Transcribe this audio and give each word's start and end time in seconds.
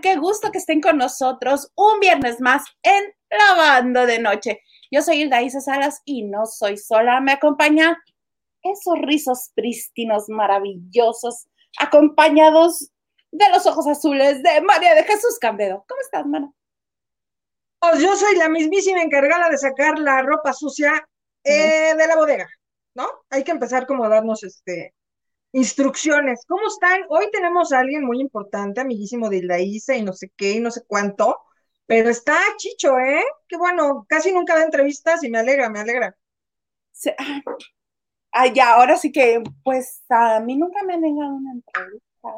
Qué 0.00 0.16
gusto 0.16 0.50
que 0.50 0.58
estén 0.58 0.80
con 0.80 0.98
nosotros 0.98 1.70
un 1.76 2.00
viernes 2.00 2.40
más 2.40 2.64
en 2.82 3.04
Lavando 3.30 4.06
de 4.06 4.18
Noche. 4.18 4.60
Yo 4.90 5.02
soy 5.02 5.22
Hilda 5.22 5.42
Isa 5.42 5.60
Salas 5.60 6.00
y 6.04 6.22
no 6.22 6.46
soy 6.46 6.76
sola. 6.76 7.20
Me 7.20 7.32
acompaña 7.32 8.02
esos 8.62 8.98
rizos 9.02 9.50
prístinos, 9.54 10.28
maravillosos, 10.28 11.46
acompañados 11.78 12.90
de 13.30 13.48
los 13.50 13.66
ojos 13.66 13.86
azules 13.86 14.42
de 14.42 14.60
María 14.62 14.94
de 14.94 15.04
Jesús 15.04 15.38
Cambedo. 15.38 15.84
¿Cómo 15.88 16.00
estás, 16.00 16.26
mano? 16.26 16.54
Pues 17.78 18.00
yo 18.00 18.16
soy 18.16 18.36
la 18.36 18.48
mismísima 18.48 19.02
encargada 19.02 19.48
de 19.48 19.58
sacar 19.58 19.98
la 19.98 20.22
ropa 20.22 20.52
sucia 20.52 21.06
eh, 21.44 21.94
de 21.94 22.06
la 22.06 22.16
bodega, 22.16 22.48
¿no? 22.94 23.06
Hay 23.30 23.44
que 23.44 23.52
empezar 23.52 23.86
como 23.86 24.04
a 24.04 24.08
darnos 24.08 24.42
este 24.42 24.94
instrucciones. 25.54 26.44
¿Cómo 26.48 26.66
están? 26.66 27.02
Hoy 27.08 27.30
tenemos 27.30 27.72
a 27.72 27.78
alguien 27.78 28.04
muy 28.04 28.20
importante, 28.20 28.80
amiguísimo 28.80 29.30
de 29.30 29.42
la 29.44 29.60
Isa 29.60 29.94
y 29.94 30.02
no 30.02 30.12
sé 30.12 30.32
qué 30.36 30.54
y 30.54 30.60
no 30.60 30.72
sé 30.72 30.82
cuánto, 30.84 31.38
pero 31.86 32.10
está 32.10 32.36
Chicho, 32.56 32.98
¿eh? 32.98 33.22
Qué 33.46 33.56
bueno, 33.56 34.04
casi 34.08 34.32
nunca 34.32 34.56
da 34.56 34.64
entrevistas 34.64 35.22
y 35.22 35.30
me 35.30 35.38
alegra, 35.38 35.70
me 35.70 35.78
alegra. 35.78 36.16
ah, 38.32 38.46
ya, 38.48 38.74
ahora 38.74 38.96
sí 38.96 39.12
que, 39.12 39.42
pues 39.62 40.02
a 40.08 40.40
mí 40.40 40.56
nunca 40.56 40.82
me 40.82 40.94
han 40.94 41.02
negado 41.02 41.34
una 41.34 41.52
entrevista. 41.52 42.28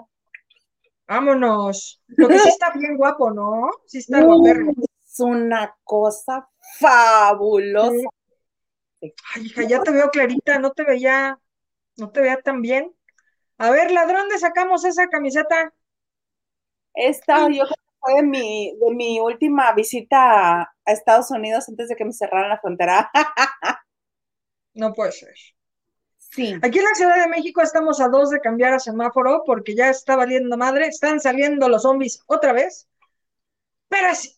Vámonos. 1.08 2.02
Lo 2.08 2.28
que 2.28 2.38
sí 2.38 2.48
está 2.50 2.70
bien 2.72 2.98
guapo, 2.98 3.30
¿no? 3.30 3.70
Sí 3.86 3.98
está 3.98 4.22
guapo. 4.22 4.44
Es 5.06 5.20
una 5.20 5.74
cosa 5.84 6.46
fabulosa. 6.78 8.06
Ay, 9.00 9.46
hija, 9.46 9.62
ya 9.62 9.82
te 9.82 9.90
veo 9.90 10.10
clarita, 10.10 10.58
no 10.58 10.72
te 10.72 10.84
veía, 10.84 11.38
no 11.96 12.10
te 12.10 12.20
veía 12.20 12.42
tan 12.42 12.60
bien. 12.60 12.92
A 13.58 13.70
ver, 13.70 13.90
ladrón, 13.90 14.28
¿de 14.28 14.38
sacamos 14.38 14.84
esa 14.84 15.06
camiseta? 15.08 15.72
Esta, 16.94 17.48
yo 17.48 17.64
creo 17.64 17.68
que 17.68 17.98
fue 18.00 18.14
de 18.16 18.22
mi, 18.22 18.76
de 18.78 18.94
mi 18.94 19.20
última 19.20 19.72
visita 19.72 20.62
a, 20.62 20.72
Estados 20.86 21.30
Unidos 21.30 21.68
antes 21.68 21.88
de 21.88 21.96
que 21.96 22.04
me 22.04 22.12
cerraran 22.12 22.50
la 22.50 22.60
frontera. 22.60 23.10
no 24.74 24.92
puede 24.92 25.12
ser. 25.12 25.34
Sí. 26.16 26.54
Aquí 26.62 26.78
en 26.78 26.84
la 26.84 26.94
Ciudad 26.94 27.16
de 27.16 27.28
México 27.28 27.62
estamos 27.62 28.00
a 28.00 28.08
dos 28.08 28.30
de 28.30 28.40
cambiar 28.40 28.74
a 28.74 28.78
semáforo 28.78 29.42
porque 29.46 29.74
ya 29.74 29.88
está 29.88 30.16
valiendo 30.16 30.56
madre, 30.56 30.86
están 30.86 31.18
saliendo 31.20 31.68
los 31.68 31.82
zombies 31.82 32.22
otra 32.26 32.52
vez. 32.52 32.88
Pero 33.88 34.08
es 34.08 34.36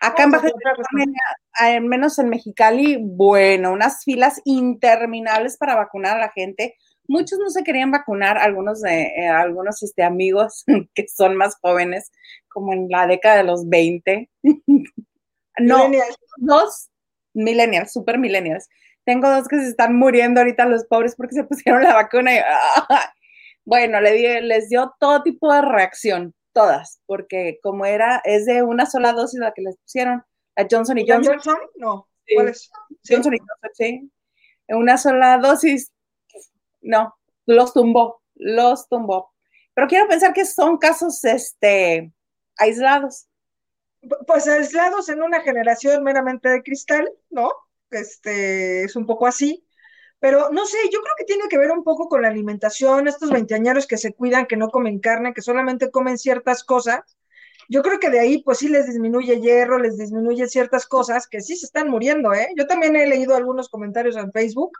Acá 0.00 0.22
en 0.22 0.30
Baja 0.30 0.48
California, 0.62 1.22
al 1.52 1.82
menos 1.82 2.18
en 2.18 2.30
Mexicali, 2.30 2.98
bueno, 2.98 3.72
unas 3.72 4.02
filas 4.02 4.40
interminables 4.44 5.58
para 5.58 5.74
vacunar 5.74 6.16
a 6.16 6.20
la 6.20 6.30
gente 6.30 6.76
muchos 7.10 7.40
no 7.40 7.50
se 7.50 7.64
querían 7.64 7.90
vacunar, 7.90 8.38
algunos 8.38 8.80
de 8.82 9.02
eh, 9.02 9.28
algunos 9.28 9.82
este, 9.82 10.04
amigos 10.04 10.64
que 10.94 11.08
son 11.08 11.36
más 11.36 11.56
jóvenes, 11.60 12.10
como 12.48 12.72
en 12.72 12.88
la 12.88 13.06
década 13.06 13.38
de 13.38 13.44
los 13.44 13.68
20. 13.68 14.30
no, 15.58 15.90
dos 16.36 16.88
millennials, 17.34 17.92
super 17.92 18.16
millennials. 18.16 18.68
Tengo 19.04 19.28
dos 19.28 19.48
que 19.48 19.56
se 19.56 19.68
están 19.68 19.96
muriendo 19.96 20.40
ahorita 20.40 20.66
los 20.66 20.84
pobres 20.84 21.16
porque 21.16 21.34
se 21.34 21.44
pusieron 21.48 21.82
la 21.82 21.94
vacuna 21.94 22.34
y 22.34 22.38
bueno, 23.64 24.00
le 24.00 24.40
les 24.42 24.68
dio 24.68 24.94
todo 24.98 25.22
tipo 25.22 25.52
de 25.52 25.62
reacción, 25.62 26.34
todas, 26.52 27.00
porque 27.06 27.58
como 27.62 27.84
era, 27.86 28.20
es 28.24 28.46
de 28.46 28.62
una 28.62 28.86
sola 28.86 29.12
dosis 29.12 29.38
la 29.38 29.52
que 29.52 29.62
les 29.62 29.76
pusieron, 29.76 30.24
a 30.56 30.66
Johnson 30.68 30.98
y 30.98 31.08
Johnson. 31.08 31.34
Johnson? 31.34 31.58
No. 31.76 32.08
¿Cuál 32.34 32.48
es? 32.48 32.70
Johnson 33.08 33.34
y 33.34 33.38
Johnson, 33.38 33.70
sí. 33.74 34.10
Una 34.68 34.96
sola 34.96 35.38
dosis 35.38 35.92
no, 36.80 37.14
los 37.46 37.72
tumbó, 37.72 38.22
los 38.34 38.88
tumbó. 38.88 39.32
Pero 39.74 39.88
quiero 39.88 40.08
pensar 40.08 40.32
que 40.32 40.44
son 40.44 40.78
casos 40.78 41.24
este, 41.24 42.12
aislados. 42.56 43.26
Pues 44.26 44.48
aislados 44.48 45.08
en 45.08 45.22
una 45.22 45.40
generación 45.42 46.02
meramente 46.02 46.48
de 46.48 46.62
cristal, 46.62 47.10
¿no? 47.28 47.52
Este, 47.90 48.84
es 48.84 48.96
un 48.96 49.06
poco 49.06 49.26
así. 49.26 49.64
Pero 50.18 50.50
no 50.50 50.66
sé, 50.66 50.76
yo 50.92 51.00
creo 51.00 51.14
que 51.16 51.24
tiene 51.24 51.48
que 51.48 51.58
ver 51.58 51.70
un 51.70 51.82
poco 51.82 52.08
con 52.08 52.22
la 52.22 52.28
alimentación, 52.28 53.08
estos 53.08 53.30
veinteañeros 53.30 53.86
que 53.86 53.96
se 53.96 54.12
cuidan, 54.12 54.46
que 54.46 54.56
no 54.56 54.68
comen 54.68 55.00
carne, 55.00 55.32
que 55.32 55.40
solamente 55.40 55.90
comen 55.90 56.18
ciertas 56.18 56.62
cosas. 56.62 57.00
Yo 57.70 57.82
creo 57.82 57.98
que 57.98 58.10
de 58.10 58.20
ahí, 58.20 58.42
pues 58.42 58.58
sí 58.58 58.68
les 58.68 58.86
disminuye 58.86 59.40
hierro, 59.40 59.78
les 59.78 59.96
disminuye 59.96 60.46
ciertas 60.48 60.86
cosas 60.86 61.26
que 61.26 61.40
sí 61.40 61.56
se 61.56 61.66
están 61.66 61.88
muriendo, 61.88 62.34
¿eh? 62.34 62.48
Yo 62.56 62.66
también 62.66 62.96
he 62.96 63.06
leído 63.06 63.34
algunos 63.34 63.68
comentarios 63.68 64.16
en 64.16 64.32
Facebook 64.32 64.72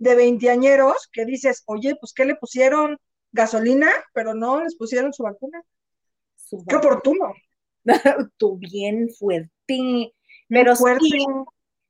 de 0.00 0.14
veinteañeros 0.14 1.08
que 1.12 1.24
dices, 1.24 1.62
oye, 1.66 1.94
pues 2.00 2.12
¿qué 2.12 2.24
le 2.24 2.34
pusieron? 2.34 2.98
Gasolina, 3.32 3.90
pero 4.12 4.34
no 4.34 4.64
les 4.64 4.74
pusieron 4.74 5.12
su 5.12 5.22
vacuna. 5.22 5.62
Qué 6.68 6.74
oportuno. 6.74 7.32
Tú 8.38 8.56
bien 8.58 9.08
fuerte. 9.10 10.12
Pero 10.48 10.74
Sí, 10.74 11.26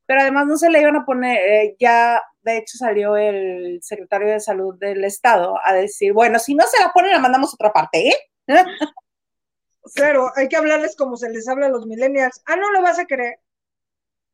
pero 0.06 0.22
además 0.22 0.47
no 0.48 0.56
se 0.56 0.69
le 0.69 0.81
iban 0.81 0.97
a 0.97 1.06
poner, 1.06 1.38
eh, 1.38 1.76
ya 1.78 2.21
de 2.43 2.59
hecho 2.59 2.76
salió 2.76 3.16
el 3.16 3.78
secretario 3.81 4.28
de 4.28 4.41
salud 4.41 4.75
del 4.77 5.04
estado 5.04 5.54
a 5.65 5.72
decir, 5.72 6.12
bueno, 6.12 6.41
si 6.41 6.54
no 6.54 6.66
se 6.66 6.82
la 6.82 6.92
ponen, 6.92 7.12
la 7.12 7.21
mandamos 7.21 7.53
a 7.53 7.54
otra 7.54 7.72
parte, 7.72 8.09
¿eh? 8.09 8.15
claro, 9.94 10.32
hay 10.34 10.48
que 10.48 10.56
hablarles 10.56 10.97
como 10.97 11.16
se 11.16 11.31
les 11.31 11.47
habla 11.48 11.66
a 11.66 11.71
los 11.71 11.87
millennials. 11.87 12.42
Ah, 12.44 12.56
no 12.56 12.72
lo 12.72 12.82
vas 12.82 12.98
a 12.98 13.06
querer. 13.06 13.38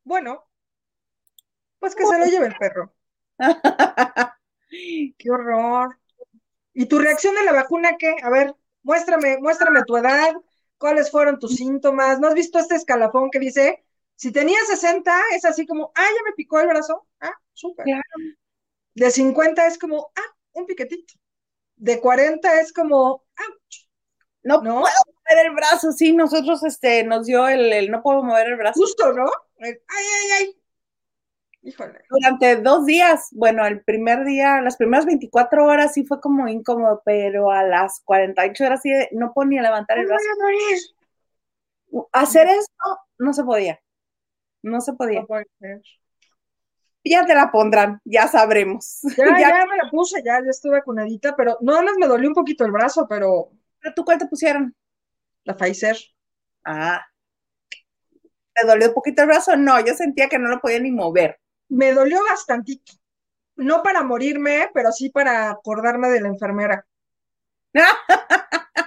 Bueno, 0.02 0.42
pues 1.78 1.94
que 1.94 2.06
se 2.06 2.18
lo 2.18 2.24
lleve 2.24 2.46
el 2.46 2.56
perro. 2.56 2.95
Qué 5.18 5.30
horror. 5.30 5.98
¿Y 6.74 6.86
tu 6.86 6.98
reacción 6.98 7.34
de 7.34 7.44
la 7.44 7.52
vacuna 7.52 7.96
qué? 7.98 8.16
A 8.22 8.30
ver, 8.30 8.54
muéstrame, 8.82 9.38
muéstrame 9.38 9.82
tu 9.86 9.96
edad, 9.96 10.34
cuáles 10.78 11.10
fueron 11.10 11.38
tus 11.38 11.56
síntomas. 11.56 12.20
¿No 12.20 12.28
has 12.28 12.34
visto 12.34 12.58
este 12.58 12.74
escalafón 12.74 13.30
que 13.30 13.38
dice, 13.38 13.84
si 14.14 14.30
tenía 14.32 14.58
60 14.66 15.12
es 15.34 15.44
así 15.44 15.66
como, 15.66 15.92
ah, 15.94 16.04
ya 16.04 16.22
me 16.24 16.34
picó 16.34 16.60
el 16.60 16.68
brazo? 16.68 17.06
Ah, 17.20 17.32
súper. 17.52 17.86
De 18.94 19.10
50 19.10 19.66
es 19.66 19.78
como, 19.78 20.10
ah, 20.14 20.34
un 20.52 20.66
piquetito. 20.66 21.14
De 21.76 22.00
40 22.00 22.60
es 22.60 22.72
como, 22.72 23.24
ah, 23.36 23.78
no, 24.42 24.62
no, 24.62 24.80
puedo 24.80 24.94
mover 25.06 25.46
el 25.46 25.54
brazo, 25.54 25.92
sí, 25.92 26.12
nosotros 26.12 26.62
este, 26.62 27.04
nos 27.04 27.26
dio 27.26 27.48
el, 27.48 27.72
el 27.72 27.90
no 27.90 28.02
puedo 28.02 28.22
mover 28.22 28.48
el 28.48 28.56
brazo. 28.56 28.80
Justo, 28.80 29.12
¿no? 29.12 29.24
ay, 29.58 29.74
ay, 29.88 30.30
ay, 30.38 30.60
durante 32.10 32.56
dos 32.56 32.86
días, 32.86 33.28
bueno, 33.32 33.66
el 33.66 33.82
primer 33.82 34.24
día, 34.24 34.60
las 34.60 34.76
primeras 34.76 35.06
24 35.06 35.64
horas 35.64 35.94
sí 35.94 36.04
fue 36.04 36.20
como 36.20 36.46
incómodo, 36.46 37.02
pero 37.04 37.50
a 37.50 37.64
las 37.64 38.00
48 38.04 38.64
horas 38.64 38.82
sí 38.82 38.92
no 39.12 39.32
podía 39.32 39.62
levantar 39.62 39.98
el 39.98 40.06
brazo. 40.06 40.24
Hacer 42.12 42.48
esto 42.48 42.98
no 43.18 43.32
se 43.32 43.42
podía. 43.42 43.80
No 44.62 44.80
se 44.80 44.92
podía. 44.92 45.24
ya 47.04 47.24
te 47.24 47.34
la 47.34 47.50
pondrán, 47.50 48.00
ya 48.04 48.28
sabremos. 48.28 49.00
Ya, 49.16 49.38
ya, 49.38 49.66
me 49.66 49.76
la 49.76 49.90
puse, 49.90 50.22
ya, 50.24 50.40
ya 50.44 50.50
estuve 50.50 50.78
vacunadita, 50.78 51.34
pero 51.36 51.58
no 51.60 51.82
más 51.82 51.94
me 51.98 52.06
dolió 52.06 52.28
un 52.28 52.34
poquito 52.34 52.64
el 52.64 52.72
brazo, 52.72 53.06
pero. 53.08 53.50
¿Pero 53.80 53.94
tú 53.94 54.04
cuál 54.04 54.18
te 54.18 54.26
pusieron? 54.26 54.74
La 55.44 55.56
Pfizer. 55.56 55.96
Ah. 56.64 57.04
¿Te 58.54 58.66
dolió 58.66 58.88
un 58.88 58.94
poquito 58.94 59.22
el 59.22 59.28
brazo? 59.28 59.56
No, 59.56 59.78
yo 59.84 59.94
sentía 59.94 60.28
que 60.28 60.38
no 60.38 60.48
lo 60.48 60.60
podía 60.60 60.80
ni 60.80 60.90
mover 60.90 61.38
me 61.68 61.92
dolió 61.92 62.22
bastantito. 62.28 62.92
No 63.56 63.82
para 63.82 64.02
morirme, 64.02 64.68
pero 64.74 64.92
sí 64.92 65.08
para 65.10 65.50
acordarme 65.50 66.08
de 66.08 66.20
la 66.20 66.28
enfermera. 66.28 66.86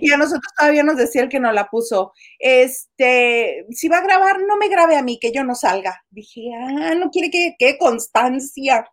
y 0.00 0.10
a 0.10 0.16
nosotros 0.16 0.52
todavía 0.56 0.82
nos 0.82 0.96
decía 0.96 1.22
el 1.22 1.28
que 1.28 1.40
nos 1.40 1.54
la 1.54 1.68
puso, 1.68 2.12
este, 2.38 3.66
si 3.70 3.88
va 3.88 3.98
a 3.98 4.02
grabar, 4.02 4.40
no 4.40 4.56
me 4.56 4.68
grabe 4.68 4.96
a 4.96 5.02
mí, 5.02 5.18
que 5.20 5.32
yo 5.32 5.44
no 5.44 5.54
salga. 5.54 6.02
Dije, 6.10 6.50
ah, 6.56 6.94
no 6.94 7.10
quiere 7.10 7.30
que, 7.30 7.54
qué 7.58 7.76
constancia. 7.78 8.90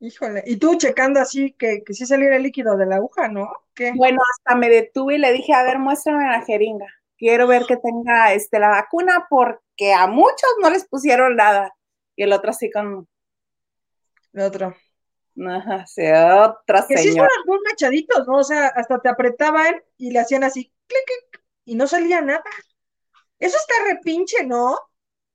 Híjole, 0.00 0.42
y 0.46 0.56
tú 0.56 0.76
checando 0.76 1.20
así 1.20 1.54
que, 1.58 1.82
que 1.84 1.94
sí 1.94 2.04
saliera 2.04 2.36
el 2.36 2.42
líquido 2.42 2.76
de 2.76 2.84
la 2.84 2.96
aguja, 2.96 3.28
¿no? 3.28 3.48
Bueno, 3.96 4.18
hasta 4.30 4.54
me 4.56 4.68
detuve 4.68 5.14
y 5.14 5.18
le 5.18 5.32
dije, 5.32 5.54
a 5.54 5.62
ver, 5.62 5.78
muéstrame 5.78 6.24
la 6.24 6.42
jeringa 6.42 6.86
quiero 7.16 7.46
ver 7.46 7.64
que 7.66 7.76
tenga 7.76 8.32
este, 8.32 8.58
la 8.58 8.68
vacuna 8.68 9.26
porque 9.28 9.63
a 9.94 10.06
muchos 10.06 10.50
no 10.60 10.70
les 10.70 10.86
pusieron 10.86 11.36
nada. 11.36 11.74
Y 12.16 12.22
el 12.22 12.32
otro 12.32 12.50
así 12.50 12.70
con... 12.70 13.08
El 14.32 14.42
otro. 14.42 14.74
Ajá, 15.36 15.84
sí, 15.86 16.02
otra 16.02 16.86
que 16.86 16.96
sí 16.96 17.10
muy 17.46 17.58
machaditos, 17.68 18.26
¿no? 18.26 18.38
O 18.38 18.44
sea, 18.44 18.68
hasta 18.68 19.00
te 19.00 19.08
apretaban 19.08 19.82
y 19.96 20.12
le 20.12 20.20
hacían 20.20 20.44
así, 20.44 20.72
clic, 20.86 21.02
clic, 21.06 21.44
y 21.64 21.74
no 21.74 21.88
salía 21.88 22.20
nada. 22.20 22.44
Eso 23.40 23.56
está 23.56 23.74
repinche, 23.92 24.44
¿no? 24.46 24.78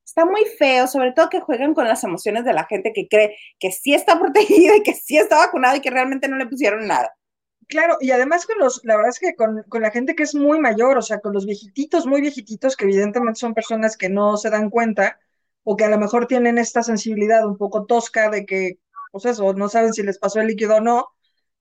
Está 0.04 0.24
muy 0.24 0.44
feo, 0.58 0.86
sobre 0.86 1.12
todo 1.12 1.28
que 1.28 1.40
juegan 1.40 1.74
con 1.74 1.86
las 1.86 2.02
emociones 2.02 2.44
de 2.44 2.54
la 2.54 2.64
gente 2.64 2.92
que 2.94 3.08
cree 3.08 3.36
que 3.58 3.70
sí 3.72 3.94
está 3.94 4.18
protegida 4.20 4.76
y 4.76 4.82
que 4.82 4.94
sí 4.94 5.18
está 5.18 5.36
vacunado 5.36 5.76
y 5.76 5.80
que 5.80 5.90
realmente 5.90 6.28
no 6.28 6.36
le 6.36 6.46
pusieron 6.46 6.86
nada. 6.86 7.14
Claro, 7.70 7.98
y 8.00 8.10
además 8.10 8.46
con 8.46 8.58
los, 8.58 8.80
la 8.84 8.96
verdad 8.96 9.10
es 9.10 9.20
que 9.20 9.36
con, 9.36 9.64
la 9.80 9.90
gente 9.92 10.16
que 10.16 10.24
es 10.24 10.34
muy 10.34 10.58
mayor, 10.58 10.98
o 10.98 11.02
sea, 11.02 11.20
con 11.20 11.32
los 11.32 11.46
viejitos, 11.46 12.04
muy 12.04 12.20
viejitos, 12.20 12.76
que 12.76 12.84
evidentemente 12.84 13.38
son 13.38 13.54
personas 13.54 13.96
que 13.96 14.08
no 14.08 14.36
se 14.36 14.50
dan 14.50 14.70
cuenta 14.70 15.20
o 15.62 15.76
que 15.76 15.84
a 15.84 15.88
lo 15.88 15.96
mejor 15.98 16.26
tienen 16.26 16.58
esta 16.58 16.82
sensibilidad 16.82 17.46
un 17.46 17.56
poco 17.56 17.86
tosca 17.86 18.28
de 18.28 18.44
que, 18.44 18.80
pues 19.12 19.24
eso, 19.26 19.52
no 19.54 19.68
saben 19.68 19.92
si 19.92 20.02
les 20.02 20.18
pasó 20.18 20.40
el 20.40 20.48
líquido 20.48 20.76
o 20.76 20.80
no, 20.80 21.10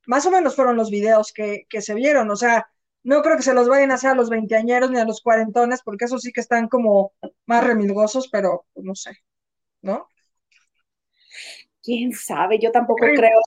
Más 0.08 0.26
o 0.26 0.32
menos 0.32 0.56
fueron 0.56 0.78
los 0.78 0.90
videos 0.92 1.34
que, 1.34 1.66
que 1.70 1.82
se 1.82 1.94
vieron, 1.94 2.32
o 2.32 2.36
sea, 2.36 2.72
no 3.04 3.22
creo 3.22 3.38
que 3.38 3.44
se 3.44 3.54
los 3.54 3.70
vayan 3.70 3.92
a 3.92 3.96
hacer 3.96 4.12
a 4.12 4.16
los 4.16 4.30
veinteañeros 4.30 4.92
ni 4.92 5.00
a 5.00 5.06
los 5.06 5.22
cuarentones, 5.22 5.82
porque 5.84 6.06
eso 6.06 6.20
sí 6.20 6.32
que 6.34 6.42
están 6.42 6.70
como 6.70 7.14
más 7.46 7.64
remilgosos, 7.64 8.30
pero 8.30 8.66
pues, 8.74 8.86
no 8.86 8.96
sé, 8.96 9.12
¿no? 9.82 10.08
quién 11.84 12.14
sabe, 12.14 12.60
yo 12.60 12.72
tampoco 12.72 13.06
creo. 13.06 13.40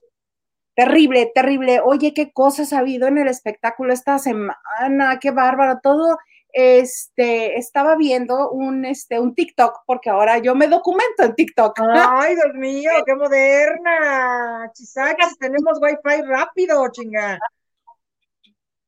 Terrible, 0.74 1.30
terrible. 1.34 1.80
Oye, 1.84 2.14
qué 2.14 2.32
cosas 2.32 2.72
ha 2.72 2.78
habido 2.78 3.06
en 3.08 3.18
el 3.18 3.28
espectáculo 3.28 3.92
esta 3.92 4.18
semana, 4.18 5.18
qué 5.20 5.30
bárbaro. 5.30 5.80
Todo, 5.82 6.18
este, 6.52 7.58
estaba 7.58 7.96
viendo 7.96 8.50
un, 8.50 8.84
este, 8.84 9.18
un 9.18 9.34
TikTok, 9.34 9.80
porque 9.86 10.10
ahora 10.10 10.38
yo 10.38 10.54
me 10.54 10.68
documento 10.68 11.22
en 11.24 11.34
TikTok. 11.34 11.78
Ay, 12.10 12.34
Dios 12.34 12.54
mío, 12.54 12.90
qué 13.04 13.14
moderna. 13.14 14.70
Chisachis, 14.74 15.38
tenemos 15.38 15.78
wifi 15.80 16.22
rápido, 16.22 16.86
chinga. 16.92 17.38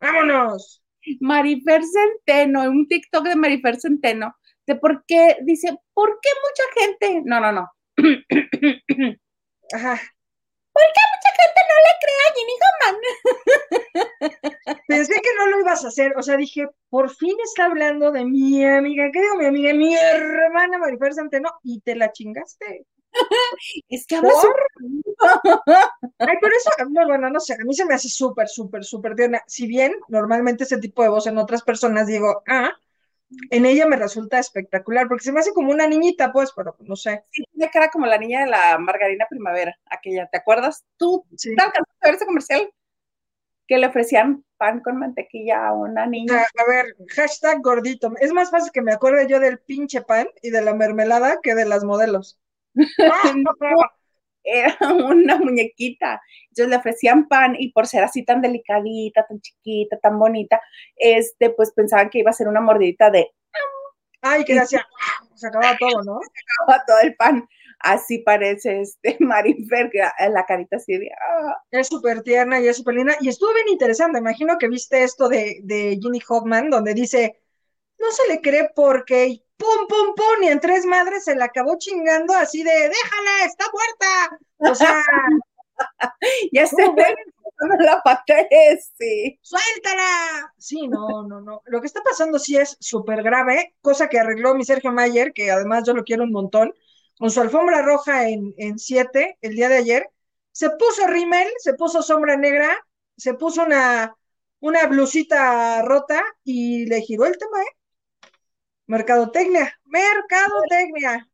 Vámonos. 0.01 0.83
Marifer 1.21 1.83
Centeno, 1.85 2.63
un 2.63 2.89
TikTok 2.89 3.25
de 3.25 3.37
Marifer 3.37 3.79
Centeno, 3.79 4.35
de 4.67 4.77
por 4.77 5.05
qué, 5.07 5.37
dice, 5.43 5.77
¿por 5.93 6.19
qué 6.23 6.31
mucha 6.43 6.81
gente? 6.81 7.23
No, 7.27 7.41
no, 7.41 7.53
no. 7.53 7.71
Ajá. 9.75 10.01
¿Por 10.75 10.83
qué 10.95 11.03
mucha 11.15 11.31
gente 11.41 11.61
no 11.71 11.77
le 11.87 11.93
cree 12.03 12.23
a 12.27 12.35
Ginny 12.37 12.57
Homan? 12.65 12.97
Pensé 14.89 15.15
que 15.15 15.35
no 15.39 15.47
lo 15.47 15.61
ibas 15.61 15.85
a 15.85 15.89
hacer, 15.89 16.15
o 16.17 16.23
sea, 16.23 16.37
dije, 16.37 16.69
por 16.91 17.11
fin 17.15 17.37
está 17.45 17.67
hablando 17.67 18.11
de 18.11 18.25
mi 18.25 18.65
amiga, 18.65 19.09
¿qué 19.13 19.21
digo 19.23 19.37
mi 19.37 19.47
amiga? 19.47 19.73
Mi 19.75 19.95
hermana 19.95 20.79
Marifer 20.79 21.15
Centeno, 21.15 21.51
y 21.63 21.81
te 21.81 21.95
la 21.95 22.11
chingaste. 22.13 22.87
es 23.89 24.07
que 24.07 24.17
habla 24.17 24.31
Ay, 26.19 26.37
pero 26.41 26.55
eso, 26.57 26.71
no, 26.91 27.07
bueno, 27.07 27.31
no 27.31 27.41
sé, 27.41 27.55
a 27.55 27.65
mí 27.65 27.73
se 27.75 27.85
me 27.85 27.95
hace 27.95 28.09
súper, 28.09 28.49
súper, 28.49 28.85
súper 28.85 29.15
tierna. 29.15 29.43
Si 29.47 29.67
bien 29.67 29.95
normalmente 30.09 30.65
ese 30.65 30.79
tipo 30.79 31.03
de 31.03 31.09
voz 31.09 31.27
en 31.27 31.39
otras 31.39 31.63
personas 31.63 32.07
digo, 32.09 32.43
ah, 32.49 32.73
en 33.51 33.67
ella 33.67 33.87
me 33.87 33.97
resulta 33.97 34.39
espectacular, 34.39 35.09
porque 35.09 35.25
se 35.25 35.33
me 35.33 35.41
hace 35.41 35.53
como 35.53 35.71
una 35.71 35.87
niñita, 35.87 36.33
pues, 36.33 36.53
pero 36.55 36.77
no 36.81 36.97
sé. 36.97 37.25
Sí, 37.31 37.45
tiene 37.53 37.71
cara 37.71 37.91
como 37.91 38.07
la 38.07 38.19
niña 38.19 38.41
de 38.41 38.51
la 38.51 38.79
Margarina 38.79 39.27
Primavera, 39.29 39.77
aquella, 39.87 40.29
¿te 40.29 40.39
acuerdas? 40.39 40.85
¿Tú 40.97 41.25
sí. 41.37 41.55
te 41.55 41.63
alcanzaste 41.63 41.99
a 42.01 42.07
ver 42.07 42.15
ese 42.15 42.27
comercial? 42.27 42.73
Que 43.67 43.79
le 43.79 43.87
ofrecían 43.87 44.45
pan 44.59 44.81
con 44.81 44.99
mantequilla 44.99 45.69
a 45.69 45.73
una 45.73 46.07
niña. 46.07 46.35
A, 46.39 46.63
a, 46.63 46.67
ver, 46.67 46.87
hashtag 47.17 47.63
gordito. 47.63 48.13
Es 48.21 48.33
más 48.33 48.51
fácil 48.51 48.73
que 48.73 48.83
me 48.83 48.93
acuerde 48.93 49.27
yo 49.27 49.41
del 49.41 49.59
pinche 49.59 50.03
pan 50.03 50.29
y 50.43 50.51
de 50.51 50.61
la 50.61 50.75
mermelada 50.75 51.39
que 51.43 51.55
de 51.55 51.65
las 51.65 51.85
modelos. 51.85 52.39
era 54.45 54.77
una 54.95 55.37
muñequita. 55.39 56.21
Entonces 56.51 56.69
le 56.69 56.77
ofrecían 56.77 57.27
pan 57.27 57.57
y 57.59 57.73
por 57.73 57.87
ser 57.87 58.05
así 58.05 58.25
tan 58.25 58.41
delicadita, 58.41 59.27
tan 59.27 59.41
chiquita, 59.41 59.99
tan 59.99 60.19
bonita, 60.19 60.61
este, 60.97 61.51
pues 61.51 61.73
pensaban 61.73 62.11
que 62.11 62.21
iba 62.21 62.31
a 62.31 62.35
ser 62.35 62.49
una 62.49 62.61
mordidita 62.61 63.11
de... 63.11 63.31
Ay, 64.21 64.45
que 64.45 64.59
hacía... 64.59 64.87
Se 65.35 65.49
acababa 65.49 65.77
todo, 65.79 66.03
¿no? 66.05 66.21
Se 66.35 66.41
acababa 66.63 66.85
todo 66.87 66.99
el 67.01 67.17
pan. 67.17 67.49
Así 67.81 68.19
parece 68.21 68.81
este 68.81 69.17
Marifer, 69.21 69.91
que 69.91 70.01
la 70.31 70.47
carita 70.47 70.77
así 70.77 70.97
de... 70.97 71.11
Ah. 71.11 71.57
Es 71.71 71.89
súper 71.89 72.23
tierna 72.23 72.61
y 72.61 72.69
es 72.69 72.77
súper 72.77 72.95
linda. 72.95 73.17
Y 73.21 73.29
estuvo 73.29 73.53
bien 73.53 73.69
interesante. 73.69 74.19
Imagino 74.19 74.57
que 74.59 74.69
viste 74.69 75.03
esto 75.03 75.29
de, 75.29 75.61
de 75.65 75.99
Ginny 76.01 76.21
Hoffman, 76.29 76.71
donde 76.71 76.95
dice, 76.95 77.44
no 78.05 78.13
se 78.13 78.29
le 78.29 78.41
cree 78.41 78.71
porque 78.75 79.43
pum, 79.57 79.87
pum, 79.89 80.15
pum, 80.15 80.43
y 80.43 80.49
en 80.49 80.61
tres 80.61 80.85
madres 80.87 81.25
se 81.25 81.35
la 81.37 81.47
acabó 81.47 81.77
chingando 81.79 82.35
así 82.35 82.63
de, 82.63 82.71
déjala, 82.71 83.45
está 83.47 83.65
muerta. 83.73 84.39
O 84.59 84.75
sea, 84.75 85.03
ya 86.53 86.67
se 86.67 86.83
ve 86.93 87.15
la 87.81 88.03
sí. 88.99 89.39
Suéltala. 89.43 90.53
Sí, 90.59 90.89
no, 90.89 91.27
no, 91.27 91.41
no. 91.41 91.63
Lo 91.67 91.81
que 91.81 91.87
está 91.87 92.03
pasando 92.03 92.39
sí 92.39 92.57
es 92.57 92.77
súper 92.81 93.23
grave, 93.23 93.75
cosa 93.81 94.09
que 94.09 94.19
arregló 94.19 94.55
mi 94.55 94.65
Sergio 94.65 94.93
Mayer, 94.93 95.33
que 95.33 95.51
además 95.51 95.85
yo 95.87 95.95
lo 95.95 96.05
quiero 96.05 96.25
un 96.25 96.33
montón, 96.33 96.75
con 97.19 97.31
su 97.31 97.41
alfombra 97.41 97.83
roja 97.83 98.29
en, 98.29 98.55
en 98.59 98.79
siete 98.79 99.39
el 99.41 99.55
día 99.55 99.69
de 99.69 99.77
ayer. 99.77 100.11
Se 100.53 100.71
puso 100.71 101.07
rímel, 101.07 101.49
se 101.59 101.75
puso 101.75 102.03
sombra 102.03 102.37
negra, 102.37 102.77
se 103.17 103.35
puso 103.35 103.65
una, 103.65 104.15
una 104.61 104.87
blusita 104.87 105.83
rota 105.83 106.23
y 106.45 106.87
le 106.87 107.01
giró 107.01 107.27
el 107.27 107.39
tema, 107.39 107.63
¿eh? 107.63 107.77
Mercadotecnia, 108.87 109.73
mercadotecnia. 109.87 111.27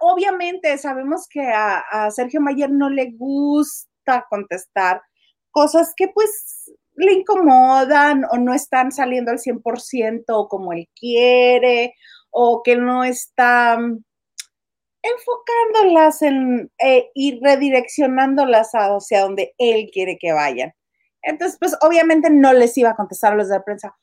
Obviamente 0.00 0.76
sabemos 0.78 1.26
que 1.28 1.42
a, 1.42 2.10
Sergio 2.10 2.40
Mayer 2.40 2.70
no 2.70 2.88
le 2.88 3.12
gusta 3.12 4.26
contestar 4.28 5.02
cosas 5.50 5.92
que 5.96 6.08
pues 6.08 6.72
le 6.96 7.12
incomodan 7.12 8.24
o 8.30 8.38
no 8.38 8.54
están 8.54 8.90
saliendo 8.90 9.30
al 9.30 9.38
100% 9.38 10.48
como 10.48 10.72
él 10.72 10.88
quiere 10.98 11.94
o 12.30 12.62
que 12.62 12.76
no 12.76 13.04
está 13.04 13.78
enfocándolas 15.02 16.22
en, 16.22 16.70
eh, 16.78 17.10
y 17.14 17.40
redireccionándolas 17.40 18.70
hacia 18.72 19.20
donde 19.20 19.54
él 19.58 19.90
quiere 19.92 20.18
que 20.18 20.32
vayan. 20.32 20.72
Entonces, 21.22 21.58
pues 21.60 21.76
obviamente 21.82 22.30
no 22.30 22.52
les 22.52 22.76
iba 22.78 22.90
a 22.90 22.96
contestar 22.96 23.32
a 23.32 23.36
los 23.36 23.48
de 23.48 23.56
la 23.56 23.64
prensa 23.64 23.96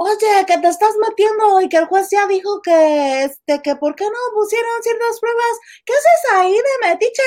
oye, 0.00 0.46
que 0.46 0.58
te 0.58 0.68
estás 0.68 0.94
metiendo 1.08 1.60
y 1.60 1.68
que 1.68 1.76
el 1.76 1.86
juez 1.86 2.08
ya 2.10 2.26
dijo 2.28 2.62
que, 2.62 3.24
este, 3.24 3.60
que 3.62 3.74
por 3.74 3.96
qué 3.96 4.04
no 4.04 4.34
pusieron 4.34 4.70
ciertas 4.80 5.18
pruebas, 5.18 5.58
¿qué 5.84 5.92
haces 5.92 6.32
ahí 6.34 6.52
de 6.52 6.88
metiche? 6.88 7.22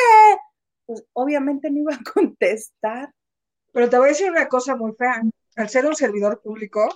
Pues 0.85 1.03
obviamente 1.11 1.69
no 1.69 1.79
iba 1.79 1.95
a 1.95 1.99
contestar. 2.13 3.13
Pero 3.73 3.89
te 3.89 3.97
voy 3.97 4.07
a 4.07 4.11
decir 4.11 4.31
una 4.31 4.47
cosa 4.47 4.77
muy 4.77 4.93
fea. 4.97 5.21
Al 5.57 5.69
ser 5.69 5.85
un 5.85 5.95
servidor 5.95 6.41
público, 6.41 6.87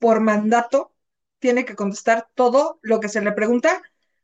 por 0.00 0.18
mandato, 0.20 0.92
tiene 1.38 1.64
que 1.64 1.76
contestar 1.76 2.28
todo 2.34 2.80
lo 2.82 2.98
que 2.98 3.08
se 3.08 3.20
le 3.20 3.30
pregunta, 3.30 3.80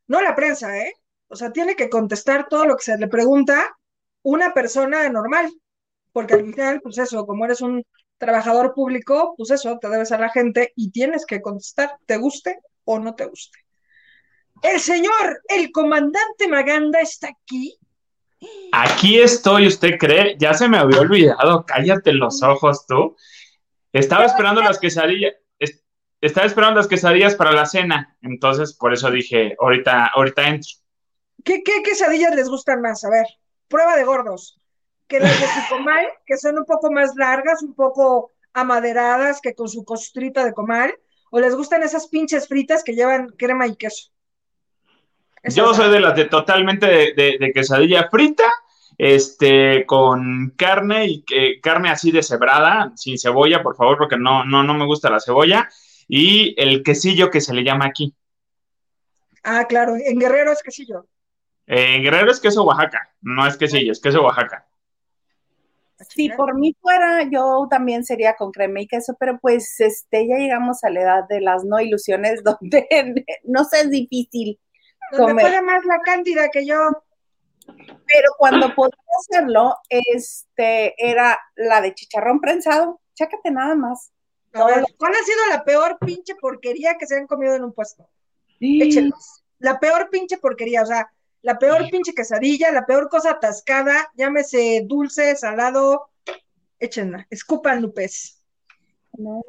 no 0.09 0.21
la 0.21 0.35
prensa, 0.35 0.79
¿eh? 0.79 0.95
O 1.29 1.37
sea, 1.37 1.53
tiene 1.53 1.77
que 1.77 1.91
contestar 1.91 2.49
todo 2.49 2.67
lo 2.67 2.77
que 2.77 2.83
se 2.85 2.99
le 2.99 3.07
pregunta 3.07 3.79
una 4.23 4.53
persona 4.53 5.09
normal, 5.11 5.49
porque 6.13 6.35
al 6.35 6.45
final, 6.45 6.81
pues 6.81 6.99
eso, 6.99 7.25
como 7.25 7.45
eres 7.45 7.61
un 7.61 7.85
trabajador 8.19 8.75
público, 8.75 9.35
pues 9.37 9.51
eso, 9.51 9.79
te 9.81 9.89
debes 9.89 10.13
a 10.13 10.19
la 10.19 10.29
gente 10.29 10.73
y 10.77 10.91
tienes 10.91 11.25
que 11.25 11.41
contestar, 11.41 11.97
te 12.07 12.17
guste 12.17 12.59
o 12.85 12.99
no 12.99 13.15
te 13.15 13.27
guste. 13.27 13.59
El 14.63 14.81
señor, 14.81 15.43
el 15.49 15.71
comandante 15.71 16.49
Maganda 16.49 17.01
está 17.01 17.29
aquí. 17.29 17.79
Aquí 18.73 19.19
estoy, 19.19 19.67
¿usted 19.67 19.99
cree? 19.99 20.37
Ya 20.39 20.53
se 20.55 20.69
me 20.69 20.79
había 20.79 21.01
olvidado, 21.01 21.65
cállate 21.65 22.13
los 22.13 22.43
ojos 22.43 22.87
tú. 22.87 23.17
Estaba 23.93 24.27
esperando 24.27 24.61
las 24.61 24.79
quesadillas, 24.79 25.35
estaba 26.21 26.47
esperando 26.47 26.77
las 26.77 26.89
quesadillas 26.89 27.37
para 27.37 27.53
la 27.53 27.67
cena, 27.67 28.17
entonces 28.23 28.75
por 28.75 28.93
eso 28.93 29.11
dije, 29.11 29.57
ahorita, 29.61 30.11
ahorita 30.15 30.49
entro. 30.49 30.71
¿Qué, 31.45 31.63
qué 31.63 31.83
quesadillas 31.85 32.35
les 32.35 32.49
gustan 32.49 32.83
más? 32.83 33.05
A 33.05 33.11
ver, 33.11 33.27
prueba 33.69 33.97
de 33.97 34.05
gordos 34.05 34.59
que 35.09 35.21
las 35.21 35.41
de 35.41 35.47
comal, 35.71 36.07
que 36.27 36.37
son 36.37 36.59
un 36.59 36.65
poco 36.65 36.93
más 36.93 37.17
largas, 37.17 37.63
un 37.63 37.75
poco 37.75 38.33
amaderadas, 38.53 39.41
que 39.41 39.55
con 39.55 39.69
su 39.69 39.85
costrita 39.85 40.45
de 40.45 40.53
comal, 40.53 40.95
o 41.31 41.41
les 41.41 41.55
gustan 41.55 41.83
esas 41.83 42.09
pinches 42.09 42.47
fritas 42.47 42.85
que 42.85 42.95
llevan 42.95 43.29
crema 43.31 43.67
y 43.67 43.77
queso. 43.77 44.11
Yo 45.45 45.73
soy 45.73 45.91
de 45.91 46.01
las 46.01 46.15
de 46.15 46.27
totalmente 46.27 46.87
de, 46.87 47.53
quesadilla 47.55 48.09
frita, 48.11 48.51
este, 48.99 49.87
con 49.87 50.51
carne 50.57 51.07
y 51.07 51.25
carne 51.61 51.91
así 51.91 52.11
deshebrada, 52.11 52.93
sin 52.97 53.19
cebolla, 53.19 53.63
por 53.63 53.77
favor, 53.77 53.97
porque 53.97 54.19
no, 54.19 54.45
no, 54.45 54.63
no 54.63 54.75
me 54.75 54.85
gusta 54.85 55.11
la 55.11 55.21
cebolla, 55.21 55.69
y 56.07 56.55
el 56.61 56.83
quesillo 56.83 57.31
que 57.31 57.41
se 57.41 57.55
le 57.55 57.65
llama 57.65 57.87
aquí. 57.87 58.15
Ah, 59.43 59.65
claro, 59.67 59.95
en 59.97 60.19
Guerrero 60.19 60.53
es 60.53 60.63
quesillo. 60.63 61.07
en 61.67 62.03
Guerrero 62.03 62.31
es 62.31 62.41
queso 62.41 62.65
Oaxaca, 62.65 63.15
no 63.23 63.47
es 63.47 63.57
quesillo, 63.57 63.93
es 63.93 64.01
queso 64.01 64.23
Oaxaca. 64.23 64.68
Si 66.19 66.31
por 66.31 66.59
mí 66.59 66.77
fuera, 66.81 67.23
yo 67.31 67.69
también 67.71 68.05
sería 68.05 68.35
con 68.35 68.51
crema 68.51 68.81
y 68.81 68.89
queso, 68.89 69.17
pero 69.21 69.39
pues 69.41 69.79
este, 69.79 70.27
ya 70.27 70.37
llegamos 70.37 70.83
a 70.83 70.91
la 70.91 71.01
edad 71.01 71.29
de 71.29 71.41
las 71.41 71.65
no 71.65 71.79
ilusiones 71.79 72.43
donde 72.45 73.25
no 73.45 73.63
sé, 73.65 73.83
es 73.83 73.91
difícil. 73.91 74.59
Donde 75.13 75.43
comer. 75.43 75.63
más 75.63 75.85
la 75.85 76.01
cándida 76.01 76.49
que 76.53 76.67
yo. 76.67 76.77
Pero 77.67 78.31
cuando 78.37 78.75
podía 78.75 78.99
hacerlo, 79.21 79.77
este, 79.89 80.95
era 80.99 81.39
la 81.55 81.81
de 81.81 81.95
chicharrón 81.95 82.41
prensado. 82.41 83.01
Chácate 83.15 83.53
nada 83.53 83.77
más. 83.77 84.11
¿Cuál 84.51 85.13
ha 85.13 85.25
sido 85.25 85.47
la 85.51 85.65
peor 85.65 85.99
pinche 86.01 86.35
porquería 86.35 86.97
que 86.99 87.07
se 87.07 87.17
han 87.17 87.29
comido 87.29 87.55
en 87.55 87.63
un 87.63 87.73
puesto? 87.73 88.09
Échelos. 88.59 89.45
La 89.61 89.79
peor 89.79 90.09
pinche 90.11 90.39
porquería, 90.39 90.83
o 90.83 90.87
sea, 90.87 91.13
la 91.43 91.59
peor 91.59 91.89
pinche 91.91 92.15
quesadilla, 92.15 92.73
la 92.73 92.87
peor 92.87 93.09
cosa 93.09 93.33
atascada, 93.33 94.11
llámese 94.15 94.83
dulce, 94.85 95.37
salado, 95.37 96.11
échenla, 96.79 97.27
escupan 97.31 97.83
Lupes. 97.83 98.43
No. 99.17 99.43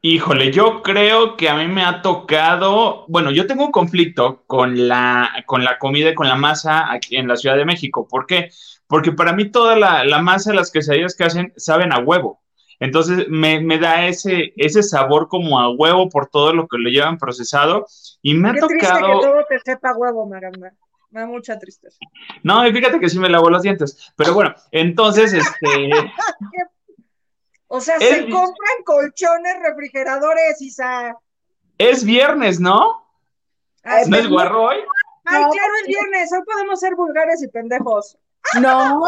Híjole, 0.00 0.52
yo 0.52 0.82
creo 0.82 1.36
que 1.36 1.48
a 1.48 1.56
mí 1.56 1.66
me 1.66 1.84
ha 1.84 2.02
tocado, 2.02 3.04
bueno, 3.08 3.32
yo 3.32 3.48
tengo 3.48 3.64
un 3.66 3.72
conflicto 3.72 4.44
con 4.46 4.86
la, 4.86 5.28
con 5.44 5.64
la 5.64 5.78
comida 5.78 6.10
y 6.10 6.14
con 6.14 6.28
la 6.28 6.36
masa 6.36 6.92
aquí 6.92 7.16
en 7.16 7.26
la 7.26 7.36
Ciudad 7.36 7.56
de 7.56 7.64
México. 7.64 8.06
¿Por 8.06 8.26
qué? 8.26 8.50
Porque 8.86 9.10
para 9.10 9.32
mí 9.32 9.50
toda 9.50 9.76
la, 9.76 10.04
la 10.04 10.22
masa, 10.22 10.54
las 10.54 10.70
quesadillas 10.70 11.16
que 11.16 11.24
hacen, 11.24 11.52
saben 11.56 11.92
a 11.92 11.98
huevo. 11.98 12.40
Entonces 12.80 13.26
me, 13.28 13.60
me, 13.60 13.78
da 13.78 14.06
ese, 14.06 14.52
ese 14.56 14.82
sabor 14.82 15.28
como 15.28 15.58
a 15.58 15.70
huevo 15.70 16.08
por 16.08 16.28
todo 16.28 16.52
lo 16.52 16.68
que 16.68 16.78
lo 16.78 16.88
llevan 16.90 17.18
procesado. 17.18 17.86
Y 18.22 18.34
me 18.34 18.52
Qué 18.52 18.58
ha 18.60 18.66
triste 18.66 18.86
tocado. 18.86 19.20
que 19.20 19.26
todo 19.26 19.44
te 19.48 19.58
sepa 19.60 19.92
huevo, 19.96 20.26
Maranda. 20.26 20.72
Me 21.10 21.20
da 21.20 21.26
mucha 21.26 21.58
tristeza. 21.58 21.96
No, 22.42 22.66
y 22.66 22.72
fíjate 22.72 23.00
que 23.00 23.08
sí 23.08 23.18
me 23.18 23.28
lavo 23.30 23.48
los 23.50 23.62
dientes. 23.62 24.12
Pero 24.16 24.34
bueno, 24.34 24.54
entonces, 24.70 25.32
este. 25.32 25.90
O 27.70 27.80
sea, 27.80 27.96
Es- 27.96 28.08
se 28.08 28.20
compran 28.22 28.82
colchones, 28.84 29.56
refrigeradores 29.62 30.60
y 30.62 30.70
sa... 30.70 31.14
es 31.76 32.02
viernes, 32.02 32.58
¿no? 32.60 33.04
Ay, 33.82 34.04
¿No 34.08 34.16
es 34.16 34.26
guarro 34.28 34.62
hoy? 34.64 34.76
Ay, 35.26 35.42
No, 35.44 35.50
claro, 35.50 35.72
es 35.82 35.86
viernes, 35.86 36.32
hoy 36.32 36.40
podemos 36.46 36.80
ser 36.80 36.94
vulgares 36.94 37.42
y 37.42 37.48
pendejos. 37.48 38.16
No, 38.60 39.02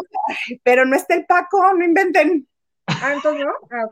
pero 0.63 0.85
no 0.85 0.95
está 0.95 1.15
el 1.15 1.25
Paco, 1.25 1.73
no 1.73 1.83
inventen. 1.83 2.47
Ah, 3.03 3.13
entonces, 3.15 3.45
¿no? 3.45 3.53
Ah, 3.71 3.87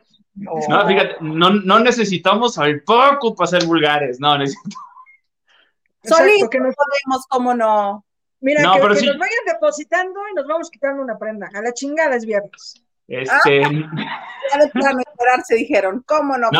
No, 0.68 0.86
fíjate, 0.86 1.16
no, 1.20 1.50
no 1.50 1.78
necesitamos 1.80 2.58
al 2.58 2.82
poco 2.82 3.34
para 3.34 3.48
ser 3.48 3.64
vulgares. 3.64 4.20
No, 4.20 4.36
necesitamos. 4.38 4.76
Solitos 6.04 6.48
que 6.48 6.60
nos- 6.60 6.74
podemos, 6.74 7.26
cómo 7.28 7.54
no. 7.54 8.04
mira, 8.40 8.62
No, 8.62 8.74
que, 8.74 8.80
pero 8.80 8.94
que 8.94 9.00
sí. 9.00 9.06
nos 9.06 9.18
vayan 9.18 9.44
depositando 9.46 10.20
y 10.30 10.34
nos 10.34 10.46
vamos 10.46 10.70
quitando 10.70 11.02
una 11.02 11.18
prenda. 11.18 11.48
A 11.54 11.60
la 11.60 11.72
chingada 11.72 12.14
es 12.16 12.24
viernes. 12.24 12.74
Este, 13.08 13.60
Ya 13.62 14.58
de 14.58 14.68
plano 14.72 15.00
esperarse 15.00 15.54
dijeron, 15.56 16.04
¿cómo 16.06 16.36
no? 16.38 16.50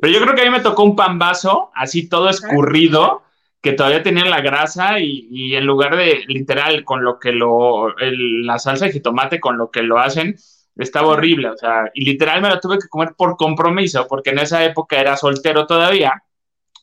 Pero 0.00 0.12
yo 0.12 0.20
creo 0.22 0.34
que 0.34 0.42
a 0.42 0.44
mí 0.44 0.50
me 0.50 0.60
tocó 0.60 0.84
un 0.84 0.94
pambazo, 0.94 1.70
así 1.74 2.08
todo 2.08 2.28
escurrido, 2.30 3.22
que 3.60 3.72
todavía 3.72 4.02
tenía 4.02 4.26
la 4.26 4.40
grasa 4.42 5.00
y, 5.00 5.26
y 5.30 5.56
en 5.56 5.66
lugar 5.66 5.96
de 5.96 6.22
literal 6.28 6.84
con 6.84 7.02
lo 7.02 7.18
que 7.18 7.32
lo, 7.32 7.96
el- 7.98 8.46
la 8.46 8.58
salsa 8.60 8.84
de 8.86 8.92
jitomate 8.92 9.40
con 9.40 9.58
lo 9.58 9.70
que 9.70 9.82
lo 9.82 9.98
hacen, 9.98 10.36
estaba 10.76 11.08
horrible, 11.08 11.50
o 11.50 11.56
sea, 11.56 11.90
y 11.94 12.04
literal 12.04 12.42
me 12.42 12.48
lo 12.48 12.60
tuve 12.60 12.78
que 12.78 12.88
comer 12.88 13.14
por 13.16 13.36
compromiso, 13.36 14.06
porque 14.08 14.30
en 14.30 14.40
esa 14.40 14.64
época 14.64 15.00
era 15.00 15.16
soltero 15.16 15.66
todavía, 15.66 16.22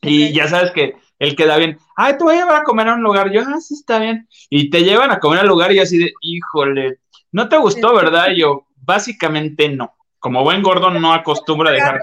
y 0.02 0.32
ya 0.32 0.48
sabes 0.48 0.72
que 0.72 0.96
él 1.18 1.36
queda 1.36 1.56
bien, 1.56 1.78
ay, 1.96 2.18
te 2.18 2.24
voy 2.24 2.34
a 2.34 2.38
llevar 2.38 2.56
a 2.56 2.64
comer 2.64 2.88
a 2.88 2.94
un 2.94 3.02
lugar, 3.02 3.30
yo, 3.30 3.42
ah, 3.42 3.60
sí, 3.60 3.74
está 3.74 3.98
bien, 3.98 4.28
y 4.50 4.70
te 4.70 4.82
llevan 4.82 5.10
a 5.10 5.20
comer 5.20 5.40
al 5.40 5.48
lugar 5.48 5.72
y 5.72 5.78
así 5.78 5.98
de, 5.98 6.12
híjole, 6.20 6.98
¿no 7.32 7.48
te 7.48 7.56
gustó, 7.56 7.94
verdad? 7.94 8.30
Y 8.30 8.40
yo, 8.40 8.66
básicamente 8.76 9.68
no, 9.68 9.94
como 10.18 10.42
buen 10.42 10.62
gordo 10.62 10.90
no 10.90 11.12
acostumbro 11.12 11.68
a 11.68 11.72
dejar... 11.72 12.00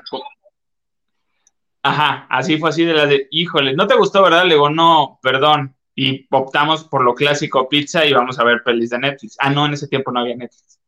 Ajá, 1.83 2.27
así 2.29 2.59
fue 2.59 2.69
así 2.69 2.85
de 2.85 2.93
la 2.93 3.07
de, 3.07 3.27
híjole, 3.31 3.73
¿no 3.73 3.87
te 3.87 3.95
gustó, 3.95 4.21
verdad? 4.21 4.43
Le 4.43 4.53
digo, 4.53 4.69
no, 4.69 5.19
perdón. 5.21 5.75
Y 5.95 6.27
optamos 6.29 6.83
por 6.83 7.03
lo 7.03 7.15
clásico 7.15 7.67
pizza 7.67 8.05
y 8.05 8.13
vamos 8.13 8.37
a 8.37 8.43
ver 8.43 8.61
pelis 8.63 8.91
de 8.91 8.99
Netflix. 8.99 9.35
Ah, 9.39 9.49
no, 9.49 9.65
en 9.65 9.73
ese 9.73 9.87
tiempo 9.87 10.11
no 10.11 10.19
había 10.19 10.35
Netflix. 10.35 10.79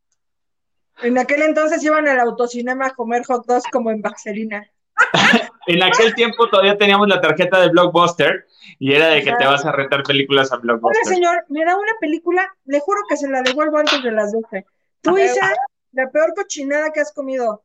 En 1.03 1.17
aquel 1.17 1.41
entonces 1.41 1.83
iban 1.83 2.07
al 2.07 2.19
autocinema 2.19 2.87
a 2.87 2.93
comer 2.93 3.23
hot 3.25 3.45
dogs 3.45 3.63
como 3.71 3.91
en 3.91 4.01
Vaselina. 4.01 4.69
En 5.65 5.81
aquel 5.81 6.13
tiempo 6.13 6.49
todavía 6.49 6.77
teníamos 6.77 7.07
la 7.07 7.21
tarjeta 7.21 7.61
de 7.61 7.69
Blockbuster 7.69 8.45
y 8.79 8.93
era 8.93 9.07
de 9.07 9.23
que 9.23 9.31
te 9.31 9.45
vas 9.45 9.65
a 9.65 9.71
rentar 9.71 10.03
películas 10.03 10.51
a 10.51 10.55
Hola, 10.55 10.61
Blockbuster. 10.63 11.05
señor, 11.05 11.45
me 11.47 11.63
da 11.63 11.77
una 11.77 11.93
película, 12.01 12.53
le 12.65 12.81
juro 12.81 12.99
que 13.07 13.15
se 13.15 13.29
la 13.29 13.41
devuelvo 13.41 13.77
antes 13.77 14.03
de 14.03 14.11
las 14.11 14.33
12. 14.33 14.65
Tú, 14.99 15.17
Isa, 15.17 15.53
la 15.93 16.09
peor 16.09 16.33
cochinada 16.35 16.91
que 16.91 16.99
has 16.99 17.13
comido. 17.13 17.63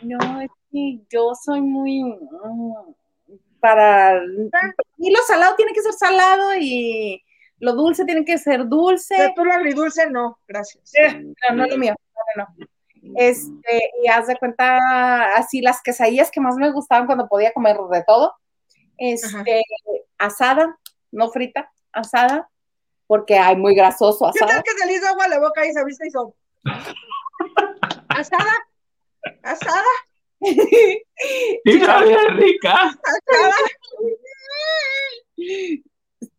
No, 0.00 0.40
es 0.40 0.50
que 0.72 1.00
yo 1.10 1.32
soy 1.34 1.60
muy 1.60 2.04
mm, 2.04 2.74
para 3.60 4.22
y 4.96 5.10
lo 5.10 5.18
salado 5.26 5.54
tiene 5.56 5.72
que 5.72 5.82
ser 5.82 5.92
salado 5.92 6.54
y 6.58 7.22
lo 7.58 7.74
dulce 7.74 8.06
tiene 8.06 8.24
que 8.24 8.38
ser 8.38 8.66
dulce. 8.66 9.32
tú 9.36 9.44
lo 9.44 9.52
agridulce, 9.52 10.08
no, 10.10 10.38
gracias. 10.48 10.92
No, 11.50 11.56
no 11.56 11.64
es 11.64 11.70
lo 11.70 11.76
mío. 11.76 11.94
No, 12.36 12.44
no, 12.44 12.66
no. 13.02 13.12
Este, 13.16 13.90
y 14.02 14.08
haz 14.08 14.26
de 14.26 14.36
cuenta 14.36 15.34
así 15.36 15.60
las 15.62 15.82
quesadillas 15.82 16.30
que 16.30 16.40
más 16.40 16.56
me 16.56 16.70
gustaban 16.70 17.06
cuando 17.06 17.28
podía 17.28 17.52
comer 17.52 17.76
de 17.90 18.04
todo. 18.06 18.34
Este, 18.98 19.62
asada, 20.18 20.78
no 21.10 21.30
frita, 21.30 21.72
asada, 21.92 22.50
porque 23.06 23.38
hay 23.38 23.56
muy 23.56 23.74
grasoso 23.74 24.30
¿Qué 24.34 24.40
tal 24.40 24.48
asada. 24.50 24.62
que 24.62 24.70
se 24.78 24.86
le 24.86 24.92
hizo 24.92 25.08
agua 25.08 25.24
a 25.24 25.28
la 25.28 25.40
boca 25.40 25.66
y 25.66 25.72
se 25.72 25.84
viste 25.84 26.04
y 26.04 26.08
hizo? 26.08 26.34
¿Asada? 28.08 28.52
¿Asada? 29.42 29.82
Y 31.64 31.80
sabía 31.80 32.18
rica. 32.28 32.74
¿Asada? 32.74 33.54
Y 35.36 35.76
la 35.76 35.82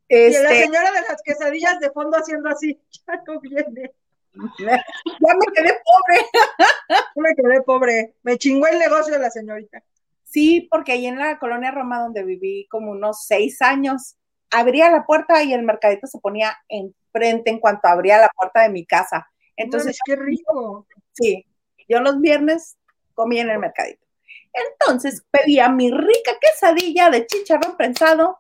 Este, 0.07 0.63
señora 0.63 0.91
de 0.91 1.01
las 1.07 1.21
quesadillas 1.23 1.79
de 1.79 1.89
fondo 1.91 2.17
haciendo 2.17 2.49
así, 2.49 2.79
ya 3.07 3.21
no 3.27 3.39
viene. 3.39 3.91
Ya 4.33 5.33
me 5.35 5.53
quedé 5.53 5.77
pobre. 5.83 6.25
Me 7.15 7.35
quedé 7.35 7.61
pobre. 7.61 8.15
Me 8.23 8.37
chingó 8.37 8.67
el 8.67 8.79
negocio 8.79 9.13
de 9.13 9.19
la 9.19 9.29
señorita. 9.29 9.83
Sí, 10.23 10.67
porque 10.71 10.93
ahí 10.93 11.05
en 11.05 11.19
la 11.19 11.39
colonia 11.39 11.71
Roma, 11.71 11.99
donde 11.99 12.23
viví 12.23 12.67
como 12.69 12.91
unos 12.91 13.25
seis 13.25 13.61
años, 13.61 14.15
abría 14.49 14.89
la 14.89 15.05
puerta 15.05 15.43
y 15.43 15.53
el 15.53 15.63
mercadito 15.63 16.07
se 16.07 16.19
ponía 16.19 16.57
enfrente 16.69 17.49
en 17.49 17.59
cuanto 17.59 17.87
abría 17.87 18.17
la 18.17 18.29
puerta 18.35 18.61
de 18.63 18.69
mi 18.69 18.85
casa. 18.85 19.27
Entonces, 19.57 19.97
Entonces, 19.97 19.99
qué 20.05 20.15
rico. 20.15 20.87
sí, 21.11 21.45
yo 21.87 21.99
los 21.99 22.19
viernes 22.21 22.77
comía 23.13 23.41
en 23.41 23.49
el 23.49 23.59
mercadito. 23.59 24.05
Entonces 24.53 25.23
pedía 25.31 25.69
mi 25.69 25.91
rica 25.91 26.31
quesadilla 26.39 27.09
de 27.09 27.25
chicharrón 27.25 27.77
prensado 27.77 28.39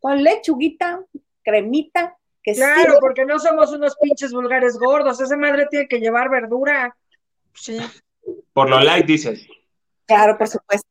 con 0.00 0.22
lechuguita, 0.22 1.00
cremita, 1.42 2.16
que 2.44 2.52
Claro, 2.52 2.98
porque 3.00 3.24
no 3.24 3.38
somos 3.38 3.72
unos 3.72 3.96
pinches 3.96 4.32
vulgares 4.32 4.78
gordos. 4.78 5.20
Esa 5.20 5.36
madre 5.36 5.66
tiene 5.70 5.88
que 5.88 5.98
llevar 5.98 6.28
verdura. 6.30 6.94
Sí. 7.54 7.80
Por 8.52 8.68
lo 8.68 8.78
light 8.80 9.06
dices. 9.06 9.46
claro, 10.06 10.36
por 10.38 10.46
supuesto. 10.46 10.88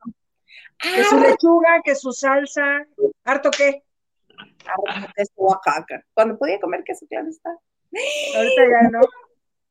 Que 0.79 1.03
su 1.05 1.17
lechuga, 1.19 1.81
que 1.83 1.95
su 1.95 2.11
salsa. 2.11 2.85
¿Harto 3.23 3.51
qué? 3.51 3.83
Ah, 4.65 5.07
queso 5.15 5.31
Oaxaca. 5.35 6.03
Cuando 6.13 6.37
podía 6.37 6.59
comer 6.59 6.83
queso, 6.83 7.05
claro 7.07 7.27
está. 7.29 7.49
Ahorita 8.35 8.61
ya 8.63 8.89
no. 8.89 9.01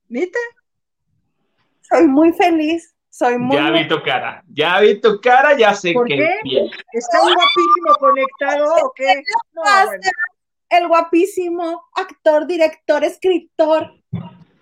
¿Nita? 0.09 0.39
Soy 1.81 2.07
muy 2.07 2.33
feliz, 2.33 2.95
soy 3.11 3.37
muy 3.39 3.57
Ya 3.57 3.71
vi 3.71 3.89
tu 3.89 4.01
cara. 4.03 4.43
Ya 4.47 4.81
vi 4.81 5.01
tu 5.01 5.21
cara, 5.21 5.57
ya 5.59 5.75
sé 5.75 5.93
¿Por 5.93 6.07
que 6.07 6.17
qué? 6.17 6.37
bien. 6.45 6.67
¿Está 6.93 7.23
un 7.23 7.35
guapísimo 7.35 7.95
conectado 7.99 8.75
o 8.87 8.93
qué? 8.95 9.23
No, 9.55 9.63
bueno. 9.87 10.03
El 10.73 10.89
guapísimo 10.89 11.85
actor, 11.95 12.47
director, 12.47 13.05
escritor. 13.05 13.93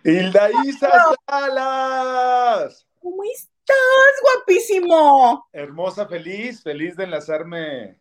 Hilda 0.04 0.50
Isa 0.64 0.90
Salas. 1.28 2.86
¿Cómo 3.00 3.22
estás, 3.24 3.76
guapísimo? 4.22 5.48
Hermosa, 5.52 6.06
feliz, 6.06 6.62
feliz 6.62 6.96
de 6.96 7.04
enlazarme 7.04 8.00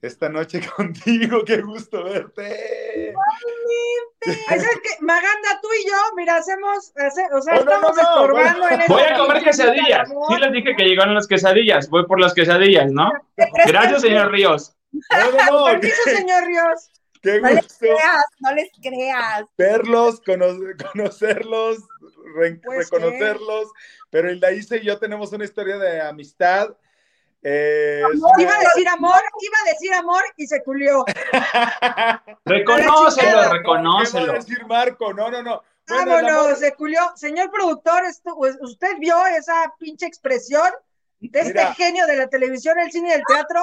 esta 0.00 0.28
noche 0.28 0.60
contigo. 0.76 1.44
Qué 1.44 1.60
gusto 1.60 2.04
verte. 2.04 3.12
Ay, 4.26 4.58
¿sabes 4.60 4.80
qué? 4.82 4.90
Maganda, 5.04 5.60
tú 5.62 5.68
y 5.84 5.88
yo, 5.88 5.96
mira, 6.16 6.36
hacemos, 6.36 6.92
hace- 6.96 7.26
o 7.32 7.40
sea, 7.42 7.54
no, 7.54 7.60
estamos 7.60 7.96
no, 7.96 8.02
no, 8.02 8.08
estorbando 8.08 8.60
bueno. 8.60 8.82
en 8.84 8.88
Voy 8.88 9.02
a 9.02 9.18
comer 9.18 9.42
quesadillas. 9.42 10.08
Sí 10.28 10.36
les 10.40 10.52
dije 10.52 10.74
que 10.76 10.84
llegaron 10.84 11.14
las 11.14 11.26
quesadillas. 11.26 11.88
Voy 11.90 12.06
por 12.06 12.20
las 12.20 12.32
quesadillas, 12.34 12.90
¿no? 12.90 13.10
Gracias, 13.66 14.02
señor 14.02 14.30
Ríos. 14.30 14.74
No, 14.92 15.30
no, 15.32 15.58
no. 15.58 15.64
Permiso, 15.66 16.02
señor 16.06 16.44
Ríos. 16.44 16.90
Qué 17.22 17.40
No 17.40 17.48
les 17.50 17.78
creas, 17.78 18.24
no 18.40 18.52
les 18.54 18.70
creas. 18.82 19.44
verlos, 19.56 20.20
cono- 20.20 20.58
conocerlos, 20.92 21.78
re- 22.36 22.60
Pues, 22.64 22.90
reconocerlos. 22.90 23.68
Pero 24.10 24.30
Hilda 24.30 24.52
Isa 24.52 24.76
y 24.76 24.84
yo 24.84 24.98
tenemos 24.98 25.32
una 25.32 25.44
historia 25.44 25.76
de 25.78 26.00
amistad. 26.00 26.70
Eh, 27.42 28.02
Iba 28.38 28.54
a 28.56 28.60
decir 28.60 28.88
amor, 28.88 29.20
iba 29.40 29.56
a 29.64 29.70
decir 29.72 29.94
amor 29.94 30.22
y 30.36 30.46
se 30.46 30.62
culió. 30.62 31.04
Reconócelo, 32.44 33.10
chingada. 33.10 33.42
¿Qué 33.42 33.46
va 33.46 33.46
a 33.46 33.52
reconócelo. 33.52 34.32
decir 34.32 34.66
Marco? 34.66 35.12
No, 35.14 35.30
no, 35.30 35.42
no. 35.42 35.62
Bueno, 35.88 36.12
Vámonos, 36.12 36.30
amor- 36.46 36.56
se 36.56 36.74
culió. 36.74 37.00
Señor 37.16 37.50
productor, 37.50 38.04
esto- 38.04 38.34
pues, 38.36 38.56
¿usted 38.60 38.96
vio 38.98 39.24
esa 39.26 39.72
pinche 39.78 40.06
expresión 40.06 40.68
de 41.20 41.40
este 41.40 41.64
genio 41.74 42.06
de 42.06 42.16
la 42.16 42.28
televisión, 42.28 42.78
el 42.78 42.90
cine 42.90 43.10
y 43.10 43.12
el 43.12 43.22
teatro? 43.26 43.62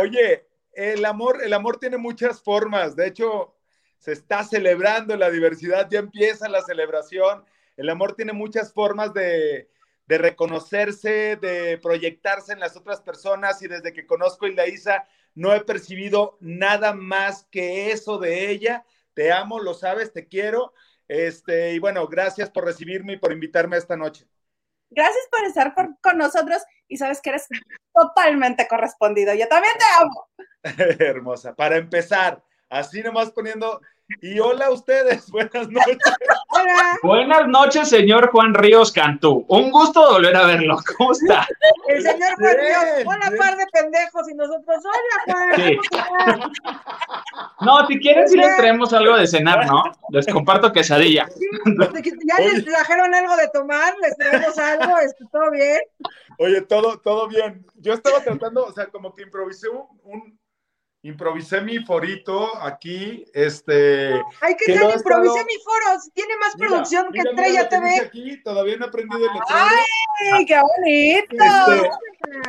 Oye, 0.00 0.46
el 0.76 1.04
amor, 1.06 1.40
el 1.42 1.54
amor 1.54 1.78
tiene 1.78 1.96
muchas 1.96 2.42
formas. 2.42 2.94
De 2.94 3.06
hecho, 3.06 3.54
se 3.98 4.12
está 4.12 4.44
celebrando 4.44 5.16
la 5.16 5.30
diversidad, 5.30 5.88
ya 5.90 5.98
empieza 5.98 6.48
la 6.48 6.62
celebración. 6.62 7.44
El 7.76 7.88
amor 7.88 8.14
tiene 8.14 8.34
muchas 8.34 8.72
formas 8.72 9.14
de, 9.14 9.70
de 10.06 10.18
reconocerse, 10.18 11.36
de 11.36 11.78
proyectarse 11.78 12.52
en 12.52 12.60
las 12.60 12.76
otras 12.76 13.00
personas. 13.00 13.62
Y 13.62 13.68
desde 13.68 13.94
que 13.94 14.06
conozco 14.06 14.46
a 14.46 15.06
no 15.34 15.54
he 15.54 15.60
percibido 15.62 16.36
nada 16.40 16.92
más 16.92 17.46
que 17.50 17.90
eso 17.90 18.18
de 18.18 18.50
ella. 18.50 18.84
Te 19.14 19.32
amo, 19.32 19.58
lo 19.60 19.72
sabes, 19.72 20.12
te 20.12 20.28
quiero. 20.28 20.74
Este, 21.08 21.72
y 21.72 21.78
bueno, 21.78 22.06
gracias 22.06 22.50
por 22.50 22.64
recibirme 22.64 23.14
y 23.14 23.18
por 23.18 23.32
invitarme 23.32 23.78
esta 23.78 23.96
noche. 23.96 24.26
Gracias 24.90 25.28
por 25.30 25.44
estar 25.44 25.74
con 26.00 26.18
nosotros 26.18 26.62
y 26.88 26.96
sabes 26.96 27.20
que 27.20 27.30
eres 27.30 27.46
totalmente 27.92 28.68
correspondido. 28.68 29.34
Yo 29.34 29.48
también 29.48 29.74
te 29.78 29.84
amo. 30.02 30.28
Hermosa. 31.00 31.54
Para 31.54 31.76
empezar, 31.76 32.42
así 32.68 33.02
nomás 33.02 33.30
poniendo 33.30 33.80
y 34.20 34.38
hola 34.38 34.66
a 34.66 34.70
ustedes, 34.70 35.30
buenas 35.30 35.68
noches. 35.68 35.98
Hola. 36.50 36.98
Buenas 37.02 37.48
noches, 37.48 37.88
señor 37.88 38.30
Juan 38.30 38.54
Ríos 38.54 38.92
Cantú. 38.92 39.44
Un 39.48 39.70
gusto 39.70 40.12
volver 40.12 40.36
a 40.36 40.46
verlo. 40.46 40.78
¿Cómo 40.96 41.12
está? 41.12 41.46
El 41.88 42.02
señor 42.02 42.34
Juan 42.38 42.56
Ríos, 42.56 43.06
hola 43.06 43.32
par 43.36 43.56
de 43.56 43.64
pendejos 43.72 44.30
y 44.30 44.34
nosotros, 44.34 44.76
hola 44.84 45.38
Juan. 45.58 46.50
No, 47.60 47.86
si 47.86 47.98
quieren, 47.98 48.28
si 48.28 48.36
les 48.36 48.56
traemos 48.56 48.92
algo 48.92 49.16
de 49.16 49.26
cenar, 49.26 49.66
¿no? 49.66 49.82
Les 50.10 50.26
comparto 50.26 50.72
quesadilla. 50.72 51.26
ya 52.24 52.44
les 52.44 52.64
trajeron 52.64 53.14
algo 53.14 53.36
de 53.36 53.48
tomar, 53.48 53.94
les 54.02 54.16
traemos 54.16 54.58
algo, 54.58 54.98
¿está 54.98 55.24
todo 55.30 55.50
bien? 55.50 55.80
Oye, 56.38 56.60
todo, 56.62 56.98
todo 56.98 57.28
bien. 57.28 57.66
Yo 57.76 57.94
estaba 57.94 58.20
tratando, 58.20 58.64
o 58.66 58.72
sea, 58.72 58.86
como 58.86 59.14
que 59.14 59.22
improvisé 59.22 59.68
un 59.68 60.38
improvisé 61.06 61.60
mi 61.60 61.78
forito 61.78 62.56
aquí, 62.60 63.24
este... 63.32 64.14
Ay, 64.40 64.56
¿qué 64.58 64.74
tal 64.74 64.92
improvisé 64.96 65.44
mi 65.44 65.54
foro? 65.62 66.00
Tiene 66.12 66.36
más 66.38 66.56
producción 66.56 67.12
que 67.12 67.20
Estrella 67.20 67.68
TV. 67.68 68.00
Aquí, 68.00 68.42
todavía 68.42 68.76
no 68.76 68.86
he 68.86 68.88
aprendido 68.88 69.24
el 69.24 69.30
¡Ay, 69.48 70.44
qué 70.46 70.60
bonito! 70.60 71.44
Este, 71.44 71.90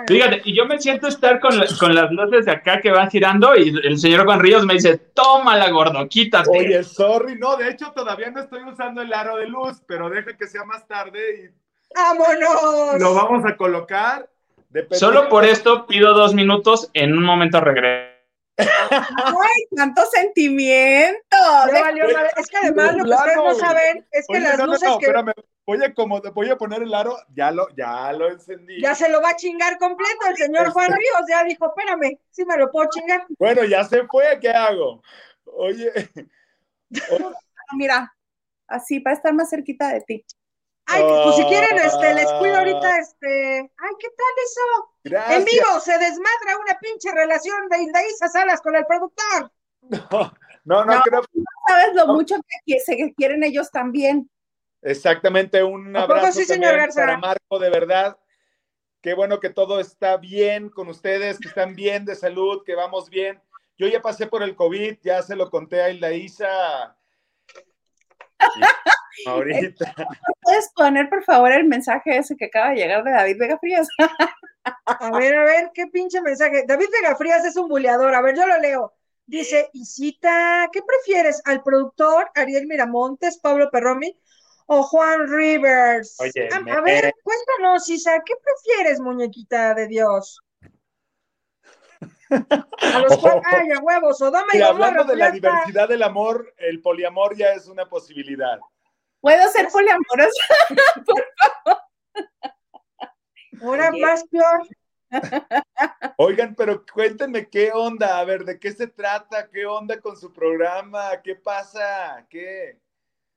fíjate, 0.07 0.41
y 0.45 0.55
yo 0.55 0.65
me 0.65 0.79
siento 0.79 1.07
estar 1.07 1.39
con, 1.39 1.51
con, 1.79 1.93
las 1.93 2.11
luces 2.11 2.45
de 2.45 2.51
acá 2.51 2.81
que 2.81 2.91
van 2.91 3.11
girando 3.11 3.55
y 3.55 3.69
el 3.83 3.97
señor 3.99 4.25
Juan 4.25 4.39
Ríos 4.39 4.65
me 4.65 4.73
dice, 4.73 4.97
tómala, 4.97 5.69
gordo, 5.69 6.07
quítate. 6.07 6.49
Oye, 6.49 6.83
sorry, 6.83 7.37
no, 7.37 7.57
de 7.57 7.69
hecho 7.69 7.91
todavía 7.91 8.31
no 8.31 8.41
estoy 8.41 8.63
usando 8.63 9.01
el 9.01 9.13
aro 9.13 9.37
de 9.37 9.47
luz, 9.47 9.81
pero 9.85 10.09
deja 10.09 10.35
que 10.35 10.47
sea 10.47 10.63
más 10.63 10.87
tarde 10.87 11.19
y... 11.43 11.67
¡Vámonos! 11.95 12.99
Lo 12.99 13.13
vamos 13.13 13.45
a 13.45 13.55
colocar. 13.55 14.27
Solo 14.91 15.29
por 15.29 15.45
esto 15.45 15.87
pido 15.87 16.13
dos 16.13 16.33
minutos, 16.33 16.89
en 16.93 17.13
un 17.17 17.23
momento 17.23 17.61
regreso. 17.61 18.16
¡Ay, 18.57 19.67
tanto 19.75 20.03
sentimiento! 20.11 21.37
Es 22.37 22.49
que 22.49 22.57
además 22.57 22.95
lo 22.95 23.03
que 23.05 23.11
ustedes 23.11 23.37
no 23.37 23.55
saben 23.55 24.07
es 24.11 24.25
que 24.27 24.39
las 24.39 24.59
luces 24.59 24.89
que. 24.99 25.05
Espérame. 25.05 25.33
Voy 25.65 25.83
a, 25.83 25.93
como, 25.93 26.21
voy 26.21 26.49
a 26.49 26.57
poner 26.57 26.81
el 26.81 26.93
aro, 26.93 27.17
ya 27.35 27.51
lo, 27.51 27.67
ya 27.75 28.13
lo 28.13 28.31
encendí. 28.31 28.81
Ya 28.81 28.95
se 28.95 29.09
lo 29.09 29.21
va 29.21 29.31
a 29.31 29.35
chingar 29.35 29.77
completo 29.77 30.27
el 30.29 30.37
señor 30.37 30.69
Juan 30.69 30.85
este. 30.85 30.97
Ríos, 30.97 31.21
ya 31.29 31.43
dijo, 31.43 31.65
espérame, 31.65 32.17
sí 32.31 32.45
me 32.45 32.55
lo 32.55 32.71
puedo 32.71 32.87
chingar. 32.89 33.25
Bueno, 33.37 33.65
ya 33.65 33.83
se 33.83 34.05
fue, 34.05 34.39
¿qué 34.39 34.49
hago? 34.49 35.01
Oye. 35.43 35.91
Mira, 37.77 38.15
así 38.67 39.01
para 39.01 39.17
estar 39.17 39.33
más 39.33 39.49
cerquita 39.49 39.89
de 39.89 40.01
ti. 40.01 40.25
Ay, 40.89 41.03
pues 41.03 41.35
si 41.35 41.43
quieren, 41.45 41.77
este, 41.79 42.13
les 42.13 42.31
cuido 42.33 42.57
ahorita, 42.57 42.97
este. 42.99 43.59
Ay, 43.59 43.91
¿qué 43.99 44.07
tal 44.07 44.33
eso? 44.45 44.61
Gracias. 45.03 45.39
En 45.39 45.45
vivo 45.45 45.79
se 45.81 45.91
desmadra 45.91 46.57
una 46.61 46.79
pinche 46.79 47.11
relación 47.11 47.67
de 47.69 47.83
Hildaísa 47.83 48.29
Salas 48.29 48.61
con 48.61 48.75
el 48.75 48.85
productor. 48.85 49.51
No, 49.81 50.33
no, 50.63 50.85
no, 50.85 51.01
creo. 51.01 51.21
No 51.33 51.43
sabes 51.67 51.93
lo 51.93 52.07
mucho 52.07 52.35
que, 52.65 52.79
se 52.79 53.13
quieren 53.15 53.43
ellos 53.43 53.69
también. 53.69 54.29
Exactamente, 54.81 55.61
un 55.63 55.95
abrazo 55.95 56.39
para 56.95 57.17
Marco, 57.17 57.59
de 57.59 57.69
verdad. 57.69 58.17
Qué 59.01 59.13
bueno 59.13 59.39
que 59.39 59.49
todo 59.49 59.79
está 59.79 60.17
bien 60.17 60.69
con 60.69 60.87
ustedes, 60.87 61.37
que 61.39 61.49
están 61.49 61.75
bien 61.75 62.05
de 62.05 62.15
salud, 62.15 62.63
que 62.65 62.75
vamos 62.75 63.09
bien. 63.09 63.41
Yo 63.77 63.87
ya 63.87 64.01
pasé 64.01 64.27
por 64.27 64.41
el 64.41 64.55
COVID, 64.55 64.97
ya 65.03 65.21
se 65.21 65.35
lo 65.35 65.49
conté 65.49 65.81
a 65.81 65.89
Hilda 65.89 66.13
Isa. 66.13 66.97
Ahorita. 69.25 69.93
¿Puedes 70.41 70.69
poner, 70.75 71.09
por 71.09 71.23
favor, 71.23 71.51
el 71.51 71.65
mensaje 71.65 72.17
ese 72.17 72.35
que 72.35 72.45
acaba 72.45 72.69
de 72.69 72.77
llegar 72.77 73.03
de 73.03 73.11
David 73.11 73.37
Vega 73.39 73.57
Frías? 73.59 73.87
A 74.85 75.11
ver, 75.17 75.33
a 75.33 75.45
ver, 75.45 75.71
qué 75.73 75.87
pinche 75.87 76.21
mensaje. 76.21 76.65
David 76.67 76.87
Vega 76.91 77.15
Frías 77.15 77.45
es 77.45 77.55
un 77.55 77.69
buleador. 77.69 78.13
A 78.13 78.21
ver, 78.21 78.35
yo 78.35 78.45
lo 78.45 78.59
leo. 78.59 78.93
Dice, 79.25 79.69
Isita, 79.73 80.69
¿qué 80.71 80.81
prefieres? 80.81 81.41
¿Al 81.45 81.63
productor 81.63 82.29
Ariel 82.35 82.67
Miramontes, 82.67 83.39
Pablo 83.39 83.69
Perromi 83.71 84.17
o 84.65 84.83
Juan 84.83 85.27
Rivers? 85.27 86.17
Oye, 86.19 86.49
a, 86.51 86.81
ver, 86.81 87.13
cuéntanos, 87.23 87.89
Isa, 87.89 88.21
¿qué 88.25 88.33
prefieres, 88.41 88.99
muñequita 88.99 89.73
de 89.73 89.87
Dios? 89.87 90.41
A 92.29 92.99
los 92.99 93.17
cuatro, 93.21 93.41
ay, 93.45 93.71
a 93.71 93.79
huevos, 93.79 94.17
Sodoma 94.17 94.47
y, 94.53 94.57
y 94.57 94.61
hablando 94.61 95.03
de 95.03 95.15
la 95.15 95.31
diversidad 95.31 95.89
del 95.89 96.03
amor, 96.03 96.53
el 96.57 96.81
poliamor 96.81 97.35
ya 97.35 97.51
es 97.51 97.67
una 97.67 97.87
posibilidad. 97.87 98.59
¿Puedo 99.21 99.51
ser 99.51 99.67
poliamorosa? 99.69 100.43
Por 101.05 101.25
favor. 101.37 101.81
Ahora 103.61 103.91
más 103.91 104.23
peor. 104.27 104.67
Oigan, 106.17 106.55
pero 106.55 106.83
cuéntenme 106.85 107.49
qué 107.49 107.71
onda, 107.73 108.19
a 108.19 108.25
ver, 108.25 108.43
¿de 108.43 108.59
qué 108.59 108.71
se 108.71 108.87
trata? 108.87 109.49
¿Qué 109.49 109.65
onda 109.65 109.99
con 109.99 110.17
su 110.17 110.31
programa? 110.33 111.21
¿Qué 111.23 111.35
pasa? 111.35 112.25
¿Qué? 112.29 112.79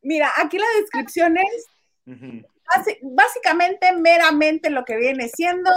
Mira, 0.03 0.33
aquí 0.37 0.59
la 0.59 0.67
descripción 0.81 1.37
es 1.37 1.67
básicamente, 3.03 3.93
meramente 3.93 4.71
lo 4.71 4.85
que 4.85 4.97
viene 4.97 5.29
siendo. 5.29 5.71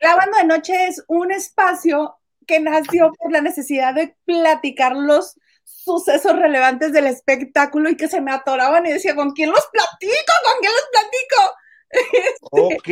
La 0.00 0.14
banda 0.14 0.38
de 0.38 0.44
noche 0.44 0.86
es 0.86 1.02
un 1.08 1.32
espacio 1.32 2.16
que 2.46 2.60
nació 2.60 3.12
por 3.18 3.32
la 3.32 3.40
necesidad 3.40 3.94
de 3.94 4.16
platicar 4.24 4.94
los 4.94 5.38
sucesos 5.66 6.38
relevantes 6.38 6.92
del 6.92 7.06
espectáculo 7.06 7.90
y 7.90 7.96
que 7.96 8.08
se 8.08 8.20
me 8.20 8.32
atoraban 8.32 8.86
y 8.86 8.92
decía, 8.92 9.14
¿con 9.14 9.32
quién 9.32 9.50
los 9.50 9.66
platico? 9.72 10.32
¿Con 10.44 10.60
quién 10.60 10.72
los 10.72 10.88
platico? 10.92 11.56
Ok, 12.50 12.88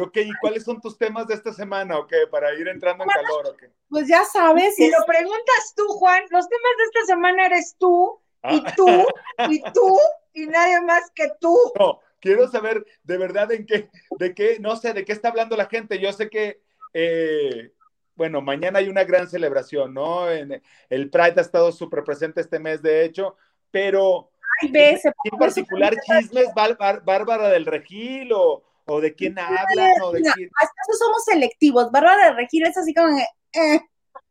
ok, 0.00 0.16
¿y 0.16 0.32
cuáles 0.40 0.64
son 0.64 0.80
tus 0.80 0.96
temas 0.98 1.26
de 1.26 1.34
esta 1.34 1.52
semana? 1.52 1.98
Ok, 1.98 2.12
para 2.30 2.54
ir 2.54 2.68
entrando 2.68 3.04
en 3.04 3.10
calor, 3.10 3.46
ok. 3.48 3.64
Pues 3.88 4.08
ya 4.08 4.24
sabes. 4.24 4.76
Si 4.76 4.90
lo 4.90 4.98
preguntas 5.06 5.74
tú, 5.76 5.86
Juan, 5.88 6.22
los 6.30 6.48
temas 6.48 6.72
de 6.78 6.84
esta 6.84 7.14
semana 7.14 7.46
eres 7.46 7.76
tú, 7.78 8.20
y 8.44 8.62
ah. 8.64 8.74
tú, 8.76 9.06
y 9.50 9.62
tú, 9.72 9.98
y 10.32 10.46
nadie 10.46 10.80
más 10.82 11.10
que 11.14 11.30
tú. 11.40 11.56
No, 11.78 12.00
quiero 12.20 12.48
saber 12.48 12.84
de 13.02 13.18
verdad 13.18 13.52
en 13.52 13.66
qué, 13.66 13.90
de 14.18 14.34
qué, 14.34 14.58
no 14.60 14.76
sé, 14.76 14.92
de 14.92 15.04
qué 15.04 15.12
está 15.12 15.28
hablando 15.28 15.56
la 15.56 15.66
gente. 15.66 15.98
Yo 15.98 16.12
sé 16.12 16.30
que 16.30 16.60
eh, 16.92 17.72
bueno, 18.16 18.40
mañana 18.40 18.78
hay 18.78 18.88
una 18.88 19.04
gran 19.04 19.28
celebración, 19.28 19.94
¿no? 19.94 20.30
En, 20.30 20.62
el 20.88 21.10
Pride 21.10 21.34
ha 21.36 21.40
estado 21.40 21.72
súper 21.72 22.04
presente 22.04 22.40
este 22.40 22.58
mes, 22.58 22.82
de 22.82 23.04
hecho, 23.04 23.36
pero 23.70 24.30
Ay, 24.62 24.70
ve, 24.70 25.00
en 25.02 25.38
particular 25.38 25.94
chismes, 26.00 26.48
Bárbara 26.54 27.48
del 27.48 27.66
Regil 27.66 28.32
o, 28.32 28.62
o 28.86 29.00
de 29.00 29.14
quién 29.14 29.38
hablan 29.38 30.00
o 30.02 30.12
de 30.12 30.22
quién... 30.22 30.50
Hasta 30.60 30.92
somos 30.98 31.24
selectivos, 31.24 31.90
Bárbara 31.90 32.26
del 32.26 32.36
Regil 32.36 32.66
es 32.66 32.76
así 32.76 32.94
como... 32.94 33.18
Eh. 33.18 33.80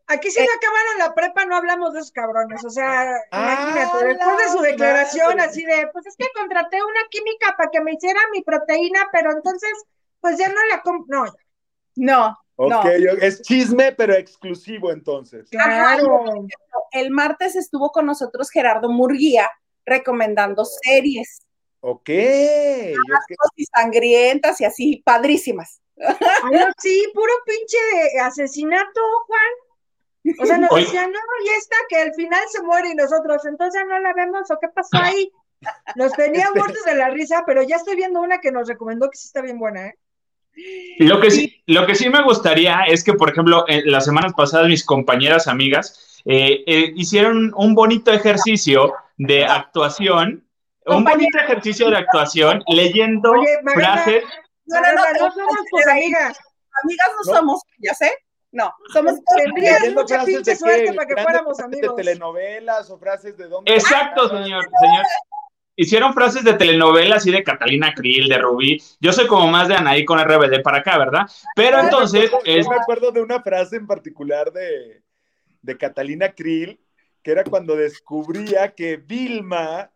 Aquí 0.07 0.29
si 0.29 0.39
no 0.39 0.47
acabaron 0.57 0.99
la 0.99 1.15
prepa, 1.15 1.45
no 1.45 1.55
hablamos 1.55 1.93
de 1.93 1.99
esos 1.99 2.11
cabrones. 2.11 2.63
O 2.65 2.69
sea, 2.69 3.09
imagínate, 3.31 4.05
después 4.05 4.37
de 4.37 4.51
su 4.51 4.59
declaración 4.61 5.39
así 5.39 5.63
de, 5.63 5.87
pues 5.93 6.05
es 6.05 6.15
que 6.17 6.27
contraté 6.35 6.77
una 6.83 7.07
química 7.09 7.55
para 7.57 7.71
que 7.71 7.81
me 7.81 7.93
hiciera 7.93 8.19
mi 8.33 8.41
proteína, 8.41 9.07
pero 9.13 9.31
entonces, 9.31 9.71
pues 10.19 10.37
ya 10.37 10.49
no 10.49 10.59
la 10.69 10.81
compro. 10.81 11.25
No, 11.25 11.33
no, 11.95 12.42
Ok, 12.55 12.85
es 13.21 13.41
chisme, 13.41 13.93
pero 13.93 14.13
exclusivo 14.13 14.91
entonces. 14.91 15.49
Claro. 15.49 16.45
El 16.91 17.09
martes 17.11 17.55
estuvo 17.55 17.91
con 17.91 18.05
nosotros 18.05 18.51
Gerardo 18.51 18.89
Murguía 18.89 19.49
recomendando 19.85 20.63
series. 20.65 21.41
Ok. 21.79 22.09
Y 22.09 23.65
sangrientas 23.65 24.61
y 24.61 24.65
así, 24.65 25.01
padrísimas. 25.03 25.81
sí, 26.79 27.05
puro 27.13 27.33
pinche 27.45 27.77
asesinato, 28.21 29.01
Juan. 29.27 30.35
O 30.39 30.45
sea, 30.45 30.57
nos 30.57 30.73
decían, 30.73 31.11
no, 31.11 31.19
y 31.45 31.49
esta 31.49 31.75
que 31.89 31.97
al 31.97 32.13
final 32.13 32.41
se 32.49 32.61
muere 32.63 32.91
y 32.91 32.95
nosotros, 32.95 33.45
entonces 33.45 33.83
no 33.87 33.99
la 33.99 34.13
vemos, 34.13 34.49
¿o 34.49 34.57
qué 34.59 34.69
pasó 34.69 34.97
ahí? 34.97 35.29
Nos 35.95 36.13
tenía 36.13 36.49
muertos 36.55 36.83
de 36.85 36.95
la 36.95 37.09
risa, 37.09 37.43
pero 37.45 37.61
ya 37.63 37.75
estoy 37.75 37.95
viendo 37.95 38.21
una 38.21 38.39
que 38.39 38.51
nos 38.51 38.67
recomendó 38.67 39.09
que 39.09 39.17
sí 39.17 39.27
está 39.27 39.41
bien 39.41 39.59
buena, 39.59 39.87
¿eh? 39.87 39.99
Lo 40.99 41.19
que, 41.19 41.31
sí, 41.31 41.61
lo 41.65 41.85
que 41.85 41.95
sí 41.95 42.09
me 42.09 42.23
gustaría 42.23 42.83
es 42.83 43.03
que, 43.03 43.13
por 43.13 43.31
ejemplo, 43.31 43.65
en 43.67 43.91
las 43.91 44.05
semanas 44.05 44.33
pasadas 44.35 44.67
mis 44.67 44.85
compañeras 44.85 45.47
amigas 45.47 46.21
eh, 46.25 46.63
eh, 46.67 46.93
hicieron 46.95 47.51
un 47.55 47.73
bonito 47.73 48.11
ejercicio 48.11 48.93
de 49.17 49.45
actuación, 49.45 50.45
un 50.85 51.03
bonito 51.03 51.37
ejercicio 51.39 51.89
de 51.89 51.97
actuación 51.97 52.63
leyendo 52.67 53.33
frases. 53.73 54.23
No, 54.65 54.79
no, 54.79 54.87
no, 54.93 55.03
no 55.27 55.31
somos 55.31 55.57
tus 55.71 55.87
amigas. 55.87 56.37
Amigas 56.83 57.07
no, 57.17 57.33
somos, 57.33 57.61
ya 57.79 57.93
sé. 57.93 58.11
No, 58.51 58.71
somos 58.93 59.15
Tendrías 59.35 59.91
mucha 59.93 60.23
pinche 60.23 60.55
suerte 60.55 60.93
para 60.93 61.07
que 61.07 61.21
fuéramos 61.21 61.59
amigos. 61.59 61.95
De 61.95 62.03
telenovelas 62.03 62.89
o 62.91 62.99
frases 62.99 63.35
de 63.35 63.47
dónde. 63.47 63.73
Exacto, 63.73 64.29
señor, 64.29 64.63
señor 64.79 65.05
hicieron 65.75 66.13
frases 66.13 66.43
de 66.43 66.53
telenovela 66.53 67.15
así 67.15 67.31
de 67.31 67.43
Catalina 67.43 67.93
Krill, 67.93 68.27
de 68.27 68.38
Rubí. 68.38 68.81
Yo 68.99 69.13
soy 69.13 69.27
como 69.27 69.47
más 69.47 69.67
de 69.67 69.75
Anaí 69.75 70.05
con 70.05 70.19
RBD 70.19 70.62
para 70.62 70.79
acá, 70.79 70.97
¿verdad? 70.97 71.27
Pero 71.55 71.79
entonces. 71.79 72.31
Yo 72.45 72.69
me 72.69 72.75
acuerdo 72.75 73.12
de 73.12 73.21
una 73.21 73.41
frase 73.41 73.77
en 73.77 73.88
particular 73.88 74.51
de, 74.51 75.01
de 75.62 75.77
Catalina 75.77 76.33
Krill, 76.33 76.79
que 77.21 77.31
era 77.31 77.43
cuando 77.43 77.75
descubría 77.75 78.73
que 78.73 78.97
Vilma 78.97 79.89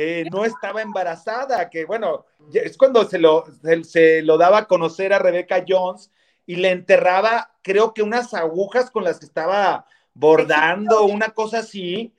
eh, 0.00 0.24
no 0.30 0.44
estaba 0.44 0.80
embarazada, 0.80 1.68
que 1.68 1.84
bueno, 1.84 2.24
es 2.52 2.78
cuando 2.78 3.04
se 3.04 3.18
lo, 3.18 3.44
se, 3.82 4.22
lo 4.22 4.38
daba 4.38 4.58
a 4.58 4.68
conocer 4.68 5.12
a 5.12 5.18
Rebecca 5.18 5.64
Jones 5.66 6.12
y 6.46 6.54
le 6.54 6.70
enterraba, 6.70 7.52
creo 7.62 7.92
que 7.92 8.02
unas 8.02 8.32
agujas 8.32 8.92
con 8.92 9.02
las 9.02 9.18
que 9.18 9.26
estaba 9.26 9.86
bordando, 10.14 11.04
una 11.04 11.30
cosa 11.30 11.58
así, 11.58 12.14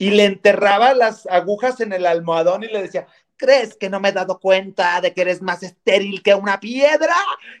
y 0.00 0.08
le 0.12 0.24
enterraba 0.24 0.94
las 0.94 1.26
agujas 1.26 1.78
en 1.82 1.92
el 1.92 2.06
almohadón 2.06 2.64
y 2.64 2.68
le 2.68 2.80
decía, 2.80 3.06
¿crees 3.36 3.76
que 3.76 3.90
no 3.90 4.00
me 4.00 4.08
he 4.08 4.12
dado 4.12 4.40
cuenta 4.40 4.98
de 5.02 5.12
que 5.12 5.20
eres 5.20 5.42
más 5.42 5.62
estéril 5.62 6.22
que 6.22 6.34
una 6.34 6.58
piedra? 6.58 7.14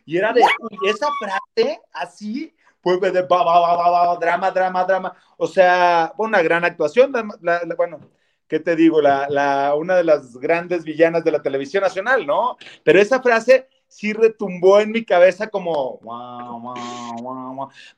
Y 0.06 0.16
era 0.16 0.32
de, 0.32 0.40
esa 0.88 1.08
frase 1.20 1.82
así, 1.92 2.54
pues 2.80 2.98
de 2.98 3.10
drama, 3.10 4.50
drama, 4.50 4.84
drama. 4.84 5.14
O 5.36 5.46
sea, 5.46 6.14
una 6.16 6.40
gran 6.40 6.64
actuación. 6.64 7.12
bueno, 7.76 8.00
¿qué 8.48 8.58
te 8.58 8.74
digo? 8.74 9.02
La, 9.02 9.74
una 9.76 9.96
de 9.96 10.04
las 10.04 10.34
grandes 10.38 10.82
villanas 10.82 11.22
de 11.22 11.32
la 11.32 11.42
televisión 11.42 11.82
nacional, 11.82 12.26
¿no? 12.26 12.56
Pero 12.82 13.02
esa 13.02 13.20
frase 13.20 13.68
sí 13.86 14.14
retumbó 14.14 14.80
en 14.80 14.92
mi 14.92 15.04
cabeza 15.04 15.48
como, 15.48 16.00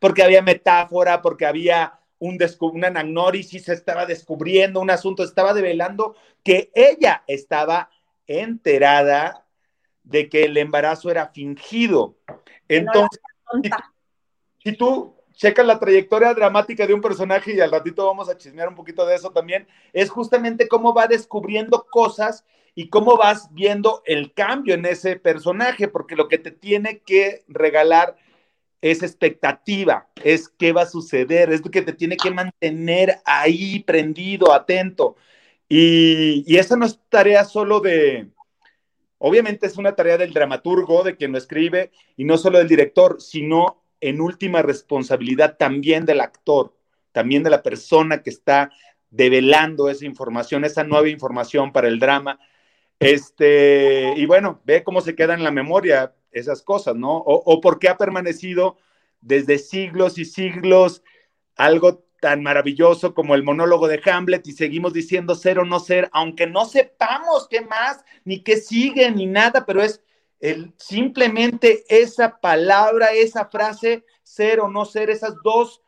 porque 0.00 0.24
había 0.24 0.42
metáfora, 0.42 1.22
porque 1.22 1.46
había 1.46 2.01
un 2.22 2.38
una 2.60 2.86
anagnórisis, 2.86 3.68
estaba 3.68 4.06
descubriendo 4.06 4.78
un 4.78 4.90
asunto, 4.90 5.24
estaba 5.24 5.52
develando 5.52 6.14
que 6.44 6.70
ella 6.72 7.24
estaba 7.26 7.90
enterada 8.28 9.44
de 10.04 10.28
que 10.28 10.44
el 10.44 10.56
embarazo 10.56 11.10
era 11.10 11.26
fingido. 11.28 12.16
Entonces, 12.68 13.20
si, 14.62 14.72
tú 14.76 15.16
checas 15.32 15.66
la 15.66 15.80
trayectoria 15.80 16.32
dramática 16.32 16.86
de 16.86 16.94
un 16.94 17.00
personaje, 17.00 17.54
y 17.54 17.60
al 17.60 17.72
ratito 17.72 18.06
vamos 18.06 18.28
a 18.28 18.36
chismear 18.36 18.68
un 18.68 18.76
poquito 18.76 19.04
de 19.04 19.16
eso 19.16 19.32
también, 19.32 19.66
es 19.92 20.08
justamente 20.08 20.68
cómo 20.68 20.94
va 20.94 21.08
descubriendo 21.08 21.88
cosas 21.90 22.44
y 22.76 22.88
cómo 22.88 23.16
vas 23.16 23.52
viendo 23.52 24.00
el 24.06 24.32
cambio 24.32 24.74
en 24.74 24.86
ese 24.86 25.16
personaje, 25.16 25.88
porque 25.88 26.14
lo 26.14 26.28
que 26.28 26.38
te 26.38 26.52
tiene 26.52 27.00
que 27.00 27.42
regalar 27.48 28.14
es 28.82 29.02
expectativa, 29.02 30.08
es 30.22 30.48
qué 30.48 30.72
va 30.72 30.82
a 30.82 30.86
suceder, 30.86 31.52
es 31.52 31.64
lo 31.64 31.70
que 31.70 31.82
te 31.82 31.92
tiene 31.92 32.16
que 32.16 32.32
mantener 32.32 33.20
ahí 33.24 33.80
prendido, 33.80 34.52
atento. 34.52 35.16
Y, 35.68 36.44
y 36.46 36.58
esa 36.58 36.76
no 36.76 36.84
es 36.84 37.00
tarea 37.08 37.44
solo 37.44 37.80
de, 37.80 38.28
obviamente 39.18 39.66
es 39.66 39.78
una 39.78 39.94
tarea 39.94 40.18
del 40.18 40.32
dramaturgo, 40.32 41.04
de 41.04 41.16
quien 41.16 41.30
lo 41.30 41.38
escribe, 41.38 41.92
y 42.16 42.24
no 42.24 42.36
solo 42.36 42.58
del 42.58 42.68
director, 42.68 43.20
sino 43.20 43.84
en 44.00 44.20
última 44.20 44.62
responsabilidad 44.62 45.56
también 45.56 46.04
del 46.04 46.20
actor, 46.20 46.74
también 47.12 47.44
de 47.44 47.50
la 47.50 47.62
persona 47.62 48.22
que 48.22 48.30
está 48.30 48.72
develando 49.10 49.88
esa 49.88 50.06
información, 50.06 50.64
esa 50.64 50.82
nueva 50.82 51.08
información 51.08 51.70
para 51.70 51.86
el 51.86 52.00
drama. 52.00 52.40
Este, 52.98 54.12
y 54.16 54.26
bueno, 54.26 54.60
ve 54.64 54.82
cómo 54.82 55.00
se 55.00 55.14
queda 55.14 55.34
en 55.34 55.44
la 55.44 55.52
memoria 55.52 56.14
esas 56.32 56.62
cosas, 56.62 56.96
¿no? 56.96 57.18
O, 57.18 57.42
o 57.44 57.60
por 57.60 57.78
qué 57.78 57.88
ha 57.88 57.96
permanecido 57.96 58.76
desde 59.20 59.58
siglos 59.58 60.18
y 60.18 60.24
siglos 60.24 61.02
algo 61.56 62.04
tan 62.20 62.42
maravilloso 62.42 63.14
como 63.14 63.34
el 63.34 63.42
monólogo 63.42 63.88
de 63.88 64.00
Hamlet 64.04 64.46
y 64.46 64.52
seguimos 64.52 64.92
diciendo 64.92 65.34
ser 65.34 65.58
o 65.58 65.64
no 65.64 65.80
ser, 65.80 66.08
aunque 66.12 66.46
no 66.46 66.64
sepamos 66.66 67.48
qué 67.48 67.62
más, 67.62 68.04
ni 68.24 68.44
qué 68.44 68.58
sigue, 68.58 69.10
ni 69.10 69.26
nada, 69.26 69.66
pero 69.66 69.82
es 69.82 70.00
simplemente 70.76 71.84
esa 71.88 72.40
palabra, 72.40 73.12
esa 73.12 73.46
frase, 73.46 74.04
ser 74.22 74.60
o 74.60 74.68
no 74.68 74.84
ser, 74.84 75.10
esas 75.10 75.34
dos 75.42 75.82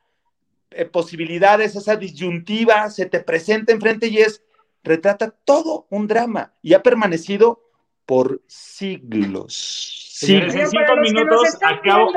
eh, 0.70 0.84
posibilidades, 0.84 1.76
esa 1.76 1.96
disyuntiva 1.96 2.88
se 2.90 3.06
te 3.06 3.20
presenta 3.20 3.72
enfrente 3.72 4.08
y 4.08 4.18
es, 4.18 4.42
retrata 4.82 5.30
todo 5.30 5.86
un 5.90 6.06
drama 6.06 6.52
y 6.62 6.74
ha 6.74 6.82
permanecido 6.82 7.62
por 8.06 8.42
siglos. 8.46 10.03
Sí, 10.14 10.36
en 10.36 10.68
cinco 10.68 10.96
minutos 11.00 11.58
acabo. 11.60 12.12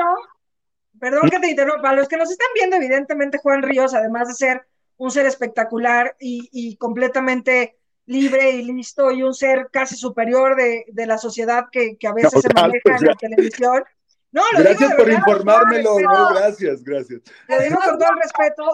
perdón 1.00 1.28
que 1.28 1.40
te 1.40 1.50
interrumpa, 1.50 1.92
los 1.94 2.06
que 2.06 2.16
nos 2.16 2.30
están 2.30 2.46
viendo, 2.54 2.76
evidentemente 2.76 3.38
Juan 3.38 3.60
Ríos, 3.60 3.92
además 3.92 4.28
de 4.28 4.34
ser 4.34 4.66
un 4.98 5.10
ser 5.10 5.26
espectacular 5.26 6.14
y, 6.20 6.76
completamente 6.76 7.76
libre 8.06 8.52
y 8.52 8.62
listo 8.62 9.10
y 9.10 9.24
un 9.24 9.34
ser 9.34 9.68
casi 9.72 9.96
superior 9.96 10.54
de, 10.54 11.06
la 11.06 11.18
sociedad 11.18 11.64
que, 11.72 11.98
a 12.06 12.12
veces 12.12 12.40
se 12.40 12.54
maneja 12.54 12.96
en 13.00 13.04
la 13.04 13.14
televisión. 13.16 13.82
No, 14.30 14.42
lo 14.52 14.60
gracias 14.60 14.94
por 14.94 15.10
informármelo, 15.10 15.98
no, 15.98 16.34
gracias, 16.34 16.84
gracias. 16.84 17.22
Lo 17.48 17.58
digo 17.58 17.80
con 17.84 17.98
todo 17.98 18.10
el 18.10 18.22
respeto, 18.22 18.64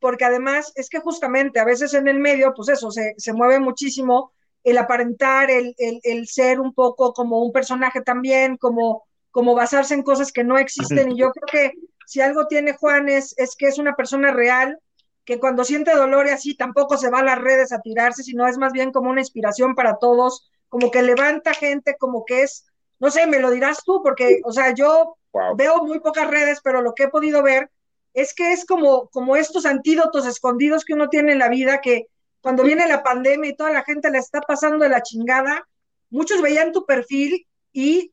porque 0.00 0.26
además 0.26 0.74
es 0.76 0.90
que 0.90 1.00
justamente 1.00 1.60
a 1.60 1.64
veces 1.64 1.94
en 1.94 2.08
el 2.08 2.18
medio, 2.18 2.52
pues 2.54 2.68
eso, 2.68 2.90
se, 2.90 3.14
se 3.16 3.32
mueve 3.32 3.58
muchísimo 3.58 4.34
el 4.66 4.78
aparentar, 4.78 5.48
el, 5.48 5.76
el, 5.78 6.26
ser 6.26 6.58
un 6.58 6.74
poco 6.74 7.12
como 7.12 7.40
un 7.40 7.52
personaje 7.52 8.00
también, 8.00 8.56
como, 8.56 9.04
como 9.30 9.54
basarse 9.54 9.94
en 9.94 10.02
cosas 10.02 10.32
que 10.32 10.42
no 10.42 10.58
existen. 10.58 11.12
Y 11.12 11.18
yo 11.18 11.30
creo 11.30 11.46
que 11.70 11.78
si 12.04 12.20
algo 12.20 12.48
tiene 12.48 12.72
Juan 12.72 13.08
es, 13.08 13.32
es 13.38 13.54
que 13.54 13.68
es 13.68 13.78
una 13.78 13.94
persona 13.94 14.32
real, 14.32 14.80
que 15.24 15.38
cuando 15.38 15.62
siente 15.62 15.94
dolor 15.94 16.26
y 16.26 16.30
así 16.30 16.56
tampoco 16.56 16.96
se 16.96 17.10
va 17.10 17.20
a 17.20 17.24
las 17.24 17.38
redes 17.38 17.70
a 17.70 17.80
tirarse, 17.80 18.24
sino 18.24 18.44
es 18.48 18.58
más 18.58 18.72
bien 18.72 18.90
como 18.90 19.08
una 19.08 19.20
inspiración 19.20 19.76
para 19.76 19.98
todos, 19.98 20.50
como 20.68 20.90
que 20.90 21.02
levanta 21.02 21.54
gente, 21.54 21.94
como 21.96 22.24
que 22.24 22.42
es, 22.42 22.66
no 22.98 23.12
sé, 23.12 23.28
me 23.28 23.38
lo 23.38 23.52
dirás 23.52 23.84
tú, 23.84 24.02
porque, 24.02 24.40
o 24.42 24.50
sea, 24.50 24.74
yo 24.74 25.16
veo 25.56 25.84
muy 25.84 26.00
pocas 26.00 26.28
redes, 26.28 26.58
pero 26.60 26.82
lo 26.82 26.92
que 26.92 27.04
he 27.04 27.08
podido 27.08 27.40
ver 27.40 27.70
es 28.14 28.34
que 28.34 28.52
es 28.52 28.64
como, 28.64 29.10
como 29.10 29.36
estos 29.36 29.64
antídotos 29.64 30.26
escondidos 30.26 30.84
que 30.84 30.94
uno 30.94 31.08
tiene 31.08 31.30
en 31.30 31.38
la 31.38 31.48
vida 31.48 31.80
que, 31.80 32.08
cuando 32.46 32.62
viene 32.62 32.86
la 32.86 33.02
pandemia 33.02 33.50
y 33.50 33.56
toda 33.56 33.72
la 33.72 33.82
gente 33.82 34.08
le 34.08 34.18
está 34.18 34.40
pasando 34.40 34.84
de 34.84 34.88
la 34.88 35.02
chingada, 35.02 35.66
muchos 36.10 36.40
veían 36.40 36.70
tu 36.70 36.86
perfil 36.86 37.44
y 37.72 38.12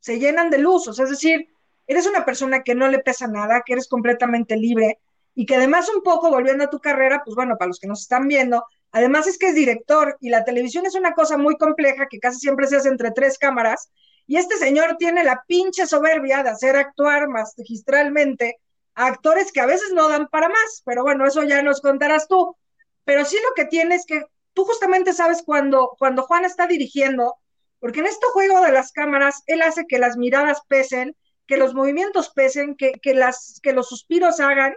se 0.00 0.18
llenan 0.18 0.50
de 0.50 0.58
luz, 0.58 0.88
o 0.88 0.92
sea, 0.92 1.04
es 1.04 1.12
decir, 1.12 1.54
eres 1.86 2.04
una 2.06 2.24
persona 2.24 2.64
que 2.64 2.74
no 2.74 2.88
le 2.88 2.98
pesa 2.98 3.28
nada, 3.28 3.62
que 3.64 3.74
eres 3.74 3.86
completamente 3.86 4.56
libre 4.56 4.98
y 5.36 5.46
que 5.46 5.54
además 5.54 5.88
un 5.88 6.02
poco 6.02 6.30
volviendo 6.30 6.64
a 6.64 6.68
tu 6.68 6.80
carrera, 6.80 7.22
pues 7.24 7.36
bueno, 7.36 7.56
para 7.56 7.68
los 7.68 7.78
que 7.78 7.86
nos 7.86 8.00
están 8.00 8.26
viendo, 8.26 8.64
además 8.90 9.28
es 9.28 9.38
que 9.38 9.50
es 9.50 9.54
director 9.54 10.16
y 10.20 10.30
la 10.30 10.42
televisión 10.44 10.84
es 10.84 10.96
una 10.96 11.14
cosa 11.14 11.38
muy 11.38 11.56
compleja 11.56 12.08
que 12.10 12.18
casi 12.18 12.40
siempre 12.40 12.66
se 12.66 12.74
hace 12.74 12.88
entre 12.88 13.12
tres 13.12 13.38
cámaras 13.38 13.92
y 14.26 14.36
este 14.36 14.56
señor 14.56 14.96
tiene 14.96 15.22
la 15.22 15.44
pinche 15.46 15.86
soberbia 15.86 16.42
de 16.42 16.50
hacer 16.50 16.74
actuar 16.74 17.28
magistralmente 17.28 18.56
a 18.96 19.06
actores 19.06 19.52
que 19.52 19.60
a 19.60 19.66
veces 19.66 19.92
no 19.94 20.08
dan 20.08 20.26
para 20.26 20.48
más, 20.48 20.82
pero 20.84 21.04
bueno, 21.04 21.24
eso 21.24 21.44
ya 21.44 21.62
nos 21.62 21.80
contarás 21.80 22.26
tú 22.26 22.56
pero 23.04 23.24
sí 23.24 23.36
lo 23.36 23.54
que 23.54 23.64
tiene 23.64 23.94
es 23.94 24.04
que 24.06 24.24
tú 24.52 24.64
justamente 24.64 25.12
sabes 25.12 25.42
cuando, 25.44 25.96
cuando 25.98 26.22
Juan 26.22 26.44
está 26.44 26.66
dirigiendo, 26.66 27.36
porque 27.78 28.00
en 28.00 28.06
este 28.06 28.26
juego 28.32 28.60
de 28.62 28.72
las 28.72 28.92
cámaras, 28.92 29.42
él 29.46 29.62
hace 29.62 29.86
que 29.86 29.98
las 29.98 30.16
miradas 30.16 30.60
pesen, 30.68 31.16
que 31.46 31.56
los 31.56 31.74
movimientos 31.74 32.30
pesen, 32.30 32.76
que, 32.76 32.92
que, 33.02 33.14
las, 33.14 33.60
que 33.62 33.72
los 33.72 33.88
suspiros 33.88 34.38
hagan, 34.40 34.74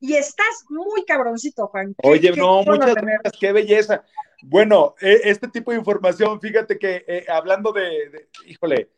y 0.00 0.14
estás 0.14 0.64
muy 0.68 1.04
cabroncito, 1.04 1.68
Juan. 1.68 1.94
Oye, 2.02 2.32
no, 2.32 2.64
muchas 2.64 2.94
gracias, 2.94 3.34
qué 3.38 3.52
belleza. 3.52 4.02
Bueno, 4.42 4.96
e, 5.00 5.20
este 5.24 5.46
tipo 5.46 5.70
de 5.70 5.78
información, 5.78 6.40
fíjate 6.40 6.76
que 6.76 7.04
eh, 7.06 7.24
hablando 7.28 7.72
de, 7.72 8.28
híjole, 8.46 8.90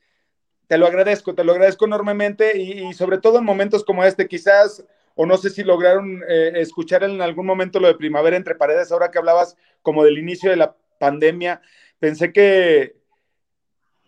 te 0.67 0.79
lo 0.79 0.87
agradezco, 0.87 1.35
te 1.35 1.45
lo 1.45 1.53
agradezco 1.53 1.85
enormemente 1.85 2.59
y, 2.59 2.93
sobre 2.95 3.19
todo 3.19 3.38
en 3.38 3.45
momentos 3.45 3.85
como 3.85 4.03
este, 4.03 4.27
quizás 4.27 4.83
o 5.14 5.27
no 5.27 5.37
sé 5.37 5.50
si 5.50 5.62
lograron 5.62 6.22
eh, 6.29 6.53
escuchar 6.57 7.05
en 7.05 7.20
algún 7.22 7.46
momento 7.46 7.81
lo 7.81 7.88
de 7.88 7.94
primavera 7.94 8.37
entre 8.37 8.55
paredes, 8.55 8.90
ahora 8.90 9.11
que 9.11 9.18
hablabas 9.18 9.57
como 9.83 10.05
del 10.05 10.18
inicio 10.18 10.50
de 10.50 10.57
la 10.57 10.77
pandemia, 10.98 11.61
pensé 11.98 12.33
que, 12.33 12.96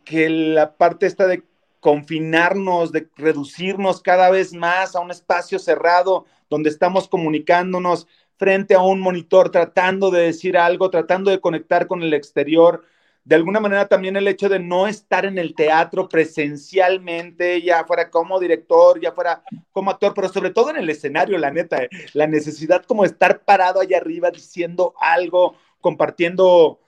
que 0.05 0.29
la 0.29 0.77
parte 0.77 1.07
esta 1.07 1.27
de 1.27 1.43
confinarnos, 1.81 2.91
de 2.91 3.09
reducirnos 3.17 4.03
cada 4.03 4.31
vez 4.31 4.53
más 4.53 4.97
a 4.97 5.01
un 5.01 5.11
espacio 5.11 5.59
cerrado 5.59 6.25
donde 6.51 6.71
estamos 6.71 7.09
comunicándonos 7.09 8.09
frente 8.37 8.75
a 8.75 8.83
un 8.83 9.01
monitor, 9.01 9.51
tratando 9.51 10.11
de 10.11 10.23
decir 10.23 10.59
algo, 10.59 10.91
tratando 10.91 11.31
de 11.31 11.41
conectar 11.41 11.87
con 11.87 12.03
el 12.03 12.13
exterior, 12.13 12.83
de 13.27 13.35
alguna 13.35 13.59
manera 13.59 13.89
también 13.89 14.15
el 14.15 14.29
hecho 14.29 14.49
de 14.49 14.61
no 14.61 14.87
estar 14.87 15.27
en 15.27 15.37
el 15.37 15.57
teatro 15.57 16.09
presencialmente, 16.09 17.61
ya 17.61 17.85
fuera 17.85 18.09
como 18.09 18.39
director, 18.39 19.01
ya 19.01 19.11
fuera 19.11 19.43
como 19.73 19.91
actor, 19.91 20.15
pero 20.15 20.29
sobre 20.29 20.51
todo 20.51 20.71
en 20.71 20.77
el 20.77 20.89
escenario, 20.89 21.37
la 21.37 21.51
neta, 21.51 21.83
eh, 21.83 21.89
la 22.13 22.29
necesidad 22.29 22.85
como 22.85 23.05
estar 23.05 23.41
parado 23.41 23.81
allá 23.81 23.97
arriba 23.97 24.31
diciendo 24.31 24.95
algo, 25.01 25.57
compartiendo 25.81 26.79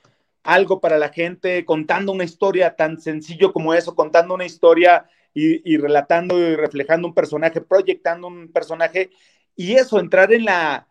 algo 0.44 0.80
para 0.80 0.96
la 0.96 1.08
gente, 1.08 1.64
contando 1.64 2.12
una 2.12 2.22
historia 2.22 2.76
tan 2.76 3.00
sencillo 3.00 3.52
como 3.52 3.74
eso, 3.74 3.96
contando 3.96 4.34
una 4.34 4.46
historia 4.46 5.10
y, 5.34 5.68
y 5.68 5.76
relatando 5.76 6.38
y 6.38 6.54
reflejando 6.54 7.08
un 7.08 7.14
personaje, 7.14 7.60
proyectando 7.60 8.28
un 8.28 8.52
personaje, 8.52 9.10
y 9.56 9.74
eso, 9.74 9.98
entrar 9.98 10.32
en 10.32 10.44
la, 10.44 10.86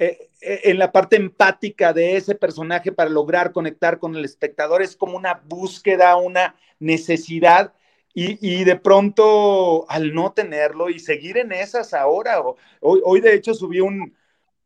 eh, 0.00 0.30
eh, 0.40 0.60
en 0.64 0.78
la 0.78 0.92
parte 0.92 1.16
empática 1.16 1.92
de 1.92 2.16
ese 2.16 2.34
personaje 2.34 2.90
para 2.90 3.10
lograr 3.10 3.52
conectar 3.52 3.98
con 3.98 4.16
el 4.16 4.24
espectador. 4.24 4.80
Es 4.80 4.96
como 4.96 5.14
una 5.14 5.42
búsqueda, 5.44 6.16
una 6.16 6.54
necesidad. 6.78 7.74
Y, 8.14 8.64
de 8.64 8.76
pronto, 8.76 9.88
al 9.88 10.12
no 10.14 10.32
tenerlo 10.32 10.90
y 10.90 10.98
seguir 10.98 11.36
en 11.38 11.52
esas 11.52 11.94
ahora, 11.94 12.42
hoy, 12.80 13.00
hoy 13.04 13.20
de 13.20 13.34
hecho 13.34 13.54
subí 13.54 13.80
un, 13.80 14.14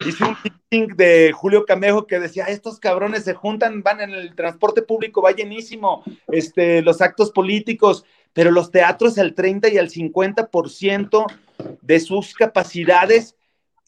hice 0.01 0.25
un 0.25 0.37
meeting 0.43 0.97
de 0.97 1.33
Julio 1.33 1.67
Camejo 1.67 2.07
que 2.07 2.19
decía, 2.21 2.45
estos 2.45 2.79
cabrones 2.79 3.25
se 3.25 3.35
juntan, 3.35 3.83
van 3.83 4.01
en 4.01 4.11
el 4.11 4.35
transporte 4.35 4.83
público, 4.83 5.21
va 5.21 5.33
llenísimo, 5.33 6.05
este, 6.29 6.81
los 6.83 7.01
actos 7.03 7.33
políticos, 7.33 8.05
pero 8.33 8.51
los 8.51 8.71
teatros 8.71 9.19
al 9.19 9.35
30 9.35 9.69
y 9.69 9.79
al 9.79 9.91
50% 9.91 11.27
de 11.83 12.01
sus 12.01 12.35
capacidades 12.35 13.37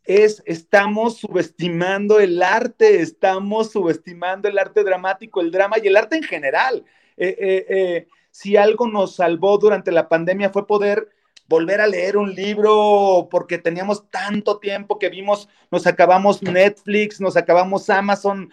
es, 0.07 0.43
estamos 0.47 1.19
subestimando 1.19 2.21
el 2.21 2.43
arte, 2.43 3.01
estamos 3.01 3.73
subestimando 3.73 4.49
el 4.49 4.59
arte 4.59 4.85
dramático, 4.85 5.41
el 5.41 5.51
drama 5.51 5.77
y 5.83 5.89
el 5.89 5.97
arte 5.97 6.17
en 6.17 6.23
general. 6.23 6.85
Eh, 7.17 7.37
eh, 7.39 7.67
eh, 7.69 8.09
si 8.31 8.57
algo 8.57 8.87
nos 8.87 9.17
salvó 9.17 9.59
durante 9.59 9.91
la 9.91 10.09
pandemia 10.09 10.51
fue 10.51 10.67
poder 10.67 11.09
volver 11.49 11.81
a 11.81 11.87
leer 11.87 12.17
un 12.17 12.35
libro 12.35 13.29
porque 13.31 13.59
teníamos 13.59 14.09
tanto 14.11 14.59
tiempo 14.59 14.99
que 14.99 15.09
vimos, 15.09 15.49
nos 15.71 15.87
acabamos 15.87 16.43
Netflix, 16.43 17.21
nos 17.21 17.37
acabamos 17.37 17.89
Amazon, 17.89 18.51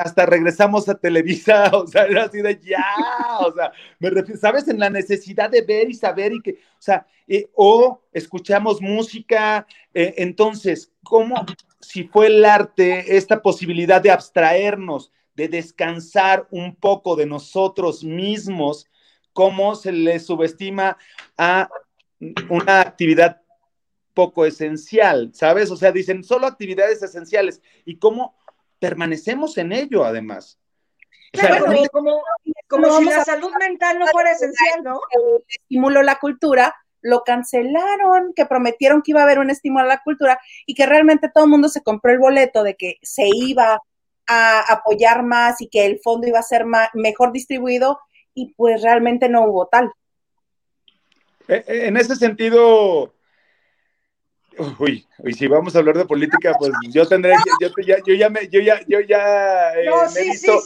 hasta 0.00 0.26
regresamos 0.26 0.88
a 0.88 0.94
Televisa, 0.94 1.70
o 1.72 1.86
sea, 1.86 2.04
era 2.04 2.24
así 2.24 2.40
de 2.40 2.60
ya, 2.62 2.84
o 3.40 3.52
sea, 3.52 3.72
me 3.98 4.10
refiero, 4.10 4.40
¿sabes? 4.40 4.68
En 4.68 4.78
la 4.78 4.90
necesidad 4.90 5.50
de 5.50 5.62
ver 5.62 5.90
y 5.90 5.94
saber 5.94 6.32
y 6.32 6.40
que, 6.40 6.52
o 6.52 6.80
sea, 6.80 7.06
o 7.54 8.00
escuchamos 8.12 8.80
música, 8.80 9.66
entonces, 9.92 10.92
¿cómo, 11.02 11.44
si 11.80 12.04
fue 12.04 12.28
el 12.28 12.44
arte, 12.44 13.16
esta 13.16 13.42
posibilidad 13.42 14.00
de 14.00 14.10
abstraernos, 14.10 15.12
de 15.34 15.48
descansar 15.48 16.48
un 16.50 16.74
poco 16.74 17.14
de 17.14 17.26
nosotros 17.26 18.02
mismos, 18.02 18.86
cómo 19.32 19.76
se 19.76 19.92
le 19.92 20.18
subestima 20.18 20.98
a 21.36 21.68
una 22.48 22.80
actividad 22.80 23.42
poco 24.14 24.44
esencial, 24.44 25.30
¿sabes? 25.32 25.70
O 25.70 25.76
sea, 25.76 25.92
dicen 25.92 26.24
solo 26.24 26.46
actividades 26.46 27.02
esenciales 27.02 27.62
y 27.84 27.98
cómo 27.98 28.36
permanecemos 28.78 29.56
en 29.58 29.72
ello 29.72 30.04
además. 30.04 30.58
Claro, 31.32 31.66
como, 31.92 32.22
como, 32.68 32.98
si 32.98 33.04
la 33.04 33.24
salud 33.24 33.52
mental 33.60 33.98
no 33.98 34.06
fuera 34.06 34.32
esencial, 34.32 34.82
¿no? 34.82 35.00
El 35.10 35.44
estímulo 35.46 36.00
a 36.00 36.02
la 36.02 36.16
cultura 36.16 36.74
lo 37.00 37.22
cancelaron, 37.22 38.32
que 38.34 38.46
prometieron 38.46 39.02
que 39.02 39.12
iba 39.12 39.20
a 39.20 39.24
haber 39.24 39.38
un 39.38 39.50
estímulo 39.50 39.84
a 39.84 39.88
la 39.88 40.02
cultura 40.02 40.40
y 40.66 40.74
que 40.74 40.86
realmente 40.86 41.30
todo 41.32 41.44
el 41.44 41.50
mundo 41.50 41.68
se 41.68 41.82
compró 41.82 42.12
el 42.12 42.18
boleto 42.18 42.62
de 42.62 42.76
que 42.76 42.96
se 43.02 43.28
iba 43.32 43.80
a 44.26 44.72
apoyar 44.72 45.22
más 45.22 45.60
y 45.60 45.68
que 45.68 45.86
el 45.86 46.00
fondo 46.00 46.26
iba 46.26 46.38
a 46.38 46.42
ser 46.42 46.64
mejor 46.94 47.32
distribuido 47.32 48.00
y 48.34 48.52
pues 48.54 48.82
realmente 48.82 49.28
no 49.28 49.44
hubo 49.44 49.68
tal. 49.68 49.92
E, 51.48 51.64
e, 51.66 51.86
en 51.86 51.96
ese 51.96 52.14
sentido, 52.14 53.14
uy, 54.78 55.06
y 55.24 55.32
si 55.32 55.46
vamos 55.46 55.74
a 55.74 55.78
hablar 55.78 55.96
de 55.96 56.04
política, 56.04 56.52
pues 56.58 56.72
yo 56.90 57.06
tendré 57.08 57.32
yo, 57.60 57.68
ya, 57.84 57.96
yo 58.06 58.14
ya 58.14 58.28
me, 58.28 58.48
yo 58.48 58.60
ya, 58.60 58.80
yo 58.86 59.00
ya 59.00 59.72
eh, 59.72 59.90
me, 60.14 60.20
he 60.20 60.24
visto, 60.24 60.62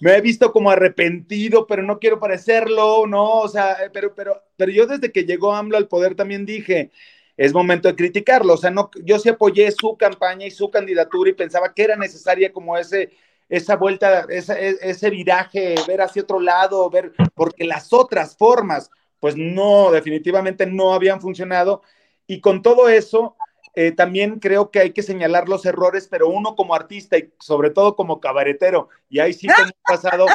me 0.00 0.16
he 0.16 0.20
visto 0.20 0.52
como 0.52 0.70
arrepentido, 0.70 1.66
pero 1.66 1.82
no 1.82 1.98
quiero 1.98 2.20
parecerlo, 2.20 3.06
no, 3.06 3.40
o 3.40 3.48
sea, 3.48 3.76
pero, 3.92 4.14
pero, 4.14 4.42
pero 4.56 4.70
yo 4.70 4.86
desde 4.86 5.10
que 5.10 5.24
llegó 5.24 5.54
AMLO 5.54 5.76
al 5.76 5.88
poder 5.88 6.14
también 6.14 6.44
dije, 6.44 6.90
es 7.36 7.52
momento 7.52 7.88
de 7.88 7.96
criticarlo. 7.96 8.54
O 8.54 8.56
sea, 8.56 8.70
no, 8.70 8.90
yo 9.04 9.18
sí 9.18 9.28
apoyé 9.28 9.70
su 9.70 9.96
campaña 9.96 10.46
y 10.46 10.50
su 10.50 10.70
candidatura 10.70 11.30
y 11.30 11.34
pensaba 11.34 11.72
que 11.74 11.84
era 11.84 11.96
necesaria 11.96 12.52
como 12.52 12.76
ese, 12.76 13.10
esa 13.48 13.76
vuelta, 13.76 14.26
ese, 14.28 14.76
ese 14.80 15.10
viraje, 15.10 15.74
ver 15.86 16.00
hacia 16.00 16.22
otro 16.22 16.40
lado, 16.40 16.88
ver, 16.90 17.12
porque 17.34 17.64
las 17.64 17.92
otras 17.92 18.36
formas, 18.36 18.90
pues 19.20 19.36
no, 19.36 19.90
definitivamente 19.90 20.66
no 20.66 20.92
habían 20.92 21.20
funcionado. 21.20 21.82
Y 22.26 22.40
con 22.40 22.62
todo 22.62 22.88
eso, 22.88 23.36
eh, 23.74 23.92
también 23.92 24.40
creo 24.40 24.70
que 24.70 24.80
hay 24.80 24.92
que 24.92 25.02
señalar 25.02 25.48
los 25.48 25.66
errores, 25.66 26.08
pero 26.10 26.28
uno 26.28 26.56
como 26.56 26.74
artista 26.74 27.18
y 27.18 27.32
sobre 27.40 27.70
todo 27.70 27.94
como 27.96 28.20
cabaretero, 28.20 28.88
y 29.08 29.20
ahí 29.20 29.32
sí 29.32 29.46
tengo 29.56 29.68
un 29.68 29.82
pasado, 29.86 30.26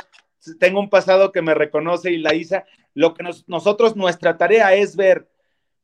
tengo 0.60 0.80
un 0.80 0.90
pasado 0.90 1.32
que 1.32 1.42
me 1.42 1.54
reconoce 1.54 2.12
y 2.12 2.18
la 2.18 2.36
Isa, 2.36 2.66
lo 2.94 3.14
que 3.14 3.24
nosotros, 3.48 3.96
nuestra 3.96 4.38
tarea 4.38 4.74
es 4.76 4.96
ver 4.96 5.28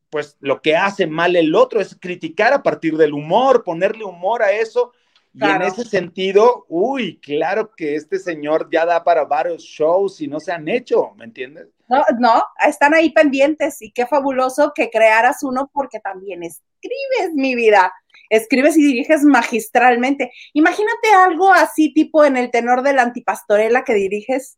pues 0.10 0.38
lo 0.40 0.62
que 0.62 0.76
hace 0.76 1.08
mal 1.08 1.36
el 1.36 1.54
otro 1.56 1.82
es 1.82 1.98
criticar 2.00 2.54
a 2.54 2.64
partir 2.64 2.98
del 2.98 3.14
humor, 3.14 3.64
ponerle 3.64 4.04
humor 4.06 4.42
a 4.42 4.52
eso. 4.52 4.94
Y 5.40 5.46
en 5.46 5.62
ese 5.62 5.86
sentido, 5.86 6.66
uy, 6.68 7.20
claro 7.20 7.72
que 7.76 7.96
este 7.96 8.18
señor 8.18 8.70
ya 8.72 8.86
da 8.88 9.04
para 9.04 9.24
varios 9.24 9.62
shows 9.62 10.20
y 10.20 10.28
no 10.28 10.40
se 10.40 10.52
han 10.52 10.68
hecho, 10.68 11.14
¿me 11.16 11.26
entiendes? 11.26 11.68
No, 11.88 12.04
no, 12.20 12.44
están 12.68 12.96
ahí 12.96 13.12
pendientes 13.12 13.82
y 13.82 13.92
qué 13.92 14.08
fabuloso 14.08 14.72
que 14.74 14.90
crearas 14.90 15.44
uno 15.44 15.70
porque 15.72 16.00
también 16.00 16.42
escribes 16.42 17.36
mi 17.36 17.54
vida, 17.54 17.94
escribes 18.32 18.78
y 18.78 18.84
diriges 18.84 19.24
magistralmente. 19.24 20.32
Imagínate 20.54 21.14
algo 21.16 21.54
así 21.54 21.94
tipo 21.94 22.26
en 22.26 22.36
el 22.36 22.50
tenor 22.50 22.82
de 22.82 22.94
la 22.94 23.04
antipastorela 23.04 23.84
que 23.84 23.94
diriges. 23.94 24.58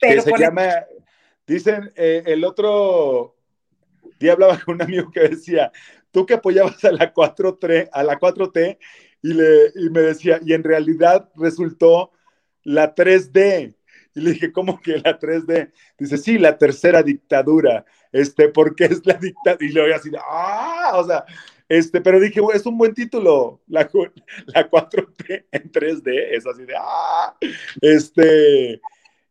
Pero 0.00 0.22
se 0.22 0.32
llama, 0.38 0.86
dicen, 1.46 1.90
eh, 1.94 2.22
el 2.24 2.42
otro 2.42 3.36
día 4.18 4.32
hablaba 4.32 4.58
con 4.64 4.76
un 4.76 4.82
amigo 4.82 5.10
que 5.10 5.28
decía, 5.28 5.70
tú 6.10 6.24
que 6.24 6.34
apoyabas 6.34 6.82
a 6.86 6.92
la 6.92 7.12
4T, 7.12 7.90
a 7.92 8.02
la 8.02 8.18
4T 8.18 8.78
y, 9.22 9.34
le, 9.34 9.72
y 9.74 9.90
me 9.90 10.00
decía, 10.00 10.40
y 10.44 10.52
en 10.52 10.64
realidad 10.64 11.30
resultó 11.36 12.12
la 12.62 12.94
3D. 12.94 13.74
Y 14.14 14.20
le 14.20 14.32
dije, 14.32 14.52
¿cómo 14.52 14.80
que 14.80 14.98
la 14.98 15.18
3D? 15.18 15.72
Dice, 15.98 16.16
sí, 16.16 16.38
la 16.38 16.56
tercera 16.58 17.02
dictadura, 17.02 17.84
este, 18.12 18.48
porque 18.48 18.84
es 18.84 19.04
la 19.06 19.14
dictadura. 19.14 19.64
Y 19.64 19.72
le 19.72 19.80
voy 19.82 19.92
así, 19.92 20.10
ah, 20.18 20.92
o 20.94 21.06
sea, 21.06 21.24
este, 21.68 22.00
pero 22.00 22.20
dije, 22.20 22.40
es 22.54 22.64
un 22.64 22.78
buen 22.78 22.94
título, 22.94 23.60
la, 23.66 23.88
la 24.46 24.70
4T 24.70 25.46
en 25.50 25.72
3D, 25.72 26.28
es 26.30 26.46
así 26.46 26.64
de, 26.64 26.74
ah, 26.78 27.36
este, 27.80 28.80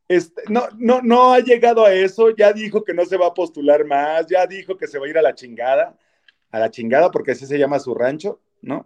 este, 0.07 0.41
no, 0.49 0.67
no, 0.77 1.01
no 1.01 1.33
ha 1.33 1.39
llegado 1.39 1.85
a 1.85 1.93
eso, 1.93 2.35
ya 2.35 2.51
dijo 2.51 2.83
que 2.83 2.93
no 2.93 3.05
se 3.05 3.17
va 3.17 3.27
a 3.27 3.33
postular 3.33 3.85
más, 3.85 4.27
ya 4.27 4.45
dijo 4.45 4.77
que 4.77 4.87
se 4.87 4.99
va 4.99 5.05
a 5.05 5.09
ir 5.09 5.17
a 5.17 5.21
la 5.21 5.33
chingada, 5.33 5.97
a 6.51 6.59
la 6.59 6.69
chingada 6.69 7.09
porque 7.09 7.31
así 7.31 7.45
se 7.45 7.57
llama 7.57 7.79
su 7.79 7.93
rancho, 7.95 8.41
¿no? 8.65 8.85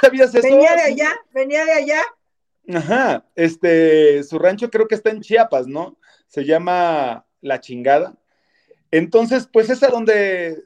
¿Sabías 0.00 0.34
eso? 0.34 0.46
Venía 0.46 0.74
de 0.74 0.82
allá, 0.82 1.16
venía 1.32 1.64
de 1.64 1.72
allá. 1.72 2.02
Ajá, 2.74 3.24
este, 3.36 4.22
su 4.22 4.38
rancho 4.38 4.70
creo 4.70 4.86
que 4.86 4.94
está 4.94 5.10
en 5.10 5.22
Chiapas, 5.22 5.66
¿no? 5.66 5.96
Se 6.26 6.44
llama 6.44 7.24
La 7.40 7.60
Chingada. 7.60 8.16
Entonces, 8.90 9.48
pues 9.50 9.70
es 9.70 9.82
a 9.82 9.88
donde 9.88 10.62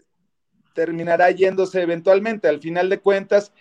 terminará 0.75 1.31
yéndose 1.31 1.83
eventualmente, 1.83 2.49
al 2.49 2.61
final 2.61 2.89
de 2.89 3.01
cuentas, 3.01 3.53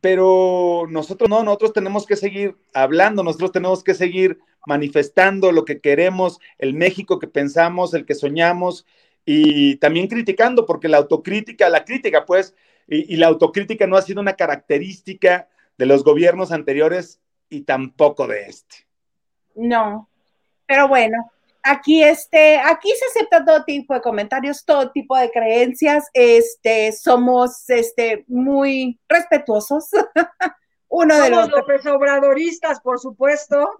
pero 0.00 0.86
nosotros 0.90 1.30
no, 1.30 1.42
nosotros 1.44 1.72
tenemos 1.72 2.06
que 2.06 2.16
seguir 2.16 2.56
hablando, 2.74 3.22
nosotros 3.22 3.52
tenemos 3.52 3.82
que 3.82 3.94
seguir 3.94 4.40
manifestando 4.66 5.52
lo 5.52 5.64
que 5.64 5.80
queremos, 5.80 6.38
el 6.58 6.74
México 6.74 7.18
que 7.18 7.28
pensamos, 7.28 7.94
el 7.94 8.04
que 8.04 8.14
soñamos 8.14 8.84
y 9.24 9.76
también 9.76 10.08
criticando, 10.08 10.66
porque 10.66 10.88
la 10.88 10.98
autocrítica, 10.98 11.68
la 11.68 11.84
crítica 11.84 12.26
pues, 12.26 12.54
y, 12.86 13.16
la 13.16 13.28
autocrítica 13.28 13.86
no 13.86 13.96
ha 13.96 14.02
sido 14.02 14.20
una 14.20 14.34
característica 14.34 15.48
de 15.78 15.86
los 15.86 16.04
gobiernos 16.04 16.52
anteriores 16.52 17.20
y 17.48 17.62
tampoco 17.62 18.26
de 18.26 18.42
este. 18.42 18.86
No, 19.54 20.08
pero 20.66 20.88
bueno, 20.88 21.30
aquí 21.62 22.02
este, 22.02 22.58
aquí 22.58 22.90
se 22.98 23.04
acepta 23.06 23.44
todo 23.44 23.64
tipo 23.64 23.94
de 23.94 24.00
comentarios, 24.00 24.64
todo 24.64 24.90
tipo 24.90 25.16
de 25.16 25.30
creencias, 25.30 26.08
este, 26.12 26.92
somos 26.92 27.68
este 27.68 28.24
muy 28.28 28.98
respetuosos. 29.08 29.88
Uno 30.88 31.18
de 31.18 31.30
los 31.30 31.48
obradoristas, 31.86 32.80
por 32.80 32.98
supuesto. 32.98 33.70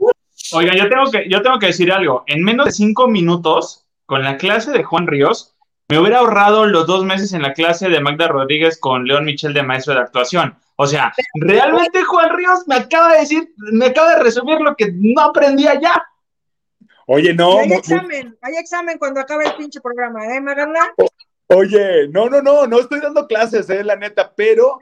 Oiga, 0.55 0.75
yo 0.75 0.89
tengo 0.89 1.11
que, 1.11 1.29
yo 1.29 1.43
tengo 1.43 1.59
que 1.59 1.67
decir 1.67 1.93
algo. 1.93 2.25
En 2.27 2.43
menos 2.43 2.67
de 2.67 2.73
cinco 2.73 3.07
minutos, 3.07 3.87
con 4.07 4.23
la 4.23 4.39
clase 4.39 4.71
de 4.71 4.83
Juan 4.83 5.07
Ríos, 5.07 5.52
me 5.93 5.99
hubiera 5.99 6.21
ahorrado 6.21 6.65
los 6.65 6.87
dos 6.87 7.05
meses 7.05 7.35
en 7.35 7.43
la 7.43 7.53
clase 7.53 7.91
de 7.91 8.01
Magda 8.01 8.27
Rodríguez 8.27 8.79
con 8.79 9.05
León 9.05 9.27
Michel 9.27 9.53
de 9.53 9.63
maestro 9.63 9.93
de 9.93 10.01
actuación. 10.01 10.57
O 10.77 10.87
sea, 10.87 11.13
realmente 11.35 12.03
Juan 12.03 12.35
Ríos 12.35 12.67
me 12.67 12.77
acaba 12.77 13.13
de 13.13 13.21
decir, 13.21 13.53
me 13.59 13.85
acaba 13.89 14.17
de 14.17 14.23
resumir 14.23 14.59
lo 14.59 14.75
que 14.75 14.91
no 14.91 15.21
aprendía 15.21 15.79
ya. 15.79 16.03
Oye, 17.07 17.35
no. 17.35 17.59
Hay 17.59 17.73
examen, 17.75 18.35
hay 18.41 18.55
examen 18.55 18.97
cuando 18.97 19.21
acabe 19.21 19.45
el 19.45 19.55
pinche 19.57 19.83
programa, 19.83 20.35
¿eh, 20.35 20.41
Maganda? 20.41 20.95
Oye, 21.49 22.09
no, 22.09 22.31
no, 22.31 22.41
no, 22.41 22.67
no 22.67 22.81
estoy 22.81 23.01
dando 23.01 23.27
clases, 23.27 23.69
eh, 23.69 23.85
la 23.85 23.95
neta, 23.97 24.33
pero 24.35 24.79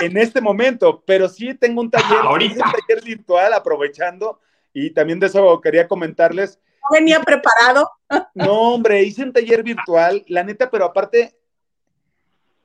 en 0.00 0.16
este 0.16 0.40
momento, 0.40 1.04
pero 1.06 1.28
sí 1.28 1.52
tengo 1.52 1.82
un 1.82 1.90
taller, 1.90 2.22
un 2.24 2.38
taller 2.38 3.04
virtual 3.04 3.52
aprovechando 3.52 4.40
y 4.72 4.94
también 4.94 5.20
de 5.20 5.26
eso 5.26 5.60
quería 5.60 5.86
comentarles. 5.86 6.58
¿No 6.88 6.96
venía 6.98 7.20
preparado? 7.20 7.90
No, 8.34 8.74
hombre, 8.74 9.02
hice 9.02 9.22
un 9.22 9.32
taller 9.32 9.62
virtual, 9.62 10.24
la 10.28 10.44
neta, 10.44 10.70
pero 10.70 10.84
aparte, 10.84 11.36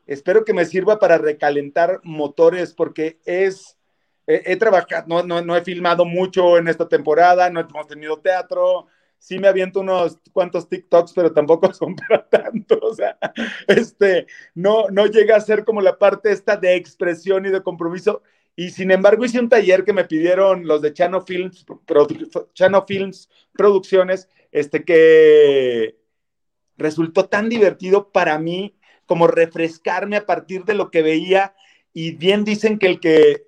espero 0.06 0.46
que 0.46 0.54
me 0.54 0.66
sirva 0.66 1.00
para 1.00 1.18
recalentar 1.18 2.00
motores 2.04 2.74
porque 2.74 3.20
es 3.26 3.78
he, 4.28 4.58
trabajado, 4.58 5.06
no, 5.08 5.24
no, 5.24 5.42
no, 5.42 5.56
he 5.56 5.64
filmado 5.64 6.06
mucho 6.06 6.58
en 6.58 6.68
esta 6.68 6.88
temporada, 6.88 7.50
no 7.50 7.62
hemos 7.62 7.88
tenido 7.88 8.20
teatro, 8.20 8.88
sí 9.18 9.40
me 9.40 9.48
aviento 9.48 9.80
unos 9.80 10.20
cuantos 10.34 10.68
TikToks, 10.68 11.14
pero 11.14 11.32
tampoco 11.32 11.72
son 11.74 11.96
para 11.96 12.28
tanto. 12.28 12.78
O 12.82 12.94
sea, 12.94 13.18
este, 13.68 14.28
no, 14.54 14.90
no 14.90 15.06
llega 15.06 15.38
a 15.38 15.42
ser 15.42 15.64
como 15.64 15.82
la 15.82 15.98
parte 15.98 16.32
esta 16.32 16.58
de 16.58 16.76
expresión 16.76 17.46
y 17.46 17.50
de 17.50 17.64
compromiso. 17.64 18.22
Y 18.60 18.72
sin 18.72 18.90
embargo, 18.90 19.24
hice 19.24 19.40
un 19.40 19.50
taller 19.50 19.86
que 19.86 19.94
me 19.94 20.06
pidieron 20.06 20.66
los 20.66 20.82
de 20.82 20.92
Chano 20.92 21.22
Films, 21.22 21.64
Chano 22.56 22.86
Films 22.88 23.30
Producciones, 23.54 24.30
este, 24.52 24.84
que 24.84 25.96
resultó 26.76 27.26
tan 27.26 27.50
divertido 27.50 28.12
para 28.12 28.40
mí 28.40 28.76
como 29.06 29.28
refrescarme 29.28 30.18
a 30.18 30.26
partir 30.26 30.66
de 30.66 30.74
lo 30.74 30.90
que 30.90 31.04
veía. 31.04 31.54
Y 31.94 32.14
bien 32.14 32.44
dicen 32.44 32.80
que 32.80 32.88
el 32.88 33.00
que 33.00 33.46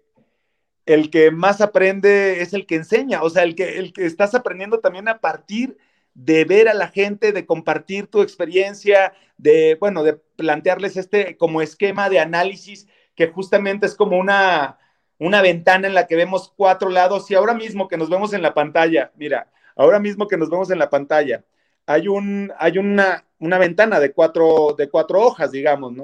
el 0.86 1.10
que 1.10 1.32
más 1.32 1.60
aprende 1.60 2.41
es 2.41 2.54
el 2.54 2.67
que 2.67 2.76
enseña, 2.76 3.24
o 3.24 3.32
sea, 3.32 3.43
el 3.43 3.56
que, 3.56 3.80
el 3.80 3.93
que 3.93 4.06
estás 4.06 4.36
aprendiendo 4.36 4.80
también 4.80 5.08
a 5.08 5.19
partir 5.19 5.78
de 6.13 6.45
ver 6.45 6.67
a 6.67 6.74
la 6.76 6.88
gente, 6.88 7.32
de 7.32 7.45
compartir 7.48 8.08
tu 8.08 8.22
experiencia, 8.22 9.13
de, 9.38 9.76
bueno, 9.80 10.04
de 10.04 10.13
plantearles 10.13 10.98
este 10.98 11.36
como 11.38 11.63
esquema 11.63 12.10
de 12.10 12.19
análisis 12.19 12.88
que 13.15 13.28
justamente 13.28 13.86
es 13.86 13.95
como 13.95 14.17
una, 14.17 14.80
una 15.19 15.41
ventana 15.41 15.88
en 15.88 15.93
la 15.93 16.08
que 16.08 16.15
vemos 16.15 16.51
cuatro 16.55 16.89
lados 16.89 17.29
y 17.29 17.36
ahora 17.36 17.53
mismo 17.53 17.88
que 17.88 17.97
nos 17.97 18.10
vemos 18.10 18.34
en 18.34 18.41
la 18.41 18.53
pantalla, 18.53 19.12
mira, 19.15 19.51
ahora 19.75 19.99
mismo 19.99 20.27
que 20.27 20.38
nos 20.38 20.49
vemos 20.49 20.71
en 20.71 20.79
la 20.79 20.89
pantalla, 20.89 21.43
hay, 21.86 22.08
un, 22.08 22.51
hay 22.58 22.77
una, 22.77 23.25
una 23.39 23.58
ventana 23.58 23.99
de 23.99 24.12
cuatro, 24.12 24.75
de 24.77 24.89
cuatro 24.89 25.21
hojas, 25.21 25.51
digamos, 25.51 25.91
¿no? 25.93 26.03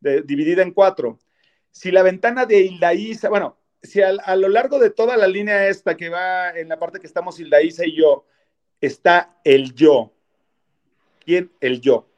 dividida 0.00 0.62
en 0.62 0.72
cuatro. 0.72 1.18
Si 1.70 1.90
la 1.90 2.02
ventana 2.02 2.46
de 2.46 2.60
Hildaísa, 2.60 3.28
bueno, 3.28 3.56
si 3.82 4.00
a, 4.02 4.36
lo 4.36 4.48
largo 4.48 4.78
de 4.78 4.90
toda 4.90 5.16
la 5.16 5.26
línea 5.26 5.68
esta 5.68 5.96
que 5.96 6.08
va 6.08 6.50
en 6.50 6.68
la 6.68 6.78
parte 6.78 7.00
que 7.00 7.06
estamos 7.06 7.38
Hildaísa 7.38 7.86
y 7.86 7.96
yo, 7.96 8.24
está 8.80 9.36
el 9.44 9.74
yo. 9.74 10.12
¿Quién? 11.24 11.50
El 11.60 11.80
yo. 11.80 12.08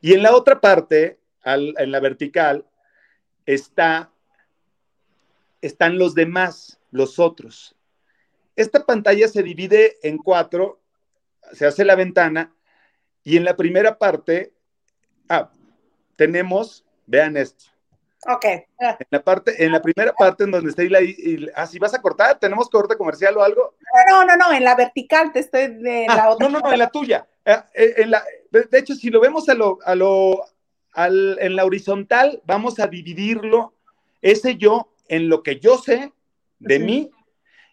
Y 0.00 0.14
en 0.14 0.22
la 0.22 0.34
otra 0.34 0.60
parte, 0.60 1.18
en 1.44 1.90
la 1.90 2.00
vertical, 2.00 2.64
está, 3.44 4.11
están 5.62 5.98
los 5.98 6.14
demás, 6.14 6.78
los 6.90 7.18
otros. 7.18 7.74
Esta 8.54 8.84
pantalla 8.84 9.28
se 9.28 9.42
divide 9.42 9.96
en 10.02 10.18
cuatro, 10.18 10.80
se 11.52 11.66
hace 11.66 11.84
la 11.84 11.94
ventana, 11.94 12.54
y 13.24 13.36
en 13.36 13.44
la 13.44 13.56
primera 13.56 13.98
parte, 13.98 14.52
ah, 15.28 15.50
tenemos, 16.16 16.84
vean 17.06 17.36
esto, 17.36 17.72
Ok. 18.28 18.44
En 18.44 18.66
la, 19.10 19.22
parte, 19.22 19.64
en 19.64 19.72
la 19.72 19.82
primera 19.82 20.12
parte 20.12 20.44
en 20.44 20.52
donde 20.52 20.70
está 20.70 20.82
ahí, 20.82 21.50
ah, 21.56 21.66
si 21.66 21.78
vas 21.80 21.92
a 21.92 22.00
cortar, 22.00 22.38
¿tenemos 22.38 22.68
corte 22.70 22.96
comercial 22.96 23.36
o 23.36 23.42
algo? 23.42 23.74
No, 24.08 24.24
no, 24.24 24.36
no, 24.36 24.52
en 24.52 24.62
la 24.62 24.76
vertical 24.76 25.32
te 25.32 25.40
estoy 25.40 25.74
de 25.74 26.06
ah, 26.08 26.16
la 26.16 26.30
otra. 26.30 26.48
No, 26.48 26.52
no, 26.52 26.64
no, 26.64 26.72
en 26.72 26.78
la 26.78 26.88
tuya. 26.88 27.26
Eh, 27.44 27.56
eh, 27.74 27.94
en 27.96 28.12
la, 28.12 28.24
de 28.50 28.78
hecho, 28.78 28.94
si 28.94 29.10
lo 29.10 29.20
vemos 29.20 29.48
a 29.48 29.54
lo, 29.54 29.78
a 29.84 29.96
lo, 29.96 30.44
al, 30.92 31.36
en 31.40 31.56
la 31.56 31.64
horizontal, 31.64 32.40
vamos 32.44 32.78
a 32.78 32.86
dividirlo, 32.86 33.74
ese 34.20 34.56
yo, 34.56 34.91
en 35.12 35.28
lo 35.28 35.42
que 35.42 35.60
yo 35.60 35.76
sé 35.76 36.10
de 36.58 36.78
mí 36.78 37.10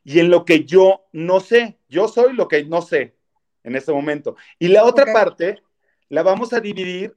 y 0.04 0.20
en 0.20 0.30
lo 0.30 0.44
que 0.44 0.66
yo 0.66 1.06
no 1.14 1.40
sé. 1.40 1.78
Yo 1.88 2.10
soy 2.10 2.34
lo 2.34 2.50
que 2.50 2.66
no 2.66 2.82
sé 2.82 3.16
en 3.64 3.78
este 3.78 3.94
momento. 3.94 4.36
Y 4.60 4.68
la 4.68 4.84
otra 4.84 5.14
parte 5.14 5.62
la 6.10 6.22
vamos 6.22 6.52
a 6.52 6.60
dividir 6.60 7.16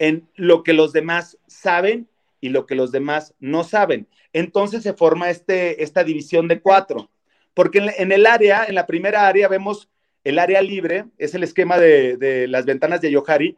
en 0.00 0.28
lo 0.34 0.64
que 0.64 0.72
los 0.72 0.92
demás 0.92 1.38
saben 1.46 2.08
y 2.40 2.48
lo 2.48 2.66
que 2.66 2.74
los 2.74 2.90
demás 2.90 3.36
no 3.38 3.62
saben. 3.62 4.08
Entonces 4.32 4.82
se 4.82 4.92
forma 4.92 5.30
este, 5.30 5.84
esta 5.84 6.02
división 6.02 6.48
de 6.48 6.60
cuatro, 6.60 7.08
porque 7.54 7.78
en, 7.96 8.10
el 8.10 8.26
área, 8.26 8.64
en 8.64 8.74
la 8.74 8.86
primera 8.86 9.28
área 9.28 9.46
vemos 9.46 9.88
el 10.24 10.40
área 10.40 10.62
libre, 10.62 11.04
es 11.16 11.32
el 11.34 11.44
esquema 11.44 11.78
de, 11.78 12.46
las 12.48 12.64
ventanas 12.64 13.00
de 13.00 13.12
Yohari, 13.12 13.56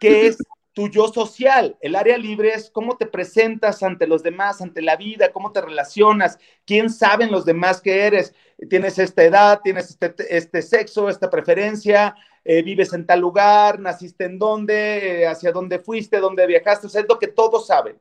que 0.00 0.26
es 0.26 0.36
tu 0.72 0.88
yo 0.88 1.08
social. 1.08 1.76
El 1.80 1.96
área 1.96 2.16
libre 2.16 2.50
es 2.50 2.70
cómo 2.70 2.96
te 2.96 3.06
presentas 3.06 3.82
ante 3.82 4.06
los 4.06 4.22
demás, 4.22 4.60
ante 4.60 4.82
la 4.82 4.96
vida, 4.96 5.32
cómo 5.32 5.52
te 5.52 5.60
relacionas, 5.60 6.38
quién 6.64 6.90
saben 6.90 7.30
los 7.30 7.44
demás 7.44 7.80
que 7.80 8.06
eres. 8.06 8.34
Tienes 8.68 8.98
esta 8.98 9.24
edad, 9.24 9.60
tienes 9.62 9.90
este, 9.90 10.36
este 10.36 10.62
sexo, 10.62 11.08
esta 11.08 11.30
preferencia, 11.30 12.14
eh, 12.44 12.62
vives 12.62 12.92
en 12.92 13.06
tal 13.06 13.20
lugar, 13.20 13.80
naciste 13.80 14.24
en 14.24 14.38
dónde, 14.38 15.22
eh, 15.22 15.26
hacia 15.26 15.52
dónde 15.52 15.78
fuiste, 15.78 16.18
dónde 16.18 16.46
viajaste, 16.46 16.86
o 16.86 16.90
sea, 16.90 17.02
es 17.02 17.08
lo 17.08 17.18
que 17.18 17.28
todos 17.28 17.66
saben 17.66 18.00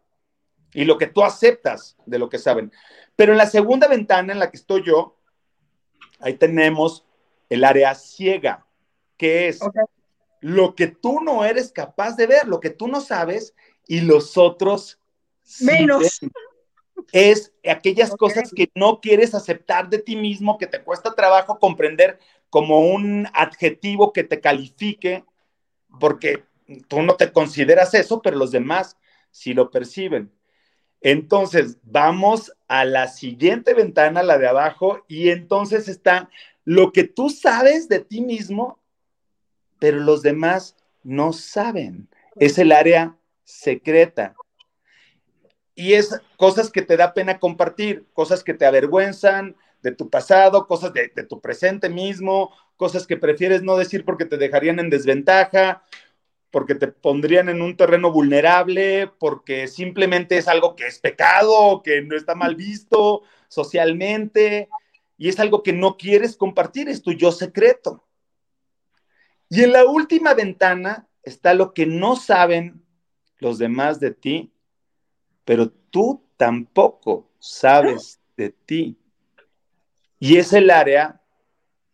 y 0.73 0.85
lo 0.85 0.97
que 0.97 1.07
tú 1.07 1.23
aceptas 1.23 1.97
de 2.05 2.19
lo 2.19 2.29
que 2.29 2.37
saben. 2.37 2.71
Pero 3.15 3.31
en 3.31 3.37
la 3.37 3.47
segunda 3.47 3.87
ventana 3.87 4.31
en 4.31 4.39
la 4.39 4.49
que 4.49 4.57
estoy 4.57 4.83
yo, 4.83 5.17
ahí 6.19 6.35
tenemos 6.35 7.05
el 7.49 7.63
área 7.63 7.95
ciega, 7.95 8.65
que 9.17 9.49
es 9.49 9.59
lo 10.41 10.75
que 10.75 10.87
tú 10.87 11.21
no 11.21 11.45
eres 11.45 11.71
capaz 11.71 12.15
de 12.15 12.27
ver, 12.27 12.47
lo 12.47 12.59
que 12.59 12.69
tú 12.69 12.87
no 12.87 13.01
sabes 13.01 13.53
y 13.87 14.01
los 14.01 14.37
otros 14.37 14.99
menos. 15.61 16.19
Es 17.11 17.53
aquellas 17.67 18.15
cosas 18.15 18.51
que 18.53 18.69
no 18.75 18.99
quieres 18.99 19.33
aceptar 19.33 19.89
de 19.89 19.99
ti 19.99 20.15
mismo, 20.15 20.57
que 20.57 20.67
te 20.67 20.83
cuesta 20.83 21.15
trabajo 21.15 21.57
comprender 21.57 22.19
como 22.49 22.81
un 22.81 23.27
adjetivo 23.33 24.11
que 24.11 24.23
te 24.23 24.41
califique, 24.41 25.23
porque 25.99 26.43
tú 26.87 27.01
no 27.01 27.15
te 27.15 27.31
consideras 27.31 27.93
eso, 27.93 28.21
pero 28.21 28.37
los 28.37 28.51
demás 28.51 28.97
sí 29.31 29.53
lo 29.53 29.71
perciben. 29.71 30.31
Entonces, 31.01 31.77
vamos 31.83 32.51
a 32.67 32.83
la 32.83 33.07
siguiente 33.07 33.73
ventana, 33.73 34.21
la 34.21 34.37
de 34.37 34.47
abajo, 34.47 35.05
y 35.07 35.29
entonces 35.29 35.87
está 35.87 36.29
lo 36.65 36.91
que 36.91 37.05
tú 37.05 37.29
sabes 37.29 37.87
de 37.87 37.99
ti 37.99 38.21
mismo, 38.21 38.78
pero 39.79 39.99
los 39.99 40.21
demás 40.21 40.75
no 41.03 41.33
saben. 41.33 42.09
Es 42.35 42.57
el 42.57 42.71
área 42.71 43.17
secreta. 43.43 44.35
Y 45.73 45.93
es 45.93 46.19
cosas 46.37 46.69
que 46.69 46.81
te 46.81 46.97
da 46.97 47.13
pena 47.13 47.39
compartir, 47.39 48.05
cosas 48.13 48.43
que 48.43 48.53
te 48.53 48.65
avergüenzan 48.65 49.55
de 49.81 49.93
tu 49.93 50.09
pasado, 50.09 50.67
cosas 50.67 50.93
de, 50.93 51.11
de 51.15 51.23
tu 51.23 51.39
presente 51.39 51.89
mismo, 51.89 52.53
cosas 52.75 53.07
que 53.07 53.17
prefieres 53.17 53.63
no 53.63 53.77
decir 53.77 54.03
porque 54.03 54.25
te 54.25 54.37
dejarían 54.37 54.79
en 54.79 54.89
desventaja, 54.89 55.83
porque 56.51 56.75
te 56.75 56.87
pondrían 56.87 57.49
en 57.49 57.61
un 57.61 57.77
terreno 57.77 58.11
vulnerable, 58.11 59.09
porque 59.19 59.67
simplemente 59.67 60.37
es 60.37 60.47
algo 60.47 60.75
que 60.75 60.87
es 60.87 60.99
pecado, 60.99 61.81
que 61.83 62.01
no 62.01 62.15
está 62.15 62.35
mal 62.35 62.55
visto 62.55 63.21
socialmente, 63.47 64.69
y 65.17 65.29
es 65.29 65.39
algo 65.39 65.63
que 65.63 65.73
no 65.73 65.97
quieres 65.97 66.35
compartir, 66.35 66.89
es 66.89 67.01
tu 67.01 67.11
yo 67.11 67.31
secreto. 67.31 68.03
Y 69.49 69.63
en 69.63 69.71
la 69.71 69.85
última 69.85 70.33
ventana 70.33 71.07
está 71.23 71.53
lo 71.53 71.73
que 71.73 71.85
no 71.85 72.15
saben 72.15 72.83
los 73.39 73.57
demás 73.57 73.99
de 73.99 74.11
ti, 74.11 74.51
pero 75.43 75.69
tú 75.69 76.23
tampoco 76.37 77.29
sabes 77.39 78.19
de 78.37 78.51
ti. 78.51 78.97
Y 80.19 80.37
es 80.37 80.53
el 80.53 80.69
área 80.69 81.21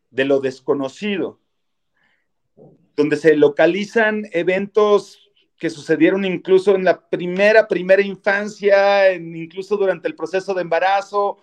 de 0.09 0.25
lo 0.25 0.39
desconocido 0.39 1.39
donde 2.95 3.17
se 3.17 3.35
localizan 3.35 4.23
eventos 4.31 5.19
que 5.57 5.69
sucedieron 5.69 6.25
incluso 6.25 6.75
en 6.75 6.83
la 6.83 7.07
primera, 7.09 7.67
primera 7.67 8.01
infancia, 8.01 9.13
incluso 9.13 9.77
durante 9.77 10.07
el 10.07 10.15
proceso 10.15 10.53
de 10.53 10.61
embarazo, 10.61 11.37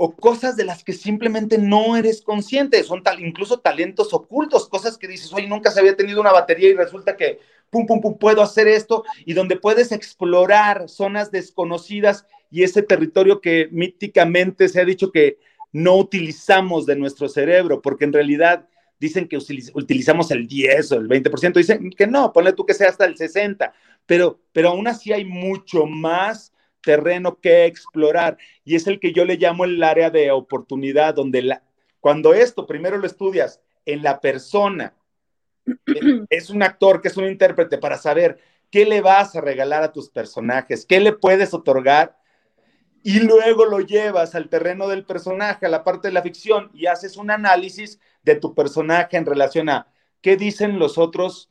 o 0.00 0.14
cosas 0.14 0.56
de 0.56 0.64
las 0.64 0.84
que 0.84 0.92
simplemente 0.92 1.58
no 1.58 1.96
eres 1.96 2.22
consciente, 2.22 2.84
son 2.84 3.02
tal, 3.02 3.18
incluso 3.18 3.58
talentos 3.58 4.14
ocultos, 4.14 4.68
cosas 4.68 4.96
que 4.96 5.08
dices, 5.08 5.32
oye, 5.32 5.48
nunca 5.48 5.72
se 5.72 5.80
había 5.80 5.96
tenido 5.96 6.20
una 6.20 6.30
batería 6.30 6.68
y 6.68 6.74
resulta 6.74 7.16
que, 7.16 7.40
pum, 7.68 7.84
pum, 7.84 8.00
pum, 8.00 8.16
puedo 8.16 8.40
hacer 8.40 8.68
esto, 8.68 9.02
y 9.26 9.32
donde 9.32 9.56
puedes 9.56 9.90
explorar 9.90 10.88
zonas 10.88 11.32
desconocidas 11.32 12.26
y 12.48 12.62
ese 12.62 12.82
territorio 12.82 13.40
que 13.40 13.68
míticamente 13.72 14.68
se 14.68 14.80
ha 14.80 14.84
dicho 14.84 15.10
que 15.10 15.38
no 15.72 15.96
utilizamos 15.96 16.86
de 16.86 16.94
nuestro 16.94 17.28
cerebro, 17.28 17.82
porque 17.82 18.04
en 18.04 18.12
realidad 18.12 18.68
dicen 19.00 19.26
que 19.26 19.36
utilizamos 19.36 20.30
el 20.30 20.46
10 20.46 20.92
o 20.92 20.94
el 20.94 21.08
20%, 21.08 21.54
dicen 21.54 21.90
que 21.90 22.06
no, 22.06 22.32
ponle 22.32 22.52
tú 22.52 22.64
que 22.64 22.74
sea 22.74 22.88
hasta 22.88 23.04
el 23.04 23.16
60%, 23.16 23.72
pero, 24.06 24.38
pero 24.52 24.68
aún 24.68 24.86
así 24.86 25.12
hay 25.12 25.24
mucho 25.24 25.86
más 25.86 26.52
terreno 26.88 27.38
que 27.38 27.66
explorar 27.66 28.38
y 28.64 28.74
es 28.74 28.86
el 28.86 28.98
que 28.98 29.12
yo 29.12 29.26
le 29.26 29.36
llamo 29.36 29.66
el 29.66 29.82
área 29.82 30.08
de 30.08 30.30
oportunidad, 30.30 31.12
donde 31.12 31.42
la, 31.42 31.62
cuando 32.00 32.32
esto 32.32 32.66
primero 32.66 32.96
lo 32.96 33.06
estudias 33.06 33.60
en 33.84 34.02
la 34.02 34.22
persona, 34.22 34.94
es 36.30 36.48
un 36.48 36.62
actor 36.62 37.02
que 37.02 37.08
es 37.08 37.16
un 37.18 37.26
intérprete 37.26 37.76
para 37.76 37.98
saber 37.98 38.38
qué 38.70 38.86
le 38.86 39.02
vas 39.02 39.36
a 39.36 39.42
regalar 39.42 39.82
a 39.82 39.92
tus 39.92 40.08
personajes, 40.08 40.86
qué 40.86 40.98
le 40.98 41.12
puedes 41.12 41.52
otorgar 41.52 42.16
y 43.02 43.20
luego 43.20 43.66
lo 43.66 43.80
llevas 43.80 44.34
al 44.34 44.48
terreno 44.48 44.88
del 44.88 45.04
personaje, 45.04 45.66
a 45.66 45.68
la 45.68 45.84
parte 45.84 46.08
de 46.08 46.14
la 46.14 46.22
ficción 46.22 46.70
y 46.72 46.86
haces 46.86 47.18
un 47.18 47.30
análisis 47.30 48.00
de 48.22 48.36
tu 48.36 48.54
personaje 48.54 49.18
en 49.18 49.26
relación 49.26 49.68
a 49.68 49.88
qué 50.22 50.38
dicen 50.38 50.78
los 50.78 50.96
otros 50.96 51.50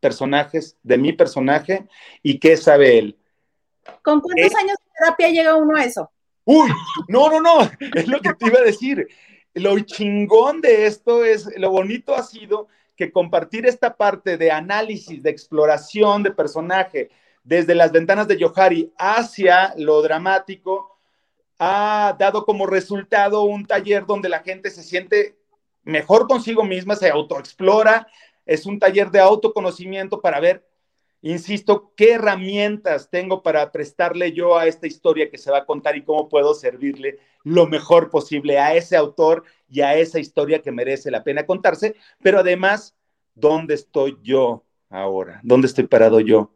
personajes 0.00 0.76
de 0.82 0.98
mi 0.98 1.14
personaje 1.14 1.88
y 2.22 2.38
qué 2.38 2.58
sabe 2.58 2.98
él. 2.98 3.18
¿Con 4.02 4.20
cuántos 4.20 4.54
años 4.56 4.76
de 4.78 4.90
terapia 4.98 5.28
llega 5.28 5.56
uno 5.56 5.76
a 5.76 5.84
eso? 5.84 6.10
Uy, 6.44 6.70
no, 7.08 7.28
no, 7.28 7.40
no, 7.40 7.70
es 7.94 8.08
lo 8.08 8.20
que 8.20 8.32
te 8.34 8.46
iba 8.46 8.58
a 8.60 8.64
decir. 8.64 9.08
lo 9.54 9.78
chingón 9.80 10.60
de 10.60 10.86
esto 10.86 11.24
es, 11.24 11.48
lo 11.56 11.70
bonito 11.70 12.14
ha 12.14 12.22
sido 12.22 12.68
que 12.96 13.12
compartir 13.12 13.66
esta 13.66 13.96
parte 13.96 14.36
de 14.36 14.50
análisis, 14.50 15.22
de 15.22 15.30
exploración 15.30 16.22
de 16.22 16.32
personaje, 16.32 17.10
desde 17.44 17.74
las 17.74 17.92
ventanas 17.92 18.28
de 18.28 18.36
Yohari 18.36 18.92
hacia 18.98 19.72
lo 19.76 20.02
dramático, 20.02 20.98
ha 21.58 22.16
dado 22.18 22.44
como 22.44 22.66
resultado 22.66 23.42
un 23.42 23.66
taller 23.66 24.04
donde 24.04 24.28
la 24.28 24.40
gente 24.40 24.70
se 24.70 24.82
siente 24.82 25.38
mejor 25.82 26.28
consigo 26.28 26.64
misma, 26.64 26.96
se 26.96 27.08
autoexplora, 27.08 28.06
es 28.44 28.66
un 28.66 28.78
taller 28.78 29.10
de 29.10 29.20
autoconocimiento 29.20 30.20
para 30.20 30.40
ver, 30.40 30.66
insisto, 31.22 31.92
qué 31.96 32.12
herramientas 32.12 33.10
tengo 33.10 33.42
para 33.42 33.72
prestarle 33.72 34.32
yo 34.32 34.56
a 34.56 34.66
esta 34.66 34.86
historia 34.86 35.30
que 35.30 35.38
se 35.38 35.50
va 35.50 35.58
a 35.58 35.66
contar 35.66 35.96
y 35.96 36.04
cómo 36.04 36.28
puedo 36.28 36.54
servirle 36.54 37.18
lo 37.44 37.66
mejor 37.66 38.10
posible 38.10 38.58
a 38.58 38.74
ese 38.74 38.96
autor 38.96 39.44
y 39.68 39.80
a 39.80 39.96
esa 39.96 40.18
historia 40.20 40.62
que 40.62 40.72
merece 40.72 41.10
la 41.10 41.24
pena 41.24 41.46
contarse, 41.46 41.96
pero 42.22 42.38
además, 42.40 42.96
¿dónde 43.34 43.74
estoy 43.74 44.18
yo 44.22 44.64
ahora? 44.90 45.40
¿Dónde 45.42 45.66
estoy 45.66 45.86
parado 45.86 46.20
yo? 46.20 46.52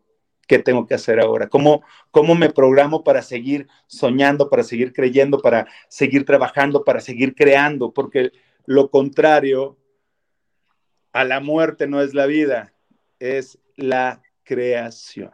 ¿Qué 0.46 0.58
tengo 0.58 0.86
que 0.86 0.94
hacer 0.94 1.20
ahora? 1.20 1.48
¿Cómo, 1.48 1.82
¿Cómo 2.10 2.34
me 2.34 2.50
programo 2.50 3.04
para 3.04 3.22
seguir 3.22 3.68
soñando, 3.86 4.50
para 4.50 4.64
seguir 4.64 4.92
creyendo, 4.92 5.40
para 5.40 5.66
seguir 5.88 6.24
trabajando, 6.24 6.84
para 6.84 7.00
seguir 7.00 7.34
creando? 7.34 7.92
Porque 7.92 8.32
lo 8.66 8.90
contrario 8.90 9.78
a 11.12 11.24
la 11.24 11.40
muerte 11.40 11.86
no 11.86 12.00
es 12.00 12.14
la 12.14 12.26
vida, 12.26 12.74
es 13.18 13.58
la 13.76 14.22
creación. 14.42 15.32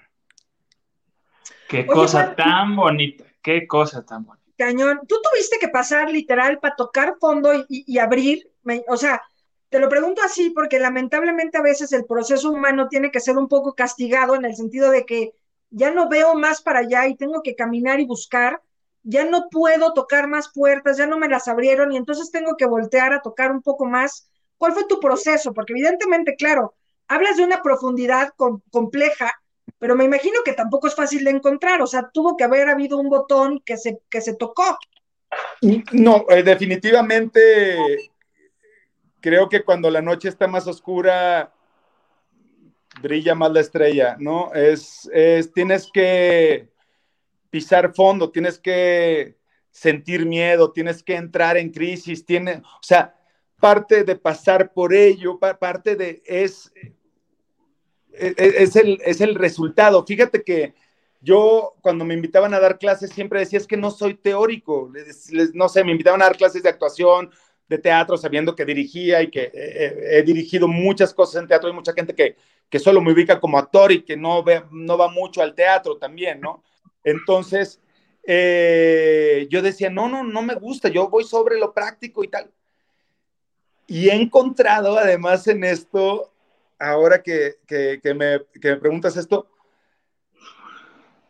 Qué 1.69 1.87
cosa 1.87 2.35
tan 2.35 2.77
bonita, 2.77 3.25
qué 3.43 3.67
cosa 3.67 4.05
tan 4.05 4.25
bonita. 4.25 4.45
Cañón, 4.57 5.01
tú 5.07 5.17
tuviste 5.23 5.59
que 5.61 5.69
pasar 5.69 6.11
literal 6.11 6.59
para 6.59 6.75
tocar 6.75 7.17
fondo 7.21 7.53
y, 7.69 7.99
abrir, 7.99 8.51
o 8.89 8.97
sea, 8.97 9.23
te 9.69 9.79
lo 9.79 9.89
pregunto 9.89 10.21
así 10.25 10.51
porque 10.51 10.81
lamentablemente 10.81 11.59
a 11.59 11.63
veces 11.63 11.93
el 11.93 12.07
proceso 12.07 12.51
humano 12.51 12.89
tiene 12.89 13.11
que 13.11 13.21
ser 13.21 13.37
un 13.37 13.49
poco 13.49 13.75
castigado 13.75 14.35
en 14.35 14.45
el 14.45 14.57
sentido 14.57 14.91
de 14.91 15.05
que 15.05 15.33
ya 15.71 15.91
no 15.93 16.09
veo 16.09 16.35
más 16.35 16.63
para 16.63 16.81
allá 16.81 17.07
y 17.07 17.17
tengo 17.17 17.43
que 17.43 17.55
caminar 17.55 18.01
y 18.01 18.07
buscar, 18.07 18.61
ya 19.03 19.25
no 19.25 19.49
puedo 19.51 19.93
tocar 19.93 20.27
más 20.27 20.51
puertas, 20.53 20.97
ya 20.97 21.07
no 21.07 21.19
me 21.19 21.29
las 21.29 21.47
abrieron 21.47 21.93
y 21.93 21.97
entonces 21.97 22.33
tengo 22.33 22.57
que 22.57 22.67
voltear 22.67 23.13
a 23.13 23.23
tocar 23.23 23.53
un 23.53 23.63
poco 23.63 23.85
más. 23.85 24.31
¿Cuál 24.57 24.73
fue 24.73 24.87
tu 24.89 24.99
proceso? 24.99 25.53
Porque 25.53 25.73
evidentemente, 25.73 26.35
claro, 26.35 26.75
hablas 27.09 27.37
de 27.37 27.45
una 27.45 27.63
profundidad 27.63 28.33
compleja, 28.71 29.33
pero 29.79 29.97
me 29.97 30.05
imagino 30.05 30.41
que 30.45 30.53
tampoco 30.53 30.87
es 30.87 30.95
fácil 30.95 31.25
de 31.25 31.31
encontrar, 31.31 31.83
o 31.83 31.87
sea, 31.87 32.11
tuvo 32.13 32.37
que 32.37 32.45
haber 32.45 32.69
habido 32.69 32.99
un 32.99 33.09
botón 33.09 33.61
que 33.65 33.77
se, 33.77 34.01
que 34.11 34.21
se 34.21 34.35
tocó. 34.35 34.79
No, 35.93 36.25
eh, 36.29 36.43
definitivamente 36.43 38.11
creo 39.21 39.49
que 39.49 39.65
cuando 39.65 39.91
la 39.91 40.01
noche 40.01 40.29
está 40.29 40.47
más 40.47 40.67
oscura, 40.67 41.53
brilla 43.03 43.35
más 43.35 43.53
la 43.53 43.61
estrella, 43.61 44.17
¿no? 44.19 44.53
Es, 44.55 45.09
es, 45.13 45.53
tienes 45.53 45.91
que 45.93 46.69
pisar 47.51 47.95
fondo, 47.95 48.31
tienes 48.31 48.59
que 48.59 49.37
sentir 49.71 50.27
miedo, 50.27 50.73
tienes 50.73 51.03
que 51.03 51.15
entrar 51.15 51.57
en 51.57 51.71
crisis, 51.71 52.25
tiene, 52.25 52.63
o 52.65 52.83
sea, 52.83 53.15
parte 53.61 54.05
de 54.05 54.17
pasar 54.17 54.73
por 54.73 54.95
ello, 54.95 55.39
parte 55.39 55.97
de, 55.97 56.23
es, 56.25 56.73
es, 58.19 58.77
el, 58.77 59.01
es 59.05 59.21
el 59.21 59.35
resultado. 59.35 60.05
Fíjate 60.05 60.43
que 60.43 60.75
yo 61.21 61.75
cuando 61.81 62.05
me 62.05 62.15
invitaban 62.15 62.55
a 62.55 62.61
dar 62.61 62.79
clases 62.79 63.11
siempre 63.11 63.41
decía, 63.41 63.59
es 63.59 63.67
que 63.67 63.77
no 63.77 63.91
soy 63.91 64.15
teórico, 64.15 64.93
no 65.55 65.69
sé, 65.69 65.85
me 65.85 65.93
invitaban 65.93 66.23
a 66.23 66.27
dar 66.27 66.37
clases 66.37 66.63
de 66.63 66.69
actuación, 66.69 67.31
de 67.69 67.79
teatro, 67.79 68.17
sabiendo 68.17 68.57
que 68.57 68.65
dirigía 68.65 69.23
y 69.23 69.31
que 69.31 69.43
eh, 69.43 69.53
eh, 69.55 70.09
he, 70.13 70.23
dirigido 70.23 70.67
muchas 70.67 71.13
cosas 71.13 71.43
en 71.43 71.49
teatro. 71.49 71.69
Hay 71.69 71.75
mucha 71.75 71.93
gente 71.93 72.15
que, 72.15 72.37
que 72.69 72.79
solo 72.79 73.01
me 73.01 73.13
ubica 73.13 73.39
como 73.41 73.59
actor 73.59 73.93
y 73.93 74.03
que 74.03 74.17
no, 74.17 74.45
no 74.71 74.99
va 74.99 75.09
mucho 75.09 75.43
al 75.43 75.55
teatro 75.55 75.99
también, 75.99 76.41
¿no? 76.41 76.63
Entonces, 77.05 77.81
eh, 78.27 79.47
yo 79.51 79.61
decía, 79.61 79.91
no, 79.91 80.09
no, 80.09 80.25
no 80.25 80.43
me 80.43 80.55
gusta, 80.55 80.89
yo 80.89 81.09
voy 81.09 81.25
sobre 81.25 81.59
lo 81.59 81.73
práctico 81.75 82.25
y 82.25 82.29
tal. 82.29 82.51
Y 83.87 84.09
he 84.09 84.15
encontrado 84.15 84.99
además 84.99 85.47
en 85.49 85.65
esto, 85.65 86.31
ahora 86.79 87.23
que, 87.23 87.57
que, 87.67 88.15
me, 88.15 88.41
que 88.61 88.71
me 88.71 88.77
preguntas 88.77 89.17
esto, 89.17 89.51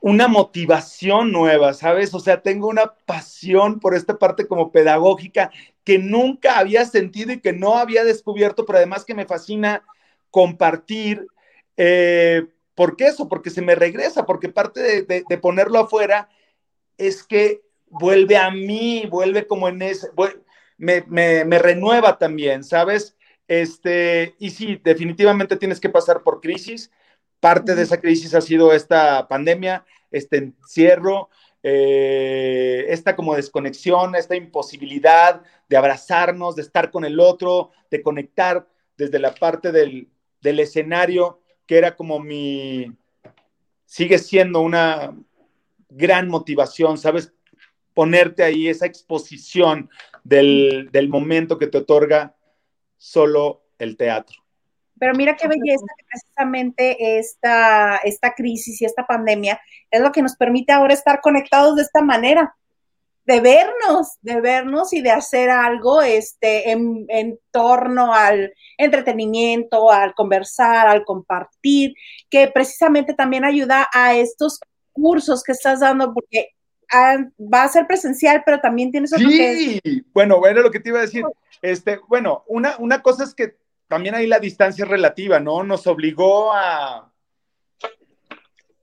una 0.01 0.29
motivación 0.29 1.33
nueva, 1.33 1.75
¿sabes? 1.75 2.15
O 2.15 2.21
sea, 2.21 2.41
tengo 2.43 2.69
una 2.69 2.95
pasión 3.07 3.81
por 3.81 3.95
esta 3.95 4.19
parte 4.19 4.47
como 4.47 4.71
pedagógica 4.71 5.51
que 5.85 5.99
nunca 5.99 6.59
había 6.59 6.85
sentido 6.85 7.33
y 7.33 7.41
que 7.41 7.53
no 7.53 7.77
había 7.77 8.05
descubierto, 8.05 8.65
pero 8.65 8.79
además 8.79 9.05
que 9.05 9.15
me 9.15 9.27
fascina 9.27 9.85
compartir. 10.31 11.27
Eh, 11.77 12.47
¿Por 12.75 12.97
qué 12.97 13.09
eso? 13.09 13.29
Porque 13.29 13.51
se 13.51 13.63
me 13.63 13.75
regresa, 13.75 14.25
porque 14.25 14.49
parte 14.49 15.03
de, 15.03 15.39
ponerlo 15.39 15.81
afuera 15.81 16.29
es 16.97 17.25
que 17.25 17.63
vuelve 17.87 18.37
a 18.37 18.51
mí, 18.51 19.07
vuelve 19.11 19.47
como 19.47 19.69
en 19.69 19.83
ese, 19.83 20.09
me, 20.77 21.03
me, 21.09 21.59
renueva 21.59 22.19
también, 22.19 22.63
¿sabes? 22.63 23.17
Este, 23.49 24.37
y 24.39 24.51
sí, 24.51 24.81
definitivamente 24.85 25.57
tienes 25.57 25.81
que 25.81 25.89
pasar 25.89 26.23
por 26.23 26.41
crisis, 26.41 26.91
Parte 27.41 27.77
de 27.77 27.83
esa 27.83 28.01
crisis 28.01 28.35
ha 28.35 28.41
sido 28.41 28.73
esta 28.73 29.29
pandemia, 29.29 29.85
este 30.11 30.39
encierro, 30.39 31.31
eh, 31.63 32.87
esta 32.89 33.15
como 33.15 33.37
desconexión, 33.37 34.17
esta 34.17 34.35
imposibilidad 34.35 35.43
de 35.69 35.77
abrazarnos, 35.77 36.57
de 36.57 36.63
estar 36.63 36.91
con 36.91 37.05
el 37.05 37.21
otro, 37.21 37.71
de 37.93 38.03
conectar 38.03 38.67
desde 38.97 39.21
la 39.21 39.35
parte 39.35 39.71
del, 39.71 40.09
del 40.41 40.59
escenario, 40.59 41.41
que 41.67 41.79
era 41.79 41.95
como 41.95 42.19
mi, 42.19 42.91
sigue 43.85 44.19
siendo 44.19 44.61
una 44.61 45.17
gran 45.89 46.29
motivación, 46.29 46.99
¿sabes? 46.99 47.33
Ponerte 47.95 48.43
ahí 48.43 48.67
esa 48.67 48.87
exposición 48.87 49.91
del, 50.25 50.89
del 50.91 51.09
momento 51.09 51.57
que 51.57 51.69
te 51.69 51.79
otorga 51.79 52.35
solo 52.99 53.63
el 53.79 53.97
teatro. 53.97 54.37
Pero 54.99 55.15
mira 55.15 55.37
qué 55.37 55.47
belleza 55.47 55.87
que 55.97 56.05
precisamente 56.05 57.19
esta, 57.19 57.97
esta 57.99 58.35
crisis 58.35 58.83
y 58.83 58.85
esta 58.85 59.07
pandemia 59.07 59.61
es 59.91 60.01
lo 60.01 60.13
que 60.13 60.23
nos 60.23 60.37
permite 60.37 60.73
ahora 60.73 60.93
estar 60.93 61.21
conectados 61.21 61.77
de 61.77 61.83
esta 61.83 62.03
manera, 62.03 62.55
de 63.25 63.41
vernos, 63.41 64.17
de 64.23 64.41
vernos 64.41 64.93
y 64.93 65.01
de 65.01 65.11
hacer 65.11 65.51
algo 65.51 66.03
este, 66.03 66.71
en, 66.71 67.05
en 67.09 67.39
torno 67.51 68.13
al 68.13 68.53
entretenimiento, 68.77 69.91
al 69.91 70.15
conversar, 70.15 70.89
al 70.89 71.05
compartir, 71.05 71.95
que 72.29 72.49
precisamente 72.49 73.15
también 73.15 73.45
ayuda 73.45 73.89
a 73.93 74.15
estos 74.17 74.59
cursos 74.93 75.43
que 75.45 75.53
estás 75.53 75.81
dando, 75.81 76.13
porque 76.13 76.49
ah, 76.93 77.17
va 77.39 77.65
a 77.65 77.69
ser 77.69 77.87
presencial, 77.87 78.43
pero 78.45 78.61
también 78.61 78.91
tienes 78.91 79.13
otro 79.13 79.29
sí. 79.29 79.81
bueno, 80.13 80.39
bueno, 80.39 80.63
lo 80.63 80.71
que 80.71 80.81
te 80.81 80.91
iba 80.91 80.99
a 80.99 81.03
decir. 81.03 81.25
Este, 81.63 82.01
bueno, 82.09 82.45
una, 82.47 82.77
una 82.79 83.03
cosa 83.03 83.25
es 83.25 83.35
que 83.35 83.57
también 83.89 84.15
ahí 84.15 84.27
la 84.27 84.39
distancia 84.39 84.85
es 84.85 84.91
relativa, 84.91 85.41
¿no? 85.41 85.65
Nos 85.65 85.87
obligó 85.87 86.53
a 86.53 87.13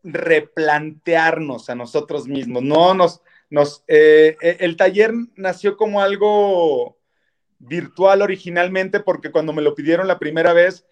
replantearnos 0.03 1.69
a 1.69 1.75
nosotros 1.75 2.27
mismos, 2.27 2.63
¿no? 2.63 2.93
Nos, 2.93 3.21
nos, 3.49 3.83
eh, 3.87 4.37
eh, 4.41 4.57
el 4.59 4.77
taller 4.77 5.13
nació 5.35 5.77
como 5.77 6.01
algo 6.01 6.97
virtual 7.59 8.21
originalmente 8.21 8.99
porque 8.99 9.31
cuando 9.31 9.53
me 9.53 9.61
lo 9.61 9.73
pidieron 9.73 10.07
la 10.07 10.19
primera 10.19 10.53
vez, 10.53 10.85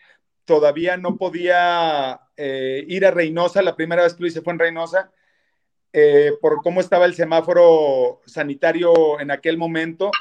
todavía 0.45 0.97
no 0.97 1.17
podía 1.17 2.21
eh, 2.37 2.83
ir 2.87 3.05
a 3.05 3.11
Reynosa, 3.11 3.61
la 3.61 3.75
primera 3.75 4.03
vez 4.03 4.13
que 4.13 4.21
lo 4.21 4.27
hice 4.27 4.41
fue 4.41 4.53
en 4.53 4.59
Reynosa, 4.59 5.11
por 6.41 6.61
cómo 6.61 6.81
estaba 6.81 7.05
el 7.05 7.13
semáforo 7.13 8.21
sanitario 8.25 9.19
en 9.19 9.31
aquel 9.31 9.57
momento, 9.57 10.11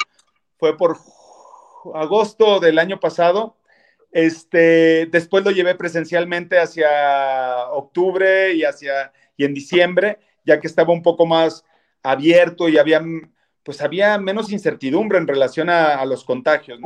fue 0.58 0.76
por 0.76 0.98
agosto 1.94 2.60
del 2.60 2.78
año 2.78 3.00
pasado, 3.00 3.56
este, 4.12 5.06
después 5.06 5.42
lo 5.42 5.50
llevé 5.50 5.74
presencialmente 5.74 6.58
hacia 6.58 7.70
octubre 7.70 8.52
y 8.52 8.62
hacia 8.64 9.12
y 9.36 9.44
en 9.44 9.54
diciembre, 9.54 10.18
ya 10.44 10.60
que 10.60 10.66
estaba 10.66 10.92
un 10.92 11.02
poco 11.02 11.24
más 11.24 11.64
abierto 12.02 12.68
y 12.68 12.78
había 12.78 13.02
pues 13.62 13.80
había 13.80 14.18
menos 14.18 14.50
incertidumbre 14.50 15.18
en 15.18 15.26
relación 15.28 15.70
a, 15.70 16.04
los 16.04 16.24
contagios. 16.24 16.80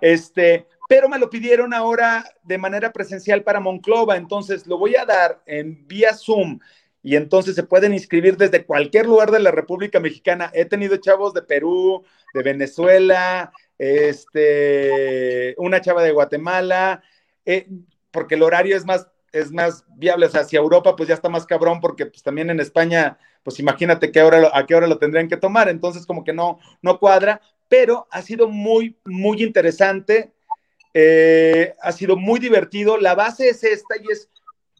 Este, 0.00 0.66
pero 0.88 1.08
me 1.08 1.18
lo 1.18 1.28
pidieron 1.28 1.74
ahora 1.74 2.24
de 2.42 2.56
manera 2.56 2.92
presencial 2.92 3.42
para 3.42 3.60
Monclova, 3.60 4.16
entonces 4.16 4.66
lo 4.66 4.78
voy 4.78 4.96
a 4.96 5.04
dar 5.04 5.42
en 5.44 5.86
vía 5.86 6.14
Zoom 6.14 6.60
y 7.02 7.16
entonces 7.16 7.54
se 7.54 7.62
pueden 7.62 7.92
inscribir 7.94 8.36
desde 8.36 8.64
cualquier 8.64 9.06
lugar 9.06 9.30
de 9.30 9.38
la 9.38 9.50
República 9.50 10.00
Mexicana. 10.00 10.50
He 10.52 10.64
tenido 10.64 10.96
chavos 10.96 11.32
de 11.32 11.42
Perú, 11.42 12.04
de 12.34 12.42
Venezuela, 12.42 13.52
este, 13.78 15.54
una 15.58 15.80
chava 15.80 16.02
de 16.02 16.12
Guatemala, 16.12 17.02
eh, 17.44 17.68
porque 18.10 18.34
el 18.34 18.42
horario 18.42 18.76
es 18.76 18.84
más, 18.84 19.08
es 19.32 19.52
más 19.52 19.84
viable, 19.96 20.26
o 20.26 20.28
sea, 20.28 20.40
hacia 20.40 20.58
Europa 20.58 20.96
pues 20.96 21.08
ya 21.08 21.14
está 21.14 21.28
más 21.28 21.46
cabrón, 21.46 21.80
porque 21.80 22.06
pues 22.06 22.22
también 22.22 22.50
en 22.50 22.60
España, 22.60 23.18
pues 23.42 23.60
imagínate 23.60 24.10
qué 24.10 24.22
hora, 24.22 24.50
a 24.52 24.66
qué 24.66 24.74
hora 24.74 24.86
lo 24.86 24.98
tendrían 24.98 25.28
que 25.28 25.36
tomar, 25.36 25.68
entonces 25.68 26.04
como 26.04 26.24
que 26.24 26.32
no, 26.32 26.58
no 26.82 26.98
cuadra, 26.98 27.40
pero 27.68 28.08
ha 28.10 28.22
sido 28.22 28.48
muy, 28.48 28.98
muy 29.04 29.42
interesante, 29.42 30.32
eh, 30.94 31.74
ha 31.80 31.92
sido 31.92 32.16
muy 32.16 32.40
divertido. 32.40 32.96
La 32.96 33.14
base 33.14 33.48
es 33.48 33.62
esta 33.62 33.96
y 34.02 34.10
es 34.10 34.30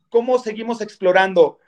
cómo 0.09 0.39
seguimos 0.39 0.81
explorando 0.81 1.59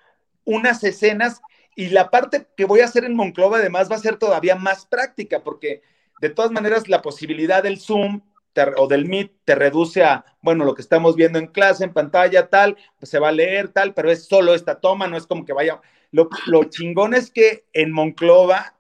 unas 0.45 0.83
escenas 0.85 1.41
y 1.77 1.89
la 1.89 2.11
parte 2.11 2.47
que 2.57 2.65
voy 2.65 2.81
a 2.81 2.87
hacer 2.87 3.05
en 3.05 3.17
Monclova 3.17 3.59
además 3.59 3.91
va 3.91 3.97
a 3.97 4.01
ser 4.01 4.17
todavía 4.17 4.57
más 4.57 4.87
práctica 4.87 5.43
porque 5.43 5.83
de 6.21 6.31
todas 6.31 6.51
maneras 6.51 6.89
la 6.89 7.03
posibilidad 7.03 7.63
del 7.63 7.81
Zoom 7.81 8.23
o 8.77 8.89
del 8.89 9.07
Meet 9.07 9.33
te 9.45 9.55
reduce 9.55 10.03
a, 10.03 10.25
bueno, 10.43 10.65
lo 10.65 10.75
que 10.75 10.83
estamos 10.83 11.17
viendo 11.17 11.39
en 11.39 11.47
clase, 11.47 11.85
en 11.85 11.93
pantalla, 11.93 12.49
tal, 12.49 12.77
pues 12.99 13.11
se 13.11 13.19
va 13.19 13.29
a 13.29 13.33
leer, 13.33 13.69
tal, 13.69 13.95
pero 13.95 14.11
es 14.11 14.27
solo 14.27 14.55
esta 14.55 14.81
toma, 14.81 15.07
no 15.07 15.17
es 15.17 15.27
como 15.27 15.45
que 15.45 15.53
vaya. 15.53 15.81
Lo, 16.11 16.29
lo 16.47 16.65
chingón 16.65 17.15
es 17.15 17.31
que 17.31 17.65
en 17.73 17.93
Monclova 17.93 18.75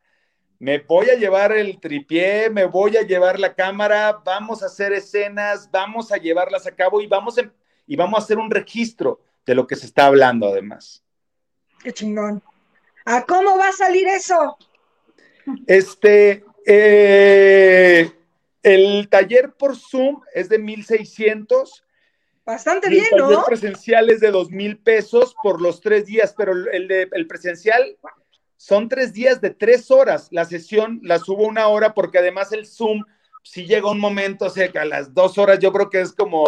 me 0.58 0.78
voy 0.78 1.08
a 1.08 1.14
llevar 1.14 1.52
el 1.52 1.80
tripié, 1.80 2.50
me 2.50 2.66
voy 2.66 2.96
a 2.96 3.02
llevar 3.02 3.38
la 3.38 3.54
cámara, 3.54 4.20
vamos 4.24 4.62
a 4.62 4.66
hacer 4.66 4.92
escenas, 4.92 5.70
vamos 5.70 6.12
a 6.12 6.18
llevarlas 6.18 6.66
a 6.66 6.74
cabo 6.74 7.00
y 7.00 7.06
vamos, 7.06 7.36
y 7.86 7.96
vamos 7.96 8.20
a 8.20 8.22
hacer 8.24 8.38
un 8.38 8.50
registro 8.50 9.20
de 9.46 9.54
lo 9.54 9.66
que 9.66 9.76
se 9.76 9.86
está 9.86 10.06
hablando 10.06 10.48
además. 10.48 11.02
Qué 11.82 11.92
chingón. 11.92 12.42
¿A 13.04 13.24
cómo 13.24 13.56
va 13.56 13.68
a 13.68 13.72
salir 13.72 14.06
eso? 14.06 14.56
Este, 15.66 16.44
eh, 16.66 18.10
el 18.62 19.08
taller 19.08 19.52
por 19.52 19.76
Zoom 19.76 20.20
es 20.34 20.48
de 20.48 20.58
1600. 20.58 21.84
Bastante 22.44 22.88
bien, 22.88 23.06
¿no? 23.16 23.30
El 23.30 23.44
presencial 23.46 24.10
es 24.10 24.20
de 24.20 24.30
2000 24.30 24.78
pesos 24.78 25.34
por 25.42 25.60
los 25.60 25.80
tres 25.80 26.06
días, 26.06 26.34
pero 26.36 26.52
el, 26.52 26.88
de, 26.88 27.08
el 27.12 27.26
presencial 27.26 27.96
son 28.56 28.88
tres 28.88 29.12
días 29.12 29.40
de 29.40 29.50
tres 29.50 29.90
horas. 29.90 30.28
La 30.30 30.44
sesión 30.44 31.00
la 31.02 31.18
subo 31.18 31.44
una 31.44 31.68
hora 31.68 31.94
porque 31.94 32.18
además 32.18 32.52
el 32.52 32.66
Zoom, 32.66 33.04
si 33.42 33.66
llega 33.66 33.90
un 33.90 34.00
momento, 34.00 34.46
o 34.46 34.50
sea, 34.50 34.70
que 34.70 34.78
a 34.78 34.84
las 34.84 35.14
dos 35.14 35.38
horas 35.38 35.58
yo 35.58 35.72
creo 35.72 35.88
que 35.88 36.00
es 36.00 36.12
como 36.12 36.44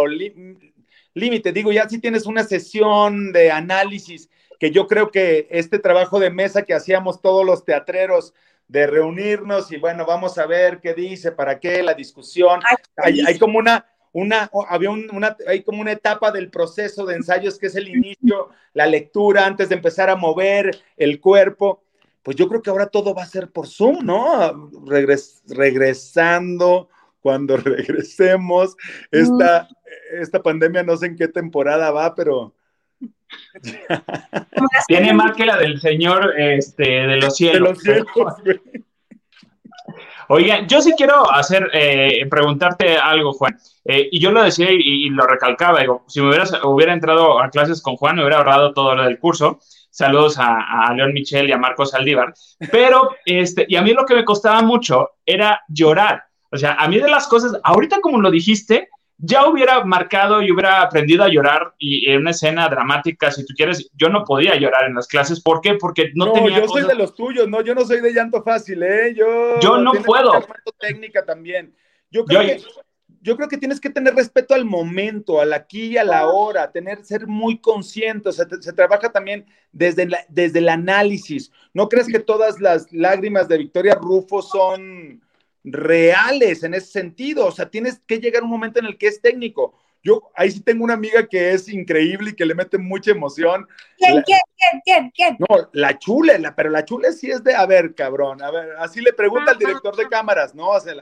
límite. 1.15 1.53
Digo, 1.53 1.73
ya 1.73 1.89
si 1.89 1.99
tienes 1.99 2.27
una 2.27 2.45
sesión 2.45 3.33
de 3.33 3.51
análisis, 3.51 4.29
que 4.63 4.71
yo 4.71 4.87
creo 4.87 5.11
que 5.11 5.49
este 5.51 5.81
trabajo 5.81 6.21
de 6.21 6.31
mesa 6.31 6.63
que 6.63 6.73
hacíamos 6.73 7.21
todos 7.21 7.45
los 7.45 7.65
teatreros, 7.65 8.33
de 8.69 8.87
reunirnos 8.87 9.73
y 9.73 9.77
bueno, 9.77 10.07
vamos 10.07 10.39
a 10.39 10.47
ver 10.47 10.79
qué 10.79 10.95
dice, 10.95 11.33
para 11.33 11.59
qué, 11.59 11.83
la 11.83 11.95
discusión. 11.95 12.61
Hay, 12.95 13.41
como 13.41 13.59
una, 13.59 13.87
una, 14.13 14.49
había 14.69 14.91
una, 14.93 15.37
hay 15.49 15.65
como 15.65 15.81
una 15.81 15.91
etapa 15.91 16.31
del 16.31 16.49
proceso 16.49 17.05
de 17.05 17.17
ensayos 17.17 17.59
que 17.59 17.67
es 17.67 17.75
el 17.75 17.89
inicio, 17.89 18.51
la 18.73 18.87
lectura 18.87 19.47
antes 19.47 19.69
de 19.69 19.75
empezar 19.75 20.09
a 20.09 20.15
mover 20.15 20.81
el 20.97 21.21
cuerpo 21.21 21.83
pues 22.23 22.37
yo 22.37 22.49
creo 22.49 22.63
que 22.63 22.71
ahora 22.71 22.87
todo 22.87 23.17
va 23.17 23.25
a 23.25 23.27
ser 23.27 23.51
por 23.51 23.67
Zoom, 23.67 24.07
¿no? 24.07 24.71
regresando, 25.57 26.89
cuando 27.21 27.57
regresemos, 27.57 28.77
esta, 29.11 29.67
esta 30.13 30.41
pandemia 30.41 30.85
no 30.85 30.97
sé 30.97 31.07
en 31.07 31.17
qué 31.17 31.27
temporada 31.27 31.91
va, 31.91 32.15
pero... 32.15 32.55
Tiene 34.87 35.13
más 35.13 35.37
que 35.37 35.47
la 35.47 35.57
del 35.57 35.81
Señor 35.81 36.35
este, 36.39 36.83
de 36.83 37.17
los 37.17 37.37
cielos. 37.37 37.83
De 37.83 37.97
los 37.97 38.37
cielos 38.37 38.61
Oiga, 40.35 40.67
yo 40.67 40.81
sí 40.81 40.95
quiero 40.97 41.31
hacer, 41.31 41.69
eh, 41.75 42.27
preguntarte 42.31 42.97
algo, 42.97 43.35
Juan. 43.35 43.55
Eh, 43.85 44.09
y 44.13 44.19
yo 44.19 44.33
lo 44.33 44.43
decía 44.43 44.69
y, 44.71 45.11
lo 45.11 45.27
recalcaba, 45.27 45.81
digo, 45.81 46.05
si 46.09 46.23
me 46.23 46.29
hubieras, 46.29 46.53
hubiera 46.65 46.95
entrado 46.95 47.39
a 47.39 47.51
clases 47.51 47.83
con 47.83 47.97
Juan, 47.97 48.17
me 48.17 48.23
hubiera 48.23 48.39
ahorrado 48.39 48.73
todo 48.73 48.95
lo 48.95 49.05
del 49.05 49.19
curso. 49.19 49.59
Saludos 49.91 50.37
a, 50.39 50.91
León 50.95 51.13
Michel 51.13 51.51
y 51.51 51.53
a 51.53 51.59
Marcos 51.59 51.93
Aldívar. 51.93 52.33
Pero, 52.71 53.11
este, 53.27 53.67
y 53.69 53.77
a 53.77 53.83
mí 53.83 53.93
lo 53.93 54.07
que 54.07 54.15
me 54.15 54.25
costaba 54.25 54.63
mucho 54.63 55.11
era 55.27 55.61
llorar. 55.69 56.25
O 56.51 56.57
sea, 56.57 56.75
a 56.75 56.89
mí 56.89 56.99
de 56.99 57.11
las 57.11 57.27
cosas, 57.29 57.61
ahorita 57.63 58.01
como 58.01 58.19
lo 58.21 58.31
dijiste, 58.31 58.89
ya 59.25 59.47
hubiera 59.47 59.85
marcado 59.85 60.43
y 60.43 60.51
hubiera 60.51 60.83
aprendido 60.83 61.23
a 61.23 61.29
llorar 61.29 61.75
y 61.79 62.11
en 62.11 62.23
una 62.23 62.33
escena 62.33 62.69
dramática, 62.69 63.31
si 63.31 63.47
tú 63.47 63.55
quieres, 63.57 63.89
yo 63.95 64.09
no 64.09 64.25
podía 64.25 64.57
llorar 64.57 64.85
en 64.87 64.97
las 64.97 65.07
clases. 65.07 65.41
¿Por 65.41 65.61
qué? 65.61 65.75
Porque 65.75 66.11
no, 66.15 66.27
no 66.27 66.33
tenía. 66.33 66.59
Yo 66.59 66.67
soy 66.67 66.87
de 66.87 66.97
los 66.97 67.15
tuyos, 67.15 67.49
no, 67.49 67.63
yo 67.63 67.73
no 67.75 67.85
soy 67.85 68.01
de 68.01 68.13
llanto 68.13 68.43
fácil, 68.43 68.83
¿eh? 68.83 69.15
Yo, 69.15 69.61
yo 69.61 69.79
no 69.79 69.93
puedo. 69.93 70.45
Técnica 70.79 71.25
también. 71.25 71.73
Yo 72.11 72.25
creo 72.25 72.41
que 72.41 72.61
yo 73.23 73.37
creo 73.37 73.49
que 73.49 73.57
tienes 73.57 73.81
que 73.81 73.91
tener 73.91 74.17
respeto 74.17 74.53
al 74.53 74.65
momento, 74.65 75.41
al 75.41 75.53
aquí 75.53 75.93
y 75.93 75.97
a 75.97 76.03
la 76.03 76.27
hora, 76.27 76.73
tener, 76.73 77.05
ser 77.05 77.29
muy 77.29 77.59
consciente, 77.59 78.31
o 78.31 78.33
sea, 78.33 78.47
se 78.61 78.73
trabaja 78.73 79.13
también 79.13 79.47
desde, 79.71 80.09
desde 80.29 80.59
el 80.59 80.69
análisis. 80.69 81.53
No 81.73 81.89
crees 81.89 82.09
que 82.09 82.19
todas 82.19 82.61
las 82.61 82.93
lágrimas 82.93 83.47
de 83.47 83.59
Victoria 83.59 83.95
Rufo 83.95 84.43
son 84.43 85.23
reales 85.65 86.63
en 86.63 86.75
ese 86.75 86.87
sentido, 86.87 87.47
o 87.47 87.53
sea, 87.53 87.71
tienes 87.71 88.01
que 88.07 88.19
llegar 88.19 88.43
a 88.43 88.45
un 88.45 88.51
momento 88.51 88.81
en 88.81 88.87
el 88.87 88.99
que 88.99 89.09
es 89.09 89.21
técnico. 89.21 89.79
Yo 90.05 90.31
ahí 90.35 90.51
sí 90.51 90.61
tengo 90.61 90.83
una 90.83 90.95
amiga 90.95 91.27
que 91.29 91.53
es 91.53 91.69
increíble 91.69 92.31
y 92.31 92.35
que 92.35 92.45
le 92.45 92.57
mete 92.57 92.77
mucha 92.77 93.13
emoción. 93.13 93.69
¿Quién, 93.97 94.21
quién, 94.23 94.41
quién, 94.57 94.81
quién, 94.85 95.11
quién? 95.11 95.37
No, 95.39 95.71
la 95.73 95.97
chule, 95.99 96.39
la, 96.41 96.57
pero 96.57 96.71
la 96.71 96.85
chule 96.85 97.13
sí 97.13 97.31
es 97.31 97.45
de, 97.45 97.55
a 97.55 97.65
ver, 97.67 97.95
cabrón, 97.95 98.43
a 98.43 98.51
ver, 98.51 98.73
así 98.79 99.01
le 99.01 99.13
pregunta 99.13 99.53
al 99.53 99.59
director 99.59 99.95
de 99.95 100.09
cámaras, 100.09 100.55
¿no? 100.55 100.71
O 100.71 100.81
sea, 100.81 100.95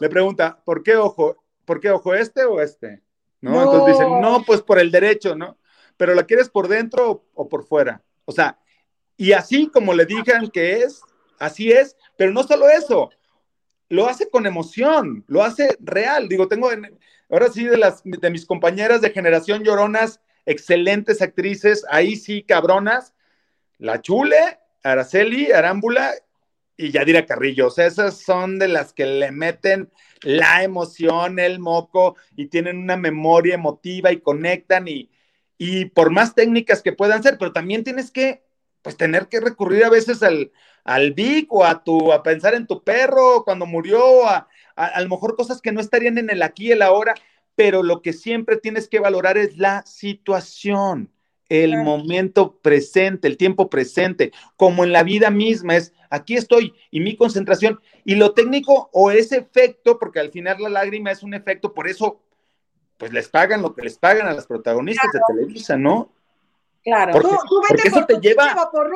le 0.00 0.08
pregunta, 0.10 0.60
¿por 0.64 0.82
qué 0.82 0.96
ojo? 0.96 1.42
¿por 1.66 1.80
qué 1.80 1.90
ojo 1.90 2.14
este 2.14 2.44
o 2.44 2.62
este? 2.62 3.02
¿No? 3.42 3.62
Entonces 3.62 3.98
dicen, 3.98 4.20
no, 4.20 4.42
pues 4.44 4.62
por 4.62 4.78
el 4.78 4.90
derecho, 4.90 5.34
¿no? 5.36 5.58
Pero 5.98 6.14
la 6.14 6.24
quieres 6.24 6.48
por 6.48 6.68
dentro 6.68 7.24
o, 7.34 7.48
por 7.48 7.66
fuera. 7.66 8.02
O 8.24 8.32
sea, 8.32 8.58
y 9.18 9.32
así 9.32 9.68
como 9.68 9.92
le 9.92 10.06
digan 10.06 10.48
que 10.50 10.78
es, 10.78 11.02
así 11.38 11.70
es, 11.70 11.96
pero 12.16 12.32
no 12.32 12.42
solo 12.44 12.68
eso, 12.68 13.10
lo 13.88 14.08
hace 14.08 14.28
con 14.28 14.46
emoción, 14.46 15.24
lo 15.28 15.42
hace 15.42 15.76
real. 15.80 16.28
Digo, 16.28 16.48
tengo, 16.48 16.70
ahora 17.30 17.48
sí, 17.50 17.64
de, 17.64 17.76
las, 17.76 18.02
de 18.04 18.30
mis 18.30 18.46
compañeras 18.46 19.00
de 19.00 19.10
generación 19.10 19.62
lloronas, 19.64 20.20
excelentes 20.44 21.22
actrices, 21.22 21.84
ahí 21.90 22.16
sí, 22.16 22.42
cabronas, 22.42 23.14
La 23.78 24.00
Chule, 24.00 24.58
Araceli, 24.82 25.52
Arámbula 25.52 26.14
y 26.76 26.90
Yadira 26.90 27.26
Carrillo. 27.26 27.68
O 27.68 27.70
sea, 27.70 27.86
esas 27.86 28.20
son 28.20 28.58
de 28.58 28.68
las 28.68 28.92
que 28.92 29.06
le 29.06 29.30
meten 29.32 29.90
la 30.22 30.62
emoción, 30.62 31.38
el 31.38 31.58
moco, 31.58 32.16
y 32.36 32.46
tienen 32.46 32.78
una 32.78 32.96
memoria 32.96 33.54
emotiva 33.54 34.12
y 34.12 34.20
conectan 34.20 34.88
y, 34.88 35.10
y 35.58 35.86
por 35.86 36.10
más 36.10 36.34
técnicas 36.34 36.82
que 36.82 36.92
puedan 36.92 37.22
ser, 37.22 37.38
pero 37.38 37.52
también 37.52 37.84
tienes 37.84 38.10
que, 38.10 38.42
pues, 38.82 38.96
tener 38.96 39.28
que 39.28 39.40
recurrir 39.40 39.84
a 39.84 39.90
veces 39.90 40.22
al, 40.22 40.52
al 40.86 41.12
Vic 41.12 41.52
o 41.52 41.64
a, 41.64 41.82
tu, 41.82 42.12
a 42.12 42.22
pensar 42.22 42.54
en 42.54 42.66
tu 42.66 42.82
perro 42.82 43.42
cuando 43.44 43.66
murió, 43.66 44.26
a, 44.26 44.48
a, 44.76 45.00
lo 45.00 45.08
mejor 45.08 45.36
cosas 45.36 45.60
que 45.60 45.72
no 45.72 45.80
estarían 45.80 46.16
en 46.16 46.30
el 46.30 46.42
aquí 46.42 46.68
y 46.68 46.72
el 46.72 46.82
ahora, 46.82 47.14
pero 47.56 47.82
lo 47.82 48.02
que 48.02 48.12
siempre 48.12 48.56
tienes 48.56 48.88
que 48.88 49.00
valorar 49.00 49.36
es 49.36 49.58
la 49.58 49.84
situación, 49.84 51.10
el 51.48 51.76
momento 51.78 52.58
presente, 52.58 53.26
el 53.26 53.36
tiempo 53.36 53.68
presente, 53.68 54.32
como 54.56 54.84
en 54.84 54.92
la 54.92 55.02
vida 55.02 55.30
misma 55.30 55.76
es 55.76 55.92
aquí 56.08 56.36
estoy 56.36 56.74
y 56.90 57.00
mi 57.00 57.16
concentración 57.16 57.80
y 58.04 58.14
lo 58.14 58.32
técnico 58.32 58.88
o 58.92 59.10
ese 59.10 59.38
efecto, 59.38 59.98
porque 59.98 60.20
al 60.20 60.30
final 60.30 60.56
la 60.60 60.68
lágrima 60.68 61.10
es 61.10 61.22
un 61.22 61.34
efecto, 61.34 61.74
por 61.74 61.88
eso 61.88 62.20
pues 62.96 63.12
les 63.12 63.28
pagan 63.28 63.60
lo 63.60 63.74
que 63.74 63.82
les 63.82 63.98
pagan 63.98 64.26
a 64.28 64.32
las 64.32 64.46
protagonistas 64.46 65.10
de 65.12 65.20
Televisa, 65.28 65.76
¿no? 65.76 66.12
Claro. 66.82 67.12
Porque, 67.12 67.28
tú, 67.28 67.60
porque 67.68 67.88
eso 67.88 68.06
te 68.06 68.20
lleva 68.20 68.70
por 68.70 68.88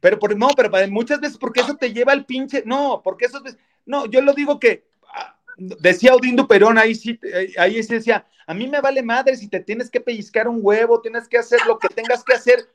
Pero 0.00 0.18
por, 0.18 0.36
no, 0.36 0.48
pero 0.56 0.70
muchas 0.88 1.20
veces 1.20 1.38
porque 1.38 1.60
eso 1.60 1.76
te 1.76 1.92
lleva 1.92 2.12
al 2.12 2.24
pinche, 2.24 2.62
no, 2.66 3.00
porque 3.04 3.26
eso 3.26 3.42
es, 3.44 3.56
no, 3.84 4.06
yo 4.06 4.22
lo 4.22 4.32
digo 4.32 4.58
que 4.58 4.84
ah, 5.14 5.38
decía 5.56 6.14
Odindo 6.14 6.48
Perón, 6.48 6.78
ahí 6.78 6.94
sí, 6.94 7.20
ahí 7.58 7.82
sí 7.82 7.94
decía, 7.94 8.26
a 8.46 8.54
mí 8.54 8.66
me 8.66 8.80
vale 8.80 9.02
madre 9.02 9.36
si 9.36 9.48
te 9.48 9.60
tienes 9.60 9.90
que 9.90 10.00
pellizcar 10.00 10.48
un 10.48 10.58
huevo, 10.60 11.00
tienes 11.00 11.28
que 11.28 11.38
hacer 11.38 11.60
lo 11.66 11.78
que 11.78 11.88
tengas 11.88 12.24
que 12.24 12.34
hacer, 12.34 12.68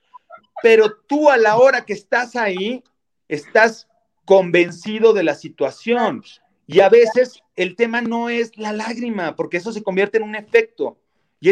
pero 0.61 0.95
tú 0.95 1.29
a 1.29 1.37
la 1.37 1.57
hora 1.57 1.83
que 1.83 1.93
estás 1.93 2.35
ahí, 2.35 2.83
estás 3.27 3.87
convencido 4.23 5.13
de 5.13 5.23
la 5.23 5.35
situación. 5.35 6.23
Y 6.67 6.79
a 6.79 6.89
veces 6.89 7.43
el 7.55 7.75
tema 7.75 8.01
no 8.01 8.29
es 8.29 8.57
la 8.57 8.73
lágrima, 8.73 9.35
porque 9.35 9.57
eso 9.57 9.71
se 9.71 9.83
convierte 9.83 10.17
en 10.17 10.23
un 10.23 10.35
efecto. 10.35 10.97
Y, 11.39 11.49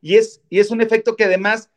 y, 0.00 0.16
es, 0.16 0.42
y 0.50 0.60
es 0.60 0.70
un 0.70 0.80
efecto 0.80 1.16
que 1.16 1.24
además 1.24 1.70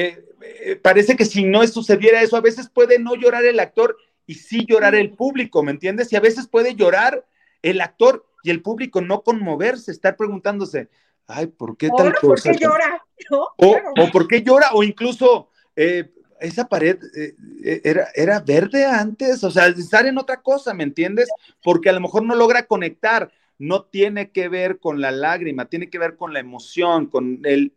eh, 0.00 0.24
eh, 0.42 0.76
parece 0.76 1.16
que 1.16 1.24
si 1.24 1.42
no 1.42 1.66
sucediera 1.66 2.22
eso, 2.22 2.36
a 2.36 2.40
veces 2.40 2.68
puede 2.68 3.00
no 3.00 3.16
llorar 3.16 3.44
el 3.44 3.58
actor 3.58 3.96
y 4.26 4.34
sí 4.34 4.64
llorar 4.64 4.94
el 4.94 5.10
público, 5.10 5.64
¿me 5.64 5.72
entiendes? 5.72 6.12
Y 6.12 6.16
a 6.16 6.20
veces 6.20 6.46
puede 6.46 6.76
llorar 6.76 7.26
el 7.62 7.80
actor 7.80 8.24
y 8.44 8.50
el 8.50 8.62
público 8.62 9.00
no 9.00 9.22
conmoverse, 9.22 9.90
estar 9.90 10.16
preguntándose, 10.16 10.88
ay, 11.26 11.48
¿por 11.48 11.76
qué 11.76 11.88
tal 11.88 12.14
cosa? 12.14 12.28
¿Por 12.28 12.42
qué 12.42 12.64
llora? 12.64 13.04
O, 13.30 13.76
o, 14.00 14.10
por 14.12 14.28
qué 14.28 14.42
llora, 14.42 14.68
o 14.74 14.84
incluso, 14.84 15.50
eh, 15.74 16.12
esa 16.40 16.68
pared 16.68 17.00
eh, 17.16 17.80
era, 17.82 18.06
era 18.14 18.38
verde 18.38 18.84
antes, 18.84 19.42
o 19.42 19.50
sea, 19.50 19.66
estar 19.66 20.06
en 20.06 20.18
otra 20.18 20.40
cosa, 20.40 20.72
¿me 20.72 20.84
entiendes? 20.84 21.28
Porque 21.60 21.88
a 21.88 21.92
lo 21.92 22.00
mejor 22.00 22.22
no 22.22 22.36
logra 22.36 22.66
conectar, 22.66 23.32
no 23.58 23.82
tiene 23.82 24.30
que 24.30 24.48
ver 24.48 24.78
con 24.78 25.00
la 25.00 25.10
lágrima, 25.10 25.64
tiene 25.64 25.90
que 25.90 25.98
ver 25.98 26.14
con 26.14 26.32
la 26.32 26.38
emoción, 26.38 27.06
con 27.06 27.40
el 27.42 27.72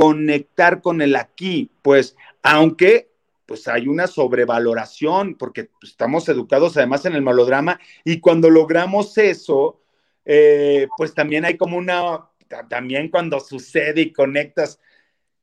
conectar 0.00 0.80
con 0.80 1.02
el 1.02 1.14
aquí, 1.14 1.70
pues, 1.82 2.16
aunque 2.42 3.10
pues 3.44 3.68
hay 3.68 3.86
una 3.86 4.06
sobrevaloración, 4.06 5.34
porque 5.34 5.64
pues, 5.78 5.90
estamos 5.90 6.26
educados 6.30 6.78
además 6.78 7.04
en 7.04 7.14
el 7.16 7.20
melodrama, 7.20 7.78
y 8.02 8.18
cuando 8.18 8.48
logramos 8.48 9.18
eso, 9.18 9.78
eh, 10.24 10.88
pues 10.96 11.12
también 11.12 11.44
hay 11.44 11.58
como 11.58 11.76
una, 11.76 12.30
también 12.70 13.10
cuando 13.10 13.40
sucede 13.40 14.00
y 14.00 14.12
conectas 14.14 14.80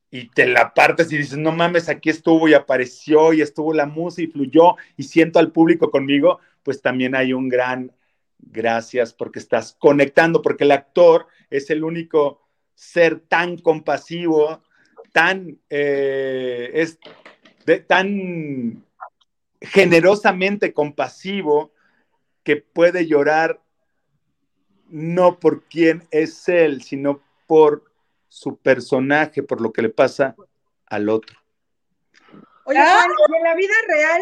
y 0.09 0.27
te 0.29 0.47
la 0.47 0.73
partes 0.73 1.11
y 1.11 1.17
dices, 1.17 1.37
no 1.37 1.51
mames, 1.51 1.87
aquí 1.87 2.09
estuvo 2.09 2.47
y 2.47 2.55
apareció 2.55 3.33
y 3.33 3.41
estuvo 3.41 3.75
la 3.75 3.85
música 3.85 4.27
y 4.27 4.31
fluyó 4.31 4.75
y 4.95 5.03
siento 5.03 5.37
al 5.37 5.51
público 5.51 5.91
conmigo, 5.91 6.39
pues 6.63 6.81
también 6.81 7.13
hay 7.13 7.31
un 7.31 7.47
gran 7.47 7.91
gracias 8.39 9.13
porque 9.13 9.37
estás 9.37 9.75
conectando, 9.77 10.41
porque 10.41 10.63
el 10.63 10.71
actor 10.71 11.27
es 11.51 11.69
el 11.69 11.83
único 11.83 12.46
ser 12.77 13.19
tan 13.19 13.57
compasivo, 13.57 14.61
tan, 15.11 15.59
eh, 15.67 16.69
es 16.75 16.99
tan 17.87 18.85
generosamente 19.59 20.73
compasivo 20.73 21.71
que 22.43 22.57
puede 22.57 23.07
llorar 23.07 23.59
no 24.89 25.39
por 25.39 25.63
quién 25.63 26.07
es 26.11 26.47
él, 26.47 26.83
sino 26.83 27.19
por 27.47 27.91
su 28.29 28.57
personaje, 28.57 29.41
por 29.41 29.59
lo 29.59 29.73
que 29.73 29.81
le 29.81 29.89
pasa 29.89 30.35
al 30.85 31.09
otro. 31.09 31.35
Oye, 32.65 32.79
Juan, 32.79 33.09
en 33.37 33.43
la 33.43 33.55
vida 33.55 33.73
real, 33.87 34.21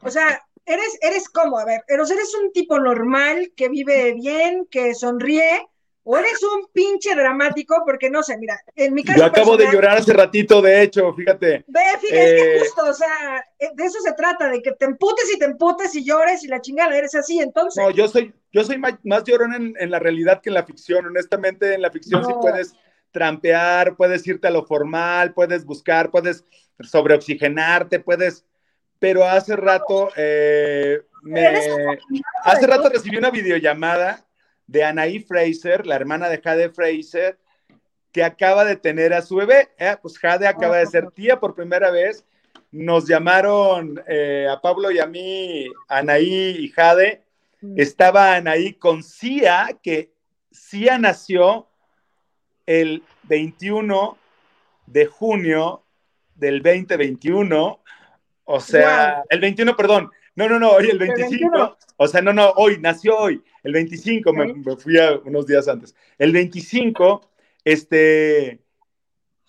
o 0.00 0.10
sea, 0.10 0.42
eres, 0.64 0.98
eres 1.02 1.28
como, 1.28 1.58
a 1.58 1.66
ver, 1.66 1.84
eres 1.88 2.34
un 2.42 2.52
tipo 2.52 2.80
normal 2.80 3.52
que 3.54 3.68
vive 3.68 4.14
bien, 4.14 4.66
que 4.70 4.94
sonríe, 4.94 5.68
o 6.12 6.18
eres 6.18 6.42
un 6.42 6.66
pinche 6.72 7.14
dramático, 7.14 7.84
porque 7.86 8.10
no 8.10 8.20
sé, 8.24 8.36
mira, 8.36 8.60
en 8.74 8.94
mi 8.94 9.04
caso. 9.04 9.20
Yo 9.20 9.26
acabo 9.26 9.56
de 9.56 9.70
llorar 9.70 9.98
hace 9.98 10.12
ratito, 10.12 10.60
de 10.60 10.82
hecho, 10.82 11.14
fíjate. 11.14 11.64
Ve, 11.68 11.80
fíjate, 12.00 12.24
es 12.24 12.42
que 12.42 12.56
eh, 12.56 12.58
justo, 12.58 12.84
o 12.84 12.92
sea, 12.92 13.46
eh, 13.56 13.68
de 13.72 13.84
eso 13.84 14.00
se 14.00 14.12
trata, 14.14 14.48
de 14.48 14.60
que 14.60 14.72
te 14.72 14.86
emputes 14.86 15.32
y 15.32 15.38
te 15.38 15.44
emputes 15.44 15.94
y 15.94 16.04
llores 16.04 16.42
y 16.42 16.48
la 16.48 16.60
chingada, 16.60 16.98
eres 16.98 17.14
así, 17.14 17.38
entonces. 17.38 17.80
No, 17.80 17.92
yo 17.92 18.08
soy, 18.08 18.34
yo 18.50 18.64
soy 18.64 18.78
más, 18.78 18.98
llorón 19.24 19.76
en, 19.78 19.90
la 19.90 20.00
realidad 20.00 20.40
que 20.42 20.50
en 20.50 20.54
la 20.54 20.64
ficción. 20.64 21.06
Honestamente, 21.06 21.74
en 21.74 21.82
la 21.82 21.92
ficción 21.92 22.24
sí 22.26 22.32
puedes 22.40 22.74
trampear, 23.12 23.94
puedes 23.94 24.26
irte 24.26 24.48
a 24.48 24.50
lo 24.50 24.66
formal, 24.66 25.32
puedes 25.32 25.64
buscar, 25.64 26.10
puedes 26.10 26.44
sobreoxigenarte, 26.80 28.00
puedes. 28.00 28.44
Pero 28.98 29.24
hace 29.24 29.54
rato, 29.54 30.10
eh, 30.16 31.02
hace 32.42 32.66
rato 32.66 32.88
recibí 32.88 33.16
una 33.16 33.30
videollamada 33.30 34.26
de 34.70 34.84
Anaí 34.84 35.18
Fraser, 35.18 35.84
la 35.84 35.96
hermana 35.96 36.28
de 36.28 36.40
Jade 36.40 36.70
Fraser, 36.70 37.36
que 38.12 38.22
acaba 38.22 38.64
de 38.64 38.76
tener 38.76 39.12
a 39.12 39.20
su 39.20 39.34
bebé. 39.34 39.68
¿eh? 39.78 39.96
Pues 40.00 40.16
Jade 40.16 40.46
acaba 40.46 40.78
de 40.78 40.86
ser 40.86 41.10
tía 41.10 41.40
por 41.40 41.56
primera 41.56 41.90
vez. 41.90 42.24
Nos 42.70 43.08
llamaron 43.08 44.00
eh, 44.06 44.46
a 44.48 44.60
Pablo 44.60 44.92
y 44.92 45.00
a 45.00 45.06
mí, 45.06 45.66
Anaí 45.88 46.56
y 46.60 46.68
Jade. 46.68 47.24
Mm. 47.60 47.80
Estaba 47.80 48.36
Anaí 48.36 48.74
con 48.74 49.02
Cia, 49.02 49.76
que 49.82 50.12
Cia 50.52 50.98
nació 50.98 51.66
el 52.64 53.02
21 53.24 54.16
de 54.86 55.06
junio 55.06 55.82
del 56.36 56.62
2021. 56.62 57.80
O 58.44 58.60
sea, 58.60 59.24
el 59.28 59.40
21, 59.40 59.76
perdón, 59.76 60.10
no, 60.40 60.48
no, 60.48 60.58
no, 60.58 60.70
hoy 60.70 60.88
el 60.88 60.98
25. 60.98 61.76
O 61.98 62.08
sea, 62.08 62.22
no, 62.22 62.32
no, 62.32 62.50
hoy, 62.56 62.78
nació 62.80 63.18
hoy. 63.18 63.44
El 63.62 63.74
25, 63.74 64.32
me, 64.32 64.76
fui 64.76 64.98
a 64.98 65.18
unos 65.18 65.46
días 65.46 65.68
antes. 65.68 65.94
El 66.16 66.32
25, 66.32 67.30
este, 67.62 68.58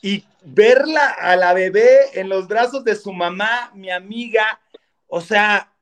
y 0.01 0.25
verla 0.43 1.07
a 1.07 1.37
la 1.37 1.53
bebé 1.53 2.19
en 2.19 2.27
los 2.27 2.49
brazos 2.49 2.83
de 2.83 2.95
su 2.95 3.13
mamá, 3.13 3.71
mi 3.73 3.89
amiga, 3.89 4.59
o 5.07 5.21
sea, 5.21 5.73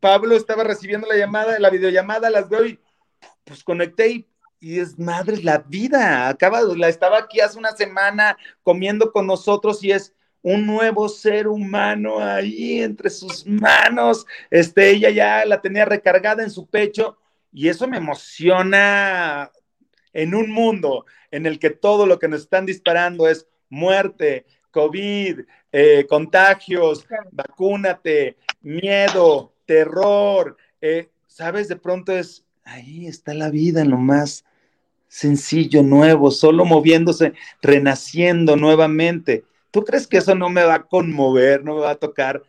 Pablo 0.00 0.36
estaba 0.36 0.64
recibiendo 0.64 1.06
la 1.06 1.16
llamada, 1.16 1.58
la 1.58 1.70
videollamada, 1.70 2.28
las 2.28 2.50
veo 2.50 2.66
y 2.66 2.78
pues 3.44 3.64
conecté 3.64 4.10
y, 4.10 4.26
es 4.60 4.98
madre 4.98 5.42
la 5.42 5.58
vida. 5.58 6.28
Acaba, 6.28 6.60
la 6.60 6.88
estaba 6.88 7.18
aquí 7.18 7.40
hace 7.40 7.58
una 7.58 7.70
semana 7.76 8.36
comiendo 8.62 9.12
con 9.12 9.26
nosotros 9.26 9.82
y 9.82 9.92
es 9.92 10.12
un 10.46 10.64
nuevo 10.64 11.08
ser 11.08 11.48
humano 11.48 12.20
ahí 12.20 12.80
entre 12.80 13.10
sus 13.10 13.44
manos. 13.44 14.24
Este, 14.48 14.90
ella 14.90 15.10
ya 15.10 15.44
la 15.44 15.60
tenía 15.60 15.84
recargada 15.84 16.44
en 16.44 16.50
su 16.50 16.66
pecho 16.66 17.18
y 17.52 17.66
eso 17.66 17.88
me 17.88 17.96
emociona 17.96 19.50
en 20.12 20.36
un 20.36 20.52
mundo 20.52 21.04
en 21.32 21.46
el 21.46 21.58
que 21.58 21.70
todo 21.70 22.06
lo 22.06 22.20
que 22.20 22.28
nos 22.28 22.42
están 22.42 22.64
disparando 22.64 23.28
es 23.28 23.48
muerte, 23.70 24.46
COVID, 24.70 25.40
eh, 25.72 26.06
contagios, 26.08 27.04
vacúnate, 27.32 28.36
miedo, 28.62 29.52
terror. 29.64 30.56
Eh, 30.80 31.08
¿Sabes? 31.26 31.66
De 31.66 31.74
pronto 31.74 32.12
es, 32.12 32.44
ahí 32.62 33.08
está 33.08 33.34
la 33.34 33.50
vida 33.50 33.80
en 33.80 33.90
lo 33.90 33.98
más 33.98 34.44
sencillo, 35.08 35.82
nuevo, 35.82 36.30
solo 36.30 36.64
moviéndose, 36.64 37.32
renaciendo 37.62 38.54
nuevamente. 38.54 39.44
¿Tú 39.76 39.84
crees 39.84 40.06
que 40.06 40.16
eso 40.16 40.34
no 40.34 40.48
me 40.48 40.64
va 40.64 40.76
a 40.76 40.82
conmover, 40.84 41.62
no 41.62 41.74
me 41.74 41.80
va 41.82 41.90
a 41.90 41.96
tocar? 41.96 42.42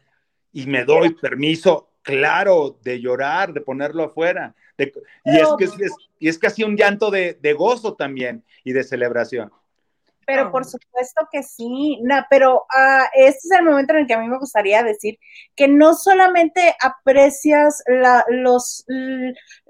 Y 0.53 0.65
me 0.65 0.85
doy 0.85 1.13
permiso, 1.13 1.89
claro, 2.01 2.79
de 2.83 3.01
llorar, 3.01 3.51
de 3.51 3.59
ponerlo 3.59 4.05
afuera. 4.05 4.55
y, 4.77 4.83
es 5.25 5.49
que, 5.57 5.65
es, 5.65 5.91
y 6.19 6.29
es 6.29 6.39
casi 6.39 6.63
un 6.63 6.77
llanto 6.77 7.11
de, 7.11 7.53
gozo 7.57 7.95
también 7.95 8.45
y 8.63 8.71
de 8.71 8.81
celebración. 8.85 9.51
Pero 10.25 10.53
por 10.53 10.63
supuesto 10.63 11.27
que 11.29 11.43
sí, 11.43 11.99
no, 12.01 12.15
pero 12.29 12.59
uh, 12.59 13.03
este 13.13 13.39
es 13.43 13.51
el 13.59 13.65
momento 13.65 13.91
en 13.91 13.99
el 13.99 14.07
que 14.07 14.13
a 14.13 14.19
mí 14.19 14.29
me 14.29 14.39
gustaría 14.39 14.81
decir 14.83 15.19
que 15.53 15.67
no 15.67 15.95
solamente 15.95 16.77
aprecias 16.81 17.83
los, 18.29 18.85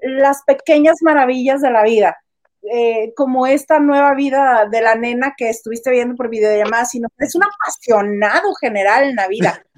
las 0.00 0.44
pequeñas 0.44 0.98
maravillas 1.02 1.60
de 1.60 1.72
la 1.72 1.82
vida, 1.82 2.16
eh, 2.62 3.12
como 3.16 3.46
esta 3.46 3.78
nueva 3.78 4.14
vida 4.14 4.66
de 4.70 4.80
la 4.80 4.94
nena 4.94 5.34
que 5.36 5.48
estuviste 5.48 5.90
viendo 5.90 6.16
por 6.16 6.28
videollamada, 6.28 6.84
sino 6.84 7.08
que 7.16 7.24
es 7.24 7.34
un 7.34 7.42
apasionado 7.44 8.54
general 8.54 9.04
en 9.04 9.16
la 9.16 9.28
vida. 9.28 9.62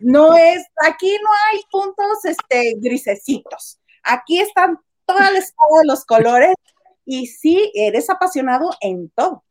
No 0.00 0.34
es, 0.34 0.66
aquí 0.84 1.16
no 1.22 1.30
hay 1.48 1.60
puntos 1.70 2.24
este, 2.24 2.74
grisecitos. 2.78 3.78
Aquí 4.02 4.40
están 4.40 4.76
toda 5.06 5.30
la 5.30 5.38
escala 5.38 5.80
de 5.82 5.86
los 5.86 6.04
colores 6.04 6.56
y 7.04 7.28
sí, 7.28 7.70
eres 7.74 8.10
apasionado 8.10 8.70
en 8.80 9.08
todo. 9.10 9.44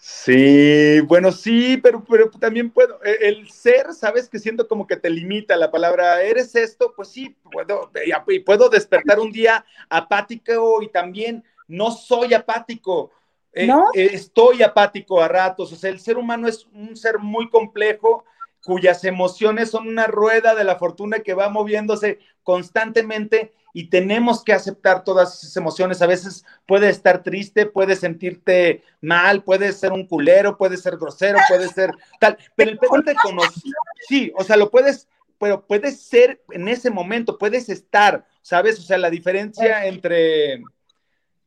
Sí, 0.00 1.00
bueno, 1.00 1.32
sí, 1.32 1.78
pero, 1.78 2.04
pero 2.04 2.28
también 2.28 2.70
puedo, 2.70 3.02
e, 3.02 3.28
el 3.28 3.50
ser, 3.50 3.94
sabes 3.94 4.28
que 4.28 4.38
siento 4.38 4.68
como 4.68 4.86
que 4.86 4.96
te 4.96 5.08
limita 5.08 5.56
la 5.56 5.70
palabra, 5.70 6.22
eres 6.22 6.54
esto, 6.56 6.92
pues 6.94 7.08
sí, 7.08 7.34
puedo, 7.50 7.90
y 8.28 8.38
puedo 8.40 8.68
despertar 8.68 9.18
un 9.18 9.32
día 9.32 9.64
apático 9.88 10.82
y 10.82 10.88
también 10.88 11.42
no 11.68 11.90
soy 11.90 12.34
apático. 12.34 13.10
Eh, 13.52 13.68
eh, 13.94 14.10
estoy 14.12 14.62
apático 14.62 15.20
a 15.20 15.28
ratos. 15.28 15.72
O 15.72 15.76
sea, 15.76 15.90
el 15.90 16.00
ser 16.00 16.16
humano 16.16 16.48
es 16.48 16.66
un 16.72 16.96
ser 16.96 17.18
muy 17.18 17.48
complejo 17.48 18.24
cuyas 18.64 19.04
emociones 19.04 19.70
son 19.70 19.88
una 19.88 20.06
rueda 20.06 20.54
de 20.54 20.64
la 20.64 20.76
fortuna 20.76 21.20
que 21.20 21.34
va 21.34 21.50
moviéndose 21.50 22.18
constantemente 22.42 23.52
y 23.74 23.90
tenemos 23.90 24.42
que 24.42 24.52
aceptar 24.52 25.04
todas 25.04 25.36
esas 25.36 25.56
emociones. 25.56 26.00
A 26.00 26.06
veces 26.06 26.44
puede 26.66 26.88
estar 26.88 27.22
triste, 27.22 27.66
puede 27.66 27.96
sentirte 27.96 28.82
mal, 29.00 29.42
puede 29.42 29.72
ser 29.72 29.92
un 29.92 30.06
culero, 30.06 30.56
puede 30.56 30.76
ser 30.76 30.96
grosero, 30.96 31.38
puede 31.48 31.68
ser 31.68 31.90
tal, 32.20 32.38
pero 32.56 32.70
el 32.70 32.78
pedo 32.78 33.02
te 33.04 33.14
conoce. 33.16 33.60
Sí, 34.08 34.32
o 34.36 34.44
sea, 34.44 34.56
lo 34.56 34.70
puedes, 34.70 35.08
pero 35.38 35.66
puedes 35.66 36.00
ser 36.00 36.40
en 36.50 36.68
ese 36.68 36.90
momento, 36.90 37.36
puedes 37.36 37.68
estar, 37.68 38.24
¿sabes? 38.40 38.78
O 38.78 38.82
sea, 38.82 38.96
la 38.96 39.10
diferencia 39.10 39.86
entre 39.86 40.62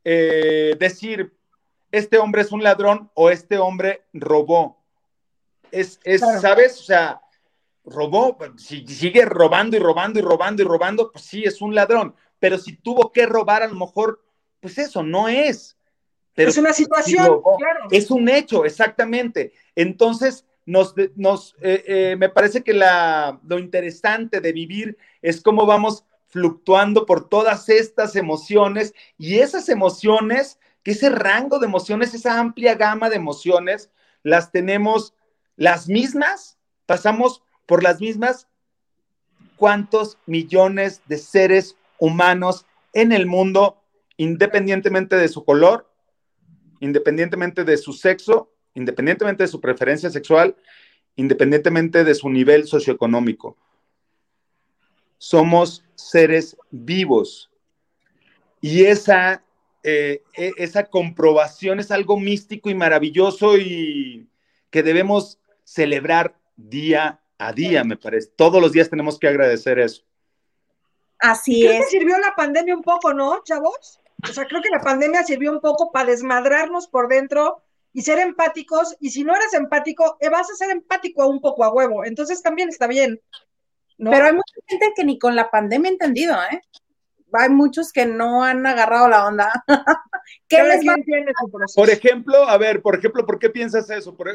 eh, 0.10 0.78
decir, 0.80 1.34
este 1.92 2.18
hombre 2.18 2.42
es 2.42 2.54
un 2.54 2.64
ladrón 2.64 3.12
o 3.14 3.30
este 3.30 3.58
hombre 3.58 4.04
robó. 4.14 4.82
Es, 5.70 6.00
es 6.06 6.22
¿sabes? 6.22 6.80
O 6.80 6.84
sea, 6.84 7.22
robó, 7.84 8.38
si 8.56 8.88
sigue 8.88 9.26
robando 9.26 9.76
y 9.76 9.80
robando 9.82 10.18
y 10.18 10.22
robando 10.22 10.62
y 10.62 10.66
robando, 10.66 11.12
pues 11.12 11.26
sí, 11.26 11.44
es 11.44 11.62
un 11.62 11.76
ladrón. 11.76 12.16
Pero 12.40 12.58
si 12.58 12.78
tuvo 12.78 13.12
que 13.12 13.26
robar, 13.26 13.64
a 13.64 13.68
lo 13.68 13.76
mejor, 13.76 14.24
pues 14.62 14.78
eso 14.78 15.04
no 15.04 15.28
es. 15.28 15.76
Pero 16.34 16.52
es 16.52 16.58
una 16.58 16.72
situación, 16.72 17.42
Es 17.92 18.10
un 18.10 18.30
hecho, 18.30 18.64
exactamente. 18.64 19.52
Entonces, 19.76 20.46
nos, 20.66 20.96
nos 21.16 21.54
eh, 21.60 21.84
eh, 21.86 22.16
me 22.18 22.30
parece 22.30 22.64
que 22.64 22.74
la, 22.74 23.42
lo 23.46 23.60
interesante 23.60 24.40
de 24.40 24.54
vivir 24.54 24.98
es 25.22 25.42
cómo 25.42 25.66
vamos 25.66 26.06
fluctuando 26.28 27.06
por 27.06 27.28
todas 27.28 27.70
estas 27.70 28.16
emociones 28.16 28.94
y 29.18 29.40
esas 29.40 29.70
emociones, 29.70 30.60
que 30.84 30.92
ese 30.92 31.10
rango 31.10 31.60
de 31.60 31.68
emociones, 31.68 32.14
esa 32.14 32.40
amplia 32.40 32.76
gama 32.76 33.10
de 33.10 33.16
emociones, 33.16 33.90
las 34.24 34.52
tenemos 34.52 35.14
las 35.56 35.88
mismas, 35.88 36.58
pasamos 36.86 37.42
por 37.66 37.84
las 37.84 38.00
mismas. 38.00 38.48
¿Cuántos 39.56 40.18
millones 40.26 41.02
de 41.08 41.18
seres 41.18 41.78
humanos 41.98 42.66
en 42.94 43.12
el 43.12 43.26
mundo, 43.26 43.82
independientemente 44.18 45.16
de 45.16 45.28
su 45.30 45.44
color, 45.44 45.90
independientemente 46.80 47.64
de 47.64 47.78
su 47.78 47.94
sexo, 47.94 48.52
independientemente 48.76 49.44
de 49.44 49.48
su 49.48 49.60
preferencia 49.60 50.10
sexual, 50.10 50.56
independientemente 51.16 52.04
de 52.04 52.16
su 52.16 52.30
nivel 52.30 52.68
socioeconómico. 52.68 53.58
Somos 55.18 55.84
seres 55.96 56.58
vivos. 56.70 57.50
Y 58.62 58.86
esa, 58.86 59.44
eh, 59.84 60.24
e, 60.36 60.52
esa 60.58 60.86
comprobación 60.86 61.80
es 61.80 61.92
algo 61.92 62.20
místico 62.20 62.70
y 62.70 62.76
maravilloso 62.76 63.58
y 63.58 64.28
que 64.70 64.84
debemos 64.84 65.40
celebrar 65.64 66.36
día 66.56 67.22
a 67.38 67.54
día, 67.54 67.84
me 67.84 67.98
parece. 67.98 68.30
Todos 68.36 68.62
los 68.62 68.72
días 68.72 68.90
tenemos 68.90 69.20
que 69.20 69.28
agradecer 69.28 69.80
eso. 69.80 70.04
Así 71.20 71.62
creo 71.62 71.74
es. 71.74 71.80
que 71.80 71.98
sirvió 71.98 72.18
la 72.18 72.36
pandemia 72.36 72.76
un 72.76 72.84
poco, 72.84 73.14
¿no, 73.14 73.42
chavos? 73.44 74.00
O 74.24 74.34
sea, 74.34 74.46
creo 74.46 74.62
que 74.62 74.70
la 74.70 74.82
pandemia 74.82 75.24
sirvió 75.24 75.52
un 75.52 75.62
poco 75.62 75.92
para 75.92 76.10
desmadrarnos 76.10 76.88
por 76.88 77.08
dentro 77.08 77.62
y 77.94 78.02
ser 78.02 78.20
empáticos. 78.20 78.96
Y 79.00 79.12
si 79.12 79.24
no 79.24 79.36
eres 79.36 79.54
empático, 79.54 80.18
eh, 80.20 80.30
vas 80.30 80.50
a 80.50 80.56
ser 80.56 80.72
empático 80.72 81.28
un 81.28 81.40
poco 81.40 81.64
a 81.64 81.72
huevo. 81.72 82.04
Entonces 82.06 82.42
también 82.42 82.70
está 82.70 82.88
bien. 82.88 83.22
Pero 83.98 84.26
hay 84.26 84.34
mucha 84.34 84.54
gente 84.68 84.94
que 84.96 85.04
ni 85.04 85.18
con 85.18 85.36
la 85.36 85.50
pandemia 85.50 85.90
ha 85.90 85.94
entendido, 85.94 86.36
¿eh? 86.52 86.62
Hay 87.34 87.50
muchos 87.50 87.92
que 87.92 88.06
no 88.06 88.44
han 88.44 88.66
agarrado 88.66 89.10
la 89.10 89.28
onda. 89.28 89.52
¿Qué 90.48 90.64
les 90.64 90.86
Por 91.76 91.90
ejemplo, 91.90 92.48
a 92.48 92.58
ver, 92.58 92.82
por 92.82 92.96
ejemplo, 92.96 93.26
¿por 93.26 93.40
qué 93.40 93.50
piensas 93.50 93.90
eso? 93.90 94.16
Por, 94.16 94.30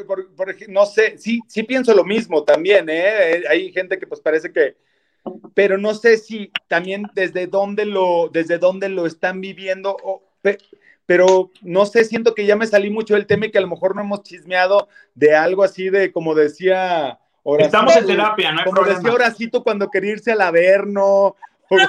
no 0.67 0.85
sé, 0.85 1.17
sí, 1.17 1.39
sí 1.47 1.63
pienso 1.63 1.93
lo 1.93 2.03
mismo 2.03 2.43
también, 2.43 2.87
¿eh? 2.89 3.43
Hay 3.49 3.71
gente 3.71 3.97
que 3.97 4.05
pues 4.05 4.21
parece 4.21 4.51
que, 4.51 4.75
pero 5.53 5.77
no 5.77 5.93
sé 5.93 6.17
si 6.17 6.51
también 6.67 7.07
desde 7.13 7.47
dónde 7.47 7.85
lo, 7.85 8.29
desde 8.31 8.57
dónde 8.57 8.89
lo 8.89 9.05
están 9.05 9.41
viviendo, 9.41 9.97
pero 11.05 11.51
no 11.61 11.85
sé, 11.85 12.05
siento 12.05 12.35
que 12.35 12.45
ya 12.45 12.55
me 12.55 12.67
salí 12.67 12.89
mucho 12.89 13.15
del 13.15 13.27
tema 13.27 13.47
y 13.47 13.51
que 13.51 13.57
a 13.57 13.61
lo 13.61 13.67
mejor 13.67 13.95
no 13.95 14.01
hemos 14.01 14.23
chismeado 14.23 14.87
de 15.15 15.35
algo 15.35 15.63
así 15.63 15.89
de, 15.89 16.11
como 16.11 16.35
decía 16.35 17.19
Estamos 17.59 17.95
en 17.95 18.07
terapia, 18.07 18.51
no 18.51 18.59
hay 18.59 18.65
como 18.65 18.83
decía 18.83 19.11
Horacito 19.11 19.63
cuando 19.63 19.89
quería 19.89 20.11
irse 20.11 20.31
al 20.31 20.41
Averno. 20.41 21.35
no, 21.69 21.83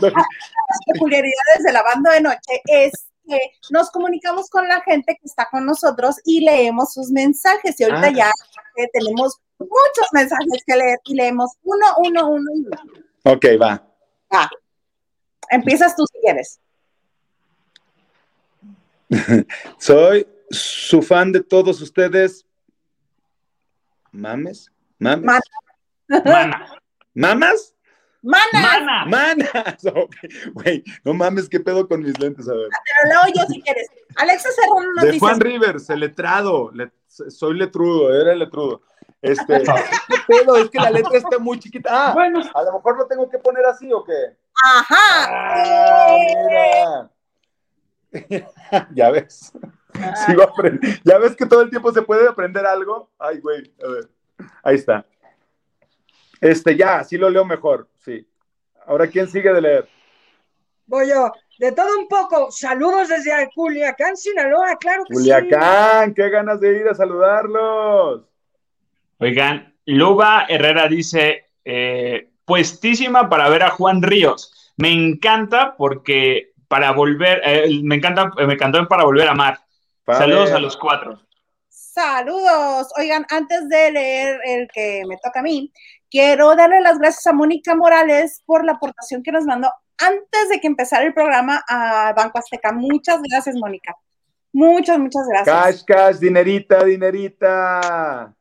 las 0.00 0.80
peculiaridades 0.92 1.64
de 1.64 1.72
la 1.72 1.82
banda 1.82 2.12
de 2.12 2.20
noche 2.20 2.62
es 2.66 2.92
que 3.26 3.38
nos 3.70 3.90
comunicamos 3.90 4.48
con 4.48 4.66
la 4.68 4.80
gente 4.82 5.16
que 5.20 5.26
está 5.26 5.48
con 5.50 5.66
nosotros 5.66 6.16
y 6.24 6.40
leemos 6.40 6.94
sus 6.94 7.10
mensajes. 7.10 7.78
Y 7.78 7.84
ahorita 7.84 8.08
ah. 8.08 8.12
ya 8.12 8.32
tenemos 8.92 9.38
muchos 9.58 10.06
mensajes 10.12 10.62
que 10.66 10.76
leer 10.76 10.98
y 11.04 11.14
leemos 11.14 11.52
uno, 11.62 11.86
uno, 11.98 12.28
uno, 12.30 12.50
uno. 12.52 12.70
Ok, 13.24 13.44
va. 13.60 13.86
Va. 14.34 14.48
Empiezas 15.50 15.94
tú 15.96 16.04
si 16.06 16.18
quieres. 16.20 16.60
Soy 19.78 20.26
su 20.50 21.02
fan 21.02 21.32
de 21.32 21.42
todos 21.42 21.80
ustedes. 21.80 22.46
¿Mames? 24.18 24.72
¿Mames? 24.98 25.40
¿Mamas? 27.14 27.74
Manas. 28.20 29.06
Manas. 29.06 29.82
Güey, 30.54 30.82
no 31.04 31.14
mames, 31.14 31.48
¿qué 31.48 31.60
pedo 31.60 31.86
con 31.86 32.02
mis 32.02 32.18
lentes? 32.18 32.48
A 32.48 32.52
ver. 32.52 32.68
Pero 32.68 33.08
leo 33.10 33.32
yo 33.36 33.46
si 33.46 33.62
quieres. 33.62 33.88
Alexa 34.16 34.48
Cerrón 34.50 34.92
nos 34.96 35.04
De 35.04 35.20
Juan 35.20 35.38
Rivers, 35.38 35.88
el 35.90 36.00
letrado. 36.00 36.72
soy 37.06 37.56
letrudo, 37.56 38.12
era 38.12 38.32
el 38.32 38.40
letrudo. 38.40 38.82
Este, 39.22 39.62
¿qué 40.08 40.16
pedo? 40.26 40.56
Es 40.56 40.68
que 40.68 40.78
la 40.80 40.90
letra 40.90 41.16
está 41.16 41.38
muy 41.38 41.60
chiquita. 41.60 41.88
Ah, 41.92 42.12
bueno. 42.12 42.40
a 42.52 42.62
lo 42.64 42.72
mejor 42.72 42.98
lo 42.98 43.06
tengo 43.06 43.30
que 43.30 43.38
poner 43.38 43.64
así 43.66 43.92
o 43.92 44.02
qué. 44.02 44.36
Ajá. 44.64 44.96
Ah, 45.28 46.16
mira. 48.10 48.88
ya 48.94 49.10
ves. 49.12 49.52
Sigo 50.26 50.42
aprendiendo. 50.42 51.00
Ya 51.04 51.18
ves 51.18 51.36
que 51.36 51.46
todo 51.46 51.62
el 51.62 51.70
tiempo 51.70 51.92
se 51.92 52.02
puede 52.02 52.28
aprender 52.28 52.64
algo. 52.66 53.10
Ay, 53.18 53.38
güey, 53.40 53.72
a 53.84 53.88
ver. 53.88 54.08
Ahí 54.62 54.76
está. 54.76 55.04
Este, 56.40 56.76
ya, 56.76 57.02
sí 57.04 57.16
lo 57.16 57.28
leo 57.30 57.44
mejor, 57.44 57.88
sí. 57.98 58.26
Ahora, 58.86 59.06
¿quién 59.08 59.28
sigue 59.28 59.52
de 59.52 59.60
leer? 59.60 59.88
Voy 60.86 61.08
yo. 61.08 61.32
De 61.58 61.72
todo 61.72 61.98
un 61.98 62.06
poco, 62.06 62.52
saludos 62.52 63.08
desde 63.08 63.50
Culiacán, 63.52 64.16
Sinaloa, 64.16 64.76
claro 64.78 65.02
que 65.04 65.14
Culiacán, 65.14 66.14
qué 66.14 66.30
ganas 66.30 66.60
de 66.60 66.78
ir 66.78 66.88
a 66.88 66.94
saludarlos. 66.94 68.22
Oigan, 69.18 69.74
Luba 69.84 70.46
Herrera 70.48 70.86
dice, 70.86 71.46
eh, 71.64 72.30
puestísima 72.44 73.28
para 73.28 73.48
ver 73.48 73.64
a 73.64 73.70
Juan 73.70 74.02
Ríos. 74.02 74.72
Me 74.76 74.92
encanta 74.92 75.74
porque 75.76 76.52
para 76.68 76.92
volver, 76.92 77.42
eh, 77.44 77.80
me 77.82 77.96
encanta, 77.96 78.30
me 78.46 78.54
encantó 78.54 78.86
para 78.86 79.04
volver 79.04 79.26
a 79.26 79.32
amar. 79.32 79.58
Saludos 80.16 80.50
a 80.52 80.58
los 80.58 80.76
cuatro. 80.76 81.20
Saludos. 81.68 82.88
Oigan, 82.96 83.26
antes 83.30 83.68
de 83.68 83.90
leer 83.90 84.40
el 84.44 84.68
que 84.72 85.02
me 85.06 85.16
toca 85.22 85.40
a 85.40 85.42
mí, 85.42 85.72
quiero 86.10 86.54
darle 86.54 86.80
las 86.80 86.98
gracias 86.98 87.26
a 87.26 87.32
Mónica 87.32 87.74
Morales 87.74 88.42
por 88.46 88.64
la 88.64 88.72
aportación 88.72 89.22
que 89.22 89.32
nos 89.32 89.44
mandó 89.44 89.70
antes 89.98 90.48
de 90.48 90.60
que 90.60 90.68
empezara 90.68 91.04
el 91.04 91.12
programa 91.12 91.64
a 91.68 92.12
Banco 92.16 92.38
Azteca. 92.38 92.72
Muchas 92.72 93.20
gracias, 93.22 93.56
Mónica. 93.56 93.94
Muchas, 94.52 94.98
muchas 94.98 95.26
gracias. 95.28 95.56
Cash, 95.56 95.82
cash, 95.84 96.16
dinerita, 96.16 96.84
dinerita. 96.84 98.34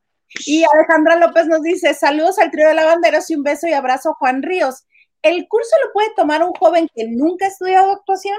Y 0.46 0.64
Alejandra 0.74 1.16
López 1.16 1.48
nos 1.48 1.62
dice, 1.62 1.94
saludos 1.94 2.38
al 2.40 2.52
trío 2.52 2.68
de 2.68 2.76
lavanderos 2.76 3.30
y 3.30 3.36
un 3.36 3.44
beso 3.44 3.68
y 3.68 3.74
abrazo 3.74 4.14
Juan 4.20 4.44
Ríos. 4.44 4.86
¿El 5.22 5.48
curso 5.48 5.76
lo 5.84 5.92
puede 5.94 6.14
tomar 6.16 6.44
un 6.44 6.54
joven 6.54 6.88
que 6.94 7.08
nunca 7.08 7.46
ha 7.46 7.50
estudiado 7.50 7.92
actuación? 7.92 8.38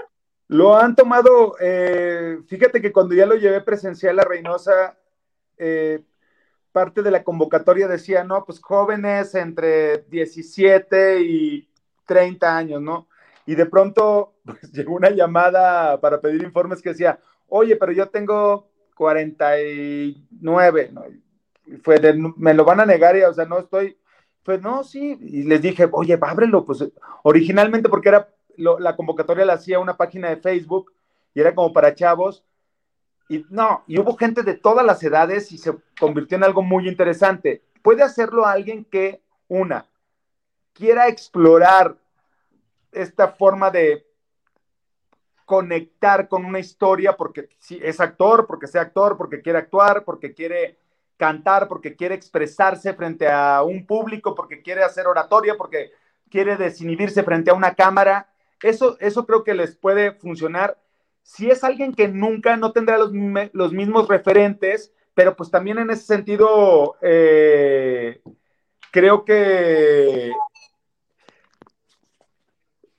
Lo 0.49 0.77
han 0.77 0.97
tomado, 0.97 1.57
eh, 1.61 2.39
fíjate 2.47 2.81
que 2.81 2.91
cuando 2.91 3.15
ya 3.15 3.27
lo 3.27 3.35
llevé 3.35 3.61
presencial 3.61 4.19
a 4.19 4.25
Reynosa, 4.25 4.99
eh, 5.59 6.03
parte 6.73 7.03
de 7.03 7.11
la 7.11 7.23
convocatoria 7.23 7.87
decía, 7.87 8.25
no, 8.25 8.47
pues 8.47 8.59
jóvenes 8.61 9.35
entre 9.35 9.99
17 10.09 11.21
y 11.21 11.69
30 12.07 12.57
años, 12.57 12.81
¿no? 12.81 13.09
Y 13.45 13.57
de 13.57 13.67
pronto 13.67 14.37
pues, 14.45 14.73
llegó 14.73 14.95
una 14.95 15.11
llamada 15.11 16.01
para 16.01 16.21
pedir 16.21 16.43
informes 16.43 16.81
que 16.81 16.91
decía, 16.91 17.21
oye, 17.49 17.77
pero 17.77 17.93
yo 17.93 18.09
tengo 18.09 18.71
49, 18.95 20.91
¿no? 20.93 21.05
Y 21.67 21.77
fue 21.77 21.99
de, 21.99 22.15
me 22.37 22.55
lo 22.55 22.65
van 22.65 22.81
a 22.81 22.87
negar 22.87 23.17
y, 23.19 23.23
o 23.23 23.35
sea, 23.35 23.45
no 23.45 23.59
estoy, 23.59 23.99
pues 24.43 24.63
no, 24.63 24.83
sí, 24.83 25.19
y 25.21 25.43
les 25.43 25.61
dije, 25.61 25.87
oye, 25.93 26.19
ábrelo, 26.21 26.65
pues 26.65 26.83
originalmente 27.23 27.91
porque 27.91 28.09
era 28.09 28.29
la 28.59 28.97
convocatoria 28.97 29.45
la 29.45 29.55
hacía 29.55 29.79
una 29.79 29.97
página 29.97 30.29
de 30.29 30.37
Facebook 30.37 30.93
y 31.35 31.41
era 31.41 31.55
como 31.55 31.73
para 31.73 31.95
chavos. 31.95 32.45
Y 33.29 33.45
no, 33.51 33.85
y 33.87 33.99
hubo 33.99 34.17
gente 34.17 34.43
de 34.43 34.55
todas 34.55 34.85
las 34.85 35.03
edades 35.03 35.53
y 35.53 35.59
se 35.59 35.75
convirtió 36.01 36.37
en 36.37 36.45
algo 36.45 36.63
muy 36.63 36.89
interesante. 36.89 37.63
Puede 37.83 38.03
hacerlo 38.03 38.47
alguien 38.47 38.85
que, 38.85 39.21
una, 39.49 39.87
quiera 40.73 41.09
explorar 41.09 41.97
esta 42.93 43.29
forma 43.29 43.71
de 43.71 44.07
conectar 45.45 46.29
con 46.29 46.45
una 46.45 46.59
historia 46.59 47.17
porque 47.17 47.49
si 47.59 47.81
es 47.83 48.01
actor, 48.01 48.47
porque 48.47 48.67
sea 48.67 48.83
actor, 48.83 49.17
porque 49.17 49.41
quiere 49.41 49.59
actuar, 49.59 50.05
porque 50.05 50.35
quiere 50.35 50.79
cantar, 51.17 51.69
porque 51.69 51.97
quiere 51.97 52.15
expresarse 52.15 52.95
frente 52.95 53.29
a 53.29 53.63
un 53.63 53.87
público, 53.87 54.35
porque 54.35 54.63
quiere 54.63 54.85
hacer 54.85 55.07
oratoria, 55.07 55.57
porque 55.57 55.91
quiere 56.31 56.57
desinhibirse 56.57 57.23
frente 57.23 57.51
a 57.51 57.55
una 57.55 57.75
cámara 57.75 58.29
eso, 58.63 58.97
eso 59.01 59.27
creo 59.27 59.45
que 59.45 59.55
les 59.55 59.77
puede 59.77 60.13
funcionar. 60.13 60.79
Si 61.23 61.51
es 61.51 61.63
alguien 61.65 61.95
que 61.95 62.09
nunca 62.09 62.57
no 62.57 62.73
tendrá 62.73 62.99
los, 62.99 63.13
mismos 63.13 64.09
referentes, 64.09 64.93
pero 65.15 65.37
pues 65.37 65.51
también 65.51 65.79
en 65.79 65.91
ese 65.91 66.05
sentido 66.05 66.97
eh, 67.03 68.21
creo 68.91 69.25
que 69.25 70.33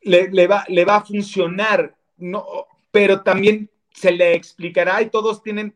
le, 0.01 0.47
va, 0.47 0.65
le 0.67 0.85
va 0.85 0.97
a 0.97 1.05
funcionar, 1.05 1.95
no, 2.17 2.45
pero 2.91 3.21
también 3.21 3.69
se 3.93 4.11
le 4.11 4.33
explicará 4.33 5.01
y 5.01 5.09
todos 5.09 5.43
tienen, 5.43 5.75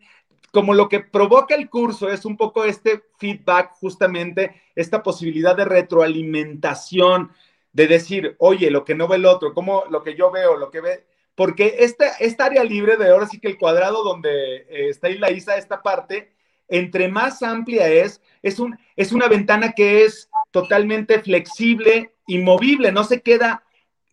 como 0.51 0.73
lo 0.73 0.87
que 0.89 1.01
provoca 1.01 1.55
el 1.55 1.69
curso 1.69 2.09
es 2.09 2.25
un 2.25 2.37
poco 2.37 2.63
este 2.63 3.03
feedback, 3.17 3.73
justamente 3.73 4.61
esta 4.75 5.03
posibilidad 5.03 5.55
de 5.55 5.65
retroalimentación, 5.65 7.31
de 7.73 7.87
decir, 7.87 8.35
oye, 8.37 8.71
lo 8.71 8.85
que 8.85 8.95
no 8.95 9.07
ve 9.07 9.17
el 9.17 9.25
otro, 9.25 9.53
como 9.53 9.83
lo 9.89 10.03
que 10.03 10.15
yo 10.15 10.31
veo, 10.31 10.57
lo 10.57 10.71
que 10.71 10.81
ve, 10.81 11.05
porque 11.35 11.77
esta, 11.79 12.13
esta 12.19 12.45
área 12.45 12.63
libre 12.63 12.95
de 12.95 13.09
ahora 13.09 13.27
sí 13.27 13.39
que 13.39 13.47
el 13.47 13.57
cuadrado 13.57 14.03
donde 14.03 14.57
eh, 14.69 14.89
está 14.89 15.07
ahí 15.07 15.17
la 15.17 15.29
esta 15.29 15.81
parte, 15.81 16.31
entre 16.67 17.07
más 17.07 17.41
amplia 17.41 17.87
es, 17.89 18.21
es, 18.41 18.59
un, 18.59 18.77
es 18.95 19.11
una 19.11 19.27
ventana 19.27 19.73
que 19.73 20.05
es 20.05 20.29
totalmente 20.51 21.19
flexible 21.19 22.13
y 22.27 22.37
movible, 22.37 22.91
no 22.91 23.03
se 23.03 23.21
queda 23.21 23.63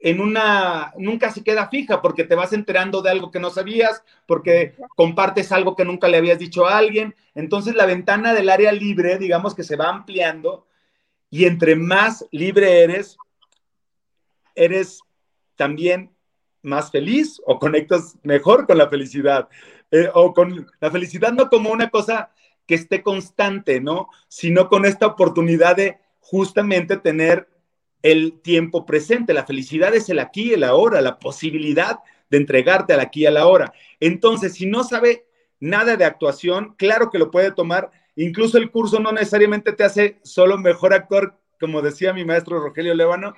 en 0.00 0.20
una, 0.20 0.94
nunca 0.96 1.30
se 1.30 1.44
queda 1.44 1.68
fija 1.68 2.00
porque 2.00 2.24
te 2.24 2.34
vas 2.34 2.54
enterando 2.54 3.02
de 3.02 3.10
algo 3.10 3.30
que 3.30 3.38
no 3.38 3.50
sabías, 3.50 4.02
porque 4.26 4.74
compartes 4.96 5.52
algo 5.52 5.76
que 5.76 5.84
nunca 5.84 6.08
le 6.08 6.16
habías 6.16 6.38
dicho 6.38 6.66
a 6.66 6.78
alguien. 6.78 7.14
Entonces 7.34 7.74
la 7.74 7.84
ventana 7.84 8.32
del 8.32 8.48
área 8.48 8.72
libre, 8.72 9.18
digamos 9.18 9.54
que 9.54 9.62
se 9.62 9.76
va 9.76 9.90
ampliando 9.90 10.66
y 11.28 11.44
entre 11.44 11.76
más 11.76 12.26
libre 12.30 12.82
eres, 12.82 13.18
eres 14.54 15.00
también 15.56 16.10
más 16.62 16.90
feliz 16.90 17.40
o 17.46 17.58
conectas 17.58 18.16
mejor 18.22 18.66
con 18.66 18.78
la 18.78 18.88
felicidad. 18.88 19.48
Eh, 19.90 20.08
o 20.14 20.32
con 20.32 20.70
la 20.80 20.90
felicidad 20.90 21.32
no 21.32 21.48
como 21.48 21.70
una 21.70 21.90
cosa 21.90 22.30
que 22.66 22.76
esté 22.76 23.02
constante, 23.02 23.80
¿no? 23.80 24.08
Sino 24.28 24.68
con 24.68 24.84
esta 24.84 25.06
oportunidad 25.06 25.76
de 25.76 25.98
justamente 26.20 26.96
tener 26.96 27.48
el 28.02 28.40
tiempo 28.40 28.86
presente. 28.86 29.34
La 29.34 29.44
felicidad 29.44 29.94
es 29.94 30.08
el 30.08 30.20
aquí 30.20 30.52
el 30.52 30.64
ahora, 30.64 31.00
la 31.00 31.18
posibilidad 31.18 31.98
de 32.30 32.38
entregarte 32.38 32.92
al 32.92 33.00
aquí 33.00 33.22
y 33.22 33.26
a 33.26 33.30
la 33.30 33.46
hora. 33.46 33.72
Entonces, 33.98 34.54
si 34.54 34.66
no 34.66 34.84
sabe 34.84 35.26
nada 35.58 35.96
de 35.96 36.04
actuación, 36.04 36.74
claro 36.78 37.10
que 37.10 37.18
lo 37.18 37.30
puede 37.30 37.50
tomar. 37.50 37.90
Incluso 38.16 38.58
el 38.58 38.70
curso 38.70 39.00
no 39.00 39.12
necesariamente 39.12 39.72
te 39.72 39.84
hace 39.84 40.18
solo 40.22 40.56
mejor 40.56 40.94
actor, 40.94 41.34
como 41.58 41.82
decía 41.82 42.12
mi 42.12 42.24
maestro 42.24 42.60
Rogelio 42.60 42.94
Lévano, 42.94 43.34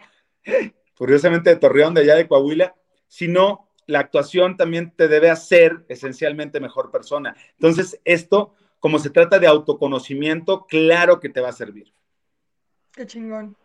curiosamente 0.96 1.50
de 1.50 1.56
Torreón, 1.56 1.94
de 1.94 2.02
allá 2.02 2.14
de 2.14 2.28
Coahuila, 2.28 2.74
sino 3.08 3.68
la 3.86 4.00
actuación 4.00 4.56
también 4.56 4.92
te 4.96 5.08
debe 5.08 5.30
hacer 5.30 5.84
esencialmente 5.88 6.60
mejor 6.60 6.90
persona. 6.90 7.36
Entonces, 7.52 8.00
esto, 8.04 8.54
como 8.80 8.98
se 8.98 9.10
trata 9.10 9.38
de 9.38 9.46
autoconocimiento, 9.46 10.66
claro 10.66 11.20
que 11.20 11.28
te 11.28 11.40
va 11.40 11.48
a 11.48 11.52
servir. 11.52 11.92
Qué 12.92 13.06
chingón. 13.06 13.56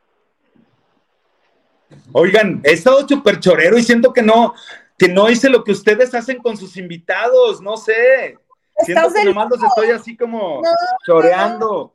Oigan, 2.12 2.62
he 2.64 2.74
estado 2.74 3.08
súper 3.08 3.40
chorero 3.40 3.78
y 3.78 3.84
siento 3.84 4.12
que 4.12 4.22
no, 4.22 4.54
que 4.98 5.08
no 5.08 5.30
hice 5.30 5.50
lo 5.50 5.64
que 5.64 5.72
ustedes 5.72 6.14
hacen 6.14 6.38
con 6.40 6.58
sus 6.58 6.76
invitados, 6.78 7.62
no 7.62 7.78
sé. 7.78 8.38
Siento 8.80 9.14
que 9.14 9.26
nomás 9.26 9.50
los 9.50 9.64
estoy 9.64 9.92
así 9.92 10.18
como 10.18 10.62
choreando. 11.06 11.94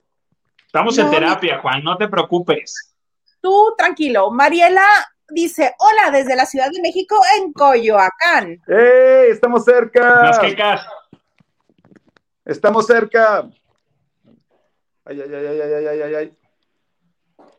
Estamos 0.65 0.97
en 0.97 1.11
terapia, 1.11 1.61
Juan, 1.61 1.85
no 1.85 1.97
te 1.97 2.09
preocupes. 2.09 2.95
Tú, 3.41 3.75
tranquilo. 3.77 4.31
Mariela 4.31 4.87
dice, 5.33 5.75
hola, 5.79 6.11
desde 6.17 6.37
la 6.37 6.47
Ciudad 6.47 6.71
de 6.71 6.81
México 6.81 7.17
en 7.39 7.53
Coyoacán. 7.53 8.61
¡Ey! 8.67 9.31
Estamos 9.31 9.65
cerca. 9.65 10.31
Estamos 12.45 12.87
cerca. 12.87 13.49
Ay, 15.05 15.21
ay, 15.21 15.35
ay, 15.35 15.47
ay, 15.47 15.61
ay, 15.61 15.87
ay, 15.87 16.01
ay, 16.03 16.15
ay. 16.15 16.39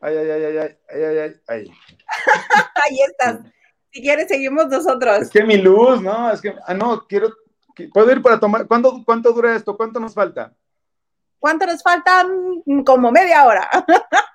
Ay, 0.00 0.16
ay, 0.16 0.30
ay, 0.30 0.44
ay, 0.44 0.58
ay, 0.58 1.04
ay, 1.04 1.18
ay, 1.18 1.40
ay. 1.48 1.70
Ahí 2.84 2.98
estás. 3.08 3.40
Si 3.90 4.02
quieres, 4.02 4.28
seguimos 4.28 4.66
nosotros. 4.66 5.22
Es 5.22 5.30
que 5.30 5.44
mi 5.44 5.56
luz, 5.56 6.02
¿no? 6.02 6.30
Es 6.30 6.40
que, 6.40 6.54
ah, 6.66 6.74
no, 6.74 7.06
quiero, 7.06 7.32
¿puedo 7.92 8.10
ir 8.10 8.20
para 8.20 8.38
tomar? 8.40 8.66
¿Cuánto, 8.66 9.02
cuánto 9.04 9.32
dura 9.32 9.54
esto? 9.54 9.76
¿Cuánto 9.76 10.00
nos 10.00 10.12
falta? 10.12 10.52
¿Cuánto 11.38 11.66
nos 11.66 11.82
falta? 11.82 12.26
Mm, 12.66 12.82
como 12.82 13.10
media 13.12 13.44
hora. 13.46 13.68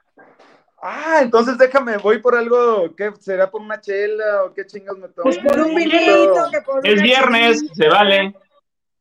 Ah, 0.82 1.20
entonces 1.22 1.58
déjame, 1.58 1.98
voy 1.98 2.20
por 2.20 2.36
algo, 2.36 2.96
¿qué 2.96 3.12
será 3.20 3.52
por 3.52 3.62
una 3.62 3.82
chela 3.82 4.46
o 4.46 4.54
qué 4.54 4.66
chingas 4.66 4.98
me 4.98 5.10
tomo? 5.10 5.24
Pues 5.24 5.38
por 5.40 5.60
un 5.60 5.76
vinito, 5.76 6.50
que 6.52 6.62
por 6.62 6.88
Es 6.88 7.02
viernes, 7.02 7.62
se 7.74 7.88
vale. 7.90 8.34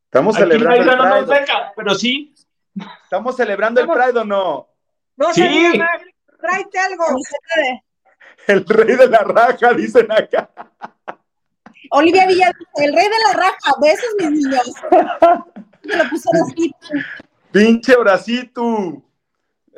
Estamos 0.05 0.35
celebrando 0.35 0.91
el 0.91 0.97
no 0.97 1.27
Pride. 1.27 1.45
pero 1.75 1.95
sí. 1.95 2.33
¿Estamos 3.03 3.35
celebrando 3.35 3.79
el 3.81 3.87
Pride 3.87 4.19
o 4.19 4.25
no? 4.25 4.67
No 5.15 5.33
Sí. 5.33 5.41
se 5.41 5.79
tráete 6.39 6.79
algo. 6.79 7.05
El 8.47 8.65
rey 8.65 8.95
de 8.95 9.07
la 9.07 9.19
raja, 9.19 9.73
dicen 9.73 10.11
acá. 10.11 10.49
Olivia 11.91 12.25
Villa, 12.27 12.51
el 12.75 12.93
rey 12.93 13.05
de 13.05 13.15
la 13.27 13.33
raja, 13.37 13.75
besos 13.81 14.09
mis 14.19 14.31
niños. 14.31 14.73
Me 15.83 15.95
lo 15.95 16.09
pusieron 16.09 16.41
así. 16.51 16.71
Pinche 17.51 17.95
bracito. 17.95 19.01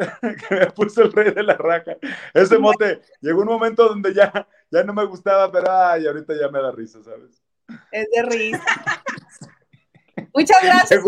que 0.50 0.56
me 0.56 0.68
puso 0.72 1.04
el 1.04 1.12
rey 1.12 1.32
de 1.32 1.44
la 1.44 1.56
raja. 1.56 1.96
Ese 2.34 2.58
mote, 2.58 3.02
llegó 3.20 3.42
un 3.42 3.48
momento 3.48 3.88
donde 3.88 4.14
ya, 4.14 4.48
ya 4.70 4.84
no 4.84 4.94
me 4.94 5.06
gustaba, 5.06 5.52
pero 5.52 5.72
ay, 5.72 6.08
ahorita 6.08 6.34
ya 6.40 6.50
me 6.50 6.62
da 6.62 6.72
risa, 6.72 7.04
¿sabes? 7.04 7.42
Es 7.92 8.08
de 8.14 8.22
risa. 8.24 8.64
Muchas 10.34 10.64
gracias. 10.64 11.04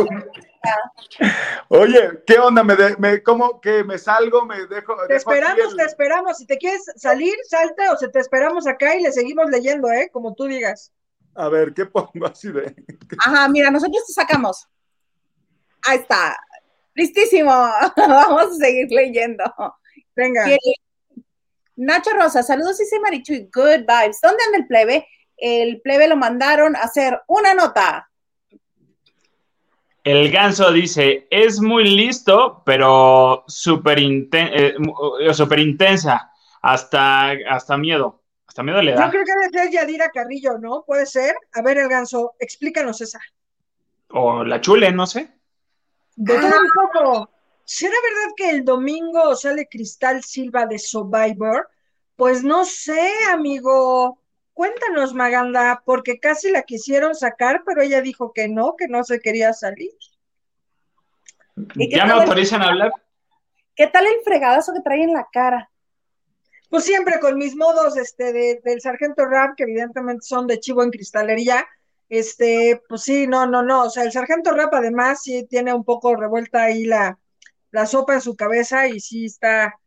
Oye, 1.69 2.23
¿qué 2.25 2.37
onda? 2.39 2.63
¿Me, 2.63 2.75
de- 2.75 2.95
me 2.97 3.21
¿Cómo 3.23 3.59
que 3.59 3.83
me 3.83 3.97
salgo? 3.97 4.45
¿Me 4.45 4.65
dejo? 4.67 4.95
Te 5.07 5.13
dejo 5.13 5.31
esperamos, 5.33 5.71
el- 5.71 5.77
te 5.77 5.83
esperamos. 5.83 6.37
Si 6.37 6.45
te 6.45 6.57
quieres 6.57 6.83
salir, 6.95 7.33
salte 7.47 7.89
o 7.89 7.97
se 7.97 8.09
te 8.09 8.19
esperamos 8.19 8.65
acá 8.67 8.95
y 8.95 9.03
le 9.03 9.11
seguimos 9.11 9.49
leyendo, 9.49 9.89
¿eh? 9.91 10.09
Como 10.11 10.33
tú 10.33 10.45
digas. 10.45 10.91
A 11.35 11.49
ver, 11.49 11.73
¿qué 11.73 11.85
pongo 11.85 12.25
así 12.25 12.51
de? 12.51 12.73
Ajá, 13.25 13.47
mira, 13.49 13.69
nosotros 13.71 14.05
te 14.07 14.13
sacamos. 14.13 14.67
Ahí 15.85 15.97
está. 15.99 16.37
Listísimo. 16.95 17.51
Vamos 17.97 18.43
a 18.43 18.55
seguir 18.55 18.87
leyendo. 18.89 19.43
Venga. 20.15 20.45
Nacho 21.75 22.11
Rosa, 22.11 22.43
saludos, 22.43 22.77
dice 22.77 22.99
Marichuy. 22.99 23.49
Good 23.53 23.85
vibes. 23.87 24.19
¿Dónde 24.21 24.43
anda 24.45 24.57
el 24.59 24.67
plebe? 24.67 25.07
El 25.37 25.81
plebe 25.81 26.07
lo 26.07 26.15
mandaron 26.15 26.75
a 26.75 26.81
hacer 26.81 27.19
una 27.27 27.53
nota. 27.53 28.09
El 30.03 30.31
ganso 30.31 30.71
dice, 30.71 31.27
es 31.31 31.61
muy 31.61 31.85
listo, 31.85 32.61
pero 32.65 33.45
súper 33.47 33.99
inten- 33.99 34.51
eh, 34.53 34.75
eh, 34.77 35.61
intensa, 35.61 36.29
hasta, 36.61 37.31
hasta 37.49 37.77
miedo, 37.77 38.21
hasta 38.45 38.63
miedo 38.63 38.81
le 38.81 38.91
Yo 38.91 38.97
da. 38.97 39.09
creo 39.09 39.23
que 39.23 39.31
debe 39.31 39.49
ser 39.63 39.71
Yadira 39.71 40.09
Carrillo, 40.09 40.57
¿no? 40.59 40.83
Puede 40.85 41.05
ser. 41.05 41.35
A 41.53 41.61
ver, 41.61 41.77
el 41.77 41.87
ganso, 41.87 42.33
explícanos 42.39 42.99
esa. 42.99 43.19
O 44.09 44.43
la 44.43 44.59
chule, 44.59 44.91
no 44.91 45.07
sé. 45.07 45.29
De 46.15 46.35
todo 46.35 46.45
un 46.47 46.69
poco. 46.93 47.29
¿Será 47.65 47.93
verdad 47.93 48.33
que 48.35 48.49
el 48.51 48.65
domingo 48.65 49.35
sale 49.35 49.67
Cristal 49.67 50.23
Silva 50.23 50.65
de 50.65 50.77
Survivor? 50.79 51.69
Pues 52.15 52.43
no 52.43 52.65
sé, 52.65 53.09
amigo. 53.31 54.19
Cuéntanos, 54.53 55.13
Maganda, 55.15 55.81
porque 55.85 56.19
casi 56.19 56.51
la 56.51 56.61
quisieron 56.61 57.15
sacar, 57.15 57.63
pero 57.65 57.81
ella 57.81 58.01
dijo 58.01 58.31
que 58.33 58.47
no, 58.47 58.75
que 58.77 58.87
no 58.87 59.03
se 59.03 59.19
quería 59.19 59.51
salir. 59.53 59.91
¿Y 61.75 61.89
qué 61.89 61.97
¿Ya 61.97 62.05
me 62.05 62.13
el- 62.13 62.19
autorizan 62.19 62.61
a 62.61 62.67
hablar? 62.69 62.93
¿Qué 63.75 63.87
tal 63.87 64.05
el 64.05 64.21
fregadazo 64.23 64.73
que 64.73 64.81
trae 64.81 65.01
en 65.03 65.13
la 65.13 65.27
cara? 65.31 65.71
Pues 66.69 66.83
siempre 66.85 67.19
con 67.19 67.37
mis 67.37 67.55
modos 67.55 67.97
este, 67.97 68.31
de- 68.33 68.61
del 68.63 68.81
sargento 68.81 69.25
Rap, 69.25 69.55
que 69.55 69.63
evidentemente 69.63 70.23
son 70.25 70.45
de 70.45 70.59
chivo 70.59 70.83
en 70.83 70.91
cristalería. 70.91 71.65
Este, 72.13 72.79
pues 72.87 73.01
sí, 73.01 73.25
no, 73.25 73.47
no, 73.47 73.63
no. 73.63 73.85
O 73.85 73.89
sea, 73.89 74.03
el 74.03 74.11
sargento 74.11 74.51
Rap 74.51 74.71
además 74.75 75.23
sí 75.23 75.47
tiene 75.49 75.73
un 75.73 75.83
poco 75.83 76.15
revuelta 76.15 76.61
ahí 76.63 76.85
la, 76.85 77.17
la 77.71 77.87
sopa 77.87 78.13
en 78.13 78.21
su 78.21 78.35
cabeza 78.35 78.87
y 78.87 78.99
sí 78.99 79.25
está, 79.25 79.79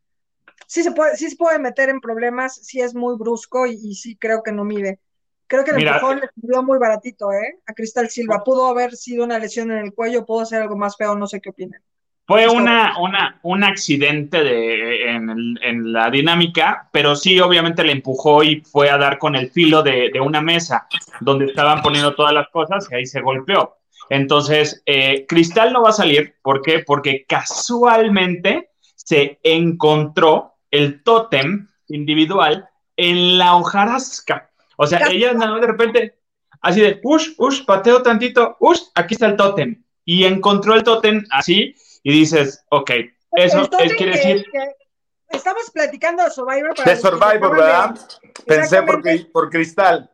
sí 0.66 0.82
se 0.82 0.90
puede, 0.90 1.16
sí 1.16 1.30
se 1.30 1.36
puede 1.36 1.60
meter 1.60 1.88
en 1.88 2.00
problemas, 2.00 2.56
sí 2.56 2.80
es 2.80 2.96
muy 2.96 3.16
brusco 3.16 3.64
y, 3.64 3.78
y 3.80 3.94
sí 3.94 4.16
creo 4.16 4.42
que 4.42 4.50
no 4.50 4.64
mide. 4.64 4.98
Creo 5.46 5.62
que 5.62 5.70
el 5.70 5.76
Mira. 5.76 5.94
empujón 5.94 6.18
le 6.18 6.28
dio 6.34 6.64
muy 6.64 6.78
baratito, 6.80 7.30
¿eh? 7.30 7.60
A 7.64 7.74
Cristal 7.74 8.10
Silva. 8.10 8.42
Pudo 8.42 8.66
haber 8.66 8.96
sido 8.96 9.22
una 9.22 9.38
lesión 9.38 9.70
en 9.70 9.78
el 9.78 9.94
cuello, 9.94 10.26
pudo 10.26 10.44
ser 10.44 10.62
algo 10.62 10.76
más 10.76 10.96
feo, 10.96 11.14
no 11.14 11.28
sé 11.28 11.40
qué 11.40 11.50
opinan. 11.50 11.80
Fue 12.26 12.48
una, 12.48 12.98
una, 12.98 13.38
un 13.42 13.62
accidente 13.62 14.42
de, 14.42 15.10
en, 15.10 15.30
el- 15.30 15.58
en 15.62 15.92
la 15.92 16.10
dinámica, 16.10 16.88
pero 16.92 17.14
sí, 17.14 17.38
obviamente 17.38 17.84
le 17.84 17.92
empujó 17.92 18.42
y 18.42 18.62
fue 18.62 18.90
a 18.90 18.98
dar 18.98 19.18
con 19.18 19.36
el 19.36 19.50
filo 19.50 19.82
de, 19.82 20.10
de 20.12 20.20
una 20.20 20.40
mesa 20.40 20.88
donde 21.20 21.44
estaban 21.46 21.82
poniendo 21.82 22.14
todas 22.16 22.32
las 22.32 22.48
cosas 22.48 22.88
y 22.90 22.94
ahí 22.96 23.06
se 23.06 23.20
golpeó. 23.20 23.76
Entonces, 24.10 24.82
eh, 24.86 25.24
Cristal 25.28 25.72
no 25.72 25.82
va 25.82 25.90
a 25.90 25.92
salir. 25.92 26.34
¿Por 26.42 26.62
qué? 26.62 26.80
Porque 26.80 27.24
casualmente 27.28 28.70
se 28.94 29.38
encontró 29.42 30.54
el 30.70 31.02
tótem 31.02 31.68
individual 31.88 32.68
en 32.96 33.38
la 33.38 33.54
hojarasca. 33.56 34.50
O 34.76 34.86
sea, 34.86 35.00
ella 35.10 35.32
de 35.34 35.66
repente, 35.66 36.18
así 36.60 36.80
de, 36.80 37.00
ush, 37.02 37.30
ush, 37.38 37.64
pateo 37.64 38.02
tantito, 38.02 38.56
ush, 38.60 38.80
aquí 38.94 39.14
está 39.14 39.26
el 39.26 39.36
tótem. 39.36 39.82
Y 40.04 40.24
encontró 40.24 40.74
el 40.74 40.82
tótem 40.84 41.24
así 41.30 41.74
y 42.08 42.12
dices, 42.20 42.64
ok, 42.70 42.90
eso 43.32 43.62
es, 43.62 43.68
quiere 43.68 43.96
que- 43.96 44.06
decir, 44.06 44.46
que- 44.52 44.76
Estamos 45.28 45.68
platicando 45.72 46.22
de 46.22 46.30
Survivor. 46.30 46.72
para 46.76 46.94
De 46.94 47.00
Survivor, 47.00 47.50
¿verdad? 47.50 47.98
Pensé 48.46 48.80
por, 48.84 49.02
por 49.32 49.50
cristal. 49.50 50.08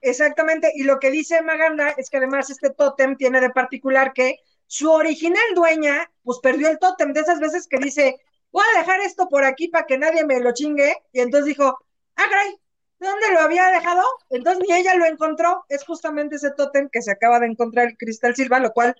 Exactamente, 0.00 0.72
y 0.74 0.82
lo 0.82 0.98
que 0.98 1.12
dice 1.12 1.40
Maganda 1.40 1.90
es 1.90 2.10
que 2.10 2.16
además 2.16 2.50
este 2.50 2.70
tótem 2.70 3.16
tiene 3.16 3.40
de 3.40 3.50
particular 3.50 4.12
que 4.12 4.40
su 4.66 4.90
original 4.90 5.44
dueña, 5.54 6.10
pues 6.24 6.40
perdió 6.40 6.68
el 6.68 6.80
tótem, 6.80 7.12
de 7.12 7.20
esas 7.20 7.38
veces 7.38 7.68
que 7.68 7.78
dice, 7.78 8.16
voy 8.50 8.64
a 8.74 8.78
dejar 8.80 8.98
esto 9.02 9.28
por 9.28 9.44
aquí 9.44 9.68
para 9.68 9.86
que 9.86 9.98
nadie 9.98 10.24
me 10.26 10.40
lo 10.40 10.52
chingue, 10.52 10.96
y 11.12 11.20
entonces 11.20 11.44
dijo, 11.46 11.78
ah, 12.16 12.24
caray, 12.28 12.56
¿dónde 12.98 13.30
lo 13.32 13.38
había 13.38 13.66
dejado? 13.66 14.02
Entonces 14.30 14.64
ni 14.66 14.74
ella 14.74 14.96
lo 14.96 15.06
encontró, 15.06 15.64
es 15.68 15.84
justamente 15.84 16.36
ese 16.36 16.50
tótem 16.50 16.88
que 16.90 17.02
se 17.02 17.12
acaba 17.12 17.38
de 17.38 17.46
encontrar 17.46 17.86
el 17.86 17.96
Cristal 17.96 18.34
Silva, 18.34 18.58
lo 18.58 18.72
cual 18.72 18.96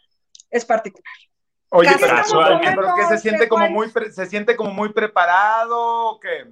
es 0.49 0.65
particular. 0.65 1.13
Oye, 1.71 1.91
pero, 2.01 2.17
estamos 2.19 2.61
pero 2.63 2.95
que 2.97 3.05
se 3.07 3.19
siente 3.19 3.49
como 3.49 3.69
muy 3.71 3.89
pre- 3.91 4.11
se 4.13 4.27
siente 4.27 4.57
como 4.57 4.73
muy 4.73 4.93
preparado 4.93 5.77
o 6.11 6.21
qué? 6.21 6.47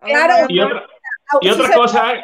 Claro. 0.00 0.46
y 0.48 0.60
otra, 0.60 0.86
y 1.40 1.48
otra 1.48 1.74
cosa 1.74 2.14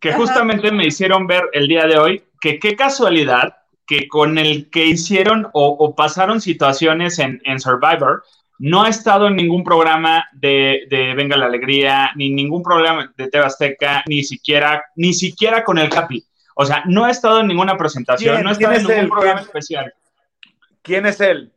que 0.00 0.10
Ajá. 0.10 0.18
justamente 0.18 0.72
me 0.72 0.86
hicieron 0.86 1.26
ver 1.26 1.44
el 1.52 1.68
día 1.68 1.86
de 1.86 1.98
hoy, 1.98 2.24
que 2.40 2.58
qué 2.58 2.74
casualidad 2.74 3.56
que 3.86 4.08
con 4.08 4.38
el 4.38 4.70
que 4.70 4.86
hicieron 4.86 5.48
o, 5.52 5.68
o 5.68 5.94
pasaron 5.94 6.40
situaciones 6.40 7.18
en, 7.18 7.40
en 7.44 7.60
Survivor, 7.60 8.24
no 8.58 8.84
ha 8.84 8.88
estado 8.88 9.26
en 9.26 9.36
ningún 9.36 9.64
programa 9.64 10.24
de, 10.32 10.86
de 10.88 11.14
Venga 11.14 11.36
la 11.36 11.46
Alegría, 11.46 12.10
ni 12.16 12.30
ningún 12.30 12.62
programa 12.62 13.12
de 13.16 13.28
TV 13.28 13.44
Azteca, 13.44 14.02
ni 14.06 14.22
siquiera, 14.22 14.84
ni 14.96 15.12
siquiera 15.12 15.62
con 15.64 15.78
el 15.78 15.88
Capi. 15.88 16.24
O 16.54 16.64
sea, 16.64 16.82
no 16.86 17.04
ha 17.04 17.10
estado 17.10 17.40
en 17.40 17.48
ninguna 17.48 17.76
presentación, 17.76 18.42
no 18.42 18.48
ha 18.50 18.52
estado 18.52 18.72
en 18.74 18.78
¿Quién 18.78 18.90
es 18.90 18.96
ningún 18.96 19.04
el 19.04 19.10
programa 19.10 19.40
especial. 19.40 19.92
¿Quién 20.82 21.06
es 21.06 21.20
él? 21.20 21.52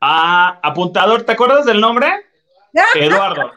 Ah, 0.00 0.58
apuntador, 0.62 1.22
¿te 1.22 1.32
acuerdas 1.32 1.64
del 1.64 1.80
nombre? 1.80 2.26
Eduardo. 2.94 3.52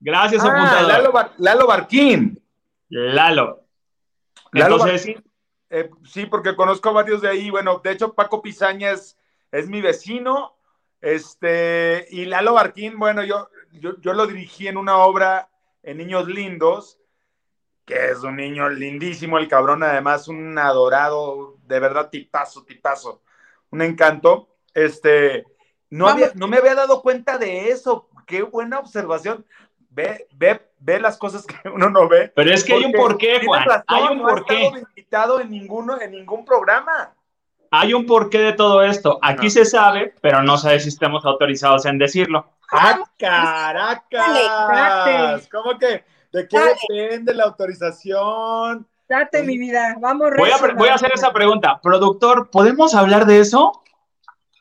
Gracias, 0.00 0.44
Ah, 0.44 0.48
apuntador. 0.48 0.88
Lalo, 0.88 1.12
Bar- 1.12 1.32
Lalo 1.38 1.66
Barquín. 1.66 2.42
Lalo. 2.88 3.64
Lalo 4.52 4.74
Entonces. 4.76 5.14
Eh, 5.70 5.90
sí, 6.04 6.26
porque 6.26 6.54
conozco 6.54 6.88
a 6.90 6.92
varios 6.92 7.20
de 7.20 7.28
ahí. 7.28 7.50
Bueno, 7.50 7.80
de 7.82 7.90
hecho, 7.92 8.14
Paco 8.14 8.40
Pizaña 8.40 8.92
es, 8.92 9.18
es 9.50 9.68
mi 9.68 9.80
vecino. 9.80 10.56
Este, 11.00 12.06
y 12.10 12.24
Lalo 12.26 12.54
Barquín, 12.54 12.98
bueno, 12.98 13.22
yo, 13.24 13.48
yo, 13.72 14.00
yo 14.00 14.12
lo 14.14 14.26
dirigí 14.26 14.68
en 14.68 14.76
una 14.78 14.98
obra 14.98 15.50
en 15.82 15.98
Niños 15.98 16.28
Lindos, 16.28 16.98
que 17.84 18.10
es 18.10 18.22
un 18.22 18.36
niño 18.36 18.70
lindísimo, 18.70 19.36
el 19.38 19.48
cabrón, 19.48 19.82
además, 19.82 20.28
un 20.28 20.56
adorado, 20.58 21.58
de 21.66 21.78
verdad, 21.80 22.08
tipazo, 22.08 22.64
tipazo. 22.64 23.22
Un 23.74 23.82
encanto. 23.82 24.48
Este, 24.72 25.44
no, 25.90 26.08
había- 26.08 26.32
no 26.34 26.48
me 26.48 26.56
había 26.58 26.74
dado 26.74 27.02
cuenta 27.02 27.38
de 27.38 27.70
eso. 27.70 28.08
Qué 28.26 28.42
buena 28.42 28.78
observación. 28.78 29.44
Ve, 29.90 30.26
ve, 30.34 30.60
ve 30.78 31.00
las 31.00 31.16
cosas 31.18 31.44
que 31.62 31.68
uno 31.68 31.90
no 31.90 32.08
ve. 32.08 32.32
pero 32.34 32.52
es 32.52 32.64
que 32.64 32.74
hay 32.74 32.84
un 32.84 32.92
porqué, 32.92 33.40
Juan. 33.44 33.64
razón, 33.64 33.84
Hay 33.88 34.02
un 34.12 34.18
no 34.18 34.26
ha 34.26 34.30
porqué. 34.30 34.64
estado 34.64 34.78
invitado 34.88 35.40
en 35.40 35.50
ninguno, 35.50 36.00
en 36.00 36.10
ningún 36.12 36.44
programa. 36.44 37.14
Hay 37.70 37.92
un 37.94 38.06
porqué 38.06 38.38
de 38.38 38.52
todo 38.52 38.82
esto. 38.82 39.18
Aquí 39.20 39.46
No. 39.46 39.50
se 39.50 39.64
sabe, 39.64 40.14
pero 40.20 40.42
no 40.42 40.56
sabe 40.56 40.78
si 40.80 40.88
estamos 40.88 41.24
autorizados 41.24 41.86
en 41.86 41.98
decirlo. 41.98 42.52
¡Ah, 42.70 43.00
caracas! 43.18 44.08
¿Cómo 45.50 45.76
que? 45.78 46.04
¿De 46.32 46.48
qué 46.48 46.58
depende 46.88 47.34
la 47.34 47.44
autorización? 47.44 48.86
Date 49.08 49.42
mi 49.42 49.58
vida, 49.58 49.96
vamos 50.00 50.30
Voy 50.36 50.50
a, 50.50 50.74
voy 50.74 50.88
a 50.88 50.94
hacer 50.94 51.12
esa 51.14 51.32
pregunta. 51.32 51.78
Productor, 51.82 52.50
¿podemos 52.50 52.94
hablar 52.94 53.26
de 53.26 53.40
eso? 53.40 53.82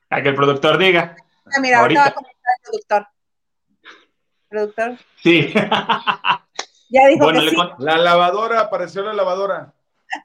A 0.10 0.22
que 0.22 0.30
el 0.30 0.36
productor 0.36 0.78
diga. 0.78 1.16
Ah, 1.56 1.60
mira, 1.62 1.80
ahorita 1.80 2.02
va 2.02 2.08
a 2.08 2.14
comentar 2.14 2.54
el 2.58 2.64
productor. 2.64 3.08
Productor. 4.50 4.98
Sí. 5.22 5.54
Ya 6.90 7.08
dijo 7.08 7.24
bueno, 7.24 7.40
que 7.40 7.46
le 7.46 7.52
sí. 7.52 7.56
con- 7.56 7.74
La 7.80 7.98
lavadora, 7.98 8.60
apareció 8.60 9.02
la 9.02 9.14
lavadora. 9.14 9.74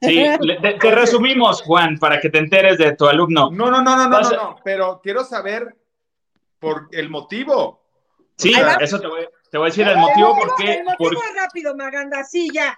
sí, 0.01 0.23
le- 0.41 0.59
te, 0.59 0.73
te 0.73 0.91
resumimos, 0.91 1.63
Juan, 1.63 1.97
para 1.97 2.19
que 2.19 2.29
te 2.29 2.37
enteres 2.37 2.77
de 2.77 2.95
tu 2.95 3.07
alumno. 3.07 3.49
No, 3.51 3.71
no, 3.71 3.81
no, 3.81 3.95
no, 3.95 4.07
no, 4.07 4.21
no, 4.21 4.29
no, 4.29 4.55
pero 4.63 4.99
quiero 5.01 5.23
saber 5.23 5.75
por 6.59 6.89
el 6.91 7.09
motivo. 7.09 7.81
Sí, 8.37 8.53
eso 8.81 8.99
te 8.99 9.07
voy, 9.07 9.27
te 9.49 9.57
voy 9.57 9.65
a 9.65 9.69
decir 9.71 9.87
el 9.87 9.97
motivo 9.97 10.35
por 10.37 10.55
qué. 10.57 10.73
El 10.73 10.83
motivo 10.83 11.09
por- 11.09 11.13
es 11.15 11.35
rápido, 11.35 11.75
Maganda, 11.75 12.23
sí, 12.23 12.49
ya. 12.53 12.77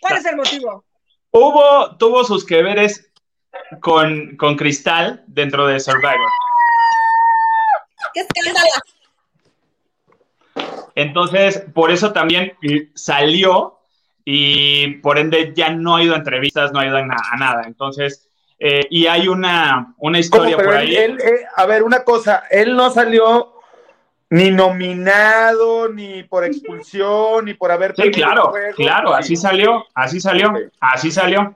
¿Cuál 0.00 0.16
es 0.18 0.24
el 0.26 0.36
motivo? 0.36 0.84
hubo, 1.30 1.96
tuvo 1.98 2.24
sus 2.24 2.46
que 2.46 2.62
veres 2.62 3.10
con, 3.80 4.36
con 4.36 4.56
Cristal 4.56 5.24
dentro 5.26 5.66
de 5.66 5.80
Survivor. 5.80 6.30
¡Qué 8.14 8.20
escándalo! 8.20 8.70
Entonces, 10.94 11.62
por 11.74 11.90
eso 11.90 12.12
también 12.12 12.54
salió 12.94 13.80
y 14.24 14.94
por 14.96 15.18
ende 15.18 15.52
ya 15.54 15.70
no 15.70 15.96
ha 15.96 16.02
ido 16.02 16.14
a 16.14 16.18
entrevistas, 16.18 16.72
no 16.72 16.80
ha 16.80 16.86
ido 16.86 16.96
a, 16.96 17.02
na- 17.02 17.16
a 17.32 17.36
nada. 17.36 17.64
Entonces, 17.66 18.28
eh, 18.58 18.86
y 18.90 19.06
hay 19.06 19.28
una, 19.28 19.94
una 19.98 20.12
¿Cómo? 20.12 20.20
historia 20.20 20.56
Pero 20.56 20.68
por 20.70 20.78
él, 20.78 20.80
ahí. 20.88 20.96
él, 20.96 21.20
eh, 21.20 21.44
a 21.54 21.66
ver, 21.66 21.82
una 21.82 22.02
cosa, 22.02 22.44
él 22.50 22.74
no 22.74 22.90
salió 22.90 23.55
ni 24.30 24.50
nominado, 24.50 25.88
ni 25.88 26.22
por 26.24 26.44
expulsión, 26.44 27.44
ni 27.44 27.54
por 27.54 27.70
haber 27.70 27.94
Sí, 27.94 28.10
claro, 28.10 28.50
juego. 28.50 28.74
claro, 28.76 29.14
así 29.14 29.36
Sí. 29.36 29.42
salió, 29.42 29.84
así 29.94 30.20
salió, 30.20 30.52
así 30.80 31.10
salió. 31.10 31.54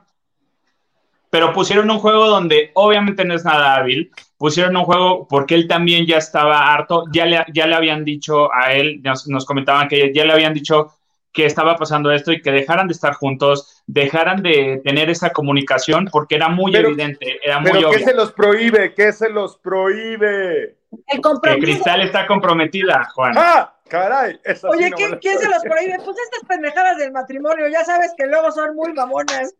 Pero 1.30 1.52
pusieron 1.52 1.88
un 1.90 1.98
juego 2.00 2.26
donde 2.26 2.70
obviamente 2.74 3.24
no 3.24 3.34
es 3.34 3.44
nada 3.44 3.76
hábil, 3.76 4.10
pusieron 4.36 4.76
un 4.76 4.84
juego 4.84 5.28
porque 5.28 5.54
él 5.54 5.68
también 5.68 6.04
ya 6.06 6.16
estaba 6.18 6.72
harto, 6.72 7.04
ya 7.12 7.24
le, 7.26 7.44
ya 7.52 7.66
le 7.66 7.74
habían 7.74 8.04
dicho 8.04 8.52
a 8.52 8.72
él, 8.72 9.00
nos, 9.02 9.28
nos 9.28 9.44
comentaban 9.46 9.86
que 9.88 10.12
ya 10.12 10.24
le 10.24 10.32
habían 10.32 10.54
dicho 10.54 10.92
que 11.32 11.46
estaba 11.46 11.76
pasando 11.76 12.10
esto 12.10 12.32
y 12.32 12.42
que 12.42 12.50
dejaran 12.50 12.88
de 12.88 12.94
estar 12.94 13.14
juntos, 13.14 13.80
dejaran 13.86 14.42
de 14.42 14.80
tener 14.84 15.08
esa 15.10 15.30
comunicación 15.30 16.08
porque 16.10 16.34
era 16.34 16.48
muy 16.48 16.72
Pero- 16.72 16.88
evidente, 16.88 17.38
era 17.44 17.60
muy 17.60 17.70
Pero 17.70 17.90
¿qué 17.90 17.96
obvio 17.96 18.06
se 18.06 18.14
los 18.14 18.32
prohíbe? 18.32 18.94
¿Qué 18.94 19.12
se 19.12 19.28
los 19.30 19.56
prohíbe? 19.58 20.76
El 20.90 21.16
que 21.16 21.20
compromiso. 21.20 21.60
Cristal 21.60 22.02
está 22.02 22.26
comprometida, 22.26 23.08
Juan. 23.14 23.34
¡Ah! 23.36 23.74
¡Caray! 23.88 24.38
Sí 24.44 24.66
Oye, 24.68 24.88
no 24.88 24.96
me 24.96 25.18
¿quién, 25.18 25.38
se 25.38 25.48
los 25.48 25.62
prohíbe? 25.64 25.96
Pues 26.04 26.16
estas 26.24 26.44
pendejadas 26.46 26.96
del 26.98 27.10
matrimonio, 27.10 27.66
ya 27.68 27.84
sabes 27.84 28.12
que 28.16 28.24
luego 28.26 28.52
son 28.52 28.76
muy 28.76 28.92
mamonas. 28.92 29.52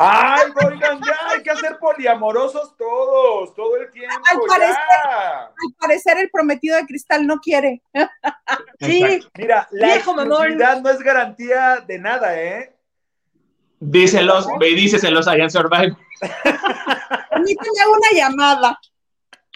¡Ay, 0.00 0.50
oigan, 0.64 1.00
ya! 1.06 1.16
Hay 1.28 1.42
que 1.42 1.54
ser 1.54 1.78
poliamorosos 1.78 2.76
todos, 2.76 3.54
todo 3.54 3.76
el 3.76 3.88
tiempo, 3.92 4.16
Al 4.28 4.38
parecer- 4.40 4.76
ya. 5.04 5.40
Al 5.44 5.74
parecer, 5.78 6.18
el 6.18 6.30
prometido 6.30 6.76
de 6.76 6.86
Cristal 6.86 7.26
no 7.26 7.36
quiere. 7.38 7.82
Sí, 8.80 9.02
Exacto. 9.02 9.30
Mira, 9.38 9.68
la 9.70 9.86
Viejo 9.86 10.14
mamón. 10.14 10.58
no 10.82 10.90
es 10.90 10.98
garantía 10.98 11.76
de 11.86 11.98
nada, 11.98 12.38
¿eh? 12.38 12.76
Díselos, 13.80 14.46
ve 14.58 14.70
y 14.70 14.74
díceselos 14.74 15.26
allá 15.28 15.44
en 15.44 15.50
Survivor. 15.50 15.96
Permíteme 17.30 17.86
una 17.88 18.10
llamada. 18.12 18.78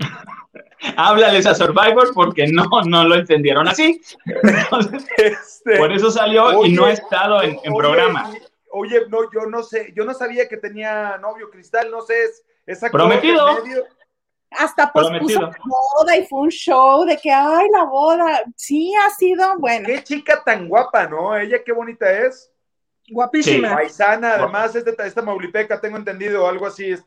Háblales 0.96 1.46
a 1.46 1.54
Survivor 1.54 2.10
porque 2.14 2.46
no, 2.48 2.64
no 2.86 3.04
lo 3.04 3.14
entendieron 3.14 3.68
así. 3.68 4.00
Entonces, 4.26 5.06
Este, 5.16 5.76
por 5.78 5.92
eso 5.92 6.10
salió 6.10 6.64
y 6.64 6.72
no 6.72 6.86
ha 6.86 6.92
estado 6.92 7.42
en, 7.42 7.50
en 7.62 7.72
oye, 7.72 7.78
programa. 7.78 8.30
Oye, 8.72 9.02
no, 9.08 9.30
yo 9.32 9.46
no 9.46 9.62
sé, 9.62 9.92
yo 9.94 10.04
no 10.04 10.14
sabía 10.14 10.48
que 10.48 10.56
tenía 10.56 11.18
novio 11.18 11.50
Cristal, 11.50 11.90
no 11.90 12.00
sé, 12.02 12.24
es 12.24 12.42
esa 12.66 12.90
cosa 12.90 13.04
Prometido. 13.04 13.46
Hasta 14.52 14.90
pospuso 14.92 15.10
Prometido. 15.12 15.40
la 15.42 15.56
boda 15.98 16.16
y 16.16 16.26
fue 16.26 16.40
un 16.40 16.50
show 16.50 17.04
de 17.04 17.16
que, 17.18 17.30
ay, 17.30 17.68
la 17.72 17.84
boda. 17.84 18.42
Sí, 18.56 18.92
ha 19.06 19.10
sido 19.10 19.58
bueno. 19.58 19.86
Qué 19.86 20.02
chica 20.02 20.42
tan 20.44 20.66
guapa, 20.68 21.06
¿no? 21.06 21.36
Ella 21.36 21.62
qué 21.64 21.72
bonita 21.72 22.10
es. 22.10 22.50
guapísima. 23.10 23.74
Paisana, 23.74 24.34
además 24.34 24.74
es 24.74 24.84
de 24.84 24.92
ta- 24.92 25.06
esta 25.06 25.22
Maulipeca, 25.22 25.80
tengo 25.80 25.96
entendido, 25.98 26.48
algo 26.48 26.66
así, 26.66 26.90
es 26.90 27.04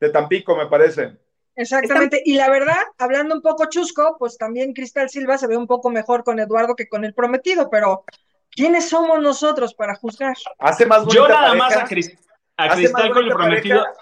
de 0.00 0.08
Tampico, 0.10 0.56
me 0.56 0.66
parece. 0.66 1.16
Exactamente. 1.54 2.22
Y 2.24 2.34
la 2.36 2.48
verdad, 2.48 2.78
hablando 2.98 3.34
un 3.34 3.42
poco 3.42 3.66
chusco, 3.68 4.16
pues 4.18 4.38
también 4.38 4.72
Cristal 4.72 5.10
Silva 5.10 5.36
se 5.38 5.46
ve 5.46 5.56
un 5.56 5.66
poco 5.66 5.90
mejor 5.90 6.24
con 6.24 6.38
Eduardo 6.40 6.74
que 6.74 6.88
con 6.88 7.04
el 7.04 7.12
prometido, 7.14 7.68
pero 7.70 8.04
¿quiénes 8.50 8.88
somos 8.88 9.20
nosotros 9.20 9.74
para 9.74 9.94
juzgar? 9.96 10.34
Hace 10.58 10.86
más 10.86 11.04
Yo 11.08 11.28
nada 11.28 11.48
pareja, 11.48 11.56
más 11.56 11.76
a, 11.76 11.84
Cris- 11.84 12.18
a 12.56 12.74
Cristal 12.74 13.12
con 13.12 13.24
el 13.24 13.32
prometido, 13.32 13.82
pareja. 13.82 14.00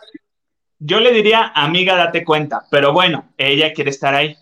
yo 0.78 1.00
le 1.00 1.10
diría, 1.12 1.50
amiga, 1.54 1.96
date 1.96 2.24
cuenta. 2.24 2.62
Pero 2.70 2.92
bueno, 2.92 3.32
ella 3.36 3.72
quiere 3.72 3.90
estar 3.90 4.14
ahí. 4.14 4.36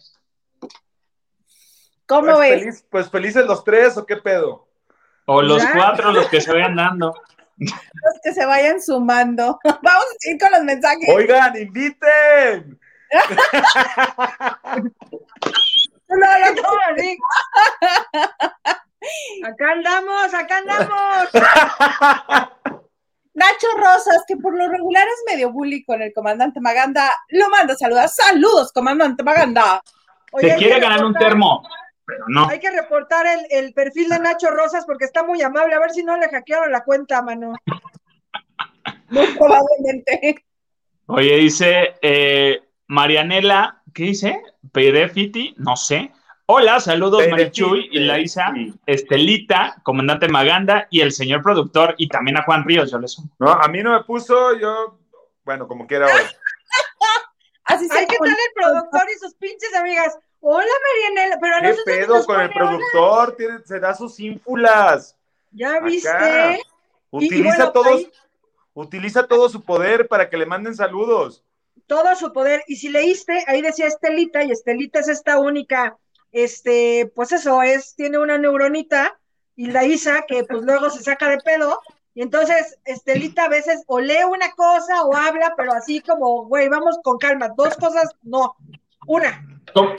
¿Cómo 2.07 2.35
Pues, 2.37 2.39
ves? 2.39 2.61
feliz- 2.63 2.85
pues 2.91 3.11
felices 3.11 3.47
los 3.47 3.65
tres, 3.65 3.97
¿o 3.97 4.07
qué 4.07 4.17
pedo? 4.17 4.69
O 5.27 5.43
los 5.43 5.63
Ya. 5.63 5.73
cuatro, 5.75 6.11
los 6.13 6.27
que 6.29 6.41
se 6.41 6.53
vayan 6.53 6.77
dando. 6.77 7.15
Los 7.59 8.15
que 8.23 8.33
se 8.33 8.47
vayan 8.47 8.81
sumando. 8.81 9.59
Vamos 9.83 10.05
a 10.05 10.17
seguir 10.19 10.41
con 10.41 10.51
los 10.53 10.63
mensajes. 10.63 11.09
Oigan, 11.15 11.57
inviten. 11.61 12.79
No, 16.09 16.17
no, 16.17 16.53
no. 16.55 16.69
Ahora 16.69 16.95
sí. 16.97 17.19
Acá 19.45 19.73
andamos, 19.73 20.35
acá 20.35 20.59
andamos. 20.59 21.29
Nacho 23.35 23.67
Rosas, 23.77 24.25
que 24.27 24.37
por 24.37 24.57
lo 24.57 24.69
regular 24.69 25.07
es 25.07 25.23
medio 25.33 25.53
bully 25.53 25.85
con 25.85 26.03
el 26.03 26.13
comandante 26.13 26.61
Maganda, 26.61 27.15
lo 27.29 27.49
manda 27.51 27.75
a 27.75 27.77
saludar. 27.77 28.09
Saludos, 28.09 28.73
comandante 28.73 29.23
Maganda. 29.23 29.81
Oye, 30.33 30.49
Se 30.49 30.53
hay 30.55 30.59
quiere 30.59 30.75
que 30.77 30.81
ganar 30.81 31.05
un 31.05 31.15
reportar- 31.15 31.29
termo, 31.29 31.63
pero 32.05 32.25
no. 32.29 32.49
Hay 32.49 32.59
que 32.59 32.71
reportar 32.71 33.27
el, 33.27 33.47
el 33.51 33.73
perfil 33.75 34.09
de 34.09 34.19
Nacho 34.19 34.51
Rosas 34.51 34.85
porque 34.87 35.05
está 35.05 35.23
muy 35.23 35.41
amable. 35.43 35.75
A 35.75 35.79
ver 35.81 35.91
si 35.93 36.03
no 36.03 36.17
le 36.17 36.29
hackearon 36.29 36.73
la 36.73 36.83
cuenta, 36.85 37.23
mano. 37.23 37.53
Muy 39.11 39.27
probablemente. 39.39 40.45
Oye, 41.07 41.37
dice 41.37 41.95
eh, 42.03 42.61
Marianela, 42.89 43.83
¿qué 43.95 44.05
dice? 44.05 44.43
Fiti, 45.13 45.55
no 45.59 45.77
sé. 45.77 46.11
Hola, 46.47 46.81
saludos 46.81 47.29
Marichuy 47.29 47.91
y 47.93 47.99
Laisa. 48.01 48.53
Estelita, 48.87 49.77
comandante 49.83 50.29
Maganda 50.29 50.89
y 50.91 51.03
el 51.03 51.13
señor 51.13 51.43
productor 51.43 51.95
y 51.99 52.09
también 52.09 52.39
a 52.39 52.45
Juan 52.45 52.65
Ríos, 52.65 52.91
yo 52.91 52.99
le 52.99 53.07
sumo. 53.07 53.29
No, 53.39 53.51
a 53.51 53.69
mí 53.69 53.83
no 53.83 53.93
me 53.93 54.03
puso, 54.05 54.55
yo, 54.59 54.99
bueno, 55.45 55.69
como 55.69 55.87
quiera 55.87 56.07
ahora. 56.11 56.25
Así 57.65 57.87
se 57.87 58.07
¿qué 58.07 58.17
tal 58.19 58.29
el 58.31 58.37
productor 58.55 59.03
y 59.15 59.19
sus 59.19 59.35
pinches 59.35 59.75
amigas? 59.75 60.19
Hola, 60.41 60.65
Marianela, 61.05 61.39
pero 61.39 61.57
a 61.57 61.61
¿Qué 61.61 61.69
nosotros 61.69 61.97
pedo 61.97 62.15
nos 62.15 62.27
con 62.27 62.41
el 62.41 62.51
pone 62.51 62.67
productor? 62.67 63.37
Tiene, 63.37 63.59
se 63.67 63.79
da 63.81 63.95
sus 63.95 64.19
ínfulas. 64.19 65.15
¿Ya 65.51 65.73
Acá. 65.75 65.85
viste? 65.85 66.63
Utiliza 67.11 67.57
bueno, 67.57 67.73
todos, 67.73 67.87
ahí- 67.89 68.13
utiliza 68.73 69.27
todo 69.27 69.51
su 69.51 69.63
poder 69.63 70.09
para 70.09 70.31
que 70.31 70.39
le 70.39 70.47
manden 70.47 70.75
saludos. 70.75 71.45
Todo 71.89 72.15
su 72.15 72.33
poder. 72.33 72.63
Y 72.69 72.77
si 72.77 72.91
leíste, 72.91 73.43
ahí 73.49 73.61
decía 73.61 73.89
Estelita, 73.89 74.45
y 74.45 74.53
Estelita 74.53 75.01
es 75.01 75.09
esta 75.09 75.41
única, 75.41 75.97
este, 76.31 77.11
pues 77.17 77.33
eso 77.33 77.63
es, 77.63 77.97
tiene 77.97 78.19
una 78.19 78.39
neuronita, 78.39 79.19
y 79.57 79.67
la 79.73 79.85
Isa, 79.85 80.23
que 80.29 80.45
pues 80.45 80.63
luego 80.63 80.89
se 80.91 81.03
saca 81.03 81.29
de 81.29 81.39
pedo, 81.39 81.81
Y 82.19 82.23
entonces 82.23 82.77
Estelita 82.85 83.45
a 83.45 83.49
veces 83.49 83.85
o 83.87 84.01
lee 84.01 84.25
una 84.29 84.51
cosa 84.57 85.03
o 85.05 85.15
habla, 85.15 85.55
pero 85.57 85.73
así 85.73 86.01
como, 86.01 86.47
güey, 86.47 86.69
vamos 86.69 86.99
con 87.05 87.17
calma. 87.17 87.49
Dos 87.57 87.77
cosas, 87.77 88.11
no. 88.23 88.57
Una. 89.07 89.29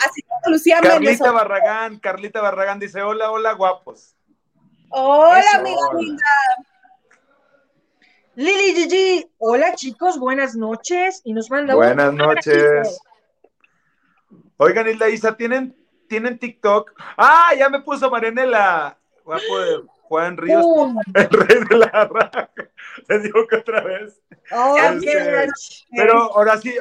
Así 0.05 0.21
como 0.23 0.41
Lucía 0.47 0.81
Carlita 0.81 1.31
Barragán, 1.31 1.97
Carlita 1.99 2.41
Barragán 2.41 2.77
dice, 2.77 3.01
hola, 3.01 3.31
hola, 3.31 3.53
guapos. 3.53 4.15
Hola, 4.89 5.49
amiga 5.55 5.79
linda. 5.97 6.25
Lili 8.39 8.73
Gigi, 8.73 9.29
hola 9.37 9.75
chicos, 9.75 10.17
buenas 10.17 10.55
noches. 10.55 11.21
Y 11.25 11.33
nos 11.33 11.51
manda 11.51 11.75
Buenas 11.75 12.13
noches. 12.13 12.97
Oigan, 14.55 14.87
Hilda 14.87 15.09
Isa, 15.09 15.35
¿tienen, 15.35 15.75
¿tienen 16.07 16.39
TikTok? 16.39 16.93
Ah, 17.17 17.49
ya 17.57 17.67
me 17.67 17.81
puso 17.81 18.09
Marianela. 18.09 18.97
Guapo 19.25 19.59
de 19.59 19.83
Juan 20.03 20.37
Ríos, 20.37 20.65
el 21.15 21.29
rey 21.29 21.59
de 21.69 21.77
la 21.79 22.09
raja. 22.09 22.49
Te 23.09 23.19
digo 23.19 23.45
que 23.45 23.57
otra 23.57 23.81
vez. 23.81 24.21
Oh, 24.53 24.77
este, 24.77 25.49
pero 25.93 26.29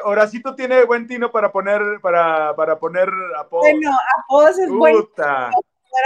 Horacito 0.04 0.54
tiene 0.54 0.84
buen 0.84 1.08
tino 1.08 1.32
para 1.32 1.50
poner, 1.50 1.82
para, 2.00 2.54
para 2.54 2.78
poner 2.78 3.10
apodos. 3.36 3.66
Bueno, 3.68 3.98
apodos 4.22 4.58
es 4.60 4.68
bueno. 4.70 5.08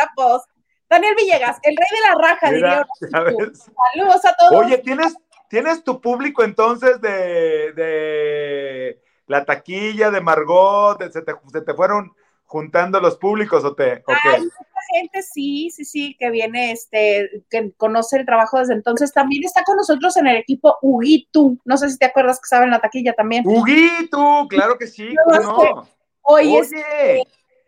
apodos. 0.03 0.45
Daniel 0.89 1.15
Villegas, 1.15 1.59
el 1.63 1.77
rey 1.77 1.89
de 1.91 2.09
la 2.09 2.29
raja, 2.29 2.51
diría. 2.51 2.87
Saludos 3.11 4.25
a 4.25 4.35
todos. 4.35 4.65
Oye, 4.65 4.79
¿tienes, 4.79 5.15
¿tienes 5.53 5.85
tu 5.85 6.01
público 6.01 6.43
entonces 6.43 6.99
de, 7.03 7.75
de 7.75 9.03
la 9.27 9.45
taquilla, 9.45 10.11
de 10.11 10.23
Margot? 10.23 10.99
se, 11.13 11.21
te, 11.21 11.35
se 11.53 11.61
te 11.61 11.75
fueron 11.75 12.11
juntando 12.47 12.99
los 13.01 13.19
públicos 13.19 13.63
o 13.63 13.75
te 13.75 14.03
Hay 14.07 14.41
mucha 14.41 14.81
gente, 14.95 15.23
sí, 15.23 15.69
sí, 15.71 15.85
sí, 15.85 16.17
que 16.19 16.31
viene, 16.31 16.73
este, 16.73 17.45
que 17.51 17.71
conoce 17.77 18.17
el 18.17 18.25
trabajo 18.25 18.61
desde 18.61 18.73
entonces. 18.73 19.13
También 19.13 19.45
está 19.45 19.63
con 19.63 19.77
nosotros 19.77 20.17
en 20.17 20.27
el 20.27 20.39
equipo 20.39 20.79
Huguitu. 20.81 21.59
No 21.67 21.77
sé 21.77 21.91
si 21.91 21.99
te 21.99 22.07
acuerdas 22.07 22.39
que 22.39 22.45
estaba 22.45 22.65
en 22.65 22.71
la 22.71 22.81
taquilla 22.81 23.13
también. 23.13 23.45
Huguitu, 23.47 24.49
claro 24.49 24.79
que 24.79 24.87
sí, 24.87 25.15
no? 25.43 25.87
Hoy 26.23 26.57
es 26.57 26.71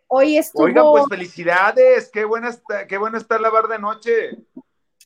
hoy 0.06 0.38
estuvo... 0.38 0.64
Oiga, 0.64 0.82
pues 0.90 1.04
felicidades, 1.10 2.10
qué 2.10 2.24
buena 2.24 2.48
está, 2.48 2.86
qué 2.86 2.96
bueno 2.96 3.18
está 3.18 3.38
la 3.38 3.50
bar 3.50 3.68
de 3.68 3.78
noche. 3.78 4.38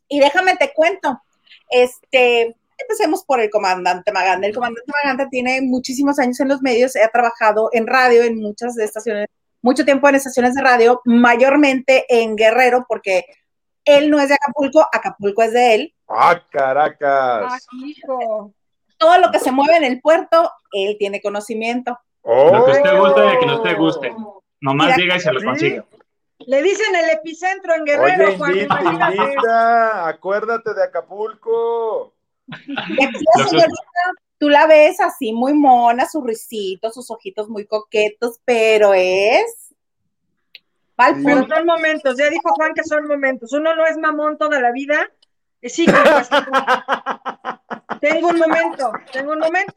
Y 0.06 0.20
déjame 0.20 0.56
te 0.56 0.72
cuento, 0.72 1.20
este, 1.70 2.56
empecemos 2.78 3.24
por 3.24 3.40
el 3.40 3.50
comandante 3.50 4.12
Maganda. 4.12 4.46
El 4.46 4.54
comandante 4.54 4.92
Maganda 5.02 5.28
tiene 5.28 5.60
muchísimos 5.62 6.18
años 6.18 6.38
en 6.40 6.48
los 6.48 6.62
medios, 6.62 6.96
ha 6.96 7.08
trabajado 7.08 7.70
en 7.72 7.86
radio, 7.86 8.22
en 8.22 8.40
muchas 8.40 8.74
de 8.74 8.84
estaciones 8.84 9.28
mucho 9.62 9.84
tiempo 9.84 10.08
en 10.08 10.14
estaciones 10.14 10.54
de 10.54 10.62
radio, 10.62 11.00
mayormente 11.04 12.06
en 12.08 12.36
Guerrero, 12.36 12.86
porque 12.88 13.24
él 13.84 14.10
no 14.10 14.18
es 14.20 14.28
de 14.28 14.34
Acapulco, 14.34 14.86
Acapulco 14.92 15.42
es 15.42 15.52
de 15.52 15.74
él. 15.74 15.94
¡Ah, 16.08 16.42
Caracas! 16.50 17.52
¡Ah, 17.52 17.58
hijo! 17.84 18.52
Todo 18.98 19.18
lo 19.18 19.30
que 19.30 19.38
se 19.38 19.52
mueve 19.52 19.76
en 19.76 19.84
el 19.84 20.00
puerto, 20.00 20.50
él 20.72 20.96
tiene 20.98 21.20
conocimiento. 21.20 21.98
Lo 22.24 22.64
que 22.64 22.72
usted 22.72 22.98
guste 22.98 23.20
y 23.34 23.38
que 23.38 23.46
no 23.46 23.62
te 23.62 23.74
guste. 23.74 24.14
Nomás 24.60 24.96
llega 24.96 25.16
y 25.16 25.20
se 25.20 25.32
lo 25.32 25.42
consigue. 25.42 25.84
Le 26.40 26.62
dicen 26.62 26.94
el 26.94 27.10
epicentro 27.10 27.74
en 27.74 27.84
Guerrero, 27.84 28.36
Oye, 28.40 28.62
invita, 28.62 30.08
acuérdate 30.08 30.72
de 30.72 30.84
Acapulco. 30.84 32.14
Y 32.66 33.04
aquí 33.04 33.24
la 33.36 33.44
señorita 33.44 34.12
tú 34.38 34.48
la 34.48 34.66
ves 34.66 35.00
así 35.00 35.32
muy 35.32 35.52
mona, 35.52 36.08
su 36.08 36.22
risito, 36.22 36.90
sus 36.90 37.10
ojitos 37.10 37.48
muy 37.48 37.66
coquetos, 37.66 38.40
pero 38.44 38.94
es... 38.94 39.74
Pero 40.96 41.46
son 41.46 41.64
momentos, 41.64 42.16
ya 42.18 42.28
dijo 42.28 42.50
Juan 42.56 42.74
que 42.74 42.82
son 42.82 43.06
momentos. 43.06 43.52
Uno 43.52 43.76
no 43.76 43.86
es 43.86 43.96
mamón 43.96 44.36
toda 44.36 44.60
la 44.60 44.72
vida. 44.72 45.08
Sí, 45.62 45.86
tengo 48.00 48.28
un 48.28 48.38
momento, 48.38 48.92
tengo 49.12 49.32
un 49.32 49.38
momento. 49.38 49.74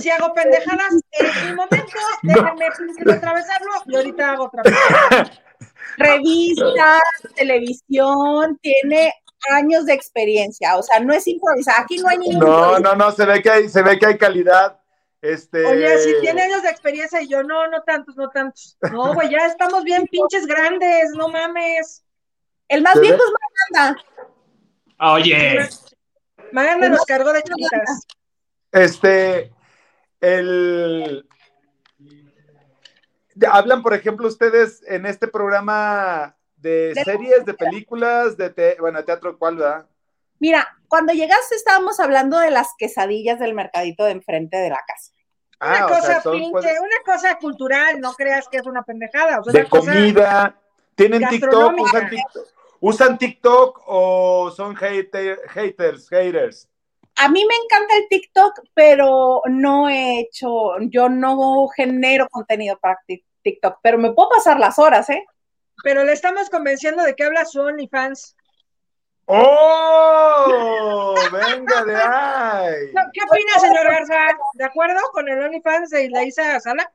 Si 0.00 0.08
hago 0.08 0.32
pendejadas, 0.32 0.94
es 1.12 1.44
mi 1.44 1.54
momento. 1.54 1.92
Déjenme 2.22 2.70
no. 3.04 3.12
atravesarlo 3.12 3.72
y 3.86 3.96
ahorita 3.96 4.32
hago 4.32 4.44
otra 4.44 4.62
vez. 4.62 4.74
Revistas, 5.98 7.02
televisión, 7.36 8.58
tiene 8.62 9.12
años 9.52 9.86
de 9.86 9.94
experiencia, 9.94 10.76
o 10.76 10.82
sea, 10.82 11.00
no 11.00 11.12
es 11.12 11.26
improvisar, 11.26 11.74
aquí 11.78 11.98
no 11.98 12.08
hay 12.08 12.18
ningún. 12.18 12.40
No, 12.40 12.78
no, 12.78 12.94
no, 12.94 13.10
se 13.12 13.24
ve 13.24 13.42
que 13.42 13.50
hay, 13.50 13.68
se 13.68 13.82
ve 13.82 13.98
que 13.98 14.06
hay 14.06 14.18
calidad. 14.18 14.80
Este... 15.20 15.64
Oye, 15.64 15.98
si 15.98 16.20
tiene 16.20 16.42
años 16.42 16.62
de 16.62 16.68
experiencia 16.68 17.22
y 17.22 17.28
yo, 17.28 17.42
no, 17.42 17.66
no 17.68 17.82
tantos, 17.82 18.14
no 18.16 18.28
tantos. 18.28 18.76
No, 18.92 19.14
güey, 19.14 19.30
ya 19.30 19.46
estamos 19.46 19.82
bien 19.82 20.06
pinches 20.10 20.46
grandes, 20.46 21.10
no 21.16 21.28
mames. 21.28 22.04
El 22.68 22.82
más 22.82 23.00
viejo 23.00 23.16
es 23.16 23.32
Maganda. 23.72 24.02
Oye. 24.98 25.68
Maganda 26.52 26.88
nos 26.88 27.04
cargó 27.04 27.32
de 27.32 27.42
chiquitas. 27.42 28.06
Este, 28.72 29.52
el... 30.20 31.26
Hablan, 33.50 33.82
por 33.82 33.94
ejemplo, 33.94 34.28
ustedes 34.28 34.82
en 34.86 35.06
este 35.06 35.26
programa 35.26 36.36
de, 36.64 36.94
series, 37.04 37.44
de 37.44 37.54
películas, 37.54 38.36
de 38.36 38.76
bueno, 38.80 39.04
teatro, 39.04 39.38
¿cuál, 39.38 39.56
verdad? 39.56 39.86
Mira, 40.40 40.66
cuando 40.88 41.12
llegaste 41.12 41.54
estábamos 41.54 42.00
hablando 42.00 42.38
de 42.38 42.50
las 42.50 42.68
quesadillas 42.78 43.38
del 43.38 43.54
mercadito 43.54 44.04
de 44.04 44.12
enfrente 44.12 44.56
de 44.56 44.70
la 44.70 44.80
casa. 44.86 45.12
Ah, 45.60 45.86
una 45.86 45.86
cosa 45.86 46.30
pinche, 46.30 46.50
pues 46.50 46.80
una 46.80 47.14
cosa 47.14 47.38
cultural, 47.38 48.00
no 48.00 48.14
creas 48.14 48.48
que 48.48 48.58
es 48.58 48.66
una 48.66 48.82
pendejada. 48.82 49.40
de 49.46 49.68
comida, 49.68 50.58
tienen 50.94 51.28
TikTok 51.28 51.80
usan, 51.80 52.10
TikTok, 52.10 52.46
usan 52.80 53.18
TikTok 53.18 53.82
o 53.86 54.50
son 54.50 54.74
haters, 54.74 55.40
haters. 56.08 56.68
A 57.16 57.28
mí 57.28 57.44
me 57.46 57.54
encanta 57.54 57.96
el 57.96 58.08
TikTok, 58.08 58.60
pero 58.74 59.42
no 59.46 59.88
he 59.88 60.20
hecho, 60.20 60.78
yo 60.80 61.08
no 61.08 61.68
genero 61.68 62.28
contenido 62.28 62.76
para 62.78 62.98
TikTok, 63.42 63.78
pero 63.82 63.98
me 63.98 64.12
puedo 64.12 64.30
pasar 64.30 64.58
las 64.58 64.78
horas, 64.78 65.08
¿eh? 65.10 65.24
Pero 65.84 66.02
le 66.02 66.12
estamos 66.12 66.48
convenciendo 66.48 67.04
de 67.04 67.14
que 67.14 67.24
habla 67.24 67.44
su 67.44 67.60
OnlyFans. 67.60 68.34
¡Oh! 69.26 71.14
¡Venga 71.30 71.84
de 71.84 71.94
ahí! 71.94 72.86
¿Qué 73.12 73.20
opina, 73.30 73.58
señor 73.60 73.84
Garza? 73.84 74.36
¿De 74.54 74.64
acuerdo 74.64 74.98
con 75.12 75.28
el 75.28 75.38
OnlyFans 75.42 75.90
de 75.90 76.08
Isa 76.26 76.58
Sala? 76.58 76.90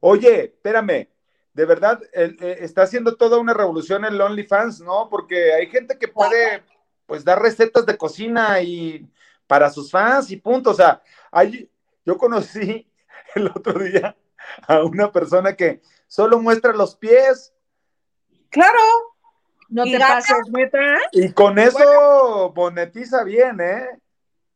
Oye, 0.00 0.46
espérame. 0.46 1.08
De 1.54 1.64
verdad, 1.64 2.02
eh, 2.12 2.58
está 2.60 2.82
haciendo 2.82 3.16
toda 3.16 3.38
una 3.38 3.54
revolución 3.54 4.04
el 4.04 4.20
OnlyFans, 4.20 4.80
¿no? 4.80 5.08
Porque 5.08 5.54
hay 5.54 5.68
gente 5.68 5.96
que 5.96 6.08
puede, 6.08 6.64
pues, 7.06 7.24
dar 7.24 7.40
recetas 7.40 7.86
de 7.86 7.96
cocina 7.96 8.60
y 8.60 9.08
para 9.46 9.70
sus 9.70 9.92
fans 9.92 10.30
y 10.32 10.36
punto. 10.38 10.70
O 10.70 10.74
sea, 10.74 11.02
hay, 11.30 11.70
yo 12.04 12.18
conocí 12.18 12.90
el 13.36 13.46
otro 13.46 13.78
día 13.78 14.16
a 14.66 14.82
una 14.82 15.12
persona 15.12 15.54
que 15.54 15.82
solo 16.08 16.40
muestra 16.40 16.72
los 16.72 16.96
pies 16.96 17.52
Claro. 18.56 18.80
No 19.68 19.84
te 19.84 19.98
pases, 19.98 20.38
Y 21.12 21.30
con 21.32 21.58
eso 21.58 22.52
monetiza 22.56 23.22
bien, 23.22 23.60
¿eh? 23.60 23.86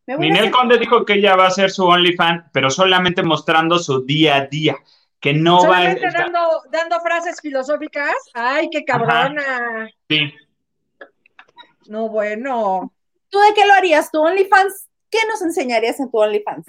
Ninel 0.06 0.51
Conde 0.51 0.78
dijo 0.78 1.05
que 1.05 1.14
ella 1.14 1.36
va 1.36 1.44
a 1.44 1.48
hacer 1.48 1.70
su 1.70 1.85
OnlyFans, 1.85 2.44
pero 2.51 2.70
solamente 2.70 3.22
mostrando 3.22 3.78
su 3.78 4.06
día 4.06 4.36
a 4.36 4.47
día, 4.47 4.77
que 5.20 5.35
no 5.35 5.68
va 5.68 5.78
a... 5.81 5.94
Dando, 5.94 6.62
dando 6.70 7.01
frases 7.01 7.40
filosóficas. 7.43 8.14
¡Ay, 8.32 8.70
qué 8.70 8.85
cabrona! 8.85 9.90
Sí. 10.09 10.32
No, 11.86 12.09
bueno. 12.09 12.90
¿Tú 13.28 13.39
de 13.40 13.52
qué 13.55 13.66
lo 13.66 13.74
harías? 13.74 14.10
¿Tu 14.10 14.18
OnlyFans? 14.18 14.89
¿Qué 15.10 15.18
nos 15.28 15.43
enseñarías 15.43 16.01
en 16.01 16.10
tu 16.10 16.18
OnlyFans? 16.18 16.66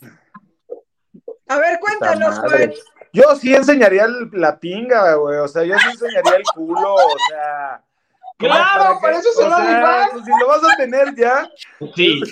A 1.48 1.58
ver, 1.58 1.80
cuéntanos, 1.80 2.38
Juan. 2.40 2.74
Yo 3.14 3.36
sí 3.36 3.54
enseñaría 3.54 4.08
la 4.32 4.60
pinga, 4.60 5.16
güey. 5.16 5.40
O 5.40 5.48
sea, 5.48 5.64
yo 5.64 5.78
sí 5.78 5.88
enseñaría 5.90 6.38
el 6.38 6.44
culo, 6.56 6.96
o 6.96 7.18
sea. 7.30 7.82
Claro, 8.38 9.00
para, 9.02 9.20
eso 9.20 9.30
se 9.34 9.48
lo 9.48 9.56
sea, 9.56 10.10
pues, 10.12 10.26
Si 10.26 10.32
lo 10.40 10.48
vas 10.48 10.62
a 10.64 10.76
tener 10.78 11.16
ya. 11.16 11.50
Sí. 11.96 12.22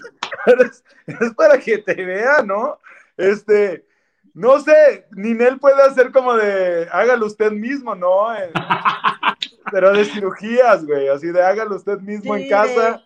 Es, 1.06 1.34
para 1.36 1.58
que 1.58 1.80
te 1.80 1.94
vea, 1.94 2.42
¿no? 2.44 2.80
Este. 3.18 3.86
No 4.34 4.60
sé, 4.60 5.08
Ninel 5.12 5.60
puede 5.60 5.82
hacer 5.82 6.12
como 6.12 6.36
de 6.36 6.88
hágalo 6.92 7.26
usted 7.26 7.52
mismo, 7.52 7.96
¿no? 7.96 8.28
pero 9.72 9.92
de 9.92 10.06
cirugías, 10.06 10.86
güey, 10.86 11.08
así 11.10 11.28
de 11.28 11.44
hágalo 11.44 11.76
usted 11.76 12.00
mismo 12.00 12.36
en 12.36 12.48
casa. 12.48 13.04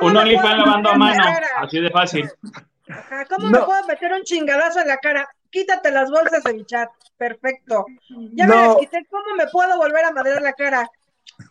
Un 0.00 0.16
OnlyFans 0.16 0.58
lavando 0.58 0.90
a 0.90 0.94
mano, 0.94 1.22
así 1.56 1.80
de 1.80 1.90
fácil. 1.90 2.30
¿Cómo 3.28 3.48
me 3.48 3.58
puedo 3.58 3.84
meter 3.86 4.12
un 4.12 4.22
chingadazo 4.22 4.80
en 4.80 4.88
la 4.88 4.98
cara? 4.98 5.28
Quítate 5.50 5.90
las 5.90 6.10
bolsas 6.10 6.42
de 6.44 6.54
mi 6.54 6.64
chat. 6.64 6.90
Perfecto. 7.16 7.86
Ya 8.32 8.46
me 8.46 8.54
las 8.54 8.76
quité. 8.76 9.06
¿Cómo 9.10 9.34
me 9.36 9.46
puedo 9.48 9.76
volver 9.76 10.04
a 10.04 10.12
madrear 10.12 10.42
la 10.42 10.52
cara? 10.52 10.90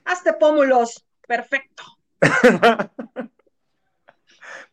Hazte 0.05 0.33
pómulos. 0.33 1.05
Perfecto. 1.27 1.83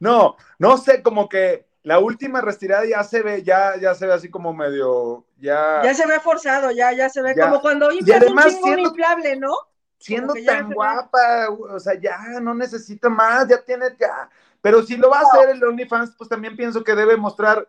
no, 0.00 0.36
no 0.58 0.76
sé, 0.78 1.02
como 1.02 1.28
que 1.28 1.66
la 1.82 1.98
última 1.98 2.40
retirada 2.40 2.84
ya 2.86 3.04
se 3.04 3.22
ve, 3.22 3.42
ya, 3.42 3.76
ya 3.78 3.94
se 3.94 4.06
ve 4.06 4.14
así 4.14 4.30
como 4.30 4.52
medio, 4.52 5.26
ya. 5.38 5.82
Ya 5.84 5.94
se 5.94 6.06
ve 6.06 6.18
forzado, 6.18 6.70
ya, 6.70 6.92
ya 6.92 7.08
se 7.08 7.22
ve 7.22 7.34
como 7.38 7.60
cuando 7.60 7.92
inflas 7.92 8.24
un 8.62 8.78
inflable, 8.80 9.36
¿no? 9.36 9.54
siendo 9.98 10.34
tan 10.44 10.72
guapa, 10.72 11.48
o 11.50 11.80
sea, 11.80 11.94
ya 11.94 12.40
no 12.40 12.54
necesita 12.54 13.08
más, 13.08 13.48
ya 13.48 13.62
tiene, 13.62 13.86
ya. 13.98 14.28
Pero 14.60 14.82
si 14.82 14.96
lo 14.96 15.10
va 15.10 15.20
a 15.20 15.22
hacer 15.22 15.50
el 15.50 15.62
OnlyFans, 15.62 16.14
pues 16.16 16.28
también 16.28 16.56
pienso 16.56 16.82
que 16.82 16.94
debe 16.94 17.16
mostrar 17.16 17.68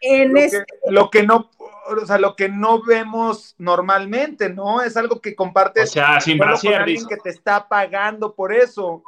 en 0.00 0.32
lo, 0.32 0.40
este... 0.40 0.58
que, 0.58 0.90
lo 0.90 1.10
que 1.10 1.22
no, 1.22 1.50
o 1.86 2.06
sea, 2.06 2.18
lo 2.18 2.36
que 2.36 2.48
no 2.48 2.82
vemos 2.82 3.54
normalmente, 3.58 4.48
¿no? 4.48 4.82
Es 4.82 4.96
algo 4.96 5.20
que 5.20 5.34
compartes 5.34 5.90
o 5.90 5.92
sea, 5.94 6.20
sin 6.20 6.38
con 6.38 6.48
brasier, 6.48 6.76
alguien 6.82 7.06
que 7.06 7.16
te 7.16 7.30
está 7.30 7.68
pagando 7.68 8.34
por 8.34 8.52
eso. 8.52 9.02